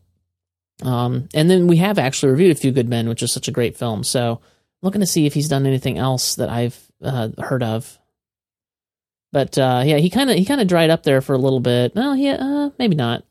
Um, 0.83 1.27
and 1.33 1.49
then 1.49 1.67
we 1.67 1.77
have 1.77 1.99
actually 1.99 2.31
reviewed 2.31 2.51
A 2.51 2.59
Few 2.59 2.71
Good 2.71 2.87
Men, 2.89 3.09
which 3.09 3.23
is 3.23 3.33
such 3.33 3.47
a 3.47 3.51
great 3.51 3.77
film. 3.77 4.03
So 4.03 4.33
I'm 4.33 4.39
looking 4.81 5.01
to 5.01 5.07
see 5.07 5.25
if 5.25 5.33
he's 5.33 5.49
done 5.49 5.65
anything 5.65 5.97
else 5.97 6.35
that 6.35 6.49
I've 6.49 6.79
uh, 7.03 7.29
heard 7.37 7.63
of. 7.63 7.97
But 9.31 9.57
uh, 9.57 9.83
yeah, 9.85 9.97
he 9.97 10.09
kind 10.09 10.29
of 10.29 10.37
he 10.37 10.45
kind 10.45 10.61
of 10.61 10.67
dried 10.67 10.89
up 10.89 11.03
there 11.03 11.21
for 11.21 11.33
a 11.33 11.37
little 11.37 11.59
bit. 11.59 11.93
Well, 11.95 12.15
yeah, 12.15 12.37
uh, 12.39 12.69
maybe 12.79 12.95
not. 12.95 13.23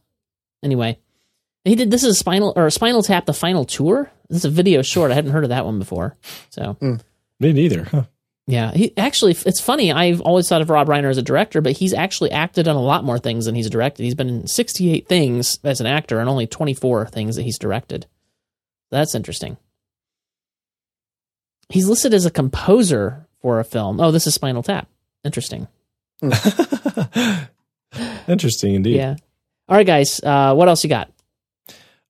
Anyway, 0.63 0.99
he 1.65 1.75
did. 1.75 1.91
This 1.91 2.05
is 2.05 2.19
Spinal 2.19 2.53
or 2.55 2.71
Spinal 2.71 3.03
Tap: 3.03 3.27
The 3.27 3.33
Final 3.33 3.65
Tour. 3.65 4.11
This 4.29 4.39
is 4.39 4.45
a 4.45 4.51
video 4.51 4.83
short. 4.83 5.11
I 5.11 5.15
hadn't 5.15 5.33
heard 5.33 5.45
of 5.45 5.51
that 5.51 5.65
one 5.65 5.79
before. 5.79 6.17
So 6.51 6.77
Me 7.41 7.53
neither. 7.53 7.85
Huh. 7.85 8.05
Yeah, 8.49 8.73
he 8.73 8.97
actually. 8.97 9.37
It's 9.45 9.61
funny. 9.61 9.93
I've 9.93 10.23
always 10.23 10.49
thought 10.49 10.63
of 10.63 10.71
Rob 10.71 10.89
Reiner 10.89 11.11
as 11.11 11.19
a 11.19 11.23
director, 11.23 11.61
but 11.61 11.73
he's 11.73 11.93
actually 11.93 12.31
acted 12.31 12.67
on 12.67 12.77
a 12.77 12.83
lot 12.83 13.05
more 13.05 13.19
things 13.19 13.45
than 13.45 13.55
he's 13.55 13.69
directed. 13.69 14.05
He's 14.05 14.15
been 14.15 14.31
in 14.31 14.47
68 14.47 15.07
things 15.07 15.59
as 15.65 15.83
an 15.83 15.87
actor 15.87 16.19
and 16.19 16.31
only 16.31 16.47
24 16.47 17.09
things 17.09 17.37
that 17.37 17.43
he's 17.43 17.59
directed. 17.59 18.07
That's 18.91 19.15
interesting. 19.15 19.59
He's 21.69 21.91
listed 21.91 22.15
as 22.15 22.25
a 22.25 22.31
composer 22.31 23.27
for 23.43 23.61
a 23.61 23.65
film. 23.65 24.01
Oh, 24.01 24.11
this 24.13 24.27
is 24.27 24.35
Spinal 24.35 24.63
Tap. 24.63 24.89
Interesting. 25.25 25.69
Interesting 28.27 28.77
indeed. 28.77 28.97
Yeah. 28.97 29.17
All 29.69 29.77
right, 29.77 29.87
guys. 29.87 30.23
Uh, 30.25 30.55
what 30.55 30.69
else 30.69 30.83
you 30.83 30.89
got? 30.89 31.13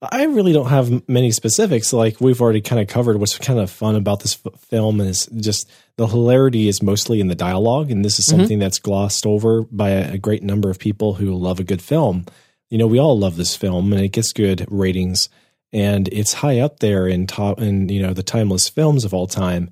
I 0.00 0.26
really 0.26 0.52
don't 0.52 0.68
have 0.68 1.08
many 1.08 1.32
specifics. 1.32 1.92
Like 1.92 2.20
we've 2.20 2.40
already 2.40 2.60
kind 2.60 2.80
of 2.80 2.86
covered 2.86 3.16
what's 3.18 3.36
kind 3.38 3.58
of 3.58 3.68
fun 3.72 3.96
about 3.96 4.20
this 4.20 4.38
f- 4.46 4.60
film 4.60 5.00
is 5.00 5.26
just 5.26 5.68
the 5.98 6.06
hilarity 6.06 6.68
is 6.68 6.82
mostly 6.82 7.20
in 7.20 7.28
the 7.28 7.34
dialogue, 7.34 7.90
and 7.90 8.02
this 8.04 8.18
is 8.18 8.24
Mhm. 8.26 8.30
something 8.30 8.58
that's 8.58 8.78
glossed 8.78 9.26
over 9.26 9.62
by 9.62 9.90
a, 9.90 10.14
a 10.14 10.18
great 10.18 10.42
number 10.42 10.70
of 10.70 10.78
people 10.78 11.14
who 11.14 11.34
love 11.34 11.60
a 11.60 11.64
good 11.64 11.82
film. 11.82 12.24
You 12.70 12.78
know, 12.78 12.86
we 12.86 12.98
all 12.98 13.18
love 13.18 13.36
this 13.36 13.54
film, 13.56 13.92
and 13.92 14.02
it 14.02 14.12
gets 14.12 14.32
good 14.32 14.64
ratings, 14.70 15.28
and 15.72 16.08
it's 16.08 16.34
high 16.34 16.60
up 16.60 16.78
there 16.80 17.06
in 17.06 17.26
top 17.26 17.60
in 17.60 17.88
you 17.90 18.00
know 18.00 18.14
the 18.14 18.22
timeless 18.22 18.68
films 18.68 19.04
of 19.04 19.12
all 19.12 19.26
time. 19.26 19.68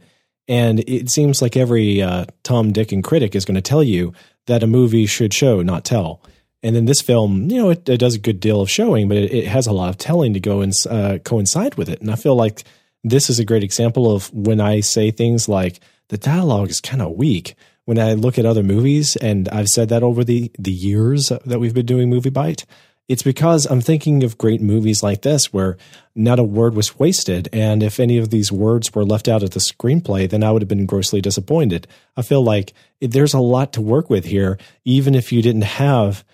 And 0.48 0.80
it 0.86 1.10
seems 1.10 1.40
like 1.42 1.56
every 1.56 2.00
uh, 2.02 2.26
Tom, 2.44 2.72
Dick, 2.72 2.92
and 2.92 3.02
critic 3.02 3.34
is 3.34 3.44
going 3.44 3.56
to 3.56 3.60
tell 3.60 3.82
you 3.82 4.12
that 4.46 4.62
a 4.62 4.66
movie 4.68 5.06
should 5.06 5.34
show, 5.34 5.60
not 5.62 5.84
tell. 5.84 6.20
And 6.62 6.74
then 6.76 6.84
this 6.84 7.00
film, 7.00 7.50
you 7.50 7.56
know, 7.62 7.70
it, 7.70 7.88
it 7.88 7.98
does 7.98 8.14
a 8.14 8.20
good 8.20 8.38
deal 8.40 8.60
of 8.60 8.70
showing, 8.70 9.08
but 9.08 9.16
it, 9.18 9.32
it 9.32 9.46
has 9.48 9.66
a 9.66 9.72
lot 9.72 9.88
of 9.88 9.98
telling 9.98 10.34
to 10.34 10.40
go 10.40 10.60
and 10.60 10.72
uh, 10.88 11.18
coincide 11.24 11.74
with 11.74 11.88
it. 11.88 12.00
And 12.00 12.10
I 12.10 12.14
feel 12.16 12.34
like 12.36 12.62
this 13.04 13.28
is 13.28 13.38
a 13.40 13.44
great 13.44 13.62
example 13.64 14.12
of 14.14 14.32
when 14.32 14.60
I 14.60 14.80
say 14.80 15.10
things 15.10 15.48
like 15.48 15.80
the 16.09 16.18
dialogue 16.18 16.70
is 16.70 16.80
kind 16.80 17.02
of 17.02 17.12
weak. 17.12 17.54
When 17.84 17.98
I 17.98 18.14
look 18.14 18.38
at 18.38 18.46
other 18.46 18.64
movies, 18.64 19.16
and 19.16 19.48
I've 19.48 19.68
said 19.68 19.88
that 19.90 20.02
over 20.02 20.24
the 20.24 20.50
the 20.59 20.72
years 20.72 21.28
that 21.28 21.61
we've 21.61 21.74
been 21.74 21.86
doing 21.86 22.11
MovieByte, 22.11 22.64
it's 23.09 23.22
because 23.22 23.66
I'm 23.66 23.80
thinking 23.80 24.24
of 24.24 24.38
great 24.38 24.61
movies 24.61 25.02
like 25.02 25.22
this 25.22 25.52
where 25.52 25.76
not 26.14 26.40
a 26.40 26.44
word 26.44 26.74
was 26.74 26.98
wasted. 26.98 27.48
And 27.52 27.82
if 27.82 28.00
any 28.00 28.18
of 28.18 28.30
these 28.30 28.50
words 28.50 28.92
were 28.92 29.04
left 29.04 29.28
out 29.28 29.44
of 29.44 29.50
the 29.50 29.61
screenplay, 29.61 30.28
then 30.28 30.42
I 30.42 30.50
would 30.50 30.62
have 30.62 30.68
been 30.68 30.86
grossly 30.86 31.20
disappointed. 31.20 31.86
I 32.16 32.22
feel 32.22 32.42
like 32.42 32.72
there's 33.00 33.34
a 33.34 33.38
lot 33.38 33.72
to 33.74 33.80
work 33.80 34.11
with 34.11 34.24
here, 34.24 34.59
even 34.84 35.14
if 35.14 35.32
you 35.32 35.42
didn't 35.42 35.62
have 35.62 36.24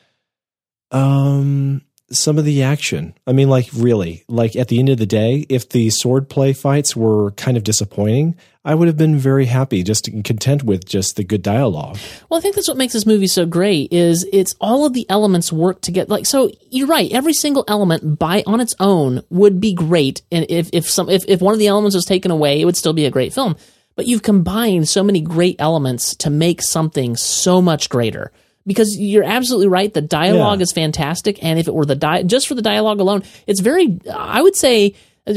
um 0.90 1.82
some 2.12 2.38
of 2.38 2.44
the 2.44 2.62
action. 2.62 3.14
I 3.26 3.32
mean, 3.32 3.48
like 3.48 3.68
really, 3.74 4.24
like 4.28 4.56
at 4.56 4.68
the 4.68 4.78
end 4.78 4.88
of 4.88 4.98
the 4.98 5.06
day, 5.06 5.46
if 5.48 5.68
the 5.68 5.88
swordplay 5.88 6.56
fights 6.56 6.94
were 6.94 7.32
kind 7.32 7.56
of 7.56 7.64
disappointing, 7.64 8.36
I 8.64 8.74
would 8.76 8.86
have 8.86 8.96
been 8.96 9.16
very 9.16 9.46
happy, 9.46 9.82
just 9.82 10.04
content 10.24 10.62
with 10.62 10.84
just 10.84 11.16
the 11.16 11.24
good 11.24 11.42
dialogue. 11.42 11.98
Well, 12.28 12.38
I 12.38 12.40
think 12.40 12.54
that's 12.54 12.68
what 12.68 12.76
makes 12.76 12.92
this 12.92 13.06
movie 13.06 13.26
so 13.26 13.44
great 13.44 13.92
is 13.92 14.24
it's 14.32 14.54
all 14.60 14.86
of 14.86 14.92
the 14.92 15.04
elements 15.08 15.52
work 15.52 15.80
together. 15.80 16.08
Like, 16.08 16.26
so 16.26 16.52
you're 16.70 16.86
right. 16.86 17.10
Every 17.10 17.32
single 17.32 17.64
element 17.66 18.18
by 18.18 18.44
on 18.46 18.60
its 18.60 18.76
own 18.78 19.22
would 19.30 19.60
be 19.60 19.74
great. 19.74 20.22
And 20.30 20.46
if, 20.48 20.70
if 20.72 20.88
some, 20.88 21.10
if, 21.10 21.24
if 21.26 21.40
one 21.40 21.54
of 21.54 21.58
the 21.58 21.66
elements 21.66 21.96
was 21.96 22.04
taken 22.04 22.30
away, 22.30 22.60
it 22.60 22.64
would 22.64 22.76
still 22.76 22.92
be 22.92 23.04
a 23.04 23.10
great 23.10 23.32
film. 23.32 23.56
But 23.96 24.06
you've 24.06 24.22
combined 24.22 24.88
so 24.88 25.02
many 25.02 25.20
great 25.20 25.56
elements 25.58 26.14
to 26.16 26.30
make 26.30 26.62
something 26.62 27.16
so 27.16 27.60
much 27.60 27.88
greater. 27.88 28.32
Because 28.66 28.96
you're 28.98 29.24
absolutely 29.24 29.68
right. 29.68 29.92
The 29.92 30.00
dialogue 30.02 30.60
Yeah. 30.60 30.62
is 30.64 30.72
fantastic. 30.72 31.42
And 31.42 31.58
if 31.58 31.66
it 31.68 31.74
were 31.74 31.84
the 31.86 31.96
di- 31.96 32.22
just 32.22 32.46
for 32.46 32.54
the 32.54 32.62
dialogue 32.62 33.00
alone, 33.00 33.22
it's 33.46 33.60
very, 33.60 33.98
I 34.14 34.40
would 34.40 34.54
say, 34.56 34.94
uh, 35.26 35.34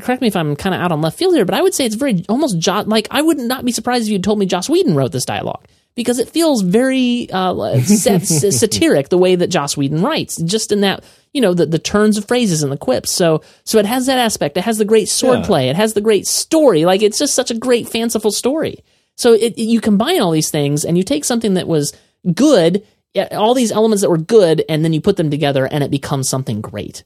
correct 0.00 0.20
me 0.22 0.28
if 0.28 0.36
I'm 0.36 0.56
kind 0.56 0.74
of 0.74 0.80
out 0.80 0.92
on 0.92 1.00
left 1.00 1.18
field 1.18 1.34
here, 1.34 1.44
but 1.44 1.54
I 1.54 1.62
would 1.62 1.74
say 1.74 1.84
it's 1.86 1.94
very 1.94 2.24
almost 2.28 2.58
jo- 2.58 2.84
like 2.86 3.08
I 3.10 3.22
would 3.22 3.38
not 3.38 3.64
be 3.64 3.72
surprised 3.72 4.04
if 4.06 4.10
you 4.12 4.18
told 4.18 4.38
me 4.38 4.46
Joss 4.46 4.68
Whedon 4.68 4.94
wrote 4.94 5.12
this 5.12 5.24
dialogue 5.24 5.64
because 5.94 6.18
it 6.18 6.28
feels 6.28 6.62
very 6.62 7.28
uh, 7.32 7.80
sat- 7.82 8.26
satiric 8.26 9.08
the 9.08 9.18
way 9.18 9.36
that 9.36 9.48
Joss 9.48 9.76
Whedon 9.76 10.02
writes, 10.02 10.40
just 10.42 10.72
in 10.72 10.80
that 10.82 11.04
you 11.32 11.40
know 11.40 11.54
the, 11.54 11.66
the 11.66 11.78
turns 11.78 12.16
of 12.18 12.24
phrases 12.26 12.62
and 12.62 12.72
the 12.72 12.76
quips. 12.76 13.12
So 13.12 13.42
so 13.64 13.78
it 13.78 13.86
has 13.86 14.06
that 14.06 14.18
aspect. 14.18 14.56
It 14.56 14.64
has 14.64 14.78
the 14.78 14.84
great 14.84 15.06
swordplay. 15.08 15.64
Yeah. 15.66 15.70
It 15.70 15.76
has 15.76 15.94
the 15.94 16.00
great 16.00 16.26
story. 16.26 16.84
Like 16.84 17.02
it's 17.02 17.18
just 17.18 17.34
such 17.34 17.50
a 17.52 17.54
great 17.58 17.88
fanciful 17.88 18.30
story. 18.32 18.82
So 19.16 19.32
it, 19.32 19.58
you 19.58 19.80
combine 19.80 20.20
all 20.20 20.30
these 20.32 20.50
things 20.50 20.84
and 20.84 20.96
you 20.96 21.02
take 21.04 21.24
something 21.24 21.54
that 21.54 21.66
was 21.68 21.92
good, 22.34 22.86
all 23.32 23.54
these 23.54 23.72
elements 23.72 24.02
that 24.02 24.10
were 24.10 24.18
good, 24.18 24.64
and 24.68 24.84
then 24.84 24.92
you 24.92 25.00
put 25.00 25.16
them 25.16 25.30
together 25.30 25.66
and 25.66 25.82
it 25.82 25.90
becomes 25.90 26.28
something 26.28 26.60
great. 26.60 27.04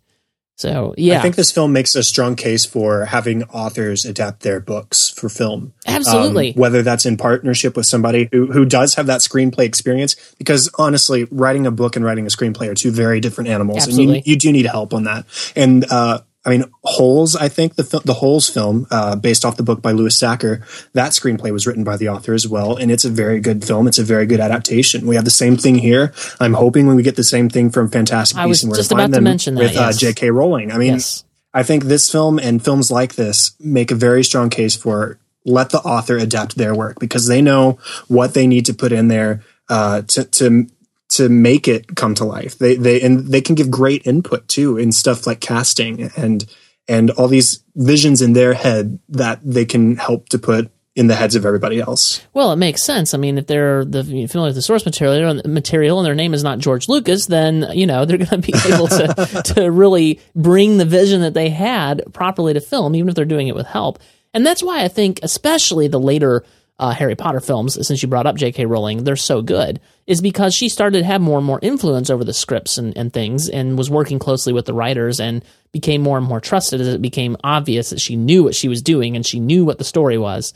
So 0.56 0.94
yeah, 0.98 1.18
I 1.18 1.22
think 1.22 1.34
this 1.34 1.50
film 1.50 1.72
makes 1.72 1.94
a 1.94 2.02
strong 2.02 2.36
case 2.36 2.66
for 2.66 3.06
having 3.06 3.42
authors 3.44 4.04
adapt 4.04 4.42
their 4.42 4.60
books 4.60 5.08
for 5.08 5.28
film. 5.28 5.72
Absolutely. 5.86 6.50
Um, 6.50 6.60
whether 6.60 6.82
that's 6.82 7.06
in 7.06 7.16
partnership 7.16 7.74
with 7.74 7.86
somebody 7.86 8.28
who, 8.30 8.52
who 8.52 8.64
does 8.64 8.94
have 8.94 9.06
that 9.06 9.22
screenplay 9.22 9.64
experience, 9.64 10.14
because 10.38 10.70
honestly, 10.78 11.26
writing 11.30 11.66
a 11.66 11.70
book 11.70 11.96
and 11.96 12.04
writing 12.04 12.26
a 12.26 12.28
screenplay 12.28 12.68
are 12.68 12.74
two 12.74 12.90
very 12.90 13.18
different 13.18 13.48
animals, 13.48 13.78
Absolutely. 13.78 14.18
and 14.18 14.26
you, 14.26 14.32
you 14.32 14.38
do 14.38 14.52
need 14.52 14.66
help 14.66 14.92
on 14.92 15.04
that. 15.04 15.24
And 15.56 15.84
uh, 15.90 16.20
I 16.44 16.50
mean, 16.50 16.64
Holes, 16.82 17.36
I 17.36 17.48
think 17.48 17.76
the 17.76 17.84
the 18.04 18.14
Holes 18.14 18.48
film, 18.48 18.86
uh, 18.90 19.14
based 19.14 19.44
off 19.44 19.56
the 19.56 19.62
book 19.62 19.80
by 19.80 19.92
Louis 19.92 20.16
Sachar, 20.18 20.62
that 20.92 21.12
screenplay 21.12 21.52
was 21.52 21.66
written 21.66 21.84
by 21.84 21.96
the 21.96 22.08
author 22.08 22.34
as 22.34 22.48
well, 22.48 22.76
and 22.76 22.90
it's 22.90 23.04
a 23.04 23.10
very 23.10 23.38
good 23.38 23.64
film. 23.64 23.86
It's 23.86 23.98
a 23.98 24.04
very 24.04 24.26
good 24.26 24.40
adaptation. 24.40 25.06
We 25.06 25.14
have 25.14 25.24
the 25.24 25.30
same 25.30 25.56
thing 25.56 25.76
here. 25.76 26.12
I'm 26.40 26.54
hoping 26.54 26.86
when 26.86 26.96
we 26.96 27.04
get 27.04 27.14
the 27.14 27.24
same 27.24 27.48
thing 27.48 27.70
from 27.70 27.90
Fantastic 27.90 28.38
I 28.38 28.46
Beasts 28.46 28.64
and 28.64 28.70
Where 28.70 28.76
just 28.76 28.90
to 28.90 28.96
Find 28.96 29.02
about 29.02 29.06
to 29.08 29.16
Them 29.18 29.24
mention 29.24 29.54
that, 29.54 29.60
with 29.62 29.76
uh. 29.76 29.92
J.K. 29.92 30.30
Rowling. 30.30 30.72
I 30.72 30.78
mean, 30.78 30.94
Yes. 30.94 31.24
I 31.54 31.62
think 31.62 31.84
this 31.84 32.10
film 32.10 32.38
and 32.38 32.64
films 32.64 32.90
like 32.90 33.14
this 33.14 33.52
make 33.60 33.90
a 33.90 33.94
very 33.94 34.24
strong 34.24 34.50
case 34.50 34.74
for 34.74 35.18
let 35.44 35.70
the 35.70 35.78
author 35.80 36.16
adapt 36.16 36.56
their 36.56 36.74
work 36.74 36.98
because 36.98 37.26
they 37.26 37.42
know 37.42 37.78
what 38.08 38.34
they 38.34 38.46
need 38.46 38.66
to 38.66 38.74
put 38.74 38.90
in 38.92 39.08
there 39.08 39.42
uh, 39.68 40.02
to 40.02 40.24
to 40.24 40.66
to 41.12 41.28
make 41.28 41.68
it 41.68 41.94
come 41.96 42.14
to 42.16 42.24
life. 42.24 42.58
They 42.58 42.76
they 42.76 43.00
and 43.00 43.26
they 43.28 43.40
can 43.40 43.54
give 43.54 43.70
great 43.70 44.06
input 44.06 44.48
too 44.48 44.78
in 44.78 44.92
stuff 44.92 45.26
like 45.26 45.40
casting 45.40 46.10
and 46.16 46.44
and 46.88 47.10
all 47.12 47.28
these 47.28 47.62
visions 47.76 48.22
in 48.22 48.32
their 48.32 48.54
head 48.54 48.98
that 49.08 49.40
they 49.42 49.64
can 49.64 49.96
help 49.96 50.28
to 50.30 50.38
put 50.38 50.70
in 50.94 51.06
the 51.06 51.14
heads 51.14 51.34
of 51.34 51.46
everybody 51.46 51.80
else. 51.80 52.20
Well, 52.34 52.52
it 52.52 52.56
makes 52.56 52.84
sense. 52.84 53.14
I 53.14 53.18
mean, 53.18 53.38
if 53.38 53.46
they're 53.46 53.84
the 53.84 54.02
familiar 54.04 54.48
with 54.48 54.56
the 54.56 54.62
source 54.62 54.84
material, 54.84 55.40
material, 55.46 55.98
and 55.98 56.06
their 56.06 56.14
name 56.14 56.34
is 56.34 56.44
not 56.44 56.58
George 56.58 56.88
Lucas, 56.88 57.26
then 57.26 57.66
you 57.72 57.86
know 57.86 58.04
they're 58.06 58.18
going 58.18 58.42
to 58.42 58.52
be 58.52 58.54
able 58.72 58.88
to 58.88 59.42
to 59.54 59.70
really 59.70 60.20
bring 60.34 60.78
the 60.78 60.84
vision 60.84 61.22
that 61.22 61.34
they 61.34 61.48
had 61.48 62.02
properly 62.12 62.52
to 62.54 62.60
film, 62.60 62.94
even 62.94 63.08
if 63.08 63.14
they're 63.14 63.24
doing 63.24 63.48
it 63.48 63.54
with 63.54 63.66
help. 63.66 63.98
And 64.34 64.46
that's 64.46 64.62
why 64.62 64.82
I 64.82 64.88
think, 64.88 65.20
especially 65.22 65.88
the 65.88 66.00
later 66.00 66.44
uh, 66.82 66.90
Harry 66.90 67.14
Potter 67.14 67.40
films, 67.40 67.74
since 67.86 68.02
you 68.02 68.08
brought 68.08 68.26
up 68.26 68.36
J.K. 68.36 68.66
Rowling, 68.66 69.04
they're 69.04 69.14
so 69.16 69.40
good, 69.40 69.80
is 70.06 70.20
because 70.20 70.52
she 70.54 70.68
started 70.68 70.98
to 70.98 71.04
have 71.04 71.20
more 71.20 71.38
and 71.38 71.46
more 71.46 71.60
influence 71.62 72.10
over 72.10 72.24
the 72.24 72.32
scripts 72.34 72.76
and, 72.76 72.96
and 72.98 73.12
things, 73.12 73.48
and 73.48 73.78
was 73.78 73.88
working 73.88 74.18
closely 74.18 74.52
with 74.52 74.66
the 74.66 74.74
writers, 74.74 75.20
and 75.20 75.44
became 75.70 76.02
more 76.02 76.18
and 76.18 76.26
more 76.26 76.40
trusted 76.40 76.80
as 76.80 76.88
it 76.88 77.00
became 77.00 77.36
obvious 77.44 77.90
that 77.90 78.00
she 78.00 78.16
knew 78.16 78.42
what 78.42 78.54
she 78.54 78.68
was 78.68 78.82
doing 78.82 79.14
and 79.16 79.24
she 79.24 79.38
knew 79.40 79.64
what 79.64 79.78
the 79.78 79.84
story 79.84 80.18
was. 80.18 80.52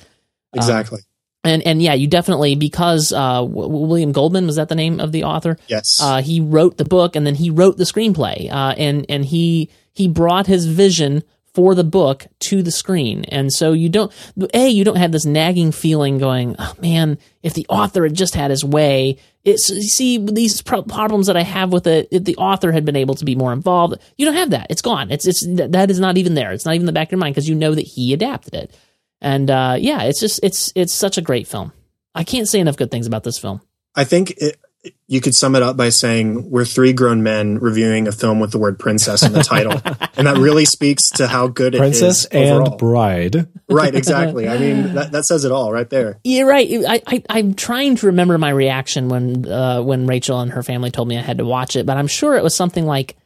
Um, 0.52 0.58
Exactly. 0.58 1.00
and 1.44 1.62
and 1.66 1.80
yeah, 1.80 1.94
you 1.94 2.06
definitely 2.08 2.56
because 2.56 3.12
uh, 3.12 3.40
W- 3.42 3.68
William 3.86 4.12
Goldman 4.12 4.46
was 4.46 4.56
that 4.56 4.68
the 4.68 4.74
name 4.74 4.98
of 5.00 5.12
the 5.12 5.24
author? 5.24 5.56
Yes. 5.68 5.98
Uh, 6.02 6.20
he 6.22 6.40
wrote 6.40 6.76
the 6.76 6.84
book 6.84 7.14
and 7.16 7.26
then 7.26 7.34
he 7.36 7.50
wrote 7.50 7.76
the 7.76 7.84
screenplay. 7.84 8.50
Uh, 8.50 8.74
and 8.76 9.06
and 9.08 9.24
he 9.24 9.70
he 9.94 10.08
brought 10.08 10.46
his 10.46 10.66
vision 10.66 11.22
for 11.56 11.74
the 11.74 11.84
book 11.84 12.26
to 12.38 12.62
the 12.62 12.70
screen. 12.70 13.24
And 13.24 13.50
so 13.50 13.72
you 13.72 13.88
don't 13.88 14.12
a 14.52 14.68
you 14.68 14.84
don't 14.84 14.98
have 14.98 15.10
this 15.10 15.24
nagging 15.24 15.72
feeling 15.72 16.18
going, 16.18 16.54
oh, 16.58 16.74
man, 16.82 17.16
if 17.42 17.54
the 17.54 17.64
author 17.70 18.02
had 18.02 18.12
just 18.14 18.34
had 18.34 18.50
his 18.50 18.62
way. 18.62 19.16
It's 19.42 19.68
see 19.68 20.18
these 20.18 20.60
pro- 20.60 20.82
problems 20.82 21.28
that 21.28 21.36
I 21.36 21.44
have 21.44 21.72
with 21.72 21.86
it. 21.86 22.08
If 22.10 22.24
the 22.24 22.36
author 22.36 22.72
had 22.72 22.84
been 22.84 22.96
able 22.96 23.14
to 23.14 23.24
be 23.24 23.36
more 23.36 23.54
involved, 23.54 23.94
you 24.18 24.26
don't 24.26 24.34
have 24.34 24.50
that. 24.50 24.66
It's 24.68 24.82
gone. 24.82 25.10
It's 25.10 25.26
it's 25.26 25.46
that 25.56 25.72
that 25.72 25.90
is 25.90 25.98
not 25.98 26.18
even 26.18 26.34
there. 26.34 26.52
It's 26.52 26.66
not 26.66 26.74
even 26.74 26.82
in 26.82 26.86
the 26.86 26.92
back 26.92 27.08
of 27.08 27.12
your 27.12 27.20
mind 27.20 27.34
because 27.34 27.48
you 27.48 27.54
know 27.54 27.74
that 27.74 27.86
he 27.86 28.12
adapted 28.12 28.54
it. 28.54 28.76
And 29.22 29.50
uh, 29.50 29.76
yeah, 29.78 30.02
it's 30.02 30.20
just 30.20 30.40
it's 30.42 30.72
it's 30.74 30.92
such 30.92 31.16
a 31.16 31.22
great 31.22 31.46
film. 31.46 31.72
I 32.14 32.24
can't 32.24 32.48
say 32.48 32.60
enough 32.60 32.76
good 32.76 32.90
things 32.90 33.06
about 33.06 33.22
this 33.24 33.38
film. 33.38 33.62
I 33.94 34.04
think 34.04 34.32
it, 34.32 34.58
you 35.08 35.20
could 35.20 35.34
sum 35.34 35.54
it 35.54 35.62
up 35.62 35.76
by 35.76 35.88
saying 35.88 36.50
we're 36.50 36.64
three 36.64 36.92
grown 36.92 37.22
men 37.22 37.58
reviewing 37.58 38.08
a 38.08 38.12
film 38.12 38.40
with 38.40 38.50
the 38.52 38.58
word 38.58 38.78
princess 38.78 39.22
in 39.22 39.32
the 39.32 39.42
title. 39.42 39.72
and 40.16 40.26
that 40.26 40.36
really 40.38 40.64
speaks 40.64 41.10
to 41.10 41.26
how 41.26 41.48
good 41.48 41.74
it 41.74 41.78
is. 41.78 41.80
Princess 42.00 42.24
and 42.26 42.60
overall. 42.62 42.76
bride. 42.76 43.46
Right, 43.68 43.94
exactly. 43.94 44.48
I 44.48 44.58
mean, 44.58 44.94
that, 44.94 45.12
that 45.12 45.24
says 45.24 45.44
it 45.44 45.52
all 45.52 45.72
right 45.72 45.88
there. 45.90 46.18
You're 46.24 46.48
right. 46.48 46.68
I, 46.88 47.02
I 47.06 47.22
I'm 47.28 47.54
trying 47.54 47.96
to 47.96 48.06
remember 48.06 48.38
my 48.38 48.50
reaction 48.50 49.08
when 49.08 49.46
uh, 49.50 49.82
when 49.82 50.06
Rachel 50.06 50.40
and 50.40 50.52
her 50.52 50.62
family 50.62 50.90
told 50.90 51.08
me 51.08 51.18
I 51.18 51.22
had 51.22 51.38
to 51.38 51.44
watch 51.46 51.76
it, 51.76 51.86
but 51.86 51.96
I'm 51.96 52.06
sure 52.08 52.34
it 52.36 52.42
was 52.42 52.54
something 52.56 52.86
like 52.86 53.16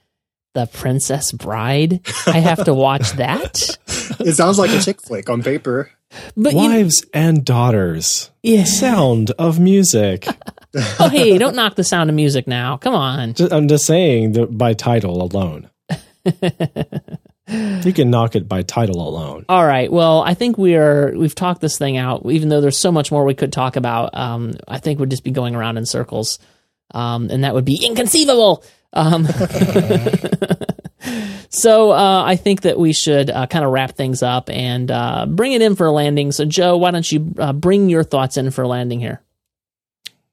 The 0.55 0.67
Princess 0.67 1.33
Bride. 1.33 2.01
I 2.27 2.39
have 2.41 2.65
to 2.65 2.75
watch 2.75 3.13
that. 3.13 3.79
It 4.19 4.35
sounds 4.35 4.59
like 4.59 4.71
a 4.71 4.81
chick 4.81 5.01
flick 5.01 5.31
on 5.31 5.43
paper. 5.43 5.91
But 6.37 6.53
you- 6.53 6.59
Wives 6.59 7.07
and 7.15 7.43
daughters. 7.45 8.31
Yeah. 8.43 8.65
Sound 8.65 9.31
of 9.39 9.59
music. 9.61 10.27
Oh 10.75 11.09
hey, 11.11 11.39
don't 11.39 11.57
knock 11.57 11.75
the 11.75 11.85
sound 11.85 12.11
of 12.11 12.17
music 12.17 12.47
now. 12.47 12.77
Come 12.77 12.95
on. 12.95 13.35
I'm 13.51 13.69
just 13.69 13.87
saying 13.87 14.33
that 14.33 14.57
by 14.57 14.75
title 14.75 15.23
alone. 15.23 15.71
you 17.51 17.93
can 17.93 18.11
knock 18.11 18.37
it 18.37 18.49
by 18.49 18.63
title 18.63 19.07
alone. 19.07 19.45
All 19.49 19.67
right. 19.67 19.91
Well, 19.91 20.23
I 20.23 20.35
think 20.35 20.59
we 20.59 20.77
are 20.77 21.13
we've 21.17 21.35
talked 21.35 21.61
this 21.61 21.77
thing 21.79 21.97
out. 21.97 22.25
Even 22.27 22.49
though 22.49 22.61
there's 22.61 22.79
so 22.79 22.93
much 22.93 23.11
more 23.11 23.25
we 23.25 23.35
could 23.35 23.53
talk 23.53 23.75
about, 23.77 24.17
um, 24.17 24.53
I 24.69 24.79
think 24.79 25.01
we'd 25.01 25.11
just 25.11 25.25
be 25.25 25.33
going 25.33 25.57
around 25.57 25.77
in 25.77 25.85
circles, 25.87 26.39
um, 26.93 27.29
and 27.31 27.45
that 27.45 27.55
would 27.55 27.65
be 27.65 27.81
inconceivable. 27.85 28.65
Um, 28.93 29.25
so 31.49 31.93
uh, 31.93 32.25
I 32.25 32.35
think 32.37 32.63
that 32.63 32.77
we 32.79 32.93
should 32.93 33.31
uh, 33.31 33.47
kind 33.47 33.65
of 33.65 33.71
wrap 33.73 33.97
things 33.97 34.23
up 34.23 34.51
and 34.51 34.91
uh, 34.91 35.27
bring 35.27 35.53
it 35.53 35.63
in 35.63 35.77
for 35.77 35.87
a 35.87 35.93
landing. 35.93 36.33
So 36.33 36.45
Joe, 36.45 36.77
why 36.77 36.91
don't 36.91 37.11
you 37.11 37.35
uh, 37.39 37.53
bring 37.53 37.89
your 37.89 38.05
thoughts 38.05 38.37
in 38.37 38.51
for 38.51 38.63
a 38.63 38.69
landing 38.69 39.01
here? 39.01 39.23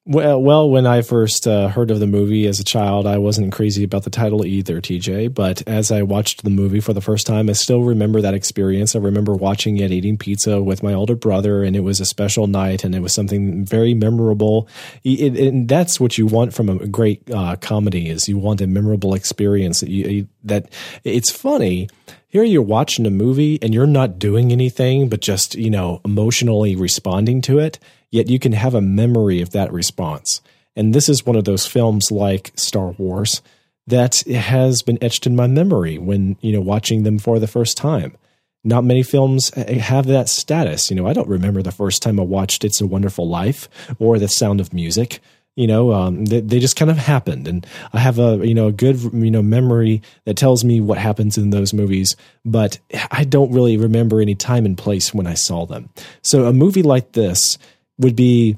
Well, 0.09 0.41
well, 0.41 0.69
when 0.69 0.87
I 0.87 1.01
first 1.01 1.45
uh, 1.47 1.67
heard 1.67 1.91
of 1.91 1.99
the 1.99 2.07
movie 2.07 2.47
as 2.47 2.61
a 2.61 2.63
child, 2.63 3.05
I 3.05 3.17
wasn't 3.17 3.51
crazy 3.51 3.83
about 3.83 4.03
the 4.03 4.09
title 4.09 4.45
either, 4.45 4.79
TJ. 4.79 5.33
But 5.33 5.67
as 5.67 5.91
I 5.91 6.01
watched 6.03 6.45
the 6.45 6.49
movie 6.49 6.79
for 6.79 6.93
the 6.93 7.01
first 7.01 7.27
time, 7.27 7.49
I 7.49 7.51
still 7.51 7.81
remember 7.81 8.21
that 8.21 8.33
experience. 8.33 8.95
I 8.95 8.99
remember 8.99 9.33
watching 9.33 9.75
it, 9.79 9.91
eating 9.91 10.17
pizza 10.17 10.61
with 10.63 10.81
my 10.81 10.93
older 10.93 11.15
brother, 11.17 11.61
and 11.61 11.75
it 11.75 11.81
was 11.81 11.99
a 11.99 12.05
special 12.05 12.47
night, 12.47 12.85
and 12.85 12.95
it 12.95 13.01
was 13.01 13.13
something 13.13 13.65
very 13.65 13.93
memorable. 13.93 14.69
It, 15.03 15.35
it- 15.35 15.47
and 15.53 15.67
that's 15.67 15.99
what 15.99 16.17
you 16.17 16.25
want 16.25 16.53
from 16.53 16.69
a 16.69 16.87
great 16.87 17.29
uh, 17.29 17.57
comedy: 17.57 18.07
is 18.07 18.29
you 18.29 18.37
want 18.37 18.61
a 18.61 18.67
memorable 18.67 19.13
experience. 19.13 19.81
That, 19.81 19.89
you, 19.89 20.29
that 20.45 20.71
it's 21.03 21.31
funny. 21.31 21.89
Here 22.29 22.43
you're 22.43 22.61
watching 22.61 23.05
a 23.05 23.09
movie 23.09 23.57
and 23.61 23.73
you're 23.73 23.85
not 23.87 24.19
doing 24.19 24.53
anything, 24.53 25.09
but 25.09 25.19
just 25.19 25.55
you 25.55 25.69
know 25.69 25.99
emotionally 26.05 26.77
responding 26.77 27.41
to 27.41 27.59
it 27.59 27.77
yet 28.11 28.29
you 28.29 28.39
can 28.39 28.53
have 28.53 28.73
a 28.73 28.81
memory 28.81 29.41
of 29.41 29.51
that 29.51 29.71
response. 29.71 30.41
And 30.75 30.93
this 30.93 31.09
is 31.09 31.25
one 31.25 31.35
of 31.35 31.45
those 31.45 31.65
films 31.65 32.11
like 32.11 32.51
Star 32.55 32.91
Wars 32.97 33.41
that 33.87 34.19
has 34.27 34.81
been 34.81 35.01
etched 35.01 35.25
in 35.25 35.35
my 35.35 35.47
memory 35.47 35.97
when, 35.97 36.37
you 36.41 36.51
know, 36.51 36.61
watching 36.61 37.03
them 37.03 37.17
for 37.17 37.39
the 37.39 37.47
first 37.47 37.77
time. 37.77 38.15
Not 38.63 38.83
many 38.83 39.01
films 39.01 39.49
have 39.53 40.07
that 40.07 40.27
status. 40.29 40.89
You 40.89 40.97
know, 40.97 41.07
I 41.07 41.13
don't 41.13 41.29
remember 41.29 41.61
the 41.61 41.71
first 41.71 42.01
time 42.01 42.19
I 42.19 42.23
watched 42.23 42.65
It's 42.65 42.81
a 42.81 42.87
Wonderful 42.87 43.27
Life 43.27 43.69
or 43.97 44.19
The 44.19 44.27
Sound 44.27 44.59
of 44.59 44.73
Music. 44.73 45.21
You 45.55 45.65
know, 45.65 45.91
um, 45.93 46.25
they, 46.25 46.41
they 46.41 46.59
just 46.59 46.75
kind 46.75 46.91
of 46.91 46.97
happened, 46.97 47.47
and 47.47 47.65
I 47.91 47.97
have 47.97 48.19
a 48.19 48.45
you 48.45 48.53
know 48.53 48.67
a 48.67 48.71
good 48.71 49.01
you 49.01 49.31
know 49.31 49.41
memory 49.41 50.03
that 50.25 50.37
tells 50.37 50.63
me 50.63 50.79
what 50.81 50.99
happens 50.99 51.35
in 51.35 51.49
those 51.49 51.73
movies, 51.73 52.15
but 52.45 52.77
I 53.09 53.23
don't 53.23 53.51
really 53.51 53.75
remember 53.75 54.21
any 54.21 54.35
time 54.35 54.67
and 54.67 54.77
place 54.77 55.15
when 55.15 55.25
I 55.25 55.33
saw 55.33 55.65
them. 55.65 55.89
So 56.21 56.45
a 56.45 56.53
movie 56.53 56.83
like 56.83 57.13
this 57.13 57.57
would 57.97 58.15
be 58.15 58.57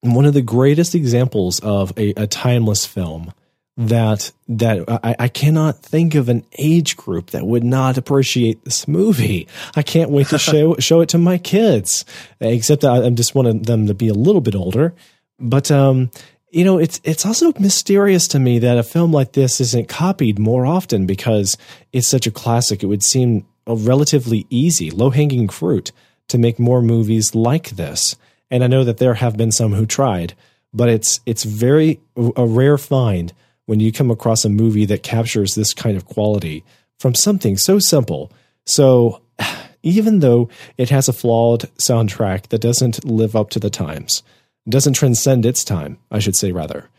one 0.00 0.24
of 0.24 0.34
the 0.34 0.42
greatest 0.42 0.94
examples 0.94 1.60
of 1.60 1.96
a, 1.96 2.10
a 2.14 2.26
timeless 2.26 2.84
film 2.84 3.32
that 3.76 4.32
that 4.48 4.84
I, 4.88 5.16
I 5.18 5.28
cannot 5.28 5.78
think 5.78 6.14
of 6.14 6.28
an 6.28 6.44
age 6.58 6.96
group 6.96 7.30
that 7.30 7.46
would 7.46 7.64
not 7.64 7.96
appreciate 7.96 8.64
this 8.64 8.86
movie. 8.86 9.48
I 9.74 9.82
can't 9.82 10.10
wait 10.10 10.28
to 10.28 10.38
show 10.50 10.76
show 10.78 11.00
it 11.00 11.08
to 11.10 11.18
my 11.18 11.38
kids. 11.38 12.04
Except 12.40 12.84
I, 12.84 13.06
I 13.06 13.10
just 13.10 13.34
want 13.34 13.66
them 13.66 13.86
to 13.86 13.94
be 13.94 14.08
a 14.08 14.14
little 14.14 14.40
bit 14.42 14.54
older. 14.54 14.94
But 15.38 15.70
um, 15.70 16.10
you 16.50 16.64
know, 16.64 16.78
it's 16.78 17.00
it's 17.02 17.24
also 17.24 17.52
mysterious 17.58 18.28
to 18.28 18.38
me 18.38 18.58
that 18.58 18.78
a 18.78 18.82
film 18.82 19.12
like 19.12 19.32
this 19.32 19.60
isn't 19.60 19.88
copied 19.88 20.38
more 20.38 20.66
often 20.66 21.06
because 21.06 21.56
it's 21.92 22.08
such 22.08 22.26
a 22.26 22.30
classic. 22.30 22.82
It 22.82 22.86
would 22.86 23.02
seem 23.02 23.46
a 23.66 23.74
relatively 23.74 24.46
easy, 24.50 24.90
low 24.90 25.10
hanging 25.10 25.48
fruit 25.48 25.92
to 26.28 26.36
make 26.36 26.58
more 26.58 26.82
movies 26.82 27.34
like 27.34 27.70
this. 27.70 28.16
And 28.52 28.62
I 28.62 28.66
know 28.66 28.84
that 28.84 28.98
there 28.98 29.14
have 29.14 29.36
been 29.38 29.50
some 29.50 29.72
who 29.72 29.86
tried, 29.86 30.34
but 30.74 30.90
it's 30.90 31.20
it's 31.24 31.42
very 31.42 32.00
a 32.16 32.46
rare 32.46 32.76
find 32.76 33.32
when 33.64 33.80
you 33.80 33.90
come 33.90 34.10
across 34.10 34.44
a 34.44 34.50
movie 34.50 34.84
that 34.84 35.02
captures 35.02 35.54
this 35.54 35.72
kind 35.72 35.96
of 35.96 36.04
quality 36.04 36.62
from 36.98 37.14
something 37.14 37.56
so 37.56 37.78
simple. 37.78 38.30
So 38.66 39.22
even 39.82 40.20
though 40.20 40.50
it 40.76 40.90
has 40.90 41.08
a 41.08 41.14
flawed 41.14 41.62
soundtrack 41.78 42.48
that 42.48 42.60
doesn't 42.60 43.06
live 43.06 43.34
up 43.34 43.48
to 43.50 43.58
the 43.58 43.70
times, 43.70 44.22
doesn't 44.68 44.92
transcend 44.92 45.46
its 45.46 45.64
time, 45.64 45.98
I 46.10 46.18
should 46.18 46.36
say, 46.36 46.52
rather. 46.52 46.90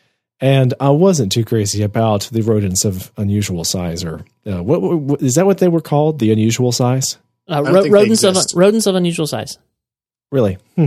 And 0.41 0.73
I 0.79 0.89
wasn't 0.89 1.31
too 1.31 1.45
crazy 1.45 1.83
about 1.83 2.23
the 2.31 2.41
rodents 2.41 2.83
of 2.83 3.11
unusual 3.15 3.63
size, 3.63 4.03
or 4.03 4.25
uh, 4.47 4.63
what, 4.63 4.81
what 4.81 5.21
is 5.21 5.35
that? 5.35 5.45
What 5.45 5.59
they 5.59 5.67
were 5.67 5.81
called? 5.81 6.17
The 6.17 6.31
unusual 6.31 6.71
size? 6.71 7.19
Uh, 7.47 7.61
ro- 7.63 7.87
rodents 7.87 8.23
of 8.23 8.37
rodents 8.55 8.87
of 8.87 8.95
unusual 8.95 9.27
size. 9.27 9.59
Really, 10.33 10.57
hmm. 10.75 10.85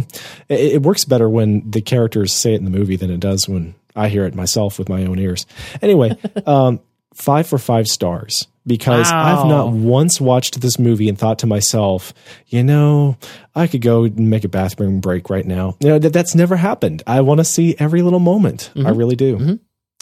it, 0.48 0.60
it 0.74 0.82
works 0.82 1.04
better 1.04 1.28
when 1.30 1.70
the 1.70 1.80
characters 1.80 2.32
say 2.34 2.52
it 2.52 2.56
in 2.58 2.64
the 2.64 2.70
movie 2.70 2.96
than 2.96 3.10
it 3.12 3.20
does 3.20 3.48
when 3.48 3.76
I 3.94 4.08
hear 4.08 4.24
it 4.26 4.34
myself 4.34 4.76
with 4.78 4.88
my 4.88 5.04
own 5.06 5.18
ears. 5.20 5.46
Anyway, 5.80 6.18
um, 6.46 6.80
five 7.14 7.46
for 7.46 7.56
five 7.56 7.86
stars 7.86 8.48
because 8.66 9.08
Wow. 9.10 9.42
I've 9.44 9.46
not 9.48 9.70
once 9.70 10.20
watched 10.20 10.60
this 10.60 10.80
movie 10.80 11.08
and 11.08 11.16
thought 11.16 11.38
to 11.38 11.46
myself, 11.46 12.12
you 12.48 12.64
know, 12.64 13.16
I 13.54 13.68
could 13.68 13.82
go 13.82 14.02
and 14.02 14.28
make 14.28 14.42
a 14.42 14.48
bathroom 14.48 14.98
break 14.98 15.30
right 15.30 15.46
now. 15.46 15.76
You 15.78 15.90
know, 15.90 15.98
that, 16.00 16.12
that's 16.12 16.34
never 16.34 16.56
happened. 16.56 17.04
I 17.06 17.20
want 17.20 17.38
to 17.38 17.44
see 17.44 17.76
every 17.78 18.02
little 18.02 18.18
moment. 18.18 18.70
I 18.74 18.80
Mhm. 18.80 18.98
really 18.98 19.14
do. 19.16 19.60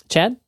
Chad, 0.09 0.39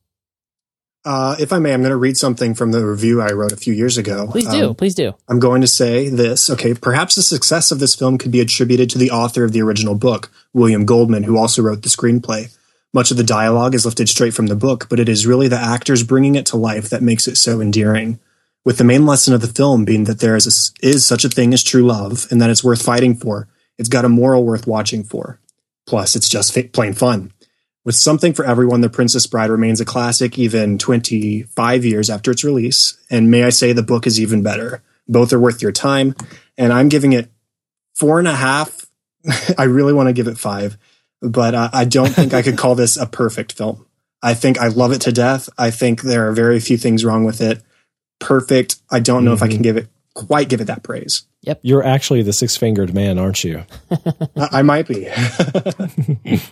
Uh, 1.05 1.35
if 1.39 1.53
I 1.53 1.59
may, 1.59 1.73
I'm 1.73 1.81
going 1.81 1.91
to 1.91 1.95
read 1.97 2.17
something 2.17 2.53
from 2.53 2.71
the 2.71 2.85
review 2.85 3.21
I 3.21 3.31
wrote 3.31 3.53
a 3.53 3.57
few 3.57 3.73
years 3.73 3.97
ago. 3.97 4.27
please 4.29 4.47
do, 4.47 4.69
Um, 4.69 4.75
please 4.75 4.93
do. 4.93 5.13
I'm 5.29 5.39
going 5.39 5.61
to 5.61 5.67
say 5.67 6.09
this. 6.09 6.49
Okay, 6.49 6.73
perhaps 6.73 7.15
the 7.15 7.21
success 7.23 7.71
of 7.71 7.79
this 7.79 7.95
film 7.95 8.17
could 8.17 8.31
be 8.31 8.41
attributed 8.41 8.89
to 8.89 8.97
the 8.97 9.11
author 9.11 9.45
of 9.45 9.53
the 9.53 9.61
original 9.61 9.95
book, 9.95 10.29
William 10.53 10.85
Goldman, 10.85 11.23
who 11.23 11.37
also 11.37 11.61
wrote 11.61 11.83
the 11.83 11.89
screenplay. 11.89 12.53
Much 12.93 13.11
of 13.11 13.17
the 13.17 13.23
dialogue 13.23 13.73
is 13.75 13.85
lifted 13.85 14.09
straight 14.09 14.33
from 14.33 14.47
the 14.47 14.55
book, 14.55 14.87
but 14.89 14.99
it 14.99 15.07
is 15.07 15.25
really 15.27 15.47
the 15.47 15.59
actors 15.59 16.03
bringing 16.03 16.35
it 16.35 16.45
to 16.47 16.57
life 16.57 16.89
that 16.89 17.01
makes 17.03 17.27
it 17.27 17.37
so 17.37 17.61
endearing. 17.61 18.19
With 18.65 18.77
the 18.77 18.83
main 18.83 19.05
lesson 19.05 19.33
of 19.33 19.39
the 19.41 19.47
film 19.47 19.85
being 19.85 20.05
that 20.05 20.19
there 20.19 20.35
is, 20.35 20.73
a, 20.83 20.85
is 20.85 21.05
such 21.05 21.23
a 21.23 21.29
thing 21.29 21.53
as 21.53 21.63
true 21.63 21.83
love 21.85 22.27
and 22.31 22.41
that 22.41 22.49
it's 22.49 22.63
worth 22.63 22.81
fighting 22.81 23.15
for. 23.15 23.47
It's 23.77 23.87
got 23.89 24.03
a 24.03 24.09
moral 24.09 24.43
worth 24.43 24.67
watching 24.67 25.03
for. 25.05 25.39
Plus, 25.85 26.17
it's 26.17 26.27
just 26.27 26.53
fa- 26.53 26.63
plain 26.73 26.91
fun. 26.93 27.31
With 27.87 27.95
something 27.95 28.33
for 28.33 28.43
everyone, 28.43 28.81
The 28.81 28.89
Princess 28.89 29.25
Bride 29.27 29.49
remains 29.49 29.79
a 29.79 29.85
classic 29.85 30.37
even 30.37 30.77
25 30.77 31.85
years 31.85 32.09
after 32.09 32.31
its 32.31 32.43
release. 32.43 33.01
And 33.09 33.31
may 33.31 33.45
I 33.45 33.49
say, 33.49 33.71
the 33.71 33.81
book 33.81 34.05
is 34.05 34.19
even 34.19 34.43
better. 34.43 34.83
Both 35.07 35.31
are 35.31 35.39
worth 35.39 35.61
your 35.61 35.71
time. 35.71 36.13
And 36.57 36.73
I'm 36.73 36.89
giving 36.89 37.13
it 37.13 37.31
four 37.95 38.19
and 38.19 38.27
a 38.27 38.35
half. 38.35 38.87
I 39.57 39.63
really 39.63 39.93
want 39.93 40.09
to 40.09 40.13
give 40.13 40.27
it 40.27 40.37
five, 40.37 40.77
but 41.21 41.55
uh, 41.55 41.69
I 41.71 41.85
don't 41.85 42.09
think 42.09 42.33
I 42.33 42.41
could 42.41 42.57
call 42.57 42.75
this 42.75 42.97
a 42.97 43.05
perfect 43.05 43.53
film. 43.53 43.85
I 44.21 44.33
think 44.33 44.59
I 44.59 44.67
love 44.67 44.91
it 44.91 44.99
to 45.03 45.13
death. 45.13 45.47
I 45.57 45.71
think 45.71 46.01
there 46.01 46.27
are 46.27 46.33
very 46.33 46.59
few 46.59 46.75
things 46.75 47.05
wrong 47.05 47.23
with 47.23 47.39
it. 47.39 47.63
Perfect. 48.19 48.81
I 48.91 48.99
don't 48.99 49.23
know 49.23 49.31
if 49.31 49.41
I 49.41 49.47
can 49.47 49.61
give 49.61 49.77
it 49.77 49.87
quite 50.13 50.49
give 50.49 50.59
it 50.59 50.65
that 50.65 50.83
praise. 50.83 51.23
Yep. 51.43 51.59
You're 51.61 51.85
actually 51.85 52.23
the 52.23 52.33
six 52.33 52.57
fingered 52.57 52.93
man, 52.93 53.17
aren't 53.17 53.45
you? 53.45 53.63
I, 54.35 54.49
I 54.51 54.61
might 54.63 54.89
be. 54.89 55.07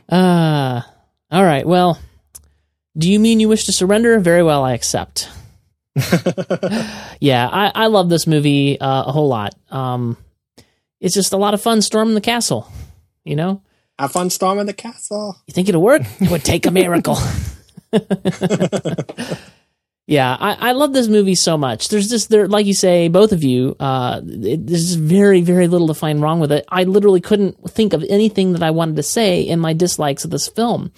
Uh, 0.08 0.82
all 1.32 1.44
right. 1.44 1.66
Well, 1.66 2.00
do 2.98 3.12
you 3.12 3.20
mean 3.20 3.40
you 3.40 3.50
wish 3.50 3.66
to 3.66 3.74
surrender? 3.74 4.20
Very 4.20 4.44
well, 4.44 4.64
I 4.64 4.74
accept. 4.74 5.30
yeah, 7.20 7.48
I, 7.48 7.72
I 7.74 7.88
love 7.88 8.10
this 8.10 8.28
movie 8.28 8.80
uh, 8.80 9.04
a 9.06 9.12
whole 9.12 9.28
lot. 9.28 9.56
Um, 9.70 10.18
it's 11.00 11.16
just 11.16 11.34
a 11.34 11.38
lot 11.38 11.54
of 11.54 11.62
fun 11.62 11.82
storming 11.82 12.16
the 12.16 12.22
castle. 12.22 12.70
You 13.24 13.36
know, 13.36 13.62
Have 13.98 14.12
fun 14.12 14.30
storming 14.30 14.68
the 14.68 14.74
castle. 14.74 15.38
you 15.48 15.54
think 15.54 15.70
it'll 15.70 15.82
work? 15.82 16.04
It 16.20 16.30
would 16.30 16.44
take 16.44 16.66
a 16.66 16.72
miracle. 16.72 17.18
yeah, 20.08 20.38
I, 20.40 20.70
I 20.70 20.72
love 20.74 20.94
this 20.94 21.08
movie 21.08 21.36
so 21.36 21.58
much. 21.58 21.90
There's 21.90 22.10
just 22.10 22.30
there, 22.30 22.48
like 22.48 22.66
you 22.66 22.74
say, 22.74 23.08
both 23.08 23.32
of 23.32 23.44
you. 23.44 23.76
Uh, 23.80 24.22
it, 24.24 24.68
there's 24.68 24.94
very, 24.94 25.42
very 25.42 25.68
little 25.68 25.88
to 25.88 25.94
find 25.94 26.22
wrong 26.22 26.40
with 26.40 26.52
it. 26.52 26.66
I 26.70 26.84
literally 26.84 27.22
couldn't 27.22 27.72
think 27.72 27.94
of 27.94 28.04
anything 28.10 28.54
that 28.54 28.64
I 28.64 28.72
wanted 28.72 28.98
to 28.98 29.04
say 29.04 29.42
in 29.42 29.60
my 29.60 29.74
dislikes 29.74 30.26
of 30.26 30.32
this 30.32 30.48
film. 30.48 30.92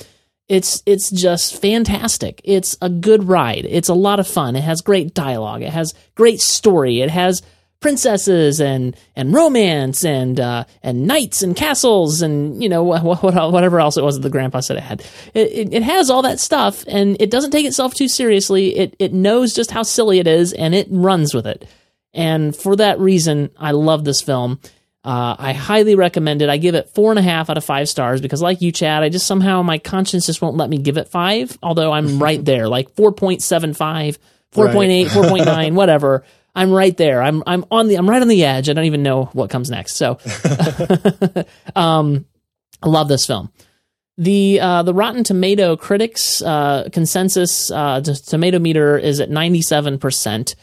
It's 0.47 0.81
it's 0.85 1.11
just 1.11 1.61
fantastic. 1.61 2.39
It's 2.43 2.77
a 2.81 2.89
good 2.89 3.25
ride. 3.25 3.65
It's 3.69 3.89
a 3.89 3.93
lot 3.93 4.19
of 4.19 4.27
fun. 4.27 4.55
It 4.55 4.63
has 4.63 4.81
great 4.81 5.13
dialogue. 5.13 5.61
It 5.61 5.73
has 5.73 5.93
great 6.15 6.39
story. 6.39 7.01
It 7.01 7.09
has 7.09 7.41
princesses 7.79 8.59
and 8.59 8.95
and 9.15 9.33
romance 9.33 10.05
and 10.05 10.39
uh, 10.39 10.63
and 10.81 11.05
knights 11.05 11.41
and 11.41 11.55
castles 11.55 12.21
and 12.21 12.61
you 12.61 12.69
know 12.69 12.83
what, 12.83 13.03
what, 13.03 13.51
whatever 13.51 13.79
else 13.79 13.97
it 13.97 14.03
was 14.03 14.15
that 14.15 14.21
the 14.21 14.29
grandpa 14.29 14.61
said 14.61 14.77
it 14.77 14.83
had. 14.83 15.01
It, 15.33 15.51
it, 15.51 15.73
it 15.73 15.83
has 15.83 16.09
all 16.09 16.21
that 16.21 16.39
stuff 16.39 16.83
and 16.87 17.17
it 17.19 17.29
doesn't 17.29 17.51
take 17.51 17.65
itself 17.65 17.93
too 17.93 18.07
seriously. 18.07 18.75
It 18.75 18.95
it 18.99 19.13
knows 19.13 19.53
just 19.53 19.71
how 19.71 19.83
silly 19.83 20.19
it 20.19 20.27
is 20.27 20.53
and 20.53 20.73
it 20.73 20.87
runs 20.89 21.33
with 21.33 21.45
it. 21.45 21.67
And 22.13 22.55
for 22.55 22.75
that 22.77 22.99
reason, 22.99 23.51
I 23.57 23.71
love 23.71 24.05
this 24.05 24.21
film. 24.21 24.59
Uh, 25.07 25.37
I 25.39 25.53
highly 25.53 25.95
recommend 25.95 26.41
it. 26.41 26.49
I 26.49 26.57
give 26.57 26.75
it 26.75 26.89
four 26.89 27.13
and 27.13 27.17
a 27.17 27.21
half 27.21 27.49
out 27.49 27.57
of 27.57 27.63
five 27.63 27.87
stars 27.87 28.19
because, 28.19 28.41
like 28.41 28.61
you, 28.61 28.73
Chad, 28.73 29.03
I 29.03 29.09
just 29.09 29.25
somehow 29.25 29.61
my 29.61 29.77
conscience 29.77 30.25
just 30.25 30.41
won't 30.41 30.57
let 30.57 30.69
me 30.69 30.79
give 30.79 30.97
it 30.97 31.07
five. 31.07 31.57
Although 31.63 31.93
I'm 31.93 32.19
right 32.21 32.43
there, 32.43 32.67
like 32.67 32.93
4.75, 32.93 34.17
4.8, 34.51 35.05
4.9, 35.05 35.73
whatever. 35.75 36.25
I'm 36.53 36.71
right 36.71 36.95
there. 36.97 37.23
I'm 37.23 37.41
I'm 37.47 37.63
on 37.71 37.87
the 37.87 37.95
I'm 37.95 38.09
right 38.09 38.21
on 38.21 38.27
the 38.27 38.43
edge. 38.43 38.67
I 38.67 38.73
don't 38.73 38.83
even 38.83 39.01
know 39.01 39.29
what 39.31 39.49
comes 39.49 39.69
next. 39.69 39.95
So, 39.95 40.19
um, 41.77 42.25
I 42.83 42.89
love 42.89 43.07
this 43.07 43.25
film. 43.25 43.49
The 44.17 44.59
uh, 44.59 44.83
the 44.83 44.93
Rotten 44.93 45.23
Tomato 45.23 45.77
critics 45.77 46.41
uh, 46.41 46.89
consensus 46.91 47.71
uh, 47.71 48.01
tomato 48.01 48.59
meter 48.59 48.97
is 48.97 49.21
at 49.21 49.29
ninety 49.29 49.61
seven 49.61 49.99
percent. 49.99 50.55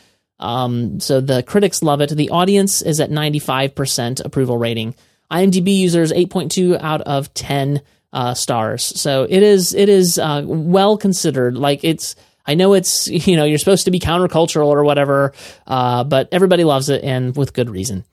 Um, 0.45 1.01
so 1.01 1.21
the 1.21 1.43
critics 1.43 1.83
love 1.83 2.03
it. 2.03 2.11
The 2.11 2.31
audience 2.31 2.83
is 2.83 3.01
at 3.01 3.11
ninety 3.11 3.39
five 3.39 3.75
percent 3.75 4.21
approval 4.21 4.59
rating. 4.59 4.95
IMDb 5.33 5.77
users 5.79 6.13
eight 6.13 6.31
point 6.31 6.53
two 6.53 6.77
out 6.79 7.01
of 7.01 7.33
ten 7.33 7.81
uh, 8.13 8.35
stars. 8.35 8.85
So 9.01 9.27
it 9.29 9.43
is 9.43 9.75
it 9.75 9.89
is 9.89 10.19
uh, 10.19 10.43
well 10.47 10.99
considered. 10.99 11.57
Like 11.57 11.83
it's 11.83 12.15
I 12.47 12.55
know 12.55 12.75
it's 12.75 13.09
you 13.27 13.37
know 13.37 13.45
you're 13.45 13.59
supposed 13.59 13.87
to 13.87 13.91
be 13.91 13.99
countercultural 13.99 14.67
or 14.67 14.85
whatever, 14.85 15.33
uh, 15.67 16.05
but 16.05 16.29
everybody 16.31 16.65
loves 16.65 16.91
it 16.91 17.03
and 17.03 17.35
with 17.35 17.55
good 17.55 17.71
reason. 17.71 18.05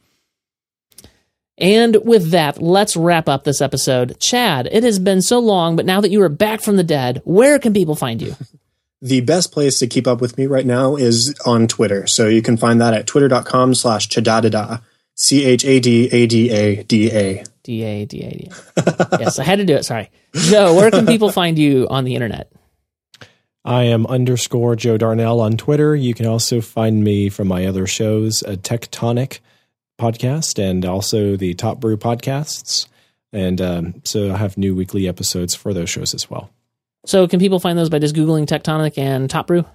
And 1.58 1.98
with 2.04 2.32
that, 2.32 2.60
let's 2.60 2.98
wrap 2.98 3.30
up 3.30 3.44
this 3.44 3.62
episode. 3.62 4.20
Chad, 4.20 4.68
it 4.72 4.84
has 4.84 4.98
been 4.98 5.22
so 5.22 5.38
long, 5.38 5.76
but 5.76 5.86
now 5.86 6.02
that 6.02 6.10
you 6.10 6.22
are 6.24 6.30
back 6.30 6.62
from 6.62 6.76
the 6.76 6.84
dead, 6.84 7.22
where 7.24 7.60
can 7.60 7.74
people 7.74 7.96
find 7.96 8.20
you? 8.22 8.36
The 9.02 9.22
best 9.22 9.52
place 9.52 9.80
to 9.80 9.88
keep 9.88 10.08
up 10.08 10.22
with 10.22 10.38
me 10.38 10.46
right 10.46 10.66
now 10.66 10.96
is 10.96 11.34
on 11.46 11.68
Twitter. 11.68 12.06
So 12.06 12.28
you 12.28 12.42
can 12.42 12.58
find 12.58 12.80
that 12.82 12.94
at 12.94 13.08
twitter.com 13.08 13.74
slash 13.74 14.08
chadadada. 14.10 14.82
C 15.16 15.44
H 15.46 15.66
A 15.66 15.80
D 15.80 16.10
A 16.12 16.28
D 16.28 16.50
A 16.50 16.84
D 16.84 17.12
A. 17.12 17.44
D 17.64 17.84
A 17.84 18.06
D 18.06 18.24
A 18.24 18.32
D 18.32 18.50
A. 18.78 19.20
Yes, 19.20 19.40
I 19.40 19.44
had 19.44 19.58
to 19.58 19.66
do 19.66 19.76
it. 19.76 19.84
Sorry. 19.84 20.10
Joe, 20.34 20.76
where 20.76 20.92
can 20.92 21.06
people 21.06 21.32
find 21.32 21.58
you 21.58 21.88
on 21.90 22.06
the 22.06 22.16
internet? 22.16 22.52
I 23.64 23.84
am 23.84 24.08
underscore 24.08 24.76
Joe 24.76 24.98
Darnell 24.98 25.40
on 25.40 25.58
Twitter. 25.58 25.96
You 25.96 26.14
can 26.14 26.26
also 26.26 26.62
find 26.62 27.04
me 27.04 27.30
from 27.30 27.48
my 27.48 27.68
other 27.68 27.86
shows, 27.86 28.42
a 28.42 28.58
Tectonic 28.58 29.40
podcast 30.00 30.58
and 30.58 30.84
also 30.84 31.36
the 31.36 31.54
Top 31.54 31.80
Brew 31.80 31.98
podcasts. 31.98 32.88
And 33.32 33.62
um, 33.62 34.02
so 34.04 34.34
I 34.34 34.38
have 34.38 34.58
new 34.58 34.76
weekly 34.76 35.08
episodes 35.08 35.54
for 35.54 35.74
those 35.74 35.90
shows 35.90 36.14
as 36.16 36.30
well. 36.30 36.50
So 37.06 37.28
can 37.28 37.40
people 37.40 37.60
find 37.60 37.78
those 37.78 37.90
by 37.90 38.00
just 38.00 38.16
googling 38.16 38.46
Tectonic 38.46 38.98
and 38.98 39.30
Top 39.30 39.48
Brew? 39.48 39.66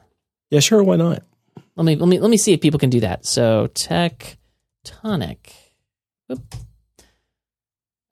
Yeah, 0.50 0.60
sure. 0.60 0.82
Why 0.82 0.96
not? 0.96 1.22
Let 1.74 1.84
me 1.84 1.96
let 1.96 2.08
me 2.08 2.18
let 2.20 2.30
me 2.30 2.36
see 2.36 2.52
if 2.52 2.60
people 2.60 2.78
can 2.78 2.90
do 2.90 3.00
that. 3.00 3.26
So 3.26 3.68
Tectonic. 3.68 5.52
Oop. 6.32 6.54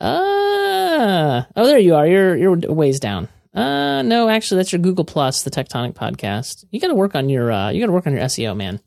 Ah, 0.01 1.47
oh, 1.57 1.67
there 1.67 1.79
you 1.79 1.95
are. 1.95 2.07
You're 2.07 2.37
you're 2.37 2.57
ways 2.57 3.01
down. 3.01 3.29
Uh, 3.55 4.03
no, 4.03 4.29
actually, 4.29 4.59
that's 4.59 4.73
your 4.73 4.81
Google 4.81 5.05
Plus, 5.05 5.45
the 5.45 5.51
Tectonic 5.51 5.95
podcast. 5.95 6.65
You 6.71 6.81
got 6.81 6.89
to 6.89 6.95
work 6.95 7.15
on 7.15 7.29
your 7.29 7.53
uh, 7.53 7.71
you 7.71 7.81
got 7.81 7.87
to 7.87 7.93
work 7.93 8.07
on 8.07 8.13
your 8.13 8.23
SEO, 8.23 8.57
man. 8.57 8.81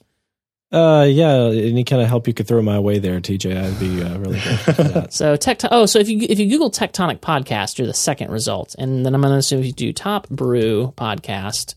Uh, 0.69 1.07
yeah, 1.09 1.45
any 1.45 1.85
kind 1.85 2.01
of 2.01 2.09
help 2.09 2.27
you 2.27 2.33
could 2.33 2.45
throw 2.47 2.61
my 2.61 2.77
way 2.77 2.99
there, 2.99 3.21
TJ, 3.21 3.55
I'd 3.55 3.79
be 3.79 4.03
uh, 4.03 4.17
really 4.19 4.39
grateful. 4.39 5.07
So 5.11 5.37
tech. 5.37 5.61
Oh, 5.71 5.85
so 5.85 5.99
if 5.99 6.09
you 6.09 6.25
if 6.29 6.39
you 6.39 6.49
Google 6.49 6.69
Tectonic 6.69 7.19
podcast, 7.19 7.77
you're 7.77 7.87
the 7.87 7.93
second 7.93 8.31
result, 8.31 8.75
and 8.77 9.05
then 9.05 9.15
I'm 9.15 9.21
going 9.21 9.31
to 9.31 9.37
assume 9.37 9.59
if 9.59 9.65
you 9.65 9.71
do 9.71 9.93
Top 9.93 10.27
Brew 10.27 10.93
podcast, 10.97 11.75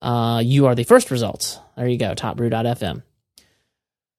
uh, 0.00 0.40
you 0.42 0.66
are 0.66 0.74
the 0.74 0.84
first 0.84 1.10
result. 1.10 1.60
There 1.76 1.86
you 1.86 1.98
go, 1.98 2.14
topbrew.fm. 2.14 3.02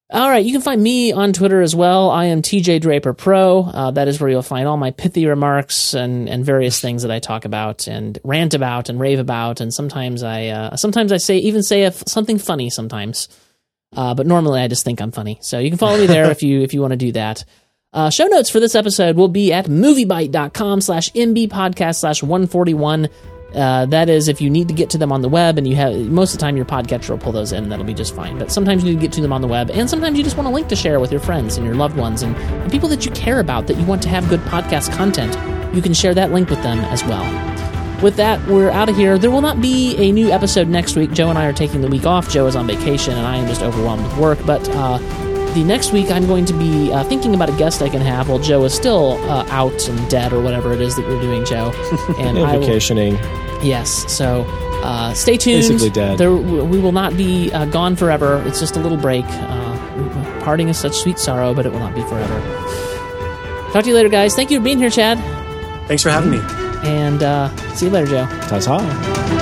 All 0.10 0.30
right, 0.30 0.46
you 0.46 0.54
can 0.54 0.62
find 0.62 0.82
me 0.82 1.12
on 1.12 1.34
Twitter 1.34 1.62
as 1.62 1.76
well. 1.76 2.12
I 2.12 2.26
am 2.26 2.42
TJ 2.42 2.80
Draper 2.80 3.14
Pro. 3.14 3.64
Uh, 3.64 3.92
that 3.92 4.08
is 4.08 4.22
where 4.22 4.30
you'll 4.30 4.42
find 4.42 4.66
all 4.68 4.78
my 4.78 4.92
pithy 4.92 5.26
remarks 5.26 5.94
and, 5.94 6.30
and 6.30 6.46
various 6.46 6.80
things 6.80 7.02
that 7.02 7.12
I 7.12 7.20
talk 7.20 7.44
about 7.44 7.88
and 7.88 8.18
rant 8.24 8.54
about 8.54 8.88
and 8.88 9.02
rave 9.02 9.20
about. 9.20 9.60
And 9.60 9.74
sometimes 9.74 10.24
I 10.24 10.48
uh, 10.48 10.76
sometimes 10.78 11.12
I 11.12 11.18
say 11.18 11.40
even 11.40 11.64
say 11.64 11.90
something 11.90 12.38
funny 12.38 12.70
sometimes. 12.70 13.28
Uh, 13.96 14.14
but 14.14 14.28
normally 14.28 14.62
I 14.62 14.68
just 14.68 14.84
think 14.84 15.02
I'm 15.02 15.12
funny. 15.12 15.38
So 15.42 15.60
you 15.60 15.70
can 15.70 15.78
follow 15.78 15.98
me 15.98 16.06
there 16.06 16.30
if 16.32 16.44
you 16.44 16.62
if 16.62 16.74
you 16.74 16.82
want 16.82 16.92
to 16.92 16.98
do 16.98 17.12
that. 17.14 17.44
Uh, 17.94 18.10
show 18.10 18.26
notes 18.28 18.50
for 18.50 18.60
this 18.60 18.76
episode 18.76 19.16
will 19.16 19.30
be 19.30 19.54
at 19.54 19.66
moviebyte.com 19.66 20.82
slash 20.82 21.12
mb 21.12 21.48
podcast 21.50 22.00
slash 22.00 22.22
141. 22.22 23.08
Uh, 23.56 23.86
that 23.86 24.10
is 24.10 24.28
if 24.28 24.42
you 24.42 24.50
need 24.50 24.68
to 24.68 24.74
get 24.74 24.90
to 24.90 24.98
them 24.98 25.12
on 25.12 25.22
the 25.22 25.30
web 25.30 25.58
and 25.58 25.66
you 25.66 25.74
have 25.74 25.96
most 25.96 26.34
of 26.34 26.38
the 26.40 26.42
time 26.42 26.58
your 26.58 26.66
podcatcher 26.66 27.12
will 27.12 27.18
pull 27.18 27.32
those 27.32 27.54
in 27.54 27.70
that'll 27.70 27.86
be 27.86 27.94
just 27.94 28.14
fine 28.14 28.38
but 28.38 28.52
sometimes 28.52 28.84
you 28.84 28.90
need 28.90 28.98
to 28.98 29.02
get 29.02 29.14
to 29.14 29.22
them 29.22 29.32
on 29.32 29.40
the 29.40 29.48
web 29.48 29.72
and 29.72 29.90
sometimes 29.90 30.18
you 30.18 30.24
just 30.24 30.36
want 30.36 30.46
a 30.46 30.52
link 30.52 30.68
to 30.68 30.76
share 30.76 31.00
with 31.00 31.14
your 31.14 31.22
friends 31.22 31.56
and 31.56 31.66
your 31.66 31.74
loved 31.74 31.96
ones 31.96 32.24
and, 32.24 32.36
and 32.36 32.70
people 32.70 32.90
that 32.90 33.06
you 33.06 33.12
care 33.12 33.40
about 33.40 33.66
that 33.66 33.78
you 33.78 33.86
want 33.86 34.02
to 34.04 34.10
have 34.10 34.28
good 34.28 34.42
podcast 34.42 34.94
content 34.98 35.34
you 35.74 35.82
can 35.82 35.94
share 35.94 36.14
that 36.14 36.32
link 36.32 36.50
with 36.50 36.62
them 36.64 36.80
as 36.80 37.04
well. 37.04 37.57
With 38.02 38.16
that, 38.18 38.46
we're 38.48 38.70
out 38.70 38.90
of 38.90 38.96
here. 38.96 39.18
There 39.18 39.32
will 39.32 39.42
not 39.42 39.60
be 39.60 39.96
a 39.98 40.12
new 40.12 40.30
episode 40.32 40.68
next 40.68 40.96
week. 40.96 41.12
Joe 41.14 41.30
and 41.30 41.38
I 41.40 41.46
are 41.48 41.54
taking 41.54 41.82
the 41.82 41.88
week 41.88 42.06
off. 42.06 42.30
Joe 42.30 42.46
is 42.46 42.56
on 42.56 42.68
vacation, 42.68 43.14
and 43.16 43.26
I 43.26 43.38
am 43.38 43.48
just 43.48 43.62
overwhelmed 43.64 44.04
with 44.04 44.18
work. 44.18 44.40
But 44.46 44.68
uh, 44.70 45.00
the 45.54 45.64
next 45.64 45.92
week, 45.94 46.12
I'm 46.12 46.28
going 46.28 46.46
to 46.46 46.54
be 46.54 46.92
uh, 46.92 47.04
thinking 47.06 47.34
about 47.34 47.50
a 47.50 47.58
guest 47.58 47.82
I 47.82 47.90
can 47.90 48.02
have 48.02 48.30
while 48.30 48.38
Joe 48.38 48.64
is 48.66 48.74
still 48.76 49.14
uh, 49.32 49.48
out 49.50 49.88
and 49.90 50.10
dead 50.12 50.32
or 50.32 50.42
whatever 50.42 50.74
it 50.74 50.82
is 50.82 50.96
that 50.96 51.08
you're 51.10 51.20
doing, 51.22 51.44
Joe. 51.46 51.72
And 52.20 52.38
Yeah, 52.38 52.44
I 52.44 52.54
will- 52.58 52.62
vacationing. 52.62 53.16
Yes. 53.64 53.90
So 54.14 54.46
uh, 54.84 55.16
stay 55.16 55.36
tuned. 55.38 55.62
Basically 55.62 55.90
dead. 55.90 56.20
There, 56.20 56.36
we 56.36 56.80
will 56.80 56.92
not 56.92 57.18
be 57.18 57.52
uh, 57.52 57.66
gone 57.66 57.96
forever. 57.96 58.44
It's 58.46 58.60
just 58.60 58.78
a 58.78 58.80
little 58.80 59.00
break. 59.00 59.26
Uh, 59.28 60.42
parting 60.44 60.70
is 60.70 60.78
such 60.78 60.94
sweet 60.96 61.18
sorrow, 61.18 61.56
but 61.56 61.66
it 61.66 61.72
will 61.72 61.80
not 61.80 61.96
be 61.96 62.04
forever. 62.04 62.40
Talk 63.74 63.84
to 63.84 63.90
you 63.90 63.96
later, 63.96 64.10
guys. 64.10 64.36
Thank 64.36 64.52
you 64.52 64.60
for 64.60 64.64
being 64.64 64.78
here, 64.78 64.92
Chad. 64.92 65.18
Thanks 65.88 66.04
for 66.04 66.10
having 66.12 66.30
me. 66.30 66.67
And 66.84 67.24
uh, 67.24 67.50
see 67.76 67.86
you 67.88 67.92
later, 67.92 68.08
Joe. 68.08 68.28
Ta-ta. 68.48 69.37